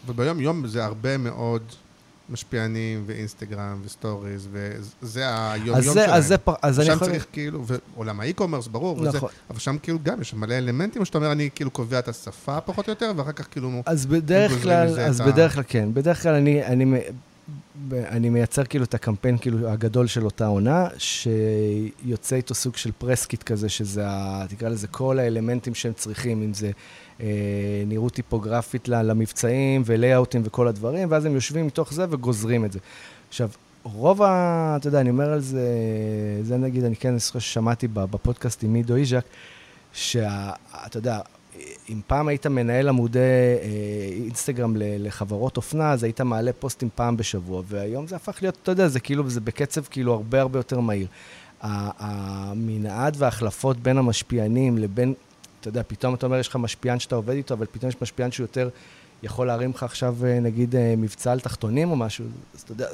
וביום 0.06 0.40
יום 0.40 0.66
זה 0.66 0.84
הרבה 0.84 1.16
מאוד 1.16 1.62
משפיענים 2.30 3.04
ואינסטגרם 3.06 3.80
וסטוריז, 3.84 4.48
וזה 4.52 5.50
היום-יום 5.50 5.94
שלהם. 5.94 6.10
אז 6.10 6.26
זה 6.26 6.38
פר... 6.38 6.54
אז 6.62 6.80
אני 6.80 6.88
יכול... 6.88 7.06
שם 7.06 7.12
צריך 7.12 7.26
כאילו, 7.32 7.64
ועולם 7.66 8.20
ה 8.20 8.24
e-commerce, 8.24 8.66
ברור, 8.66 8.96
נכון. 8.96 9.08
וזה, 9.08 9.18
אבל 9.50 9.58
שם 9.58 9.76
כאילו 9.82 9.98
גם 10.02 10.20
יש 10.20 10.34
מלא 10.34 10.54
אלמנטים, 10.54 11.04
שאתה 11.04 11.18
אומר, 11.18 11.32
אני 11.32 11.48
כאילו 11.54 11.70
קובע 11.70 11.98
את 11.98 12.08
השפה 12.08 12.60
פחות 12.60 12.88
או 12.88 12.92
יותר, 12.92 13.12
ואחר 13.16 13.32
כך 13.32 13.48
כאילו... 13.50 13.82
אז 13.86 14.06
בדרך 14.06 14.62
כלל, 14.62 15.00
אז 15.00 15.20
בדרך 15.20 15.54
כלל 15.54 15.64
כן. 15.68 15.88
בדרך 15.94 16.22
כלל 16.22 16.34
אני, 16.34 16.64
אני, 16.64 17.00
אני 17.92 18.30
מייצר 18.30 18.64
כאילו 18.64 18.84
את 18.84 18.94
הקמפיין 18.94 19.38
כאילו 19.38 19.68
הגדול 19.68 20.06
של 20.06 20.24
אותה 20.24 20.46
עונה, 20.46 20.88
שיוצא 20.98 22.36
איתו 22.36 22.54
סוג 22.54 22.76
של 22.76 22.90
press 22.98 23.26
kit 23.26 23.42
כזה, 23.42 23.68
שזה, 23.68 24.08
ה, 24.08 24.44
תקרא 24.48 24.68
לזה, 24.68 24.86
כל 24.88 25.18
האלמנטים 25.18 25.74
שהם 25.74 25.92
צריכים, 25.92 26.42
אם 26.42 26.54
זה 26.54 26.70
אה, 27.20 27.26
נראות 27.86 28.12
טיפוגרפית 28.12 28.88
למבצעים 28.88 29.82
ולייאאוטים 29.86 30.42
וכל 30.44 30.68
הדברים, 30.68 31.08
ואז 31.10 31.24
הם 31.24 31.34
יושבים 31.34 31.66
מתוך 31.66 31.92
זה 31.92 32.06
וגוזרים 32.10 32.64
את 32.64 32.72
זה. 32.72 32.78
עכשיו, 33.28 33.48
רוב 33.82 34.22
ה... 34.22 34.76
אתה 34.80 34.88
יודע, 34.88 35.00
אני 35.00 35.10
אומר 35.10 35.32
על 35.32 35.40
זה, 35.40 35.68
זה 36.42 36.56
נגיד, 36.56 36.84
אני 36.84 36.96
כן 36.96 37.18
זוכר 37.18 37.38
ששמעתי 37.38 37.88
בפודקאסט 37.88 38.64
עם 38.64 38.72
מידו 38.72 38.96
איז'ק, 38.96 39.24
שאתה 39.92 40.98
יודע, 40.98 41.20
אם 41.88 42.00
פעם 42.06 42.28
היית 42.28 42.46
מנהל 42.46 42.88
עמודי 42.88 43.18
אה, 43.18 44.24
אינסטגרם 44.24 44.74
לחברות 44.76 45.56
אופנה, 45.56 45.92
אז 45.92 46.02
היית 46.02 46.20
מעלה 46.20 46.52
פוסטים 46.52 46.88
פעם 46.94 47.16
בשבוע, 47.16 47.62
והיום 47.66 48.06
זה 48.06 48.16
הפך 48.16 48.38
להיות, 48.42 48.58
אתה 48.62 48.72
יודע, 48.72 48.88
זה 48.88 49.00
כאילו, 49.00 49.30
זה 49.30 49.40
בקצב 49.40 49.82
כאילו 49.84 50.12
הרבה 50.12 50.40
הרבה 50.40 50.58
יותר 50.58 50.80
מהיר. 50.80 51.06
המנעד 51.62 53.14
וההחלפות 53.18 53.76
בין 53.76 53.98
המשפיענים 53.98 54.78
לבין 54.78 55.14
אתה 55.62 55.68
יודע, 55.68 55.82
פתאום 55.86 56.14
אתה 56.14 56.26
אומר, 56.26 56.38
יש 56.38 56.48
לך 56.48 56.56
משפיען 56.56 56.98
שאתה 56.98 57.14
עובד 57.14 57.34
איתו, 57.34 57.54
אבל 57.54 57.66
פתאום 57.72 57.88
יש 57.88 57.96
משפיען 58.02 58.30
שהוא 58.32 58.44
יותר 58.44 58.68
יכול 59.22 59.46
להרים 59.46 59.70
לך 59.70 59.82
עכשיו, 59.82 60.16
אה, 60.24 60.40
נגיד, 60.40 60.76
אה, 60.76 60.94
מבצע 60.96 61.32
על 61.32 61.40
תחתונים 61.40 61.90
או 61.90 61.96
משהו, 61.96 62.24
אז 62.54 62.60
אתה 62.60 62.72
יודע, 62.72 62.86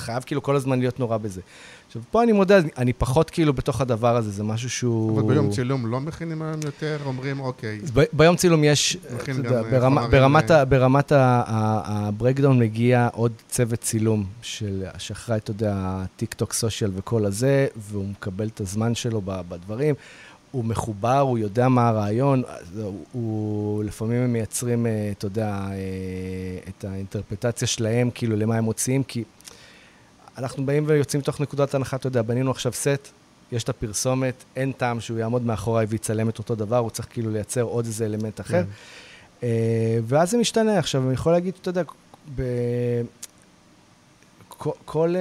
חייב 0.00 0.22
כאילו 0.22 0.42
כל 0.42 0.56
הזמן 0.56 0.78
להיות 0.78 1.00
נורא 1.00 1.16
בזה. 1.16 1.40
עכשיו, 1.86 2.02
פה 2.10 2.22
אני 2.22 2.32
מודה, 2.32 2.58
אני 2.78 2.92
פחות 2.92 3.30
כאילו 3.30 3.52
בתוך 3.52 3.80
הדבר 3.80 4.16
הזה, 4.16 4.30
זה 4.30 4.42
משהו 4.42 4.70
שהוא... 4.70 5.20
אבל 5.20 5.34
ביום 5.34 5.50
צילום 5.50 5.86
לא 5.86 6.00
מכינים 6.00 6.42
היום 6.42 6.60
יותר, 6.64 6.98
אומרים, 7.06 7.40
אוקיי. 7.40 7.80
ב- 7.94 8.04
ביום 8.12 8.36
צילום 8.36 8.64
יש, 8.64 8.96
אתה 9.16 9.30
יודע, 9.30 9.58
אה, 9.58 9.62
ברמה, 9.62 10.08
ברמת, 10.08 10.50
ה, 10.50 10.64
ברמת 10.64 11.12
ה 11.14 11.28
breakdown 11.28 12.58
מגיע 12.58 13.08
עוד 13.12 13.32
צוות 13.48 13.80
צילום 13.80 14.24
של, 14.42 14.84
שאחראי, 14.98 15.38
אתה 15.38 15.50
יודע, 15.50 16.02
טיק 16.16 16.34
טוק 16.34 16.52
social 16.52 16.90
וכל 16.94 17.24
הזה, 17.24 17.66
והוא 17.76 18.08
מקבל 18.08 18.48
את 18.48 18.60
הזמן 18.60 18.94
שלו 18.94 19.22
בדברים. 19.24 19.94
הוא 20.50 20.64
מחובר, 20.64 21.18
הוא 21.18 21.38
יודע 21.38 21.68
מה 21.68 21.88
הרעיון, 21.88 22.42
הוא, 22.76 23.04
הוא 23.12 23.84
לפעמים 23.84 24.22
הם 24.22 24.32
מייצרים, 24.32 24.86
אה, 24.86 25.10
אתה 25.18 25.26
יודע, 25.26 25.46
אה, 25.46 25.76
את 26.68 26.84
האינטרפטציה 26.84 27.68
שלהם, 27.68 28.10
כאילו, 28.14 28.36
למה 28.36 28.56
הם 28.56 28.64
מוציאים, 28.64 29.02
כי 29.02 29.24
אנחנו 30.40 30.66
באים 30.66 30.84
ויוצאים 30.86 31.20
מתוך 31.20 31.40
נקודת 31.40 31.74
הנחה, 31.74 31.96
אתה 31.96 32.06
יודע, 32.06 32.22
בנינו 32.22 32.50
עכשיו 32.50 32.72
סט, 32.72 33.08
יש 33.52 33.64
את 33.64 33.68
הפרסומת, 33.68 34.44
אין 34.56 34.72
טעם 34.72 35.00
שהוא 35.00 35.18
יעמוד 35.18 35.46
מאחוריי 35.46 35.86
ויצלם 35.88 36.28
את 36.28 36.38
אותו 36.38 36.54
דבר, 36.54 36.76
הוא 36.76 36.90
צריך 36.90 37.08
כאילו 37.10 37.30
לייצר 37.30 37.62
עוד 37.62 37.84
איזה 37.86 38.04
אלמנט 38.04 38.40
אחר. 38.40 38.62
Mm. 38.62 39.44
ואז 40.04 40.30
זה 40.30 40.38
משתנה. 40.38 40.78
עכשיו, 40.78 41.06
אני 41.06 41.14
יכול 41.14 41.32
להגיד, 41.32 41.54
אתה 41.60 41.68
יודע, 41.68 41.82
ב... 42.34 42.42
כל, 44.48 44.70
כל, 44.84 45.14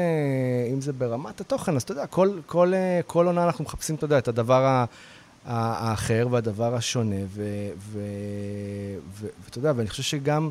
אם 0.74 0.82
זה 0.82 0.93
ברמת 0.93 1.41
התוכן, 1.41 1.76
אז 1.76 1.82
אתה 1.82 1.91
יודע, 1.91 2.07
כל, 2.07 2.39
כל, 2.45 2.74
כל 3.07 3.26
עונה 3.26 3.43
אנחנו 3.45 3.63
מחפשים, 3.63 3.95
אתה 3.95 4.05
יודע, 4.05 4.17
את 4.17 4.28
הדבר 4.28 4.86
האחר 5.45 6.28
והדבר 6.32 6.76
השונה, 6.76 7.15
ואתה 7.91 9.57
יודע, 9.57 9.74
ואני 9.76 9.89
חושב 9.89 10.03
שגם... 10.03 10.49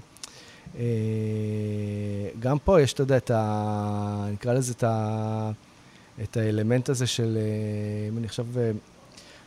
גם 2.41 2.59
פה 2.65 2.81
יש, 2.81 2.93
אתה 2.93 3.03
יודע, 3.03 3.17
את 3.17 3.31
ה... 3.35 4.27
נקרא 4.33 4.53
לזה 4.53 4.73
את, 4.73 4.85
ה, 4.85 5.51
את 6.23 6.37
האלמנט 6.37 6.89
הזה 6.89 7.07
של... 7.07 7.39
אם 8.09 8.19
אני 8.19 8.27
עכשיו 8.27 8.47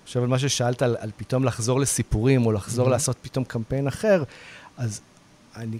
חושב 0.05 0.21
על 0.21 0.27
מה 0.27 0.39
ששאלת, 0.39 0.81
על, 0.81 0.95
על 0.99 1.11
פתאום 1.17 1.43
לחזור 1.43 1.79
לסיפורים, 1.79 2.45
או 2.45 2.51
לחזור 2.51 2.87
mm-hmm. 2.87 2.91
לעשות 2.91 3.17
פתאום 3.21 3.43
קמפיין 3.43 3.87
אחר, 3.87 4.23
אז 4.77 5.01
אני 5.55 5.77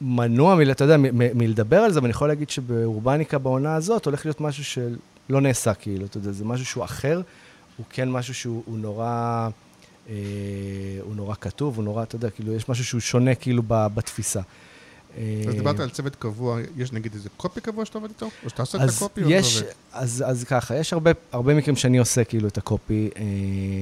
מנוע, 0.00 0.54
מ, 0.54 0.70
אתה 0.70 0.84
יודע, 0.84 0.96
מ, 0.96 1.02
מ, 1.02 1.38
מלדבר 1.38 1.78
על 1.78 1.92
זה, 1.92 2.00
ואני 2.00 2.10
יכול 2.10 2.28
להגיד 2.28 2.50
שבאורבניקה 2.50 3.38
בעונה 3.38 3.74
הזאת 3.74 4.04
הולך 4.04 4.26
להיות 4.26 4.40
משהו 4.40 4.64
שלא 4.64 5.40
נעשה, 5.40 5.74
כאילו, 5.74 6.06
אתה 6.06 6.16
יודע, 6.16 6.32
זה 6.32 6.44
משהו 6.44 6.66
שהוא 6.66 6.84
אחר, 6.84 7.20
הוא 7.76 7.86
כן 7.90 8.10
משהו 8.10 8.34
שהוא 8.34 8.78
נורא, 8.78 9.48
אה, 10.08 10.14
הוא 11.02 11.16
נורא 11.16 11.34
כתוב, 11.40 11.76
הוא 11.76 11.84
נורא, 11.84 12.02
אתה 12.02 12.16
יודע, 12.16 12.30
כאילו, 12.30 12.52
יש 12.52 12.68
משהו 12.68 12.84
שהוא 12.84 13.00
שונה, 13.00 13.34
כאילו, 13.34 13.62
בתפיסה. 13.66 14.40
אז 15.48 15.54
דיברת 15.54 15.80
על 15.80 15.90
צוות 15.90 16.16
קבוע, 16.16 16.58
יש 16.76 16.92
נגיד 16.92 17.14
איזה 17.14 17.28
קופי 17.36 17.60
קבוע 17.60 17.84
שאתה 17.84 17.98
עובד 17.98 18.08
איתו? 18.08 18.26
או 18.44 18.50
שאתה 18.50 18.62
עושה 18.62 18.84
את 18.84 18.90
הקופי 18.96 19.20
יש? 19.26 19.62
אז, 19.92 20.24
אז 20.26 20.44
ככה, 20.44 20.76
יש 20.76 20.92
הרבה, 20.92 21.10
הרבה 21.32 21.54
מקרים 21.54 21.76
שאני 21.76 21.98
עושה 21.98 22.24
כאילו 22.24 22.48
את 22.48 22.58
הקופי. 22.58 23.10
אה, 23.16 23.22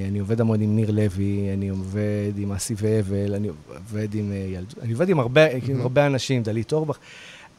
אני 0.08 0.18
עובד 0.18 0.40
המון 0.40 0.60
עם 0.60 0.76
ניר 0.76 0.90
לוי, 0.90 1.50
אני 1.54 1.68
עובד 1.68 2.32
עם 2.36 2.52
אסי 2.52 2.74
והבל, 2.76 3.34
אני 3.34 3.48
עובד 3.48 4.14
עם 4.14 4.32
אה, 4.32 4.36
ילד, 4.36 4.74
אני 4.82 4.92
עובד 4.92 5.08
עם 5.08 5.20
הרבה, 5.20 5.52
mm-hmm. 5.52 5.80
הרבה 5.80 6.06
אנשים, 6.06 6.42
דלית 6.42 6.72
אורבך. 6.72 6.98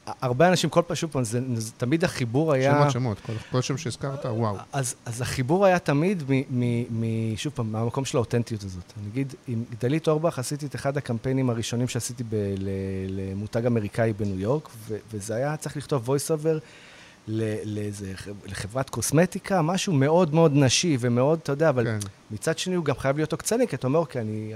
הרבה 0.06 0.50
אנשים, 0.50 0.70
כל 0.70 0.82
פעם, 0.88 0.96
שוב 0.96 1.12
פעם, 1.12 1.24
זה, 1.24 1.40
זה, 1.56 1.72
תמיד 1.78 2.04
החיבור 2.04 2.54
היה... 2.54 2.74
שמות, 2.74 2.92
שמות, 2.92 3.20
כל, 3.20 3.34
כל 3.52 3.62
שם 3.62 3.78
שהזכרת, 3.78 4.26
וואו. 4.26 4.56
אז, 4.74 4.96
אז 5.06 5.22
החיבור 5.22 5.66
היה 5.66 5.80
תמיד, 5.80 6.24
מ, 6.30 6.42
מ, 6.50 7.02
מ, 7.02 7.36
שוב 7.38 7.54
פעם, 7.56 7.72
מהמקום 7.72 8.06
של 8.06 8.18
האותנטיות 8.18 8.64
הזאת. 8.64 8.94
אני 9.00 9.10
אגיד, 9.12 9.34
עם 9.48 9.64
דלית 9.82 10.08
אורבך 10.08 10.40
עשיתי 10.40 10.66
את 10.66 10.76
אחד 10.76 10.98
הקמפיינים 10.98 11.50
הראשונים 11.50 11.88
שעשיתי 11.88 12.24
ב, 12.24 12.36
ל, 12.58 12.70
למותג 13.10 13.66
אמריקאי 13.66 14.14
בניו 14.14 14.40
יורק, 14.40 14.70
ו, 14.88 14.98
וזה 15.14 15.36
היה 15.36 15.58
צריך 15.58 15.78
לכתוב 15.78 16.10
voice 16.10 16.32
over 16.32 16.60
לאיזה, 17.28 18.14
לחברת 18.46 18.90
קוסמטיקה, 18.90 19.62
משהו 19.62 19.94
מאוד 19.94 20.34
מאוד 20.34 20.52
נשי 20.56 20.98
ומאוד, 21.00 21.40
אתה 21.44 21.52
יודע, 21.52 21.70
אבל 21.70 21.86
כן. 21.86 21.98
מצד 22.32 22.58
שני 22.58 22.76
הוא 22.76 22.86
גם 22.86 22.96
חייב 22.96 23.16
להיות 23.16 23.32
עוקצני, 23.32 23.68
כי 23.68 23.76
אתה 23.76 23.88
אומר, 23.88 24.00
אוקיי, 24.00 24.22
אני... 24.22 24.54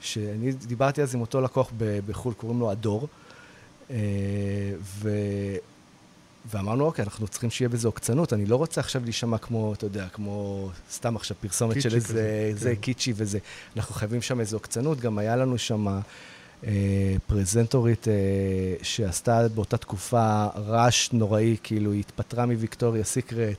שאני 0.00 0.52
דיברתי 0.52 1.02
אז 1.02 1.14
עם 1.14 1.20
אותו 1.20 1.40
לקוח 1.40 1.72
בחו"ל, 2.06 2.34
קוראים 2.34 2.60
לו 2.60 2.70
הדור. 2.70 3.08
אה, 3.90 3.96
ו... 4.80 5.10
ואמרנו, 6.50 6.84
אוקיי, 6.84 7.04
אנחנו 7.04 7.28
צריכים 7.28 7.50
שיהיה 7.50 7.68
בזה 7.68 7.88
עוקצנות, 7.88 8.32
אני 8.32 8.46
לא 8.46 8.56
רוצה 8.56 8.80
עכשיו 8.80 9.04
להישמע 9.04 9.38
כמו, 9.38 9.72
אתה 9.72 9.86
יודע, 9.86 10.06
כמו 10.12 10.68
סתם 10.92 11.16
עכשיו 11.16 11.36
פרסומת 11.40 11.82
של 11.82 11.94
איזה, 11.94 12.08
כזה, 12.08 12.52
זה 12.54 12.74
כן. 12.74 12.80
קיצ'י 12.80 13.12
וזה. 13.16 13.38
אנחנו 13.76 13.94
חייבים 13.94 14.22
שם 14.22 14.40
איזו 14.40 14.56
עוקצנות, 14.56 15.00
גם 15.00 15.18
היה 15.18 15.36
לנו 15.36 15.58
שם 15.58 16.00
אה, 16.66 17.14
פרזנטורית 17.26 18.08
אה, 18.08 18.14
שעשתה 18.82 19.48
באותה 19.48 19.76
תקופה 19.76 20.46
רעש 20.56 21.12
נוראי, 21.12 21.56
כאילו 21.62 21.92
היא 21.92 22.00
התפטרה 22.00 22.46
מוויקטוריה 22.46 23.04
סיקרט, 23.04 23.56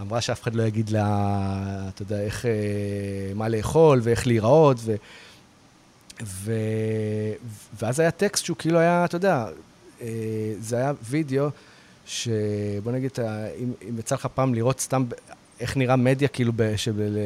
אמרה 0.00 0.20
שאף 0.20 0.42
אחד 0.42 0.54
לא 0.54 0.62
יגיד 0.62 0.90
לה, 0.90 1.88
אתה 1.88 2.02
יודע, 2.02 2.20
איך, 2.20 2.46
אה, 2.46 2.50
מה 3.34 3.48
לאכול 3.48 4.00
ואיך 4.02 4.26
להיראות, 4.26 4.76
ו... 4.80 4.94
ו... 6.22 6.52
ואז 7.80 8.00
היה 8.00 8.10
טקסט 8.10 8.44
שהוא 8.44 8.56
כאילו 8.56 8.78
היה, 8.78 9.04
אתה 9.04 9.16
יודע, 9.16 9.46
זה 10.60 10.76
היה 10.76 10.92
וידאו, 11.02 11.48
שבוא 12.06 12.92
נגיד, 12.92 13.10
אם, 13.58 13.72
אם 13.88 13.98
יצא 13.98 14.14
לך 14.14 14.26
פעם 14.26 14.54
לראות 14.54 14.80
סתם 14.80 15.04
איך 15.60 15.76
נראה 15.76 15.96
מדיה, 15.96 16.28
כאילו, 16.28 16.52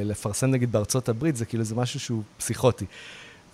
לפרסם 0.04 0.50
נגיד 0.50 0.72
בארצות 0.72 1.08
הברית, 1.08 1.36
זה 1.36 1.44
כאילו, 1.44 1.64
זה 1.64 1.74
משהו 1.74 2.00
שהוא 2.00 2.22
פסיכוטי. 2.36 2.84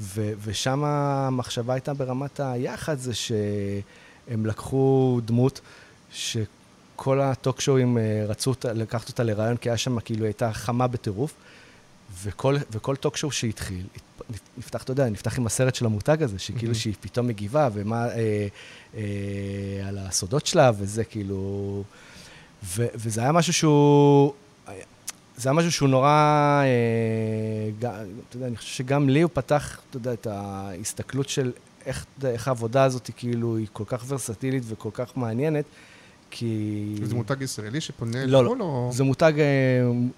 ו, 0.01 0.33
ושם 0.45 0.85
המחשבה 0.85 1.75
הייתה 1.75 1.95
ברמת 1.95 2.41
היחד, 2.41 2.99
זה 2.99 3.15
שהם 3.15 4.47
לקחו 4.47 5.21
דמות 5.25 5.61
שכל 6.13 7.21
הטוק-שואים 7.21 7.99
אה, 7.99 8.25
רצו 8.29 8.53
לקחת 8.75 9.09
אותה 9.09 9.23
לרעיון, 9.23 9.57
כי 9.57 9.71
היה 9.71 9.77
שם, 9.77 10.01
כאילו, 10.01 10.25
הייתה 10.25 10.53
חמה 10.53 10.87
בטירוף. 10.87 11.35
וכל, 12.23 12.57
וכל 12.71 12.97
טוק-שואו 12.97 13.33
שהתחיל, 13.33 13.87
נפתח, 14.59 14.83
אתה 14.83 14.93
יודע, 14.93 15.09
נפתח 15.09 15.39
עם 15.39 15.47
הסרט 15.47 15.75
של 15.75 15.87
המותג 15.87 16.23
הזה, 16.23 16.39
שכאילו 16.39 16.73
mm-hmm. 16.73 16.77
שהיא 16.77 16.95
פתאום 17.01 17.27
מגיבה, 17.27 17.69
ומה, 17.73 18.09
אה, 18.09 18.47
אה, 18.95 19.89
על 19.89 19.99
הסודות 19.99 20.47
שלה, 20.47 20.71
וזה 20.79 21.05
כאילו... 21.05 21.83
ו, 22.65 22.87
וזה 22.95 23.21
היה 23.21 23.33
משהו 23.33 23.53
שהוא... 23.53 24.33
זה 25.37 25.49
היה 25.49 25.53
משהו 25.53 25.73
שהוא 25.73 25.89
נורא... 25.89 26.09
אה, 26.65 27.71
גם, 27.79 27.93
אתה 28.29 28.37
יודע, 28.37 28.47
אני 28.47 28.57
חושב 28.57 28.75
שגם 28.75 29.09
לי 29.09 29.23
הוא 29.23 29.31
פתח, 29.35 29.81
אתה 29.91 29.97
יודע, 29.97 30.13
את 30.13 30.27
ההסתכלות 30.27 31.29
של 31.29 31.53
איך, 31.87 32.07
איך 32.25 32.49
העבודה 32.49 32.85
הזאת 32.85 33.11
כאילו, 33.17 33.57
היא 33.57 33.67
כל 33.73 33.85
כך 33.87 34.05
ורסטילית 34.09 34.63
וכל 34.67 34.91
כך 34.93 35.17
מעניינת. 35.17 35.65
כי... 36.35 36.95
זה 37.03 37.15
מותג 37.15 37.43
ישראלי 37.43 37.81
שפונה 37.81 38.27
לא, 38.27 38.45
לחו"ל 38.45 38.59
לא. 38.59 38.65
או... 38.65 38.91
זה 38.93 39.05
מותג, 39.05 39.33
אה, 39.39 39.45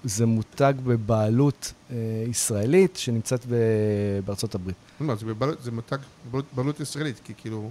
זה 0.05 0.27
מותג 0.27 0.75
בבעלות 0.85 1.73
אה, 1.91 1.97
ישראלית 2.31 2.97
שנמצאת 2.97 3.47
בארצות 4.25 4.55
הברית. 4.55 4.77
לא, 5.01 5.15
זה, 5.15 5.27
בבעלות, 5.27 5.63
זה 5.63 5.71
מותג 5.71 5.97
בבעלות 6.31 6.81
ישראלית, 6.81 7.21
כי 7.25 7.33
כאילו, 7.37 7.71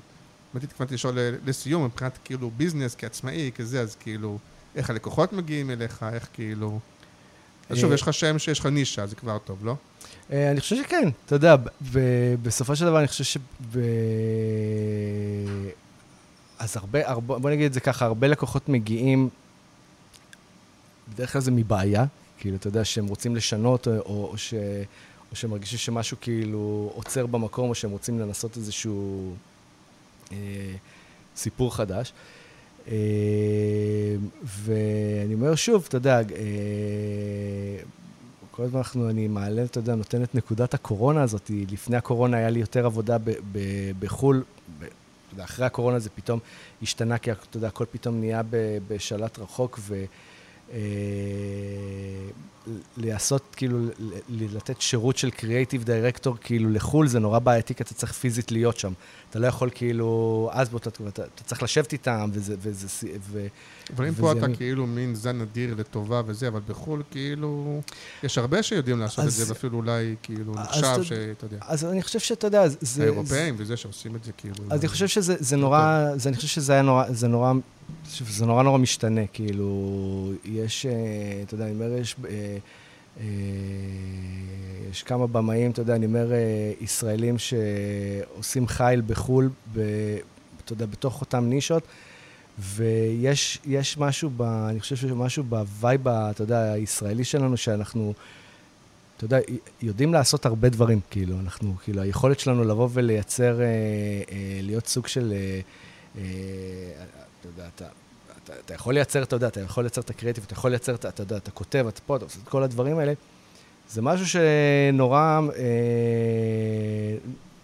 באמת 0.53 0.63
התכוונתי 0.63 0.93
לשאול 0.93 1.17
לסיום, 1.45 1.85
מבחינת 1.85 2.17
כאילו 2.23 2.51
ביזנס 2.57 2.95
כעצמאי, 2.95 3.51
כזה, 3.55 3.81
אז 3.81 3.95
כאילו, 3.95 4.37
איך 4.75 4.89
הלקוחות 4.89 5.33
מגיעים 5.33 5.69
אליך, 5.71 6.05
איך 6.13 6.27
כאילו... 6.33 6.79
אז 7.69 7.77
שוב, 7.77 7.89
אה, 7.89 7.95
יש 7.95 8.01
לך 8.01 8.13
שם 8.13 8.39
שיש 8.39 8.59
לך 8.59 8.65
נישה, 8.65 9.07
זה 9.07 9.15
כבר 9.15 9.37
טוב, 9.37 9.65
לא? 9.65 9.75
אני 10.29 10.59
חושב 10.59 10.75
שכן, 10.75 11.09
אתה 11.25 11.35
יודע, 11.35 11.55
בסופו 12.41 12.75
של 12.75 12.85
דבר 12.85 12.99
אני 12.99 13.07
חושב 13.07 13.23
שב... 13.23 13.39
אז 16.63 16.77
הרבה, 16.77 17.09
הרבה, 17.09 17.39
בוא 17.39 17.49
נגיד 17.49 17.65
את 17.65 17.73
זה 17.73 17.79
ככה, 17.79 18.05
הרבה 18.05 18.27
לקוחות 18.27 18.69
מגיעים, 18.69 19.29
בדרך 21.13 21.33
כלל 21.33 21.41
זה 21.41 21.51
מבעיה, 21.51 22.05
כאילו, 22.37 22.55
אתה 22.55 22.67
יודע, 22.67 22.85
שהם 22.85 23.07
רוצים 23.07 23.35
לשנות, 23.35 23.87
או, 23.87 23.99
או, 24.05 24.37
ש, 24.37 24.53
או 25.31 25.35
שהם 25.35 25.49
מרגישים 25.49 25.77
שמשהו 25.77 26.17
כאילו 26.21 26.91
עוצר 26.95 27.25
במקום, 27.25 27.69
או 27.69 27.75
שהם 27.75 27.91
רוצים 27.91 28.19
לנסות 28.19 28.57
איזשהו 28.57 29.33
אה, 30.31 30.37
סיפור 31.35 31.75
חדש. 31.75 32.13
אה, 32.87 32.95
ואני 34.43 35.33
אומר 35.33 35.55
שוב, 35.55 35.85
אתה 35.87 35.97
יודע, 35.97 36.19
אה, 36.19 36.23
כל 38.51 38.63
הזמן 38.63 38.77
אנחנו, 38.77 39.09
אני 39.09 39.27
מעלה, 39.27 39.63
אתה 39.63 39.79
יודע, 39.79 39.95
נותן 39.95 40.23
את 40.23 40.35
נקודת 40.35 40.73
הקורונה 40.73 41.23
הזאת. 41.23 41.51
לפני 41.71 41.97
הקורונה 41.97 42.37
היה 42.37 42.49
לי 42.49 42.59
יותר 42.59 42.85
עבודה 42.85 43.17
ב, 43.17 43.31
ב, 45.33 45.41
בחו"ל, 45.41 45.41
יודע, 45.41 45.43
אחרי 45.43 45.65
הקורונה 45.65 45.99
זה 45.99 46.09
פתאום 46.09 46.39
השתנה, 46.81 47.17
כי 47.17 47.31
אתה 47.31 47.57
יודע, 47.57 47.67
הכל 47.67 47.85
פתאום 47.91 48.19
נהיה 48.19 48.41
בשלט 48.87 49.39
רחוק, 49.39 49.79
ו... 49.81 50.05
אה, 50.71 50.77
לעשות, 52.97 53.41
כאילו, 53.55 53.77
לתת 54.29 54.81
שירות 54.81 55.17
של 55.17 55.29
קריאייטיב 55.29 55.83
דירקטור, 55.83 56.37
כאילו, 56.41 56.69
לחו"ל, 56.69 57.07
זה 57.07 57.19
נורא 57.19 57.39
בעייתי, 57.39 57.75
כי 57.75 57.83
אתה 57.83 57.93
צריך 57.93 58.11
פיזית 58.11 58.51
להיות 58.51 58.77
שם. 58.79 58.93
אתה 59.29 59.39
לא 59.39 59.47
יכול, 59.47 59.69
כאילו, 59.75 60.49
אז 60.53 60.69
באותה 60.69 60.91
תקופה, 60.91 61.09
אתה, 61.09 61.23
אתה 61.35 61.43
צריך 61.43 61.63
לשבת 61.63 61.93
איתם, 61.93 62.29
וזה... 62.33 62.55
וזה 62.59 63.07
ו, 63.19 63.47
אבל 63.95 64.07
אם 64.07 64.13
פה 64.13 64.31
אתה 64.31 64.45
אני... 64.45 64.57
כאילו 64.57 64.87
מין 64.87 65.15
זן 65.15 65.41
אדיר 65.41 65.75
לטובה 65.77 66.21
וזה, 66.25 66.47
אבל 66.47 66.59
בחו"ל, 66.67 67.03
כאילו, 67.11 67.81
יש 68.23 68.37
הרבה 68.37 68.63
שיודעים 68.63 68.99
לעשות 68.99 69.25
אז, 69.25 69.41
את 69.41 69.47
זה, 69.47 69.53
ואפילו 69.53 69.77
אולי, 69.77 70.15
כאילו, 70.23 70.53
נחשב 70.53 71.03
שאתה 71.03 71.45
יודע. 71.45 71.57
אז 71.61 71.85
אני 71.85 72.01
חושב 72.01 72.19
שאתה 72.19 72.47
יודע, 72.47 72.67
זה... 72.67 73.03
האירופאים 73.03 73.55
וזה 73.57 73.77
שעושים 73.77 74.15
את 74.15 74.23
זה, 74.23 74.31
כאילו... 74.31 74.55
אז 74.69 74.79
אני 74.79 74.87
חושב 74.87 75.07
שזה 75.07 75.57
נורא, 75.57 76.09
זה, 76.15 76.29
אני 76.29 76.35
חושב 76.35 76.47
שזה 76.47 76.73
היה 76.73 76.81
נורא, 76.81 77.05
זה 77.09 77.27
נורא... 77.27 77.53
זה 78.29 78.45
נורא 78.45 78.63
נורא 78.63 78.77
משתנה, 78.77 79.27
כאילו, 79.33 80.31
יש, 80.45 80.85
אה, 80.85 80.91
אתה 81.43 81.53
יודע, 81.53 81.65
אני 81.65 81.73
אומר, 81.73 81.97
יש, 81.97 82.15
אה, 82.29 82.57
אה, 83.19 83.25
יש 84.91 85.03
כמה 85.03 85.27
במאים, 85.27 85.71
אתה 85.71 85.81
יודע, 85.81 85.95
אני 85.95 86.05
אומר, 86.05 86.31
ישראלים 86.81 87.35
שעושים 87.37 88.67
חייל 88.67 89.01
בחו"ל, 89.01 89.49
אתה 90.65 90.73
יודע, 90.73 90.85
בתוך 90.85 91.21
אותם 91.21 91.49
נישות, 91.49 91.83
ויש 92.59 93.97
משהו, 93.97 94.29
ב, 94.37 94.41
אני 94.41 94.79
חושב 94.79 94.95
שמשהו 94.95 95.43
ב 95.43 95.54
vibe, 95.54 96.07
אתה 96.07 96.43
יודע, 96.43 96.71
הישראלי 96.71 97.23
שלנו, 97.23 97.57
שאנחנו, 97.57 98.13
אתה 99.17 99.25
יודע, 99.25 99.37
יודעים 99.81 100.13
לעשות 100.13 100.45
הרבה 100.45 100.69
דברים, 100.69 100.99
כאילו, 101.11 101.39
אנחנו, 101.39 101.75
כאילו, 101.83 102.01
היכולת 102.01 102.39
שלנו 102.39 102.63
לבוא 102.63 102.89
ולייצר, 102.93 103.61
אה, 103.61 103.65
אה, 103.65 104.59
להיות 104.61 104.87
סוג 104.87 105.07
של, 105.07 105.33
אה, 105.35 105.59
אה, 106.17 106.23
אתה 107.43 107.51
יודע, 107.51 107.69
אתה, 107.75 107.85
אתה, 108.43 108.53
אתה 108.65 108.73
יכול 108.73 108.93
לייצר, 108.93 109.23
אתה 109.23 109.35
יודע, 109.35 109.47
אתה 109.47 109.61
יכול 109.61 109.83
לייצר 109.83 110.01
את 110.01 110.09
הקריאטיב, 110.09 110.43
אתה 110.43 110.53
יכול 110.53 110.69
לייצר, 110.71 110.95
אתה, 110.95 111.09
אתה 111.09 111.23
יודע, 111.23 111.37
אתה 111.37 111.51
כותב, 111.51 111.85
אתה 111.89 112.01
פה, 112.05 112.15
אתה 112.15 112.25
עושה 112.25 112.39
את 112.43 112.47
כל 112.47 112.63
הדברים 112.63 112.97
האלה. 112.97 113.13
זה 113.89 114.01
משהו 114.01 114.27
שנורא, 114.27 115.19
אה, 115.19 115.41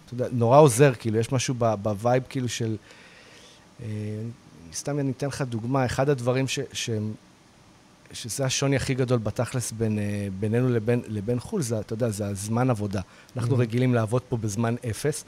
אתה 0.04 0.14
יודע, 0.14 0.26
נורא 0.32 0.58
עוזר, 0.58 0.92
כאילו, 0.94 1.18
יש 1.18 1.32
משהו 1.32 1.54
ב 1.54 1.65
vibe, 1.65 2.22
כאילו, 2.28 2.48
של... 2.48 2.76
אה, 3.82 3.86
סתם 4.72 4.98
אני 4.98 5.10
אתן 5.10 5.26
לך 5.26 5.42
דוגמה, 5.42 5.86
אחד 5.86 6.08
הדברים 6.08 6.48
ש, 6.48 6.58
שהם 6.72 7.12
שזה 8.12 8.44
השוני 8.44 8.76
הכי 8.76 8.94
גדול 8.94 9.18
בתכלס 9.18 9.72
בין, 9.72 9.98
אה, 9.98 10.28
בינינו 10.40 10.68
לבין, 10.68 11.02
לבין 11.08 11.40
חו"ל, 11.40 11.62
זה, 11.62 11.80
אתה 11.80 11.92
יודע, 11.92 12.10
זה 12.10 12.26
הזמן 12.26 12.70
עבודה. 12.70 13.00
אנחנו 13.36 13.56
mm-hmm. 13.56 13.60
רגילים 13.60 13.94
לעבוד 13.94 14.22
פה 14.28 14.36
בזמן 14.36 14.74
אפס, 14.90 15.24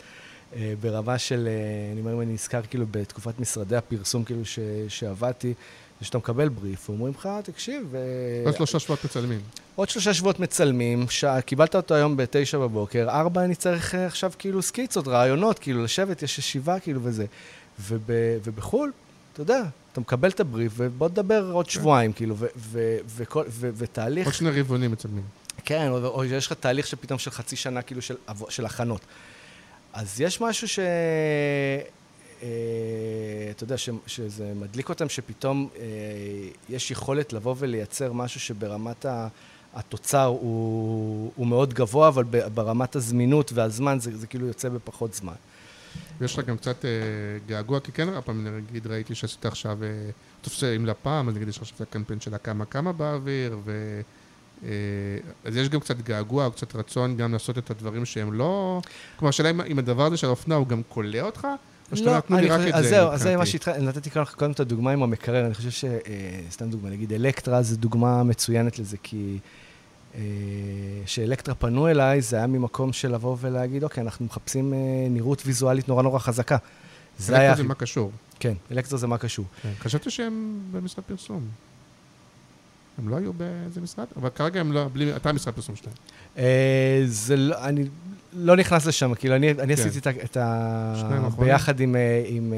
ברמה 0.80 1.18
של, 1.18 1.48
אה, 1.48 1.92
אני 1.92 2.00
אומר, 2.00 2.12
אם 2.12 2.20
אני 2.20 2.32
נזכר 2.32 2.62
כאילו 2.62 2.86
בתקופת 2.90 3.40
משרדי 3.40 3.76
הפרסום 3.76 4.24
כאילו 4.24 4.44
ש, 4.44 4.59
שעבדתי, 4.88 5.55
זה 6.00 6.07
שאתה 6.07 6.18
מקבל 6.18 6.48
בריף, 6.48 6.90
ואומרים 6.90 7.12
לך, 7.18 7.28
תקשיב... 7.44 7.94
עוד 8.44 8.57
שלושה 8.57 8.78
שבועות 8.78 9.05
מצלמים. 9.05 9.40
עוד 9.74 9.88
שלושה 9.88 10.14
שבועות 10.14 10.40
מצלמים, 10.40 11.07
שעה, 11.11 11.40
קיבלת 11.40 11.76
אותו 11.76 11.94
היום 11.94 12.16
בתשע 12.16 12.59
בבוקר, 12.59 13.07
ארבע 13.11 13.44
אני 13.44 13.55
צריך 13.55 13.94
עכשיו 13.94 14.32
כאילו 14.38 14.62
סקיצות, 14.62 15.09
רעיונות, 15.09 15.59
כאילו 15.59 15.84
לשבת, 15.84 16.22
יש 16.22 16.38
ישיבה 16.38 16.80
כאילו 16.80 17.00
וזה. 17.03 17.26
וב, 17.80 18.11
ובחו"ל, 18.44 18.92
אתה 19.32 19.40
יודע, 19.40 19.62
אתה 19.92 20.00
מקבל 20.00 20.30
את 20.30 20.40
הבריף, 20.40 20.72
ובוא 20.76 21.09
נדבר 21.09 21.50
עוד 21.53 21.66
כן. 21.66 21.72
שבועיים, 21.72 22.12
כאילו, 22.12 22.36
ותהליך... 23.59 24.26
עוד 24.26 24.34
שני 24.34 24.61
רבעונים 24.61 24.92
מצלמים. 24.92 25.24
כן, 25.64 25.88
או 25.90 26.24
שיש 26.28 26.46
לך 26.46 26.53
תהליך 26.53 26.86
שפתאום 26.86 27.18
של 27.18 27.30
חצי 27.30 27.57
שנה, 27.57 27.82
כאילו, 27.82 28.03
של, 28.03 28.16
של 28.48 28.66
הכנות. 28.66 29.00
אז 29.93 30.20
יש 30.20 30.40
משהו 30.40 30.68
ש... 30.68 30.78
אה, 32.43 32.49
אתה 33.51 33.64
יודע, 33.64 33.78
ש, 33.78 33.90
שזה 34.07 34.53
מדליק 34.55 34.88
אותם, 34.88 35.09
שפתאום 35.09 35.68
אה, 35.76 35.82
יש 36.68 36.90
יכולת 36.90 37.32
לבוא 37.32 37.55
ולייצר 37.59 38.12
משהו 38.12 38.40
שברמת 38.40 39.07
ה... 39.07 39.28
התוצר 39.74 40.24
הוא, 40.24 41.32
הוא 41.36 41.47
מאוד 41.47 41.74
גבוה, 41.74 42.09
אבל 42.09 42.24
ברמת 42.24 42.97
הזמינות 42.97 43.53
והזמן 43.53 43.99
זה, 44.01 44.16
זה 44.16 44.26
כאילו 44.26 44.47
יוצא 44.47 44.68
בפחות 44.68 45.14
זמן. 45.14 45.34
ויש 46.18 46.38
לך 46.38 46.47
גם 46.47 46.57
קצת 46.57 46.84
אה, 46.84 46.90
געגוע, 47.47 47.80
כי 47.80 47.93
כן, 47.93 48.09
הפעם 48.09 48.47
נגיד 48.57 48.86
ראיתי 48.86 49.14
שעשית 49.14 49.47
עכשיו, 49.47 49.82
אה, 49.82 49.88
תופסה 50.40 50.74
עם 50.74 50.86
לפ"ם, 50.86 51.26
אז 51.28 51.34
נגיד 51.36 51.49
יש 51.49 51.59
עכשיו 51.59 51.76
את 51.76 51.80
הקמפיין 51.80 52.20
של 52.20 52.34
הכמה 52.34 52.64
כמה 52.64 52.93
באוויר, 52.93 53.59
ו... 53.64 54.01
אה, 54.64 54.68
אז 55.44 55.56
יש 55.56 55.68
גם 55.68 55.80
קצת 55.80 56.00
געגוע, 56.00 56.46
או 56.46 56.52
קצת 56.52 56.76
רצון 56.76 57.16
גם 57.16 57.32
לעשות 57.32 57.58
את 57.58 57.70
הדברים 57.70 58.04
שהם 58.04 58.32
לא... 58.32 58.80
כלומר, 59.16 59.28
השאלה 59.28 59.50
אם, 59.50 59.60
אם 59.60 59.78
הדבר 59.78 60.06
הזה 60.06 60.16
של 60.16 60.26
האופנה 60.26 60.54
הוא 60.54 60.66
גם 60.66 60.82
כולא 60.88 61.20
אותך, 61.20 61.46
או 61.92 61.96
שאתה 61.96 62.10
לא, 62.10 62.16
נתנו 62.16 62.36
לי 62.36 62.48
רק 62.48 62.60
את 62.60 62.66
זה. 62.66 62.78
אז 62.78 62.88
זהו, 62.88 63.08
אז 63.08 63.22
זה 63.22 63.36
מה 63.36 63.46
שהתחלתי, 63.46 63.80
נתתי 63.80 64.10
לך 64.20 64.34
קודם 64.34 64.52
את 64.52 64.60
הדוגמה 64.60 64.90
עם 64.90 65.02
המקרר, 65.02 65.46
אני 65.46 65.54
חושב 65.54 65.70
ש... 65.70 65.84
סתם 66.50 66.70
דוגמה, 66.70 66.90
נגיד 66.90 67.12
אלקטרה 67.12 67.62
זה 67.62 67.76
דוגמה 67.76 68.22
מצוינת 68.22 68.78
לזה, 68.78 68.96
כי... 69.02 69.38
שאלקטרה 71.06 71.54
פנו 71.54 71.88
אליי, 71.88 72.22
זה 72.22 72.36
היה 72.36 72.46
ממקום 72.46 72.92
של 72.92 73.14
לבוא 73.14 73.36
ולהגיד, 73.40 73.84
אוקיי, 73.84 74.02
אנחנו 74.02 74.24
מחפשים 74.24 74.74
אה, 74.74 74.78
נראות 75.10 75.42
ויזואלית 75.46 75.88
נורא 75.88 76.02
נורא 76.02 76.18
חזקה. 76.18 76.56
זה 77.18 77.36
אלקטרה 77.36 77.56
זה 77.56 77.62
מה 77.62 77.74
קשור. 77.74 78.12
כן, 78.40 78.54
אלקטרה 78.72 78.98
זה 78.98 79.06
מה 79.06 79.18
קשור. 79.18 79.44
כן, 79.62 79.72
חשבתי 79.80 80.10
שהם 80.10 80.60
במשרד 80.72 81.04
פרסום. 81.04 81.42
הם 82.99 83.09
לא 83.09 83.16
היו 83.16 83.32
באיזה 83.32 83.80
משרד? 83.80 84.07
אבל 84.16 84.28
כרגע 84.28 84.61
הם 84.61 84.72
לא, 84.72 84.88
בלי, 84.93 85.16
אתה 85.16 85.32
משרד 85.32 85.55
פרסום 85.55 85.76
שלהם. 85.76 85.95
אה, 86.38 87.03
זה 87.07 87.36
לא, 87.36 87.64
אני 87.64 87.84
לא 88.32 88.57
נכנס 88.57 88.86
לשם, 88.86 89.14
כאילו, 89.14 89.36
אני, 89.36 89.51
אני 89.51 89.76
כן. 89.76 89.82
עשיתי 89.82 90.11
את 90.24 90.36
ה... 90.36 91.28
ביחד 91.38 91.80
עם, 91.80 91.97
אה, 91.97 92.24
עם, 92.26 92.53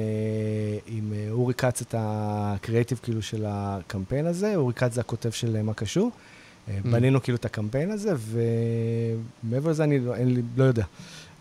עם 0.86 1.12
אורי 1.30 1.54
כץ 1.54 1.80
את 1.80 1.94
הקריאיטיב, 1.98 3.00
כאילו, 3.02 3.22
של 3.22 3.44
הקמפיין 3.48 4.26
הזה. 4.26 4.56
אורי 4.56 4.74
כץ 4.74 4.94
זה 4.94 5.00
הכותב 5.00 5.30
של 5.30 5.62
מה 5.62 5.74
קשור. 5.74 6.10
Mm. 6.10 6.70
בנינו 6.84 7.22
כאילו 7.22 7.36
את 7.36 7.44
הקמפיין 7.44 7.90
הזה, 7.90 8.12
ומעבר 9.44 9.70
לזה 9.70 9.84
אני 9.84 9.98
לא, 9.98 10.16
לי, 10.16 10.42
לא 10.56 10.64
יודע 10.64 10.84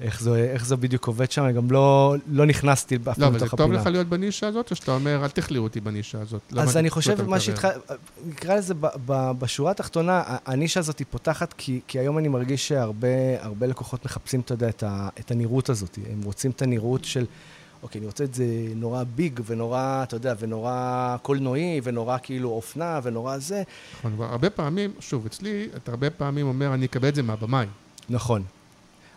איך 0.02 0.22
זה, 0.22 0.50
איך 0.54 0.66
זה 0.66 0.76
בדיוק 0.76 1.08
עובד 1.08 1.32
שם, 1.32 1.52
גם 1.52 1.72
לא, 1.72 2.16
לא 2.28 2.46
נכנסתי 2.46 2.96
אף 2.96 3.02
פעם 3.02 3.12
לתוך 3.12 3.24
הפינה. 3.24 3.40
לא, 3.40 3.44
אבל 3.44 3.50
זה 3.50 3.58
טוב 3.58 3.72
לך 3.72 3.88
להיות 3.88 4.08
בנישה 4.08 4.48
הזאת, 4.48 4.72
או 4.72 4.76
שאתה 4.76 4.92
אומר, 4.92 5.24
אל 5.24 5.30
תכליאו 5.30 5.64
אותי 5.64 5.80
בנישה 5.80 6.22
הזאת? 6.22 6.42
אז 6.58 6.78
אני 6.78 6.90
חושב, 6.90 7.28
מה 7.28 7.40
שהתחל... 7.40 7.70
נקרא 8.28 8.56
לזה, 8.56 8.74
ב, 8.74 8.88
ב, 9.06 9.32
בשורה 9.40 9.72
התחתונה, 9.72 10.24
הנישה 10.46 10.80
הזאת 10.80 11.00
היא 11.00 11.08
פותחת, 11.10 11.54
כי, 11.58 11.80
כי 11.88 12.00
היום 12.00 12.18
אני 12.18 12.28
מרגיש 12.28 12.68
שהרבה 12.68 13.68
לקוחות 13.68 14.06
מחפשים, 14.06 14.40
אתה 14.40 14.54
יודע, 14.54 14.70
את, 14.70 14.84
ה, 14.84 15.10
את 15.20 15.32
הנראות 15.32 15.70
הזאת. 15.70 16.00
הם 16.12 16.22
רוצים 16.24 16.52
את 16.52 16.62
הנראות 16.62 17.06
של... 17.06 17.26
אוקיי, 17.84 18.00
אני 18.00 18.06
רוצה 18.06 18.24
את 18.24 18.34
זה 18.34 18.46
נורא 18.76 19.04
ביג 19.16 19.40
ונורא, 19.46 20.04
אתה 20.04 20.16
יודע, 20.16 20.34
ונורא 20.40 21.16
קולנועי, 21.22 21.82
ונורא 21.84 22.18
כאילו 22.24 22.50
אופנה, 22.50 23.00
ונורא 23.04 23.38
זה. 23.38 23.64
נכון, 24.00 24.16
הרבה 24.20 24.50
פעמים, 24.50 24.92
שוב, 25.00 25.26
אצלי, 25.26 25.68
אתה 25.76 25.92
הרבה 25.92 26.10
פעמים 26.10 26.48
אומר, 26.48 26.74
אני 26.74 26.86
אקבל 26.86 27.10
את 27.10 27.16
זה 27.16 27.24
מהבמאי. 27.24 27.66
נכון. 28.10 28.44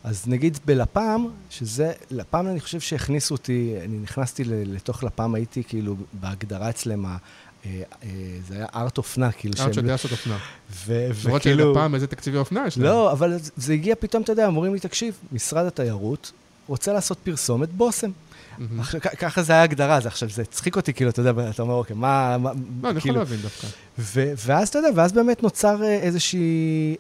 אז 0.07 0.23
נגיד 0.27 0.59
בלפ"ם, 0.65 1.29
שזה, 1.51 1.93
לפ"ם 2.11 2.47
אני 2.47 2.61
חושב 2.61 2.81
שהכניסו 2.81 3.35
אותי, 3.35 3.75
אני 3.85 3.99
נכנסתי 3.99 4.45
לתוך 4.47 5.05
לפ"ם, 5.05 5.35
הייתי 5.35 5.63
כאילו 5.65 5.97
בהגדרה 6.13 6.71
אצלם, 6.71 7.07
אה, 7.07 7.17
אה, 7.65 8.09
זה 8.49 8.55
היה 8.55 8.67
ארט 8.75 8.99
אופנה, 8.99 9.33
כאילו 9.33 9.55
ארט 9.61 9.75
שיודע 9.75 9.93
לעשות 9.93 10.13
אופנה. 10.13 10.39
למרות 11.25 11.43
שלפ"ם 11.43 11.95
איזה 11.95 12.07
תקציבי 12.07 12.37
אופנה 12.37 12.65
יש 12.67 12.79
להם. 12.79 12.87
לא, 12.87 13.13
אבל 13.13 13.37
זה 13.57 13.73
הגיע 13.73 13.95
פתאום, 14.01 14.23
אתה 14.23 14.33
יודע, 14.33 14.47
אומרים 14.47 14.75
לי, 14.75 14.81
תקשיב, 14.81 15.19
משרד 15.33 15.67
התיירות 15.67 16.33
רוצה 16.69 16.93
לעשות 16.93 17.19
פרסומת 17.19 17.69
בושם. 17.73 18.11
ככה 19.19 19.43
זה 19.43 19.53
היה 19.53 19.63
הגדרה, 19.63 20.01
זה 20.01 20.09
עכשיו, 20.09 20.29
זה 20.31 20.43
הצחיק 20.43 20.77
אותי, 20.77 20.93
כאילו, 20.93 21.11
אתה 21.11 21.21
יודע, 21.21 21.51
אתה 21.51 21.63
אומר, 21.63 21.75
אוקיי, 21.75 21.97
מה... 21.97 22.37
לא, 22.43 22.51
אני 22.51 22.59
יכול 22.91 23.01
כאילו- 23.01 23.19
להבין 23.19 23.39
דווקא. 23.41 23.67
ואז, 24.47 24.69
אתה 24.69 24.79
יודע, 24.79 24.89
ואז 24.95 25.13
באמת 25.13 25.43
נוצר 25.43 25.83
אה, 25.83 25.99
איזושהי... 25.99 26.97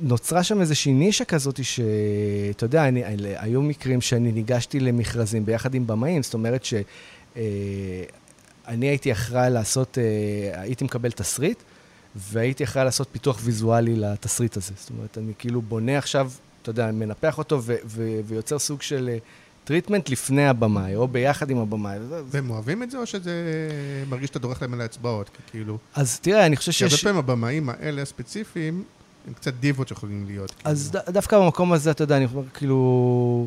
נוצרה 0.00 0.42
שם 0.42 0.60
איזושהי 0.60 0.92
נישה 0.92 1.24
כזאת, 1.24 1.64
שאתה 1.64 2.64
יודע, 2.64 2.88
אני, 2.88 3.02
היו 3.36 3.62
מקרים 3.62 4.00
שאני 4.00 4.32
ניגשתי 4.32 4.80
למכרזים 4.80 5.46
ביחד 5.46 5.74
עם 5.74 5.86
במאים, 5.86 6.22
זאת 6.22 6.34
אומרת 6.34 6.64
שאני 6.64 6.84
אה, 7.36 8.90
הייתי 8.90 9.12
אחראי 9.12 9.50
לעשות, 9.50 9.98
אה, 9.98 10.60
הייתי 10.60 10.84
מקבל 10.84 11.10
תסריט, 11.10 11.62
והייתי 12.16 12.64
אחראי 12.64 12.84
לעשות 12.84 13.08
פיתוח 13.12 13.40
ויזואלי 13.42 13.96
לתסריט 13.96 14.56
הזה. 14.56 14.72
זאת 14.76 14.90
אומרת, 14.90 15.18
אני 15.18 15.32
כאילו 15.38 15.62
בונה 15.62 15.98
עכשיו, 15.98 16.30
אתה 16.62 16.70
יודע, 16.70 16.90
מנפח 16.92 17.38
אותו 17.38 17.62
ו- 17.62 17.76
ו- 17.84 18.20
ויוצר 18.26 18.58
סוג 18.58 18.82
של 18.82 19.10
treatment 19.64 20.08
לפני 20.08 20.46
הבמאי, 20.46 20.94
או 20.94 21.08
ביחד 21.08 21.50
עם 21.50 21.58
הבמאי. 21.58 21.98
והם 22.26 22.50
אוהבים 22.50 22.82
את 22.82 22.90
זה, 22.90 22.98
או 22.98 23.06
שזה 23.06 23.32
מרגיש 24.08 24.28
שאתה 24.28 24.38
דורך 24.38 24.62
להם 24.62 24.74
על 24.74 24.80
האצבעות, 24.80 25.30
כאילו... 25.50 25.78
אז 25.94 26.20
תראה, 26.20 26.46
אני 26.46 26.56
חושב 26.56 26.72
שיש... 26.72 26.88
כי 26.88 26.94
הרבה 26.94 27.02
פעמים 27.02 27.18
הבמאים 27.18 27.68
האלה 27.68 28.02
הספציפיים, 28.02 28.84
הם 29.26 29.32
קצת 29.32 29.54
דיבות 29.54 29.88
שיכולים 29.88 30.24
להיות. 30.26 30.52
אז 30.64 30.90
כאילו. 30.92 31.12
דווקא 31.12 31.38
במקום 31.38 31.72
הזה, 31.72 31.90
אתה 31.90 32.02
יודע, 32.02 32.16
אני 32.16 32.24
אומר, 32.24 32.42
כאילו... 32.54 33.46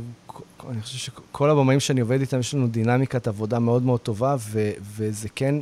אני 0.69 0.81
חושב 0.81 0.97
שכל 0.97 1.49
הבמאים 1.49 1.79
שאני 1.79 2.01
עובד 2.01 2.19
איתם, 2.21 2.39
יש 2.39 2.53
לנו 2.53 2.67
דינמיקת 2.67 3.27
עבודה 3.27 3.59
מאוד 3.59 3.83
מאוד 3.83 3.99
טובה, 3.99 4.35
ו- 4.39 4.71
וזה 4.81 5.29
כן 5.35 5.55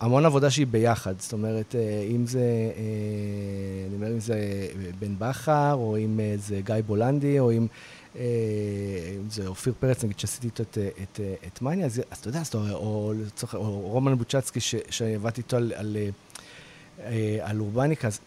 המון 0.00 0.26
עבודה 0.26 0.50
שהיא 0.50 0.66
ביחד. 0.66 1.14
זאת 1.18 1.32
אומרת, 1.32 1.74
אה, 1.74 2.06
אם 2.10 2.26
זה, 2.26 2.40
אה, 2.40 3.86
אני 3.86 3.94
אומר, 3.96 4.12
אם 4.12 4.20
זה 4.20 4.66
בן 4.98 5.14
בכר, 5.18 5.74
או 5.74 5.96
אם 5.96 6.20
אה, 6.20 6.34
זה 6.36 6.60
גיא 6.64 6.74
בולנדי, 6.86 7.38
או 7.38 7.52
אם... 7.52 7.66
אה, 8.16 8.24
זה 9.30 9.46
אופיר 9.46 9.72
פרץ, 9.80 10.04
נגיד, 10.04 10.18
שעשיתי 10.18 10.46
איתו 10.46 10.62
את, 10.62 10.78
את, 11.02 11.20
את 11.46 11.62
מניה, 11.62 11.86
אז, 11.86 12.02
אתה 12.20 12.28
יודע, 12.28 12.40
אז, 12.40 12.50
או, 12.54 12.60
או, 12.72 13.12
או 13.54 13.80
רומן 13.80 14.18
בוצ'צקי, 14.18 14.60
שעבדתי 14.90 15.40
איתו 15.40 15.56
על, 15.56 15.72
על, 15.76 15.96
אה, 17.00 17.38
על 17.42 17.60
אורבניקה, 17.60 18.08
אז 18.08 18.20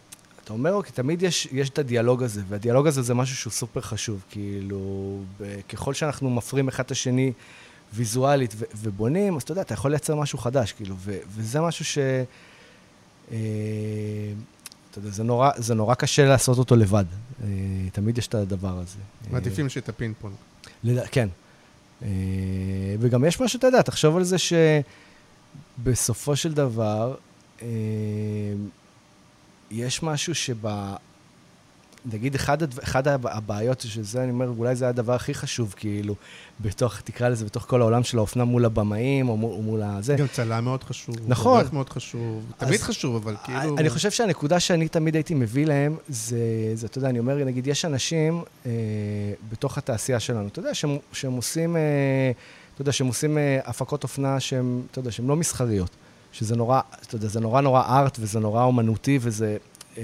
אתה 0.43 0.53
אומר, 0.53 0.73
אוקיי, 0.73 0.91
תמיד 0.91 1.23
יש, 1.23 1.47
יש 1.51 1.69
את 1.69 1.80
הדיאלוג 1.80 2.23
הזה, 2.23 2.41
והדיאלוג 2.47 2.88
הזה 2.88 3.01
זה 3.01 3.13
משהו 3.13 3.35
שהוא 3.35 3.51
סופר 3.51 3.81
חשוב. 3.81 4.23
כאילו, 4.30 5.19
ככל 5.69 5.93
שאנחנו 5.93 6.30
מפרים 6.30 6.68
אחד 6.68 6.84
את 6.84 6.91
השני 6.91 7.31
ויזואלית 7.93 8.53
ו, 8.57 8.65
ובונים, 8.76 9.35
אז 9.35 9.41
אתה 9.41 9.51
יודע, 9.51 9.61
אתה 9.61 9.73
יכול 9.73 9.91
לייצר 9.91 10.15
משהו 10.15 10.38
חדש, 10.38 10.72
כאילו, 10.72 10.95
ו, 10.99 11.18
וזה 11.27 11.61
משהו 11.61 11.85
ש... 11.85 11.97
אה, 13.31 13.38
אתה 14.91 14.99
יודע, 14.99 15.09
זה 15.09 15.23
נורא, 15.23 15.51
זה 15.57 15.73
נורא 15.73 15.95
קשה 15.95 16.26
לעשות 16.26 16.57
אותו 16.57 16.76
לבד. 16.76 17.05
אה, 17.43 17.47
תמיד 17.91 18.18
יש 18.18 18.27
את 18.27 18.35
הדבר 18.35 18.80
הזה. 18.80 18.97
מעדיפים 19.31 19.69
שאת 19.69 19.89
הפינג 19.89 20.15
פונג. 20.22 20.35
כן. 21.11 21.30
אה, 22.03 22.07
וגם 22.99 23.26
יש 23.26 23.41
משהו, 23.41 23.57
אתה 23.57 23.68
יודע, 23.68 23.81
תחשוב 23.81 24.18
על 24.18 24.23
זה 24.23 24.35
שבסופו 25.80 26.35
של 26.35 26.53
דבר, 26.53 27.15
אה, 27.61 27.68
יש 29.72 30.03
משהו 30.03 30.35
שב... 30.35 30.68
נגיד, 32.06 32.35
אחד, 32.35 32.64
הדבר, 32.64 32.84
אחד 32.84 33.07
הבעיות, 33.07 33.81
שזה, 33.81 34.23
אני 34.23 34.31
אומר, 34.31 34.49
אולי 34.57 34.76
זה 34.76 34.88
הדבר 34.88 35.14
הכי 35.14 35.34
חשוב, 35.34 35.73
כאילו, 35.77 36.15
בתוך, 36.60 37.02
תקרא 37.02 37.30
לזה, 37.30 37.45
בתוך 37.45 37.64
כל 37.64 37.81
העולם 37.81 38.03
של 38.03 38.18
האופנה 38.18 38.43
מול 38.43 38.65
הבמאים, 38.65 39.30
או 39.30 39.38
מול, 39.38 39.52
או 39.52 39.61
מול 39.61 39.81
הזה. 39.84 40.15
גם 40.15 40.27
צלם 40.27 40.64
מאוד 40.64 40.84
חשוב. 40.84 41.15
נכון. 41.27 41.60
עורך 41.60 41.73
מאוד 41.73 41.89
חשוב. 41.89 42.45
תמיד 42.57 42.73
אז- 42.73 42.81
חשוב, 42.84 43.15
אבל 43.15 43.35
כאילו... 43.43 43.77
אני 43.77 43.89
חושב 43.89 44.11
שהנקודה 44.11 44.60
שאני 44.60 44.88
תמיד 44.88 45.15
הייתי 45.15 45.34
מביא 45.34 45.65
להם, 45.65 45.98
זה, 46.10 46.38
זה 46.73 46.88
אתה 46.88 46.98
יודע, 46.98 47.10
אני 47.10 47.19
אומר, 47.19 47.35
נגיד, 47.43 47.68
יש 47.68 47.85
אנשים 47.85 48.43
אה, 48.65 48.72
בתוך 49.52 49.77
התעשייה 49.77 50.19
שלנו, 50.19 50.48
אתה 50.48 50.60
יודע, 50.60 50.73
שהם, 50.73 50.98
שהם 51.14 51.34
עושים, 51.34 51.76
אה, 51.76 51.81
אתה 52.73 52.81
יודע, 52.81 52.91
שהם 52.91 53.07
עושים 53.07 53.38
אה, 53.38 53.60
הפקות 53.65 54.03
אופנה 54.03 54.39
שהן, 54.39 54.81
אתה 54.91 54.99
יודע, 54.99 55.11
שהן 55.11 55.27
לא 55.27 55.35
מסחריות. 55.35 55.89
שזה 56.31 56.55
נורא, 56.55 56.81
אתה 57.07 57.15
יודע, 57.15 57.27
זה 57.27 57.39
נורא 57.39 57.61
נורא 57.61 57.83
ארט, 57.99 58.17
וזה 58.21 58.39
נורא 58.39 58.63
אומנותי, 58.63 59.19
וזה... 59.21 59.57
אה, 59.97 60.03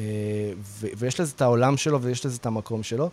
ו, 0.62 0.88
ויש 0.98 1.20
לזה 1.20 1.34
את 1.36 1.42
העולם 1.42 1.78
שלו, 1.78 2.02
ויש 2.02 2.26
לזה 2.26 2.38
את 2.38 2.46
המקום 2.46 2.84
שלו. 2.84 3.10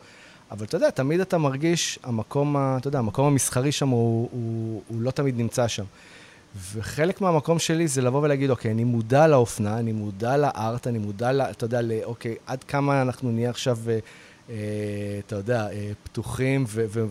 אבל 0.50 0.64
אתה 0.66 0.76
יודע, 0.76 0.90
תמיד 0.90 1.20
אתה 1.20 1.38
מרגיש, 1.38 1.98
המקום, 2.02 2.56
ה- 2.56 2.76
אתה 2.80 2.88
יודע, 2.88 2.98
המקום 2.98 3.26
המסחרי 3.26 3.72
שם 3.72 3.88
הוא, 3.88 4.28
הוא, 4.32 4.82
הוא 4.88 5.02
לא 5.02 5.10
תמיד 5.10 5.36
נמצא 5.38 5.68
שם. 5.68 5.84
וחלק 6.74 7.20
מהמקום 7.20 7.58
שלי 7.58 7.88
זה 7.88 8.02
לבוא 8.02 8.20
ולהגיד, 8.22 8.50
אוקיי, 8.50 8.70
אני 8.70 8.84
מודע 8.84 9.26
לאופנה, 9.26 9.78
אני 9.78 9.92
מודע 9.92 10.36
לארט, 10.36 10.86
אני 10.86 10.98
מודע, 10.98 11.32
ל, 11.32 11.40
אתה 11.40 11.64
יודע, 11.64 11.82
ל, 11.82 11.92
אוקיי, 12.04 12.34
עד 12.46 12.64
כמה 12.64 13.02
אנחנו 13.02 13.30
נהיה 13.30 13.50
עכשיו, 13.50 13.78
אה, 13.88 13.98
אה, 14.50 14.54
אתה 15.26 15.36
יודע, 15.36 15.68
אה, 15.72 15.90
פתוחים, 16.04 16.64
ואם 16.68 17.06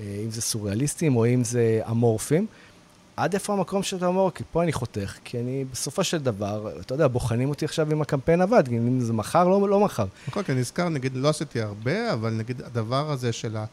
אה, 0.00 0.30
זה 0.30 0.42
סוריאליסטים 0.42 1.16
או 1.16 1.26
אם 1.26 1.44
זה 1.44 1.80
אמורפים. 1.90 2.46
עד 3.18 3.34
איפה 3.34 3.52
המקום 3.52 3.82
שאתה 3.82 4.06
אומר, 4.06 4.20
אוקיי, 4.20 4.46
פה 4.52 4.62
אני 4.62 4.72
חותך, 4.72 5.14
כי 5.24 5.40
אני 5.40 5.64
בסופו 5.72 6.04
של 6.04 6.18
דבר, 6.18 6.80
אתה 6.80 6.94
יודע, 6.94 7.08
בוחנים 7.08 7.48
אותי 7.48 7.64
עכשיו 7.64 7.92
אם 7.92 8.02
הקמפיין 8.02 8.40
עבד, 8.40 8.62
אם 8.68 9.00
זה 9.00 9.12
מחר, 9.12 9.48
לא, 9.48 9.68
לא 9.68 9.80
מחר. 9.80 10.06
נכון, 10.28 10.42
כי 10.42 10.52
אני 10.52 10.60
נזכר, 10.60 10.88
נגיד, 10.88 11.16
לא 11.16 11.28
עשיתי 11.28 11.60
הרבה, 11.60 12.12
אבל 12.12 12.30
נגיד, 12.30 12.62
הדבר 12.62 13.10
הזה 13.10 13.32
של 13.32 13.56
ה... 13.56 13.64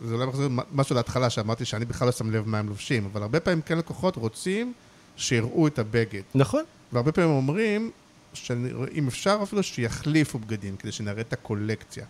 וזה 0.00 0.14
אולי 0.14 0.26
מחזיר 0.26 0.48
משהו 0.72 0.96
להתחלה, 0.96 1.30
שאמרתי 1.30 1.64
שאני 1.64 1.84
בכלל 1.84 2.06
לא 2.06 2.12
שם 2.12 2.30
לב 2.30 2.48
מה 2.48 2.58
הם 2.58 2.68
לובשים, 2.68 3.08
אבל 3.12 3.22
הרבה 3.22 3.40
פעמים 3.40 3.62
כן 3.62 3.78
לקוחות 3.78 4.16
רוצים 4.16 4.72
שיראו 5.16 5.66
את 5.66 5.78
הבגד. 5.78 6.22
נכון? 6.34 6.64
והרבה 6.92 7.12
פעמים 7.12 7.30
אומרים, 7.30 7.90
שאם 8.34 9.08
אפשר 9.08 9.38
אפילו 9.42 9.62
שיחליפו 9.62 10.38
בגדים, 10.38 10.76
כדי 10.76 10.92
שנראה 10.92 11.20
את 11.20 11.32
הקולקציה. 11.32 12.04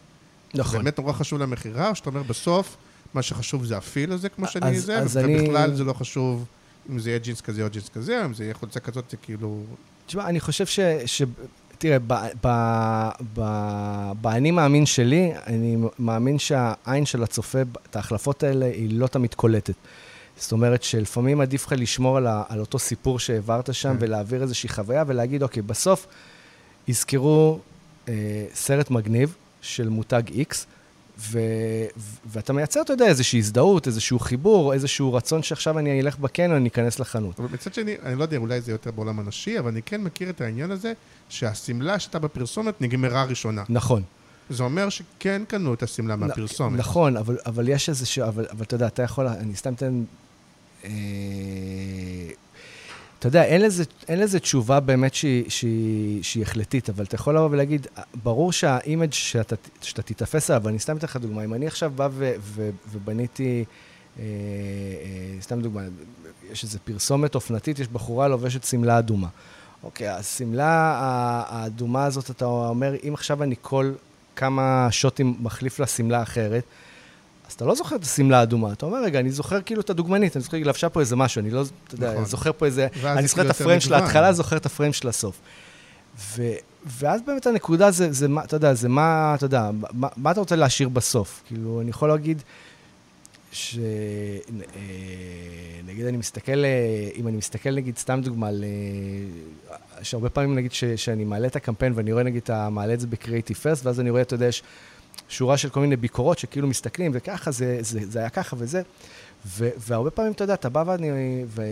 נכון. 0.54 0.78
באמת 0.78 0.98
נורא 0.98 1.12
חשוב 1.12 1.38
למכירה, 1.38 1.90
או 1.90 1.94
שאתה 1.94 2.10
אומר, 2.10 2.22
בסוף, 2.22 2.76
מה 3.14 3.22
שחשוב 3.22 3.64
זה 3.64 3.76
הפיל 3.76 4.12
הזה, 4.12 4.28
כמו 4.28 4.46
שאני 4.48 4.66
אז- 4.76 4.84
זה, 4.84 4.98
אז 4.98 5.16
ובכלל 5.16 5.56
אני- 5.56 5.76
זה 5.76 5.84
לא 5.84 5.92
חשוב 5.92 6.44
אם 6.90 6.98
זה 6.98 7.10
יהיה 7.10 7.18
ג'ינס 7.18 7.40
כזה 7.40 7.62
או 7.64 7.70
ג'ינס 7.70 7.88
כזה, 7.88 8.20
או 8.20 8.24
אם 8.24 8.34
זה 8.34 8.44
יהיה 8.44 8.54
חולצה 8.54 8.80
כזאת, 8.80 9.04
זה 9.10 9.16
כאילו... 9.16 9.62
תשמע, 10.06 10.26
אני 10.28 10.40
חושב 10.40 10.66
ש... 10.66 10.80
ש... 11.06 11.22
תראה, 11.78 11.98
באני 14.20 14.50
מאמין 14.50 14.86
שלי, 14.86 15.32
אני 15.46 15.76
מאמין 15.98 16.38
שהעין 16.38 17.06
של 17.06 17.22
הצופה, 17.22 17.58
את 17.90 17.96
ההחלפות 17.96 18.42
האלה, 18.42 18.66
היא 18.66 18.98
לא 18.98 19.06
תמיד 19.06 19.34
קולטת. 19.34 19.74
זאת 20.36 20.52
אומרת 20.52 20.82
שלפעמים 20.82 21.40
עדיף 21.40 21.66
לך 21.66 21.74
לשמור 21.76 22.16
על, 22.16 22.26
ה, 22.26 22.42
על 22.48 22.60
אותו 22.60 22.78
סיפור 22.78 23.18
שהעברת 23.18 23.74
שם 23.74 23.90
כן. 23.90 23.96
ולהעביר 24.00 24.42
איזושהי 24.42 24.68
חוויה 24.68 25.04
ולהגיד, 25.06 25.42
אוקיי, 25.42 25.62
בסוף 25.62 26.06
יזכרו 26.88 27.58
אה, 28.08 28.12
סרט 28.54 28.90
מגניב 28.90 29.34
של 29.60 29.88
מותג 29.88 30.22
X, 30.30 30.54
ו, 31.18 31.38
ו- 31.96 32.18
ואתה 32.26 32.52
מייצר, 32.52 32.80
אתה 32.80 32.92
יודע, 32.92 33.06
איזושהי 33.06 33.38
הזדהות, 33.38 33.86
איזשהו 33.86 34.18
חיבור, 34.18 34.72
איזשהו 34.72 35.14
רצון 35.14 35.42
שעכשיו 35.42 35.78
אני 35.78 36.00
אלך 36.00 36.18
בקניון, 36.18 36.56
אני 36.56 36.68
אכנס 36.68 36.98
לחנות. 36.98 37.40
אבל 37.40 37.48
מצד 37.52 37.74
שני, 37.74 37.94
אני 38.02 38.18
לא 38.18 38.22
יודע, 38.22 38.36
אולי 38.36 38.60
זה 38.60 38.72
יותר 38.72 38.90
בעולם 38.90 39.20
הנשי, 39.20 39.58
אבל 39.58 39.68
אני 39.68 39.82
כן 39.82 40.00
מכיר 40.00 40.30
את 40.30 40.40
העניין 40.40 40.70
הזה, 40.70 40.92
שהשמלה 41.28 41.98
שהייתה 41.98 42.18
בפרסומת 42.18 42.80
נגמרה 42.80 43.24
ראשונה. 43.24 43.62
נכון. 43.68 44.02
זה 44.50 44.62
אומר 44.62 44.88
שכן 44.88 45.42
קנו 45.48 45.74
את 45.74 45.82
השמלה 45.82 46.16
מהפרסומת. 46.16 46.78
נכון, 46.78 47.16
אבל, 47.16 47.38
אבל 47.46 47.68
יש 47.68 47.88
איזה 47.88 48.06
ש... 48.06 48.18
אבל, 48.18 48.46
אבל 48.50 48.62
אתה 48.62 48.74
יודע, 48.74 48.86
אתה 48.86 49.02
יכול... 49.02 49.26
אני 49.26 49.56
סתם 49.56 49.74
אתן... 49.74 50.04
אה, 50.84 50.90
אתה 53.24 53.28
יודע, 53.28 53.44
אין 53.44 53.60
לזה, 53.60 53.84
אין 54.08 54.20
לזה 54.20 54.40
תשובה 54.40 54.80
באמת 54.80 55.14
שהיא, 55.14 55.50
שהיא, 55.50 56.22
שהיא 56.22 56.42
החלטית, 56.42 56.88
אבל 56.90 57.04
אתה 57.04 57.14
יכול 57.14 57.36
לבוא 57.36 57.48
ולהגיד, 57.50 57.86
ברור 58.22 58.52
שה 58.52 58.75
image 58.75 59.12
שאתה, 59.12 59.56
שאתה 59.82 60.02
תיתפס 60.02 60.50
עליו, 60.50 60.62
ואני 60.64 60.78
סתם 60.78 60.96
אתן 60.96 61.06
לך 61.06 61.16
דוגמה, 61.16 61.44
אם 61.44 61.54
אני 61.54 61.66
עכשיו 61.66 61.92
בא 61.96 62.08
ו, 62.12 62.32
ו, 62.40 62.70
ובניתי, 62.92 63.64
אה, 64.18 64.22
אה, 64.22 65.40
סתם 65.40 65.60
דוגמה, 65.60 65.80
יש 66.52 66.64
איזו 66.64 66.78
פרסומת 66.84 67.34
אופנתית, 67.34 67.78
יש 67.78 67.88
בחורה 67.88 68.28
לובשת 68.28 68.64
שמלה 68.64 68.98
אדומה. 68.98 69.28
אוקיי, 69.82 70.08
השמלה 70.08 70.94
האדומה 71.48 72.04
הזאת, 72.04 72.30
אתה 72.30 72.44
אומר, 72.44 72.94
אם 73.08 73.14
עכשיו 73.14 73.42
אני 73.42 73.54
כל 73.62 73.92
כמה 74.36 74.88
שוטים 74.90 75.34
מחליף 75.40 75.78
לה 75.78 75.86
שמלה 75.86 76.22
אחרת, 76.22 76.64
אז 77.48 77.52
אתה 77.52 77.64
לא 77.64 77.74
זוכר 77.74 77.96
את 77.96 78.02
השמלה 78.02 78.40
האדומה. 78.40 78.72
אתה 78.72 78.86
אומר, 78.86 79.02
רגע, 79.04 79.20
אני 79.20 79.30
זוכר 79.30 79.62
כאילו 79.62 79.80
את 79.80 79.90
הדוגמנית, 79.90 80.36
אני 80.36 80.42
זוכר, 80.42 80.56
היא 80.56 80.66
לבשה 80.66 80.88
פה 80.88 81.00
איזה 81.00 81.16
משהו, 81.16 81.40
אני 81.40 81.50
לא, 81.50 81.64
אתה 81.86 81.94
יודע, 81.94 82.12
נכון. 82.12 82.24
זוכר 82.24 82.52
פה 82.52 82.66
איזה... 82.66 82.86
אני 83.04 83.28
זוכר 83.28 83.42
את 83.42 83.50
הפריים 83.50 83.80
של. 83.80 83.94
ההתחלה, 83.94 84.32
זוכר 84.32 84.56
את 84.56 84.66
הפריים 84.66 84.92
של 84.92 85.08
הסוף. 85.08 85.40
ו, 86.36 86.42
ואז 86.86 87.20
באמת 87.26 87.46
הנקודה 87.46 87.90
זה, 87.90 88.12
זה 88.12 88.28
מה, 88.28 88.44
אתה 88.44 88.56
יודע, 88.56 88.74
זה 88.74 88.88
מה, 88.88 89.32
אתה 89.34 89.46
יודע, 89.46 89.70
מה, 89.92 90.08
מה 90.16 90.30
אתה 90.30 90.40
רוצה 90.40 90.56
להשאיר 90.56 90.88
בסוף? 90.88 91.42
כאילו, 91.46 91.80
אני 91.80 91.90
יכול 91.90 92.08
להגיד 92.08 92.42
ש... 93.52 93.78
אה, 93.78 94.80
נגיד, 95.86 96.06
אני 96.06 96.16
מסתכל, 96.16 96.64
אה, 96.64 97.08
אם 97.16 97.28
אני 97.28 97.36
מסתכל, 97.36 97.70
נגיד, 97.70 97.98
סתם 97.98 98.20
דוגמה. 98.24 98.48
אה, 98.48 99.76
שהרבה 100.02 100.28
פעמים, 100.28 100.54
נגיד, 100.54 100.72
ש, 100.72 100.84
שאני 100.84 101.24
מעלה 101.24 101.46
את 101.46 101.56
הקמפיין 101.56 101.92
ואני 101.96 102.12
רואה, 102.12 102.22
נגיד, 102.22 102.42
מעלה 102.70 102.94
את 102.94 103.00
זה 103.00 103.06
בקריאיטיב 103.06 103.56
פרסט, 103.56 103.86
ואז 103.86 104.00
אני 104.00 104.10
רואה, 104.10 104.22
אתה 104.22 104.34
יודע, 104.34 104.46
יש 104.46 104.62
שורה 105.28 105.56
של 105.56 105.68
כל 105.68 105.80
מיני 105.80 105.96
ביקורות 105.96 106.38
שכאילו 106.38 106.68
מסתכלים, 106.68 107.10
וככה, 107.14 107.50
זה, 107.50 107.78
זה, 107.80 108.00
זה 108.02 108.18
היה 108.18 108.28
ככה 108.28 108.56
וזה. 108.58 108.82
ו, 109.46 109.68
והרבה 109.76 110.10
פעמים, 110.10 110.32
אתה 110.32 110.44
יודע, 110.44 110.54
אתה 110.54 110.68
בא 110.68 110.84
ואני... 110.86 111.10
ו, 111.46 111.62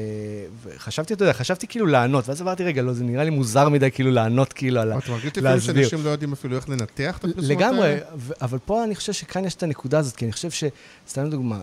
וחשבתי, 0.62 1.14
אתה 1.14 1.22
יודע, 1.22 1.32
חשבתי 1.32 1.66
כאילו 1.66 1.86
לענות, 1.86 2.28
ואז 2.28 2.42
אמרתי, 2.42 2.64
רגע, 2.64 2.82
לא, 2.82 2.92
זה 2.92 3.04
נראה 3.04 3.24
לי 3.24 3.30
מוזר 3.30 3.68
מדי 3.68 3.90
כאילו 3.90 4.10
לענות 4.10 4.52
כאילו 4.52 4.80
על 4.80 4.92
ה... 4.92 4.98
אתה 4.98 5.10
מרגיש 5.10 5.38
לפעמים. 5.38 5.60
שאנשים 5.60 6.04
לא 6.04 6.10
יודעים 6.10 6.32
אפילו 6.32 6.56
איך 6.56 6.68
לנתח 6.68 7.18
את 7.18 7.24
הפרסומות 7.24 7.50
האלה? 7.50 7.54
לגמרי, 7.54 7.96
ו- 8.16 8.32
אבל 8.40 8.58
פה 8.64 8.84
אני 8.84 8.94
חושב 8.94 9.12
שכאן 9.12 9.44
יש 9.44 9.54
את 9.54 9.62
הנקודה 9.62 9.98
הזאת, 9.98 10.16
כי 10.16 10.24
אני 10.24 10.32
חושב 10.32 10.50
ש... 10.50 10.64
סתם 11.08 11.30
דוגמה, 11.30 11.60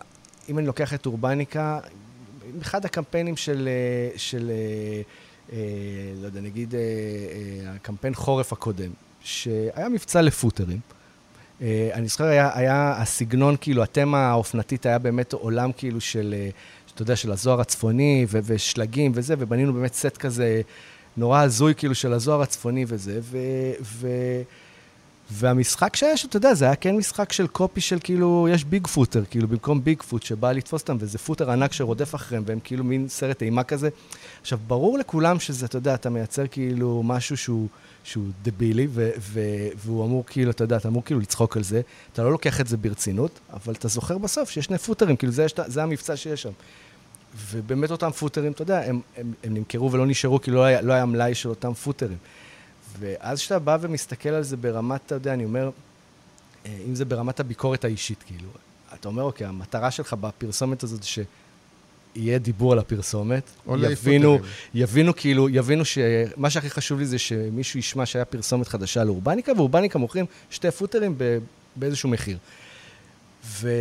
אם 0.49 0.59
אני 0.59 0.67
לוקח 0.67 0.93
את 0.93 1.05
אורבניקה, 1.05 1.79
אחד 2.61 2.85
הקמפיינים 2.85 3.37
של, 3.37 3.69
אה, 3.71 4.17
של 4.17 4.51
אה, 4.51 5.01
אה, 5.53 5.57
לא 6.21 6.25
יודע, 6.25 6.41
נגיד 6.41 6.75
אה, 6.75 6.79
אה, 6.79 7.71
הקמפיין 7.75 8.13
חורף 8.15 8.53
הקודם, 8.53 8.91
שהיה 9.21 9.89
מבצע 9.89 10.21
לפוטרים. 10.21 10.79
אה, 11.61 11.89
אני 11.93 12.07
זוכר, 12.07 12.23
היה, 12.23 12.49
היה 12.53 12.93
הסגנון, 12.97 13.55
כאילו, 13.61 13.83
התמה 13.83 14.29
האופנתית 14.29 14.85
היה 14.85 14.99
באמת 14.99 15.33
עולם 15.33 15.71
כאילו 15.71 16.01
של, 16.01 16.35
אה, 16.37 16.49
אתה 16.93 17.01
יודע, 17.01 17.15
של 17.15 17.31
הזוהר 17.31 17.61
הצפוני 17.61 18.25
ו- 18.29 18.39
ושלגים 18.43 19.11
וזה, 19.15 19.35
ובנינו 19.39 19.73
באמת 19.73 19.93
סט 19.93 20.17
כזה 20.17 20.61
נורא 21.17 21.41
הזוי, 21.41 21.75
כאילו, 21.75 21.95
של 21.95 22.13
הזוהר 22.13 22.41
הצפוני 22.41 22.85
וזה, 22.87 23.19
ו... 23.21 23.37
ו- 23.81 24.41
והמשחק 25.31 25.95
שהיה 25.95 26.17
שם, 26.17 26.27
אתה 26.27 26.37
יודע, 26.37 26.53
זה 26.53 26.65
היה 26.65 26.75
כן 26.75 26.97
משחק 26.97 27.31
של 27.31 27.47
קופי 27.47 27.81
של 27.81 27.97
כאילו, 28.03 28.47
יש 28.51 28.63
ביג 28.63 28.87
פוטר, 28.87 29.23
כאילו, 29.29 29.47
במקום 29.47 29.83
ביג 29.83 30.01
פוט 30.01 30.23
שבא 30.23 30.51
לתפוס 30.51 30.81
אותם, 30.81 30.97
וזה 30.99 31.17
פוטר 31.17 31.51
ענק 31.51 31.73
שרודף 31.73 32.15
אחריהם, 32.15 32.43
והם 32.45 32.59
כאילו 32.63 32.83
מין 32.83 33.07
סרט 33.09 33.41
אימה 33.41 33.63
כזה. 33.63 33.89
עכשיו, 34.41 34.59
ברור 34.67 34.97
לכולם 34.97 35.39
שזה, 35.39 35.65
אתה 35.65 35.77
יודע, 35.77 35.93
אתה 35.93 36.09
מייצר 36.09 36.47
כאילו 36.47 37.03
משהו 37.05 37.37
שהוא, 37.37 37.67
שהוא 38.03 38.25
דבילי, 38.41 38.87
ו- 38.89 39.11
ו- 39.19 39.67
והוא 39.75 40.05
אמור 40.05 40.23
כאילו, 40.27 40.51
אתה 40.51 40.63
יודע, 40.63 40.77
אתה 40.77 40.87
אמור 40.87 41.03
כאילו 41.05 41.19
לצחוק 41.19 41.57
על 41.57 41.63
זה. 41.63 41.81
אתה 42.13 42.23
לא 42.23 42.31
לוקח 42.31 42.61
את 42.61 42.67
זה 42.67 42.77
ברצינות, 42.77 43.39
אבל 43.53 43.73
אתה 43.73 43.87
זוכר 43.87 44.17
בסוף 44.17 44.49
שיש 44.49 44.65
שני 44.65 44.77
פוטרים, 44.77 45.15
כאילו, 45.15 45.33
זה, 45.33 45.45
זה 45.67 45.83
המבצע 45.83 46.15
שיש 46.15 46.41
שם. 46.41 46.51
ובאמת 47.51 47.91
אותם 47.91 48.11
פוטרים, 48.11 48.51
אתה 48.51 48.61
יודע, 48.61 48.85
הם, 48.85 49.01
הם, 49.17 49.33
הם 49.43 49.53
נמכרו 49.53 49.91
ולא 49.91 50.05
נשארו, 50.05 50.41
כי 50.41 50.51
לא 50.51 50.63
היה, 50.63 50.81
לא 50.81 50.93
היה 50.93 51.05
מלאי 51.05 51.35
של 51.35 51.49
אותם 51.49 51.73
פוטרים. 51.73 52.17
ואז 52.99 53.39
כשאתה 53.39 53.59
בא 53.59 53.77
ומסתכל 53.81 54.29
על 54.29 54.43
זה 54.43 54.57
ברמת, 54.57 55.01
אתה 55.05 55.15
יודע, 55.15 55.33
אני 55.33 55.45
אומר, 55.45 55.69
אה, 56.65 56.77
אם 56.87 56.95
זה 56.95 57.05
ברמת 57.05 57.39
הביקורת 57.39 57.85
האישית, 57.85 58.23
כאילו, 58.23 58.49
אתה 58.93 59.07
אומר, 59.07 59.23
אוקיי, 59.23 59.47
המטרה 59.47 59.91
שלך 59.91 60.13
בפרסומת 60.13 60.83
הזאת, 60.83 61.03
שיהיה 62.13 62.37
דיבור 62.37 62.73
על 62.73 62.79
הפרסומת, 62.79 63.43
או 63.67 63.77
יבינו, 63.77 64.31
פוטרים. 64.37 64.51
יבינו 64.73 65.15
כאילו, 65.15 65.49
יבינו 65.49 65.85
שמה 65.85 66.49
שהכי 66.49 66.69
חשוב 66.69 66.99
לי 66.99 67.05
זה 67.05 67.19
שמישהו 67.19 67.79
ישמע 67.79 68.05
שהיה 68.05 68.25
פרסומת 68.25 68.67
חדשה 68.67 69.03
לאורבניקה, 69.03 69.51
ואורבניקה 69.57 69.99
מוכרים 69.99 70.25
שתי 70.49 70.71
פוטרים 70.71 71.13
ב, 71.17 71.37
באיזשהו 71.75 72.09
מחיר. 72.09 72.37
ו, 73.45 73.71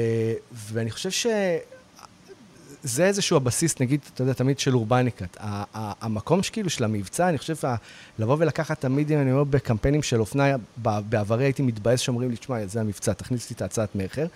ואני 0.53 0.91
חושב 0.91 1.11
ש... 1.11 1.27
זה 2.83 3.07
איזשהו 3.07 3.37
הבסיס, 3.37 3.81
נגיד, 3.81 4.01
אתה 4.15 4.23
יודע, 4.23 4.33
תמיד 4.33 4.59
של 4.59 4.75
אורבניקה. 4.75 5.25
ה- 5.41 5.65
ה- 5.79 5.93
המקום 6.01 6.43
שכאילו 6.43 6.71
של 6.71 6.85
המבצע, 6.85 7.29
אני 7.29 7.39
חושב, 7.39 7.55
לבוא 8.19 8.37
ולקחת 8.39 8.81
תמיד, 8.81 9.13
אם 9.13 9.19
אני 9.19 9.33
אומר, 9.33 9.45
בקמפיינים 9.45 10.03
של 10.03 10.21
אופנה, 10.21 10.57
בעברי 10.83 11.45
הייתי 11.45 11.63
מתבאס 11.63 12.01
שאומרים 12.01 12.31
לי, 12.31 12.37
תשמע, 12.37 12.67
זה 12.67 12.81
המבצע, 12.81 13.13
תכניס 13.13 13.51
לי 13.51 13.55
את 13.57 13.63
ההצעת 13.63 13.95
מכר. 13.95 14.27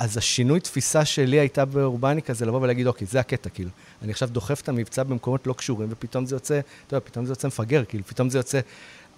אז 0.00 0.16
השינוי 0.16 0.60
תפיסה 0.60 1.04
שלי 1.04 1.40
הייתה 1.40 1.64
באורבניקה 1.64 2.34
זה 2.34 2.46
לבוא 2.46 2.60
ולהגיד, 2.60 2.86
אוקיי, 2.86 3.06
זה 3.06 3.20
הקטע, 3.20 3.50
כאילו. 3.50 3.70
אני 4.02 4.12
עכשיו 4.12 4.28
דוחף 4.28 4.60
את 4.60 4.68
המבצע 4.68 5.02
במקומות 5.02 5.46
לא 5.46 5.52
קשורים, 5.52 5.88
ופתאום 5.92 6.26
זה 6.26 6.36
יוצא, 6.36 6.60
אתה 6.86 6.96
יודע, 6.96 7.06
פתאום 7.06 7.26
זה 7.26 7.32
יוצא 7.32 7.48
מפגר, 7.48 7.84
כאילו, 7.88 8.04
פתאום 8.04 8.30
זה 8.30 8.38
יוצא... 8.38 8.60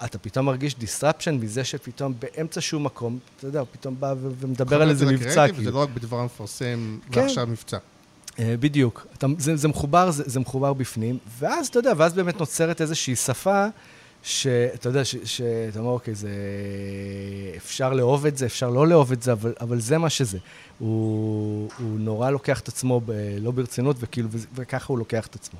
אתה 0.04 0.18
פתאום 0.18 0.46
מרגיש 0.46 0.74
disruption 0.74 1.30
מזה 1.30 1.64
שפתאום 1.64 2.14
באמצע 2.18 2.60
שום 2.60 2.84
מקום, 2.84 3.18
אתה 3.36 3.46
יודע, 3.46 3.62
פתאום 3.72 3.96
בא 4.00 4.14
ומדבר 4.20 4.82
על 4.82 4.90
איזה 4.90 5.06
מבצע, 5.06 5.48
כאילו. 5.48 5.64
זה 5.64 5.70
לא 5.70 5.78
רק 5.82 5.88
בדבר 5.94 6.20
המפרסם, 6.20 6.98
כן. 7.12 7.20
ועכשיו 7.20 7.46
מבצע. 7.46 7.78
אה, 8.38 8.54
בדיוק. 8.60 9.06
אתה, 9.18 9.26
זה, 9.38 9.56
זה 9.56 9.68
מחובר, 9.68 10.10
זה, 10.10 10.22
זה 10.26 10.40
מחובר 10.40 10.72
בפנים, 10.72 11.18
ואז, 11.38 11.66
אתה 11.66 11.78
יודע, 11.78 11.92
ואז 11.96 12.14
באמת 12.14 12.40
נוצרת 12.40 12.80
איזושהי 12.80 13.16
שפה, 13.16 13.66
שאתה 14.22 14.88
יודע, 14.88 15.04
שאתה 15.04 15.78
אומר, 15.78 15.90
אוקיי, 15.90 16.14
זה... 16.14 16.30
אפשר 17.56 17.92
לאהוב 17.92 18.26
את 18.26 18.38
זה, 18.38 18.46
אפשר 18.46 18.70
לא 18.70 18.86
לאהוב 18.86 19.12
את 19.12 19.22
זה, 19.22 19.32
אבל, 19.32 19.52
אבל 19.60 19.80
זה 19.80 19.98
מה 19.98 20.10
שזה. 20.10 20.38
הוא, 20.78 21.70
הוא 21.78 21.98
נורא 21.98 22.30
לוקח 22.30 22.60
את 22.60 22.68
עצמו 22.68 23.00
ב, 23.04 23.12
לא 23.40 23.50
ברצינות, 23.50 23.96
וכאילו, 24.00 24.28
וככה 24.54 24.86
הוא 24.88 24.98
לוקח 24.98 25.26
את 25.26 25.34
עצמו. 25.34 25.58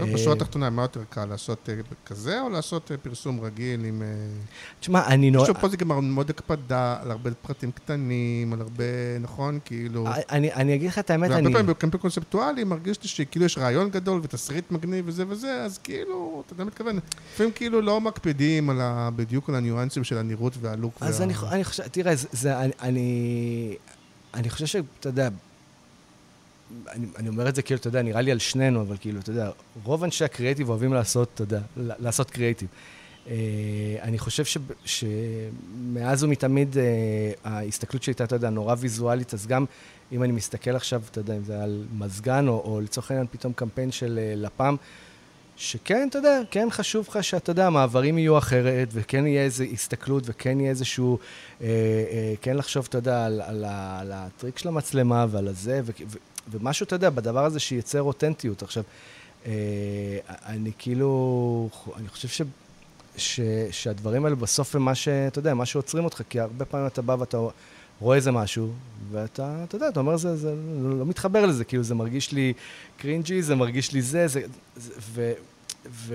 אה, 0.00 0.06
בשורה 0.06 0.36
התחתונה, 0.36 0.70
מה 0.70 0.82
יותר 0.82 1.00
קל, 1.10 1.24
לעשות 1.24 1.68
אה, 1.68 1.74
כזה, 2.06 2.40
או 2.40 2.48
לעשות 2.48 2.92
אה, 2.92 2.96
פרסום 2.96 3.40
רגיל 3.40 3.84
עם... 3.84 4.02
תשמע, 4.80 5.06
אני 5.06 5.30
נורא... 5.30 5.42
עכשיו 5.42 5.60
פה 5.60 5.68
זה 5.68 5.76
גם 5.76 6.14
מאוד 6.14 6.30
הקפדה 6.30 6.96
על 7.02 7.10
הרבה 7.10 7.30
פרטים 7.34 7.72
קטנים, 7.72 8.52
על 8.52 8.60
הרבה, 8.60 8.84
נכון? 9.20 9.58
כאילו... 9.64 10.06
אני, 10.30 10.52
אני 10.52 10.74
אגיד 10.74 10.88
לך 10.88 10.98
את 10.98 11.10
האמת, 11.10 11.30
והרבה 11.30 11.46
אני... 11.46 11.52
פעמים 11.52 11.66
בקמפיין 11.66 12.00
קונספטואלי 12.00 12.64
מרגיש 12.64 13.02
לי 13.02 13.08
שכאילו 13.08 13.44
יש 13.44 13.58
רעיון 13.58 13.90
גדול 13.90 14.20
ותסריט 14.22 14.70
מגניב 14.70 15.04
וזה 15.08 15.24
וזה, 15.28 15.62
אז 15.62 15.78
כאילו, 15.78 16.42
אתה 16.46 16.52
יודע 16.52 16.64
מה 16.64 16.70
מתכוון? 16.70 16.98
לפעמים 17.34 17.52
כאילו 17.52 17.80
לא 17.80 18.00
מקפידים 18.00 18.70
על 18.70 18.80
ה... 18.80 19.10
בדיוק 19.16 19.48
על 19.48 19.54
הניואנסים 19.54 20.04
של 20.04 20.18
הנראות 20.18 20.52
והלוק. 20.60 20.94
אז 21.00 21.20
וה... 21.20 21.26
אני, 21.52 21.64
חושב, 21.64 21.86
תראה, 21.88 22.16
זה, 22.16 22.28
זה, 22.32 22.58
אני, 22.58 22.72
אני, 22.80 23.76
אני 24.34 24.50
חושב 24.50 24.66
שאתה 24.66 25.08
יודע, 25.08 25.28
אני, 26.92 27.06
אני 27.18 27.28
אומר 27.28 27.48
את 27.48 27.54
זה 27.54 27.62
כאילו, 27.62 27.80
אתה 27.80 27.88
יודע, 27.88 28.02
נראה 28.02 28.20
לי 28.20 28.30
על 28.32 28.38
שנינו, 28.38 28.80
אבל 28.80 28.96
כאילו, 29.00 29.20
אתה 29.20 29.30
יודע, 29.30 29.50
רוב 29.84 30.04
אנשי 30.04 30.24
הקריאיטיב 30.24 30.68
אוהבים 30.68 30.92
לעשות, 30.92 31.28
אתה 31.34 31.42
יודע, 31.42 31.60
לעשות 31.76 32.30
קריאיטיב. 32.30 32.68
Uh, 33.26 33.28
אני 34.02 34.18
חושב 34.18 34.44
ש, 34.44 34.58
שמאז 34.84 36.24
ומתמיד 36.24 36.74
uh, 36.74 36.78
ההסתכלות 37.44 38.02
שלי 38.02 38.10
הייתה, 38.10 38.24
אתה 38.24 38.36
יודע, 38.36 38.50
נורא 38.50 38.74
ויזואלית, 38.78 39.34
אז 39.34 39.46
גם 39.46 39.64
אם 40.12 40.22
אני 40.22 40.32
מסתכל 40.32 40.76
עכשיו, 40.76 41.02
אתה 41.10 41.20
יודע, 41.20 41.36
אם 41.36 41.44
זה 41.44 41.62
על 41.62 41.84
מזגן, 41.98 42.48
או, 42.48 42.62
או 42.64 42.80
לצורך 42.80 43.10
העניין 43.10 43.26
פתאום 43.30 43.52
קמפיין 43.52 43.92
של 43.92 44.18
uh, 44.18 44.38
לפ"ם, 44.38 44.76
שכן, 45.56 46.08
אתה 46.10 46.18
יודע, 46.18 46.40
כן 46.50 46.68
חשוב 46.70 47.06
לך 47.08 47.24
שאתה 47.24 47.50
יודע, 47.50 47.66
המעברים 47.66 48.18
יהיו 48.18 48.38
אחרת, 48.38 48.88
וכן 48.92 49.26
יהיה 49.26 49.42
איזו 49.42 49.64
הסתכלות, 49.64 50.22
וכן 50.26 50.60
יהיה 50.60 50.70
איזשהו, 50.70 51.18
אה, 51.60 51.66
אה, 51.66 52.34
כן 52.40 52.56
לחשוב, 52.56 52.86
אתה 52.88 52.98
יודע, 52.98 53.26
על, 53.26 53.40
על, 53.40 53.64
על 54.00 54.12
הטריק 54.14 54.58
של 54.58 54.68
המצלמה 54.68 55.26
ועל 55.30 55.48
הזה, 55.48 55.80
ו, 55.84 55.90
ו, 56.08 56.18
ומשהו, 56.50 56.84
אתה 56.84 56.94
יודע, 56.94 57.10
בדבר 57.10 57.44
הזה 57.44 57.60
שייצר 57.60 58.02
אותנטיות. 58.02 58.62
עכשיו, 58.62 58.82
אה, 59.46 59.52
אני 60.28 60.70
כאילו, 60.78 61.68
אני 61.96 62.08
חושב 62.08 62.28
ש, 62.28 62.42
ש, 63.16 63.40
שהדברים 63.70 64.24
האלה 64.24 64.36
בסוף 64.36 64.76
הם 64.76 64.82
מה 64.82 64.94
ש... 64.94 65.08
אתה 65.08 65.38
יודע, 65.38 65.54
מה 65.54 65.66
שעוצרים 65.66 66.04
אותך, 66.04 66.22
כי 66.28 66.40
הרבה 66.40 66.64
פעמים 66.64 66.86
אתה 66.86 67.02
בא 67.02 67.16
ואתה 67.18 67.38
רואה 68.00 68.16
איזה 68.16 68.32
משהו, 68.32 68.72
ואתה, 69.10 69.64
אתה 69.64 69.76
יודע, 69.76 69.88
אתה 69.88 70.00
אומר, 70.00 70.16
זה, 70.16 70.36
זה 70.36 70.54
לא, 70.82 70.98
לא 70.98 71.06
מתחבר 71.06 71.46
לזה, 71.46 71.64
כאילו, 71.64 71.82
זה 71.82 71.94
מרגיש 71.94 72.32
לי 72.32 72.52
cringy, 72.96 73.42
זה 73.42 73.54
מרגיש 73.54 73.92
לי 73.92 74.02
זה, 74.02 74.28
זה, 74.28 74.40
זה 74.76 74.92
ו, 75.00 75.32
ו, 75.86 76.14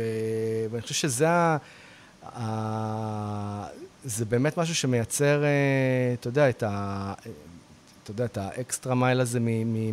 ואני 0.71 0.81
חושב 0.81 0.95
שזה 0.95 1.29
ה... 1.29 1.57
ה... 2.23 3.67
זה 4.03 4.25
באמת 4.25 4.57
משהו 4.57 4.75
שמייצר, 4.75 5.43
אה, 5.43 6.13
אתה 6.13 6.27
יודע, 6.27 6.49
את 6.49 6.63
ה... 6.63 7.13
אתה 8.07 8.13
יודע, 8.13 8.25
את 8.25 8.37
ה 8.37 8.47
extra 8.47 8.95
mile 8.95 9.21
הזה 9.21 9.39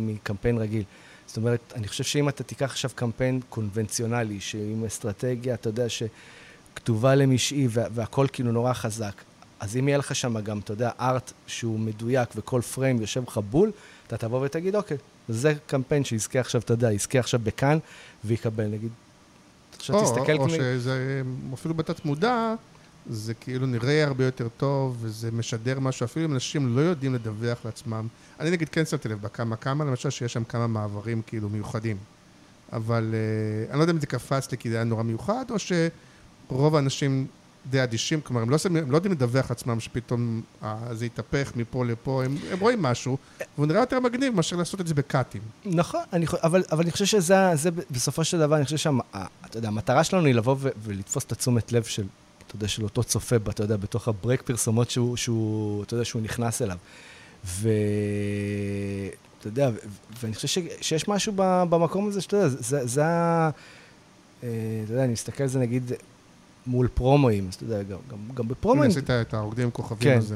מקמפיין 0.01 0.57
רגיל. 0.57 0.83
זאת 1.27 1.37
אומרת, 1.37 1.73
אני 1.75 1.87
חושב 1.87 2.03
שאם 2.03 2.29
אתה 2.29 2.43
תיקח 2.43 2.65
עכשיו 2.71 2.91
קמפיין 2.95 3.39
קונבנציונלי, 3.49 4.39
שעם 4.39 4.85
אסטרטגיה, 4.87 5.53
אתה 5.53 5.69
יודע, 5.69 5.85
שכתובה 5.89 7.15
למשעי 7.15 7.67
וה- 7.69 7.87
והכל 7.93 8.27
כאילו 8.33 8.51
נורא 8.51 8.73
חזק, 8.73 9.13
אז 9.59 9.77
אם 9.77 9.87
יהיה 9.87 9.97
לך 9.97 10.15
שם 10.15 10.39
גם, 10.39 10.59
אתה 10.59 10.73
יודע, 10.73 10.91
ארט 10.99 11.31
שהוא 11.47 11.79
מדויק 11.79 12.29
וכל 12.35 12.61
פריים 12.61 13.01
יושב 13.01 13.23
לך 13.27 13.39
בול, 13.49 13.71
אתה 14.07 14.17
תבוא 14.17 14.45
ותגיד, 14.45 14.75
אוקיי, 14.75 14.97
זה 15.29 15.53
קמפיין 15.67 16.03
שיזכה 16.05 16.39
עכשיו, 16.39 16.61
אתה 16.61 16.73
יודע, 16.73 16.91
יזכה 16.91 17.19
עכשיו 17.19 17.39
בכאן 17.43 17.77
ויקבל, 18.25 18.67
נגיד. 18.67 18.91
עכשיו 19.77 19.95
או, 19.95 20.03
תסתכל 20.03 20.33
או 20.37 20.45
כמו... 20.45 20.49
שזה 20.49 21.21
אפילו 21.53 21.73
בתת 21.75 22.05
מודע, 22.05 22.55
זה 23.09 23.33
כאילו 23.33 23.65
נראה 23.65 24.03
הרבה 24.03 24.25
יותר 24.25 24.47
טוב, 24.57 24.97
וזה 25.01 25.31
משדר 25.31 25.79
משהו, 25.79 26.03
אפילו 26.03 26.25
אם 26.25 26.33
אנשים 26.33 26.75
לא 26.75 26.81
יודעים 26.81 27.13
לדווח 27.13 27.65
לעצמם. 27.65 28.07
אני 28.39 28.51
נגיד 28.51 28.69
כן 28.69 28.85
שמתי 28.85 29.09
לב 29.09 29.21
בכמה 29.21 29.55
כמה, 29.55 29.85
למשל 29.85 30.09
שיש 30.09 30.33
שם 30.33 30.43
כמה 30.43 30.67
מעברים 30.67 31.21
כאילו 31.27 31.49
מיוחדים. 31.49 31.97
אבל 32.73 33.13
uh, 33.13 33.71
אני 33.71 33.77
לא 33.77 33.83
יודע 33.83 33.93
אם 33.93 33.99
זה 33.99 34.07
קפץ 34.07 34.51
לי 34.51 34.57
כי 34.57 34.69
זה 34.69 34.75
היה 34.75 34.83
נורא 34.83 35.03
מיוחד, 35.03 35.45
או 35.49 35.55
שרוב 35.59 36.75
האנשים 36.75 37.27
די 37.69 37.83
אדישים, 37.83 38.21
כלומר, 38.21 38.41
הם 38.41 38.49
לא, 38.49 38.57
שמים, 38.57 38.83
הם 38.83 38.91
לא 38.91 38.97
יודעים 38.97 39.13
לדווח 39.13 39.49
לעצמם 39.49 39.79
שפתאום 39.79 40.41
uh, 40.61 40.65
זה 40.91 41.05
יתהפך 41.05 41.51
מפה 41.55 41.85
לפה, 41.85 42.23
הם, 42.25 42.37
הם 42.51 42.59
רואים 42.59 42.81
משהו, 42.81 43.17
והוא 43.55 43.67
נראה 43.67 43.79
יותר 43.79 43.99
מגניב 43.99 44.35
מאשר 44.35 44.55
לעשות 44.55 44.81
את 44.81 44.87
זה 44.87 44.93
בקאטים. 44.93 45.41
נכון, 45.65 46.01
אני, 46.13 46.25
אבל, 46.43 46.63
אבל 46.71 46.81
אני 46.81 46.91
חושב 46.91 47.05
שזה, 47.05 47.35
זה 47.53 47.69
בסופו 47.91 48.23
של 48.23 48.39
דבר, 48.39 48.55
אני 48.55 48.65
חושב 48.65 48.77
שאתה 48.77 49.57
יודע, 49.57 49.67
המטרה 49.67 50.03
שלנו 50.03 50.25
היא 50.25 50.35
לבוא 50.35 50.55
ו, 50.59 50.69
ולתפוס 50.83 51.23
את 51.23 51.31
התשומת 51.31 51.71
לב 51.71 51.83
של, 51.83 52.05
אתה 52.55 52.63
יודע, 52.63 52.67
של 52.67 52.83
אותו 52.83 53.03
צופה, 53.03 53.35
אתה 53.35 53.63
יודע, 53.63 53.77
בתוך 53.77 54.07
הברייק 54.07 54.41
פרסומות 54.41 54.89
שהוא, 54.89 55.17
שהוא, 55.17 55.83
אתה 55.83 55.93
יודע, 55.93 56.05
שהוא 56.05 56.21
נכנס 56.21 56.61
אליו. 56.61 56.77
ואתה 57.45 57.67
יודע, 59.47 59.69
ואני 60.21 60.35
חושב 60.35 60.47
ש, 60.47 60.57
שיש 60.81 61.07
משהו 61.07 61.33
במקום 61.69 62.07
הזה, 62.07 62.21
שאתה 62.21 62.37
יודע, 62.37 62.47
זה, 62.47 62.85
זה 62.85 63.05
ה... 63.05 63.49
אה, 64.43 64.49
אתה 64.83 64.93
יודע, 64.93 65.03
אני 65.03 65.13
מסתכל 65.13 65.43
על 65.43 65.49
זה 65.49 65.59
נגיד 65.59 65.91
מול 66.67 66.87
פרומואים, 66.93 67.47
אז 67.47 67.55
אתה 67.55 67.65
יודע, 67.65 67.83
גם, 67.83 67.97
גם, 68.11 68.17
גם 68.33 68.47
בפרומואים, 68.47 68.91
עשית 68.91 69.09
את 69.09 69.33
הרוקדים 69.33 69.65
עם 69.65 69.71
כוכבים, 69.71 70.11
כן. 70.11 70.17
אז... 70.17 70.33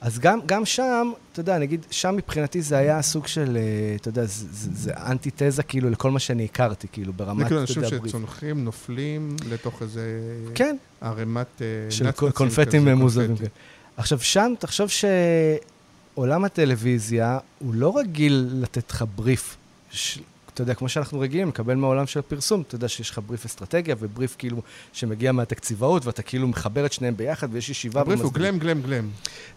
אז 0.00 0.18
גם, 0.18 0.38
גם 0.46 0.64
שם, 0.64 1.12
אתה 1.32 1.40
יודע, 1.40 1.58
נגיד, 1.58 1.86
שם 1.90 2.16
מבחינתי 2.16 2.62
זה 2.62 2.76
היה 2.76 3.02
סוג 3.02 3.26
של, 3.26 3.56
אה, 3.56 3.96
אתה 3.96 4.08
יודע, 4.08 4.24
זה, 4.24 4.46
זה, 4.50 4.70
זה 4.72 4.92
אנטיתזה 4.96 5.62
כאילו 5.62 5.90
לכל 5.90 6.10
מה 6.10 6.18
שאני 6.18 6.44
הכרתי, 6.44 6.86
כאילו, 6.92 7.12
ברמת, 7.12 7.38
זה 7.38 7.44
כאילו 7.44 7.56
אתה 7.56 7.70
אנשים 7.70 7.82
יודע, 7.82 7.98
בריף. 7.98 8.10
שצונחים, 8.10 8.64
נופלים 8.64 9.36
לתוך 9.48 9.82
איזה 9.82 10.20
כן, 10.54 10.76
ערימת 11.00 11.62
אה, 11.62 11.90
של 11.90 12.10
קונפטים 12.10 12.82
כזה, 12.82 12.94
מוזרים. 12.94 13.26
קונפטי. 13.26 13.44
כן. 13.44 13.52
עכשיו, 13.96 14.20
שם, 14.20 14.52
תחשוב 14.58 14.88
שעולם 16.14 16.44
הטלוויזיה, 16.44 17.38
הוא 17.58 17.74
לא 17.74 17.98
רגיל 17.98 18.48
לתת 18.52 18.90
לך 18.90 19.04
בריף. 19.14 19.56
אתה 20.58 20.62
יודע, 20.62 20.74
כמו 20.74 20.88
שאנחנו 20.88 21.20
רגילים, 21.20 21.48
לקבל 21.48 21.74
מהעולם 21.74 22.06
של 22.06 22.20
הפרסום, 22.20 22.62
אתה 22.66 22.74
יודע 22.74 22.88
שיש 22.88 23.10
לך 23.10 23.20
בריף 23.26 23.44
אסטרטגיה 23.44 23.94
ובריף 23.98 24.36
כאילו 24.38 24.62
שמגיע 24.92 25.32
מהתקציבאות, 25.32 26.06
ואתה 26.06 26.22
כאילו 26.22 26.48
מחבר 26.48 26.86
את 26.86 26.92
שניהם 26.92 27.16
ביחד, 27.16 27.48
ויש 27.50 27.70
ישיבה... 27.70 28.00
הבריף 28.00 28.20
הוא. 28.20 28.32
גלם, 28.32 28.58
גלם, 28.58 28.82
גלם. 28.82 29.08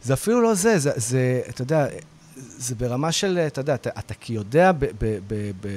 זה 0.04 0.14
אפילו 0.14 0.42
לא 0.42 0.54
זה, 0.54 0.80
זה, 0.80 0.92
זה 0.96 1.42
אתה 1.50 1.62
יודע, 1.62 1.88
זה 2.36 2.76
ברמה 2.76 3.12
של, 3.12 3.40
אתה 3.48 3.62
יודע, 3.62 3.76
אתה, 3.76 3.90
אתה 4.00 4.14
כי 4.14 4.34
יודע, 4.34 4.72
ב, 4.72 4.78
ב, 4.80 4.90
ב, 5.28 5.52
ב, 5.62 5.68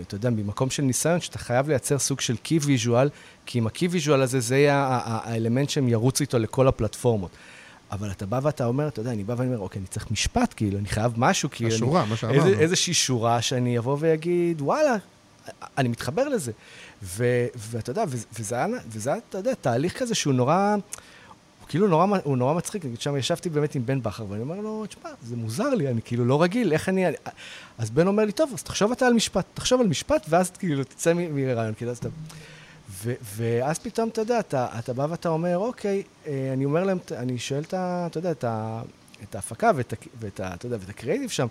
אתה 0.00 0.14
יודע, 0.14 0.30
ממקום 0.30 0.70
של 0.70 0.82
ניסיון, 0.82 1.20
שאתה 1.20 1.38
חייב 1.38 1.68
לייצר 1.68 1.98
סוג 1.98 2.20
של 2.20 2.36
key 2.36 2.58
visual, 2.58 3.08
כי 3.46 3.58
עם 3.58 3.66
ה 3.66 3.72
key 3.72 3.88
visual 3.88 4.22
הזה, 4.22 4.40
זה 4.40 4.56
יהיה 4.56 5.00
האלמנט 5.04 5.70
שהם 5.70 5.88
ירוצו 5.88 6.22
איתו 6.22 6.38
לכל 6.38 6.68
הפלטפורמות. 6.68 7.30
אבל 7.94 8.10
אתה 8.10 8.26
בא 8.26 8.40
ואתה 8.42 8.66
אומר, 8.66 8.88
אתה 8.88 9.00
יודע, 9.00 9.12
אני 9.12 9.24
בא 9.24 9.34
ואני 9.36 9.48
אומר, 9.48 9.58
אוקיי, 9.58 9.78
אני 9.80 9.86
צריך 9.86 10.10
משפט, 10.10 10.54
כאילו, 10.56 10.78
אני 10.78 10.88
חייב 10.88 11.12
משהו, 11.16 11.48
כאילו, 11.52 11.68
אני, 11.68 11.76
השורה, 11.76 12.04
מה 12.04 12.16
שאמרנו. 12.16 12.38
איזה, 12.38 12.60
איזושהי 12.60 12.94
שורה 12.94 13.42
שאני 13.42 13.78
אבוא 13.78 13.96
ואגיד, 14.00 14.62
וואלה, 14.62 14.96
אני 15.78 15.88
מתחבר 15.88 16.28
לזה. 16.28 16.52
ו, 17.02 17.46
ואתה 17.56 17.90
יודע, 17.90 18.04
וזה, 18.38 18.56
היה, 18.56 18.66
וזה 18.88 19.10
היה, 19.10 19.18
אתה 19.28 19.38
יודע, 19.38 19.54
תהליך 19.54 19.98
כזה 19.98 20.14
שהוא 20.14 20.34
נורא, 20.34 20.76
הוא 21.60 21.68
כאילו 21.68 21.88
נורא, 21.88 22.06
הוא 22.24 22.36
נורא 22.36 22.54
מצחיק. 22.54 22.84
נגיד, 22.84 23.00
שם 23.00 23.16
ישבתי 23.16 23.50
באמת 23.50 23.74
עם 23.74 23.86
בן 23.86 24.02
בכר, 24.02 24.24
ואני 24.28 24.42
אומר 24.42 24.60
לו, 24.60 24.86
תשמע, 24.86 25.10
זה 25.22 25.36
מוזר 25.36 25.68
לי, 25.68 25.88
אני 25.88 26.00
כאילו 26.04 26.24
לא 26.24 26.42
רגיל, 26.42 26.72
איך 26.72 26.88
אני... 26.88 27.08
אני... 27.08 27.16
אז 27.78 27.90
בן 27.90 28.06
אומר 28.06 28.24
לי, 28.24 28.32
טוב, 28.32 28.50
אז 28.54 28.62
תחשוב 28.62 28.92
אתה 28.92 29.06
על 29.06 29.12
משפט, 29.12 29.44
תחשוב 29.54 29.80
על 29.80 29.86
משפט, 29.86 30.26
ואז 30.28 30.50
כאילו 30.50 30.84
תצא 30.84 31.12
מרעיון, 31.14 31.74
כאילו, 31.74 31.90
אז 31.90 31.98
אתה... 31.98 32.08
ו- 33.04 33.14
ואז 33.36 33.78
פתאום, 33.78 34.08
אתה 34.08 34.20
יודע, 34.20 34.40
אתה, 34.40 34.66
אתה 34.78 34.92
בא 34.92 35.06
ואתה 35.10 35.28
אומר, 35.28 35.58
אוקיי, 35.58 36.02
אה, 36.26 36.50
אני 36.52 36.64
אומר 36.64 36.84
להם, 36.84 36.98
אני 37.16 37.38
שואל 37.38 37.62
את 37.62 37.74
ה... 37.74 38.06
אתה 38.10 38.18
יודע, 38.18 38.30
את, 38.30 38.44
ה, 38.44 38.82
את 39.22 39.34
ההפקה 39.34 39.70
ואת, 39.76 39.94
ואת, 40.20 40.40
ה, 40.40 40.54
אתה 40.54 40.66
יודע, 40.66 40.76
ואת 40.80 40.88
הקרדיט 40.88 41.30
שם, 41.30 41.46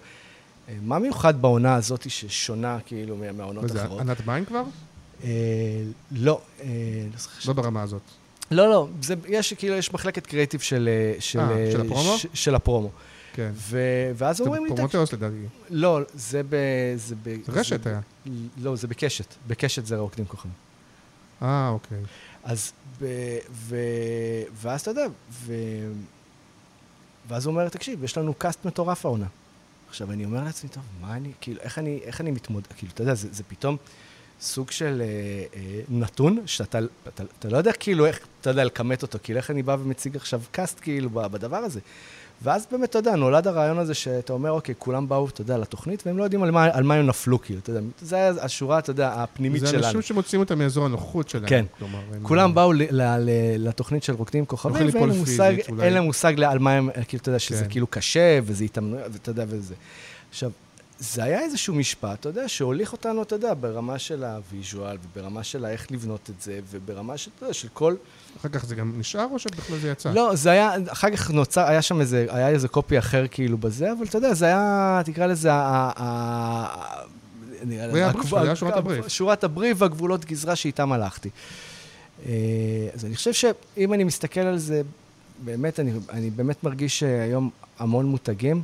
אה, 0.69 0.73
מה 0.81 0.99
מיוחד 0.99 1.41
בעונה 1.41 1.75
הזאת 1.75 2.09
ששונה, 2.09 2.77
כאילו, 2.85 3.15
מה- 3.17 3.31
מהעונות 3.31 3.63
מה 3.63 3.69
זה, 3.69 3.81
האחרות? 3.81 4.01
ענת 4.01 4.25
מים 4.27 4.45
כבר? 4.45 4.63
אה, 5.23 5.29
לא, 6.11 6.41
אה, 6.61 6.67
לא 7.13 7.17
זוכר 7.19 7.39
לא 7.47 7.53
ברמה 7.53 7.81
הזאת. 7.81 8.01
לא, 8.51 8.69
לא, 8.69 8.87
זה, 9.01 9.15
יש, 9.27 9.53
כאילו, 9.53 9.75
יש 9.75 9.93
מחלקת 9.93 10.27
קריאיטיב 10.27 10.59
של... 10.61 10.89
אה, 10.91 11.21
של, 11.21 11.39
של 11.71 11.81
הפרומו? 11.81 12.17
ש, 12.17 12.25
של 12.33 12.55
הפרומו. 12.55 12.89
כן. 13.35 13.51
ו, 13.53 13.79
ואז 14.15 14.37
זה 14.37 14.43
אומרים 14.43 14.65
לי... 14.65 14.69
פרומוטאוס 14.75 15.13
לדעתי. 15.13 15.35
לא, 15.69 15.99
זה 16.13 16.41
ב... 16.49 16.55
זה, 16.95 17.15
ב, 17.23 17.35
זה 17.45 17.51
רשת 17.59 17.87
היה. 17.87 17.99
לא, 18.61 18.75
זה 18.75 18.87
בקשת. 18.87 19.25
בקשת 19.47 19.85
זה 19.85 19.97
רוקדים 19.97 20.25
כוכבים. 20.25 20.53
אה, 21.43 21.69
אוקיי. 21.69 21.97
אז, 22.43 22.73
ב, 23.01 23.05
ו, 23.51 23.77
ואז 24.53 24.81
אתה 24.81 24.91
יודע, 24.91 25.05
ו, 25.31 25.53
ואז 27.27 27.45
הוא 27.45 27.51
אומר, 27.51 27.69
תקשיב, 27.69 28.03
יש 28.03 28.17
לנו 28.17 28.33
cast 28.33 28.65
מטורף 28.65 29.05
העונה. 29.05 29.27
עכשיו, 29.89 30.11
אני 30.11 30.25
אומר 30.25 30.43
לעצמי, 30.43 30.69
טוב, 30.69 30.83
מה 31.01 31.15
אני, 31.15 31.31
כאילו, 31.41 31.61
איך 31.61 31.79
אני, 31.79 31.99
איך 32.03 32.21
אני 32.21 32.31
מתמודד, 32.31 32.67
כאילו, 32.67 32.91
אתה 32.93 33.01
יודע, 33.01 33.13
זה, 33.13 33.27
זה 33.31 33.43
פתאום 33.43 33.77
סוג 34.41 34.71
של 34.71 35.01
אה, 35.01 35.05
אה, 35.59 35.81
נתון, 35.89 36.39
שאתה 36.45 36.79
אתה, 37.07 37.23
אתה 37.39 37.49
לא 37.49 37.57
יודע 37.57 37.73
כאילו 37.73 38.05
איך, 38.05 38.19
אתה 38.41 38.49
יודע, 38.49 38.63
לכמת 38.63 39.01
אותו, 39.01 39.19
כאילו, 39.23 39.37
איך 39.37 39.51
אני 39.51 39.63
בא 39.63 39.77
ומציג 39.79 40.15
עכשיו 40.15 40.41
cast, 40.51 40.79
כאילו, 40.81 41.09
בדבר 41.09 41.57
הזה. 41.57 41.79
ואז 42.43 42.67
באמת, 42.71 42.89
אתה 42.89 42.99
יודע, 42.99 43.15
נולד 43.15 43.47
הרעיון 43.47 43.77
הזה 43.79 43.93
שאתה 43.93 44.33
אומר, 44.33 44.51
אוקיי, 44.51 44.75
כולם 44.77 45.09
באו, 45.09 45.27
אתה 45.29 45.41
יודע, 45.41 45.57
לתוכנית, 45.57 46.03
והם 46.05 46.17
לא 46.17 46.23
יודעים 46.23 46.43
על 46.43 46.51
מה, 46.51 46.65
על 46.71 46.83
מה 46.83 46.93
הם 46.95 47.07
נפלו, 47.07 47.41
כאילו, 47.41 47.59
אתה 47.59 47.69
יודע, 47.69 47.81
זה 48.01 48.43
השורה, 48.43 48.79
אתה 48.79 48.91
יודע, 48.91 49.13
הפנימית 49.13 49.61
זה 49.61 49.67
שלנו. 49.67 49.81
זה 49.81 49.87
אנשים 49.87 50.01
שמוציאים 50.01 50.41
אותם 50.43 50.57
מאזור 50.59 50.85
הנוחות 50.85 51.29
שלהם. 51.29 51.47
כן. 51.47 51.65
כלומר, 51.79 51.99
הם- 52.13 52.23
כולם 52.23 52.55
באו 52.55 52.73
ל- 52.73 52.81
ל- 52.91 53.01
ל- 53.01 53.67
לתוכנית 53.67 54.03
של 54.03 54.13
רוקדים 54.13 54.45
כוכבים, 54.45 54.87
ואין 54.93 55.09
להם 55.09 55.17
מושג. 55.19 55.53
אין 55.81 55.93
להם 55.93 56.03
מושג 56.03 56.41
על 56.43 56.59
מה 56.59 56.71
הם, 56.71 56.89
כאילו, 57.07 57.21
אתה 57.21 57.29
יודע, 57.29 57.39
שזה 57.39 57.63
כן. 57.63 57.69
כאילו 57.69 57.87
קשה, 57.87 58.39
וזה 58.43 58.63
התאמנויות, 58.63 59.07
ואתה 59.13 59.29
יודע, 59.31 59.45
וזה. 59.47 59.75
עכשיו, 60.29 60.51
זה 60.99 61.23
היה 61.23 61.39
איזשהו 61.41 61.75
משפט, 61.75 62.19
אתה 62.19 62.29
יודע, 62.29 62.47
שהוליך 62.47 62.91
אותנו, 62.93 63.21
אתה 63.21 63.35
יודע, 63.35 63.53
ברמה 63.59 63.99
של 63.99 64.23
הוויז'ואל, 64.23 64.97
וברמה 65.03 65.43
של 65.43 65.65
איך 65.65 65.91
לבנות 65.91 66.29
את 66.29 66.41
זה, 66.41 66.59
וברמה 66.71 67.17
של, 67.17 67.31
אתה 67.35 67.43
יודע, 67.43 67.53
של 67.53 67.67
כל... 67.73 67.95
אחר 68.39 68.49
כך 68.49 68.65
זה 68.65 68.75
גם 68.75 68.93
נשאר, 68.97 69.27
או 69.31 69.39
שבכלל 69.39 69.77
זה 69.77 69.89
יצא? 69.89 70.11
לא, 70.11 70.35
זה 70.35 70.49
היה, 70.51 70.71
אחר 70.89 71.11
כך 71.11 71.31
נוצר, 71.31 71.61
היה 71.67 71.81
שם 71.81 72.01
איזה, 72.01 72.25
היה 72.29 72.49
איזה 72.49 72.67
קופי 72.67 72.99
אחר 72.99 73.25
כאילו 73.31 73.57
בזה, 73.57 73.91
אבל 73.91 74.05
אתה 74.05 74.17
יודע, 74.17 74.33
זה 74.33 74.45
היה, 74.45 75.01
תקרא 75.05 75.25
לזה, 75.25 75.53
ה- 75.53 75.55
ה- 75.55 75.91
ה- 75.97 77.03
נראה 77.65 77.87
לי, 77.87 77.93
היה 77.93 78.09
הבריף, 78.09 78.33
היה 78.33 78.55
שורת 78.55 78.77
הבריף. 78.77 79.07
שורת 79.07 79.43
הבריף 79.43 79.81
והגבולות 79.81 80.25
גזרה 80.25 80.55
שאיתם 80.55 80.91
הלכתי. 80.91 81.29
אה, 82.25 82.31
אז 82.93 83.05
אני 83.05 83.15
חושב 83.15 83.33
שאם 83.33 83.93
אני 83.93 84.03
מסתכל 84.03 84.39
על 84.39 84.57
זה, 84.57 84.81
באמת, 85.45 85.79
אני, 85.79 85.91
אני 86.09 86.29
באמת 86.29 86.63
מרגיש 86.63 86.99
שהיום 86.99 87.49
המון 87.79 88.05
מותגים 88.05 88.61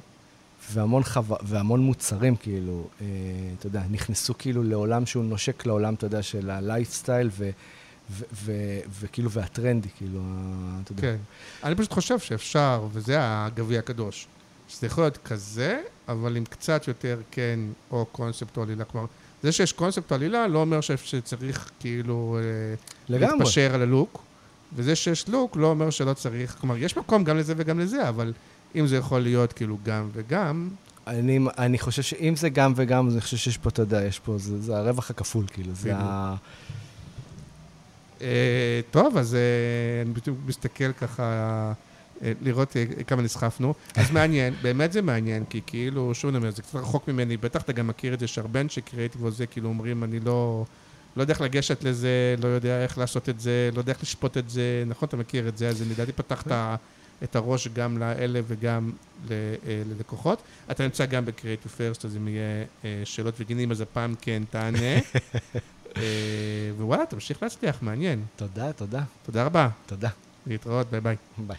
והמון, 0.73 1.03
חו... 1.03 1.21
והמון 1.41 1.79
מוצרים, 1.79 2.35
כאילו, 2.35 2.87
אה, 3.01 3.05
אתה 3.59 3.67
יודע, 3.67 3.81
נכנסו 3.91 4.33
כאילו 4.37 4.63
לעולם 4.63 5.05
שהוא 5.05 5.23
נושק 5.25 5.65
לעולם, 5.65 5.93
אתה 5.93 6.05
יודע, 6.05 6.21
של 6.21 6.49
הלייפסטייל 6.49 7.29
ו... 7.37 7.49
וכאילו, 8.99 9.31
והטרנדי, 9.31 9.89
כאילו, 9.97 10.19
אתה 10.83 10.91
יודע. 10.91 11.01
כן. 11.01 11.15
אני 11.63 11.75
פשוט 11.75 11.93
חושב 11.93 12.19
שאפשר, 12.19 12.87
וזה 12.91 13.15
הגביע 13.19 13.79
הקדוש, 13.79 14.27
שזה 14.69 14.87
יכול 14.87 15.03
להיות 15.03 15.17
כזה, 15.17 15.81
אבל 16.07 16.35
עם 16.37 16.45
קצת 16.45 16.87
יותר 16.87 17.19
כן, 17.31 17.59
או 17.91 18.05
קונספט 18.05 18.57
או 18.57 18.63
עלילה. 18.63 18.85
כלומר, 18.85 19.07
זה 19.43 19.51
שיש 19.51 19.73
קונספט 19.73 20.11
עלילה 20.11 20.47
לא 20.47 20.59
אומר 20.59 20.81
שצריך 20.81 21.69
כאילו 21.79 22.37
אה, 22.39 22.75
לגמרי. 23.09 23.37
להתפשר 23.37 23.73
על 23.73 23.81
הלוק, 23.81 24.23
וזה 24.75 24.95
שיש 24.95 25.29
לוק 25.29 25.57
לא 25.57 25.67
אומר 25.67 25.89
שלא 25.89 26.13
צריך, 26.13 26.57
כלומר, 26.59 26.77
יש 26.77 26.97
מקום 26.97 27.23
גם 27.23 27.37
לזה 27.37 27.53
וגם 27.57 27.79
לזה, 27.79 28.09
אבל 28.09 28.33
אם 28.75 28.87
זה 28.87 28.97
יכול 28.97 29.19
להיות 29.19 29.53
כאילו 29.53 29.77
גם 29.83 30.09
וגם, 30.13 30.69
אני, 31.07 31.39
אני 31.57 31.79
חושב 31.79 32.01
שאם 32.01 32.35
זה 32.35 32.49
גם 32.49 32.73
וגם, 32.75 33.09
אני 33.09 33.21
חושב 33.21 33.37
שיש 33.37 33.57
פה, 33.57 33.69
אתה 33.69 33.81
יודע, 33.81 34.03
יש 34.05 34.19
פה, 34.19 34.37
זה, 34.37 34.61
זה 34.61 34.77
הרווח 34.77 35.09
הכפול, 35.09 35.45
כאילו, 35.53 35.73
זה. 35.73 35.95
ה... 35.95 36.35
אה, 38.21 38.81
טוב, 38.91 39.17
אז 39.17 39.35
אה, 39.35 40.01
אני 40.01 40.13
בדיוק 40.13 40.37
מסתכל 40.45 40.91
ככה, 40.91 41.23
אה, 42.21 42.31
לראות 42.41 42.75
כמה 43.07 43.21
נסחפנו. 43.21 43.73
אז 43.95 44.11
מעניין, 44.15 44.53
באמת 44.61 44.91
זה 44.91 45.01
מעניין, 45.01 45.45
כי 45.49 45.61
כאילו, 45.65 46.15
שוב 46.15 46.29
אני 46.29 46.37
אומר, 46.37 46.51
זה 46.51 46.61
קצת 46.61 46.75
רחוק 46.75 47.07
ממני, 47.07 47.37
בטח 47.37 47.61
אתה 47.61 47.73
גם 47.73 47.87
מכיר 47.87 48.13
את 48.13 48.19
זה 48.19 48.27
שהרבה 48.27 48.61
אנשי 48.61 48.81
קריאיטיב 48.81 49.23
וזה, 49.23 49.45
כאילו 49.45 49.69
אומרים, 49.69 50.03
אני 50.03 50.19
לא, 50.19 50.65
לא 51.15 51.21
יודע 51.21 51.33
איך 51.33 51.41
לגשת 51.41 51.83
לזה, 51.83 52.35
לא 52.43 52.47
יודע 52.47 52.83
איך 52.83 52.97
לעשות 52.97 53.29
את 53.29 53.39
זה, 53.39 53.69
לא 53.73 53.79
יודע 53.79 53.93
איך 53.93 54.03
לשפוט 54.03 54.37
את 54.37 54.49
זה, 54.49 54.83
נכון, 54.87 55.07
אתה 55.07 55.17
מכיר 55.17 55.47
את 55.47 55.57
זה, 55.57 55.69
אז 55.69 55.81
אני 55.81 55.89
לדעתי 55.89 56.11
פתחת 56.11 56.51
את 57.23 57.35
הראש 57.35 57.67
גם 57.67 57.97
לאלה 57.97 58.39
וגם 58.47 58.91
ללקוחות. 59.89 60.41
אתה 60.71 60.83
נמצא 60.83 61.05
גם 61.05 61.25
בקריאיטיב 61.25 61.71
פרסט, 61.71 62.05
אז 62.05 62.17
אם 62.17 62.27
יהיה 62.27 62.65
שאלות 63.05 63.33
וגינים, 63.39 63.71
אז 63.71 63.81
הפעם 63.81 64.15
כן 64.21 64.43
תענה. 64.49 64.99
אה, 65.97 66.71
ווואלה, 66.77 67.05
תמשיך 67.05 67.43
להצליח, 67.43 67.81
מעניין. 67.81 68.25
תודה, 68.35 68.73
תודה. 68.73 69.01
תודה 69.25 69.43
רבה. 69.43 69.69
תודה. 69.85 70.09
להתראות, 70.47 70.87
ביי 70.91 71.01
ביי. 71.01 71.15
ביי. 71.37 71.57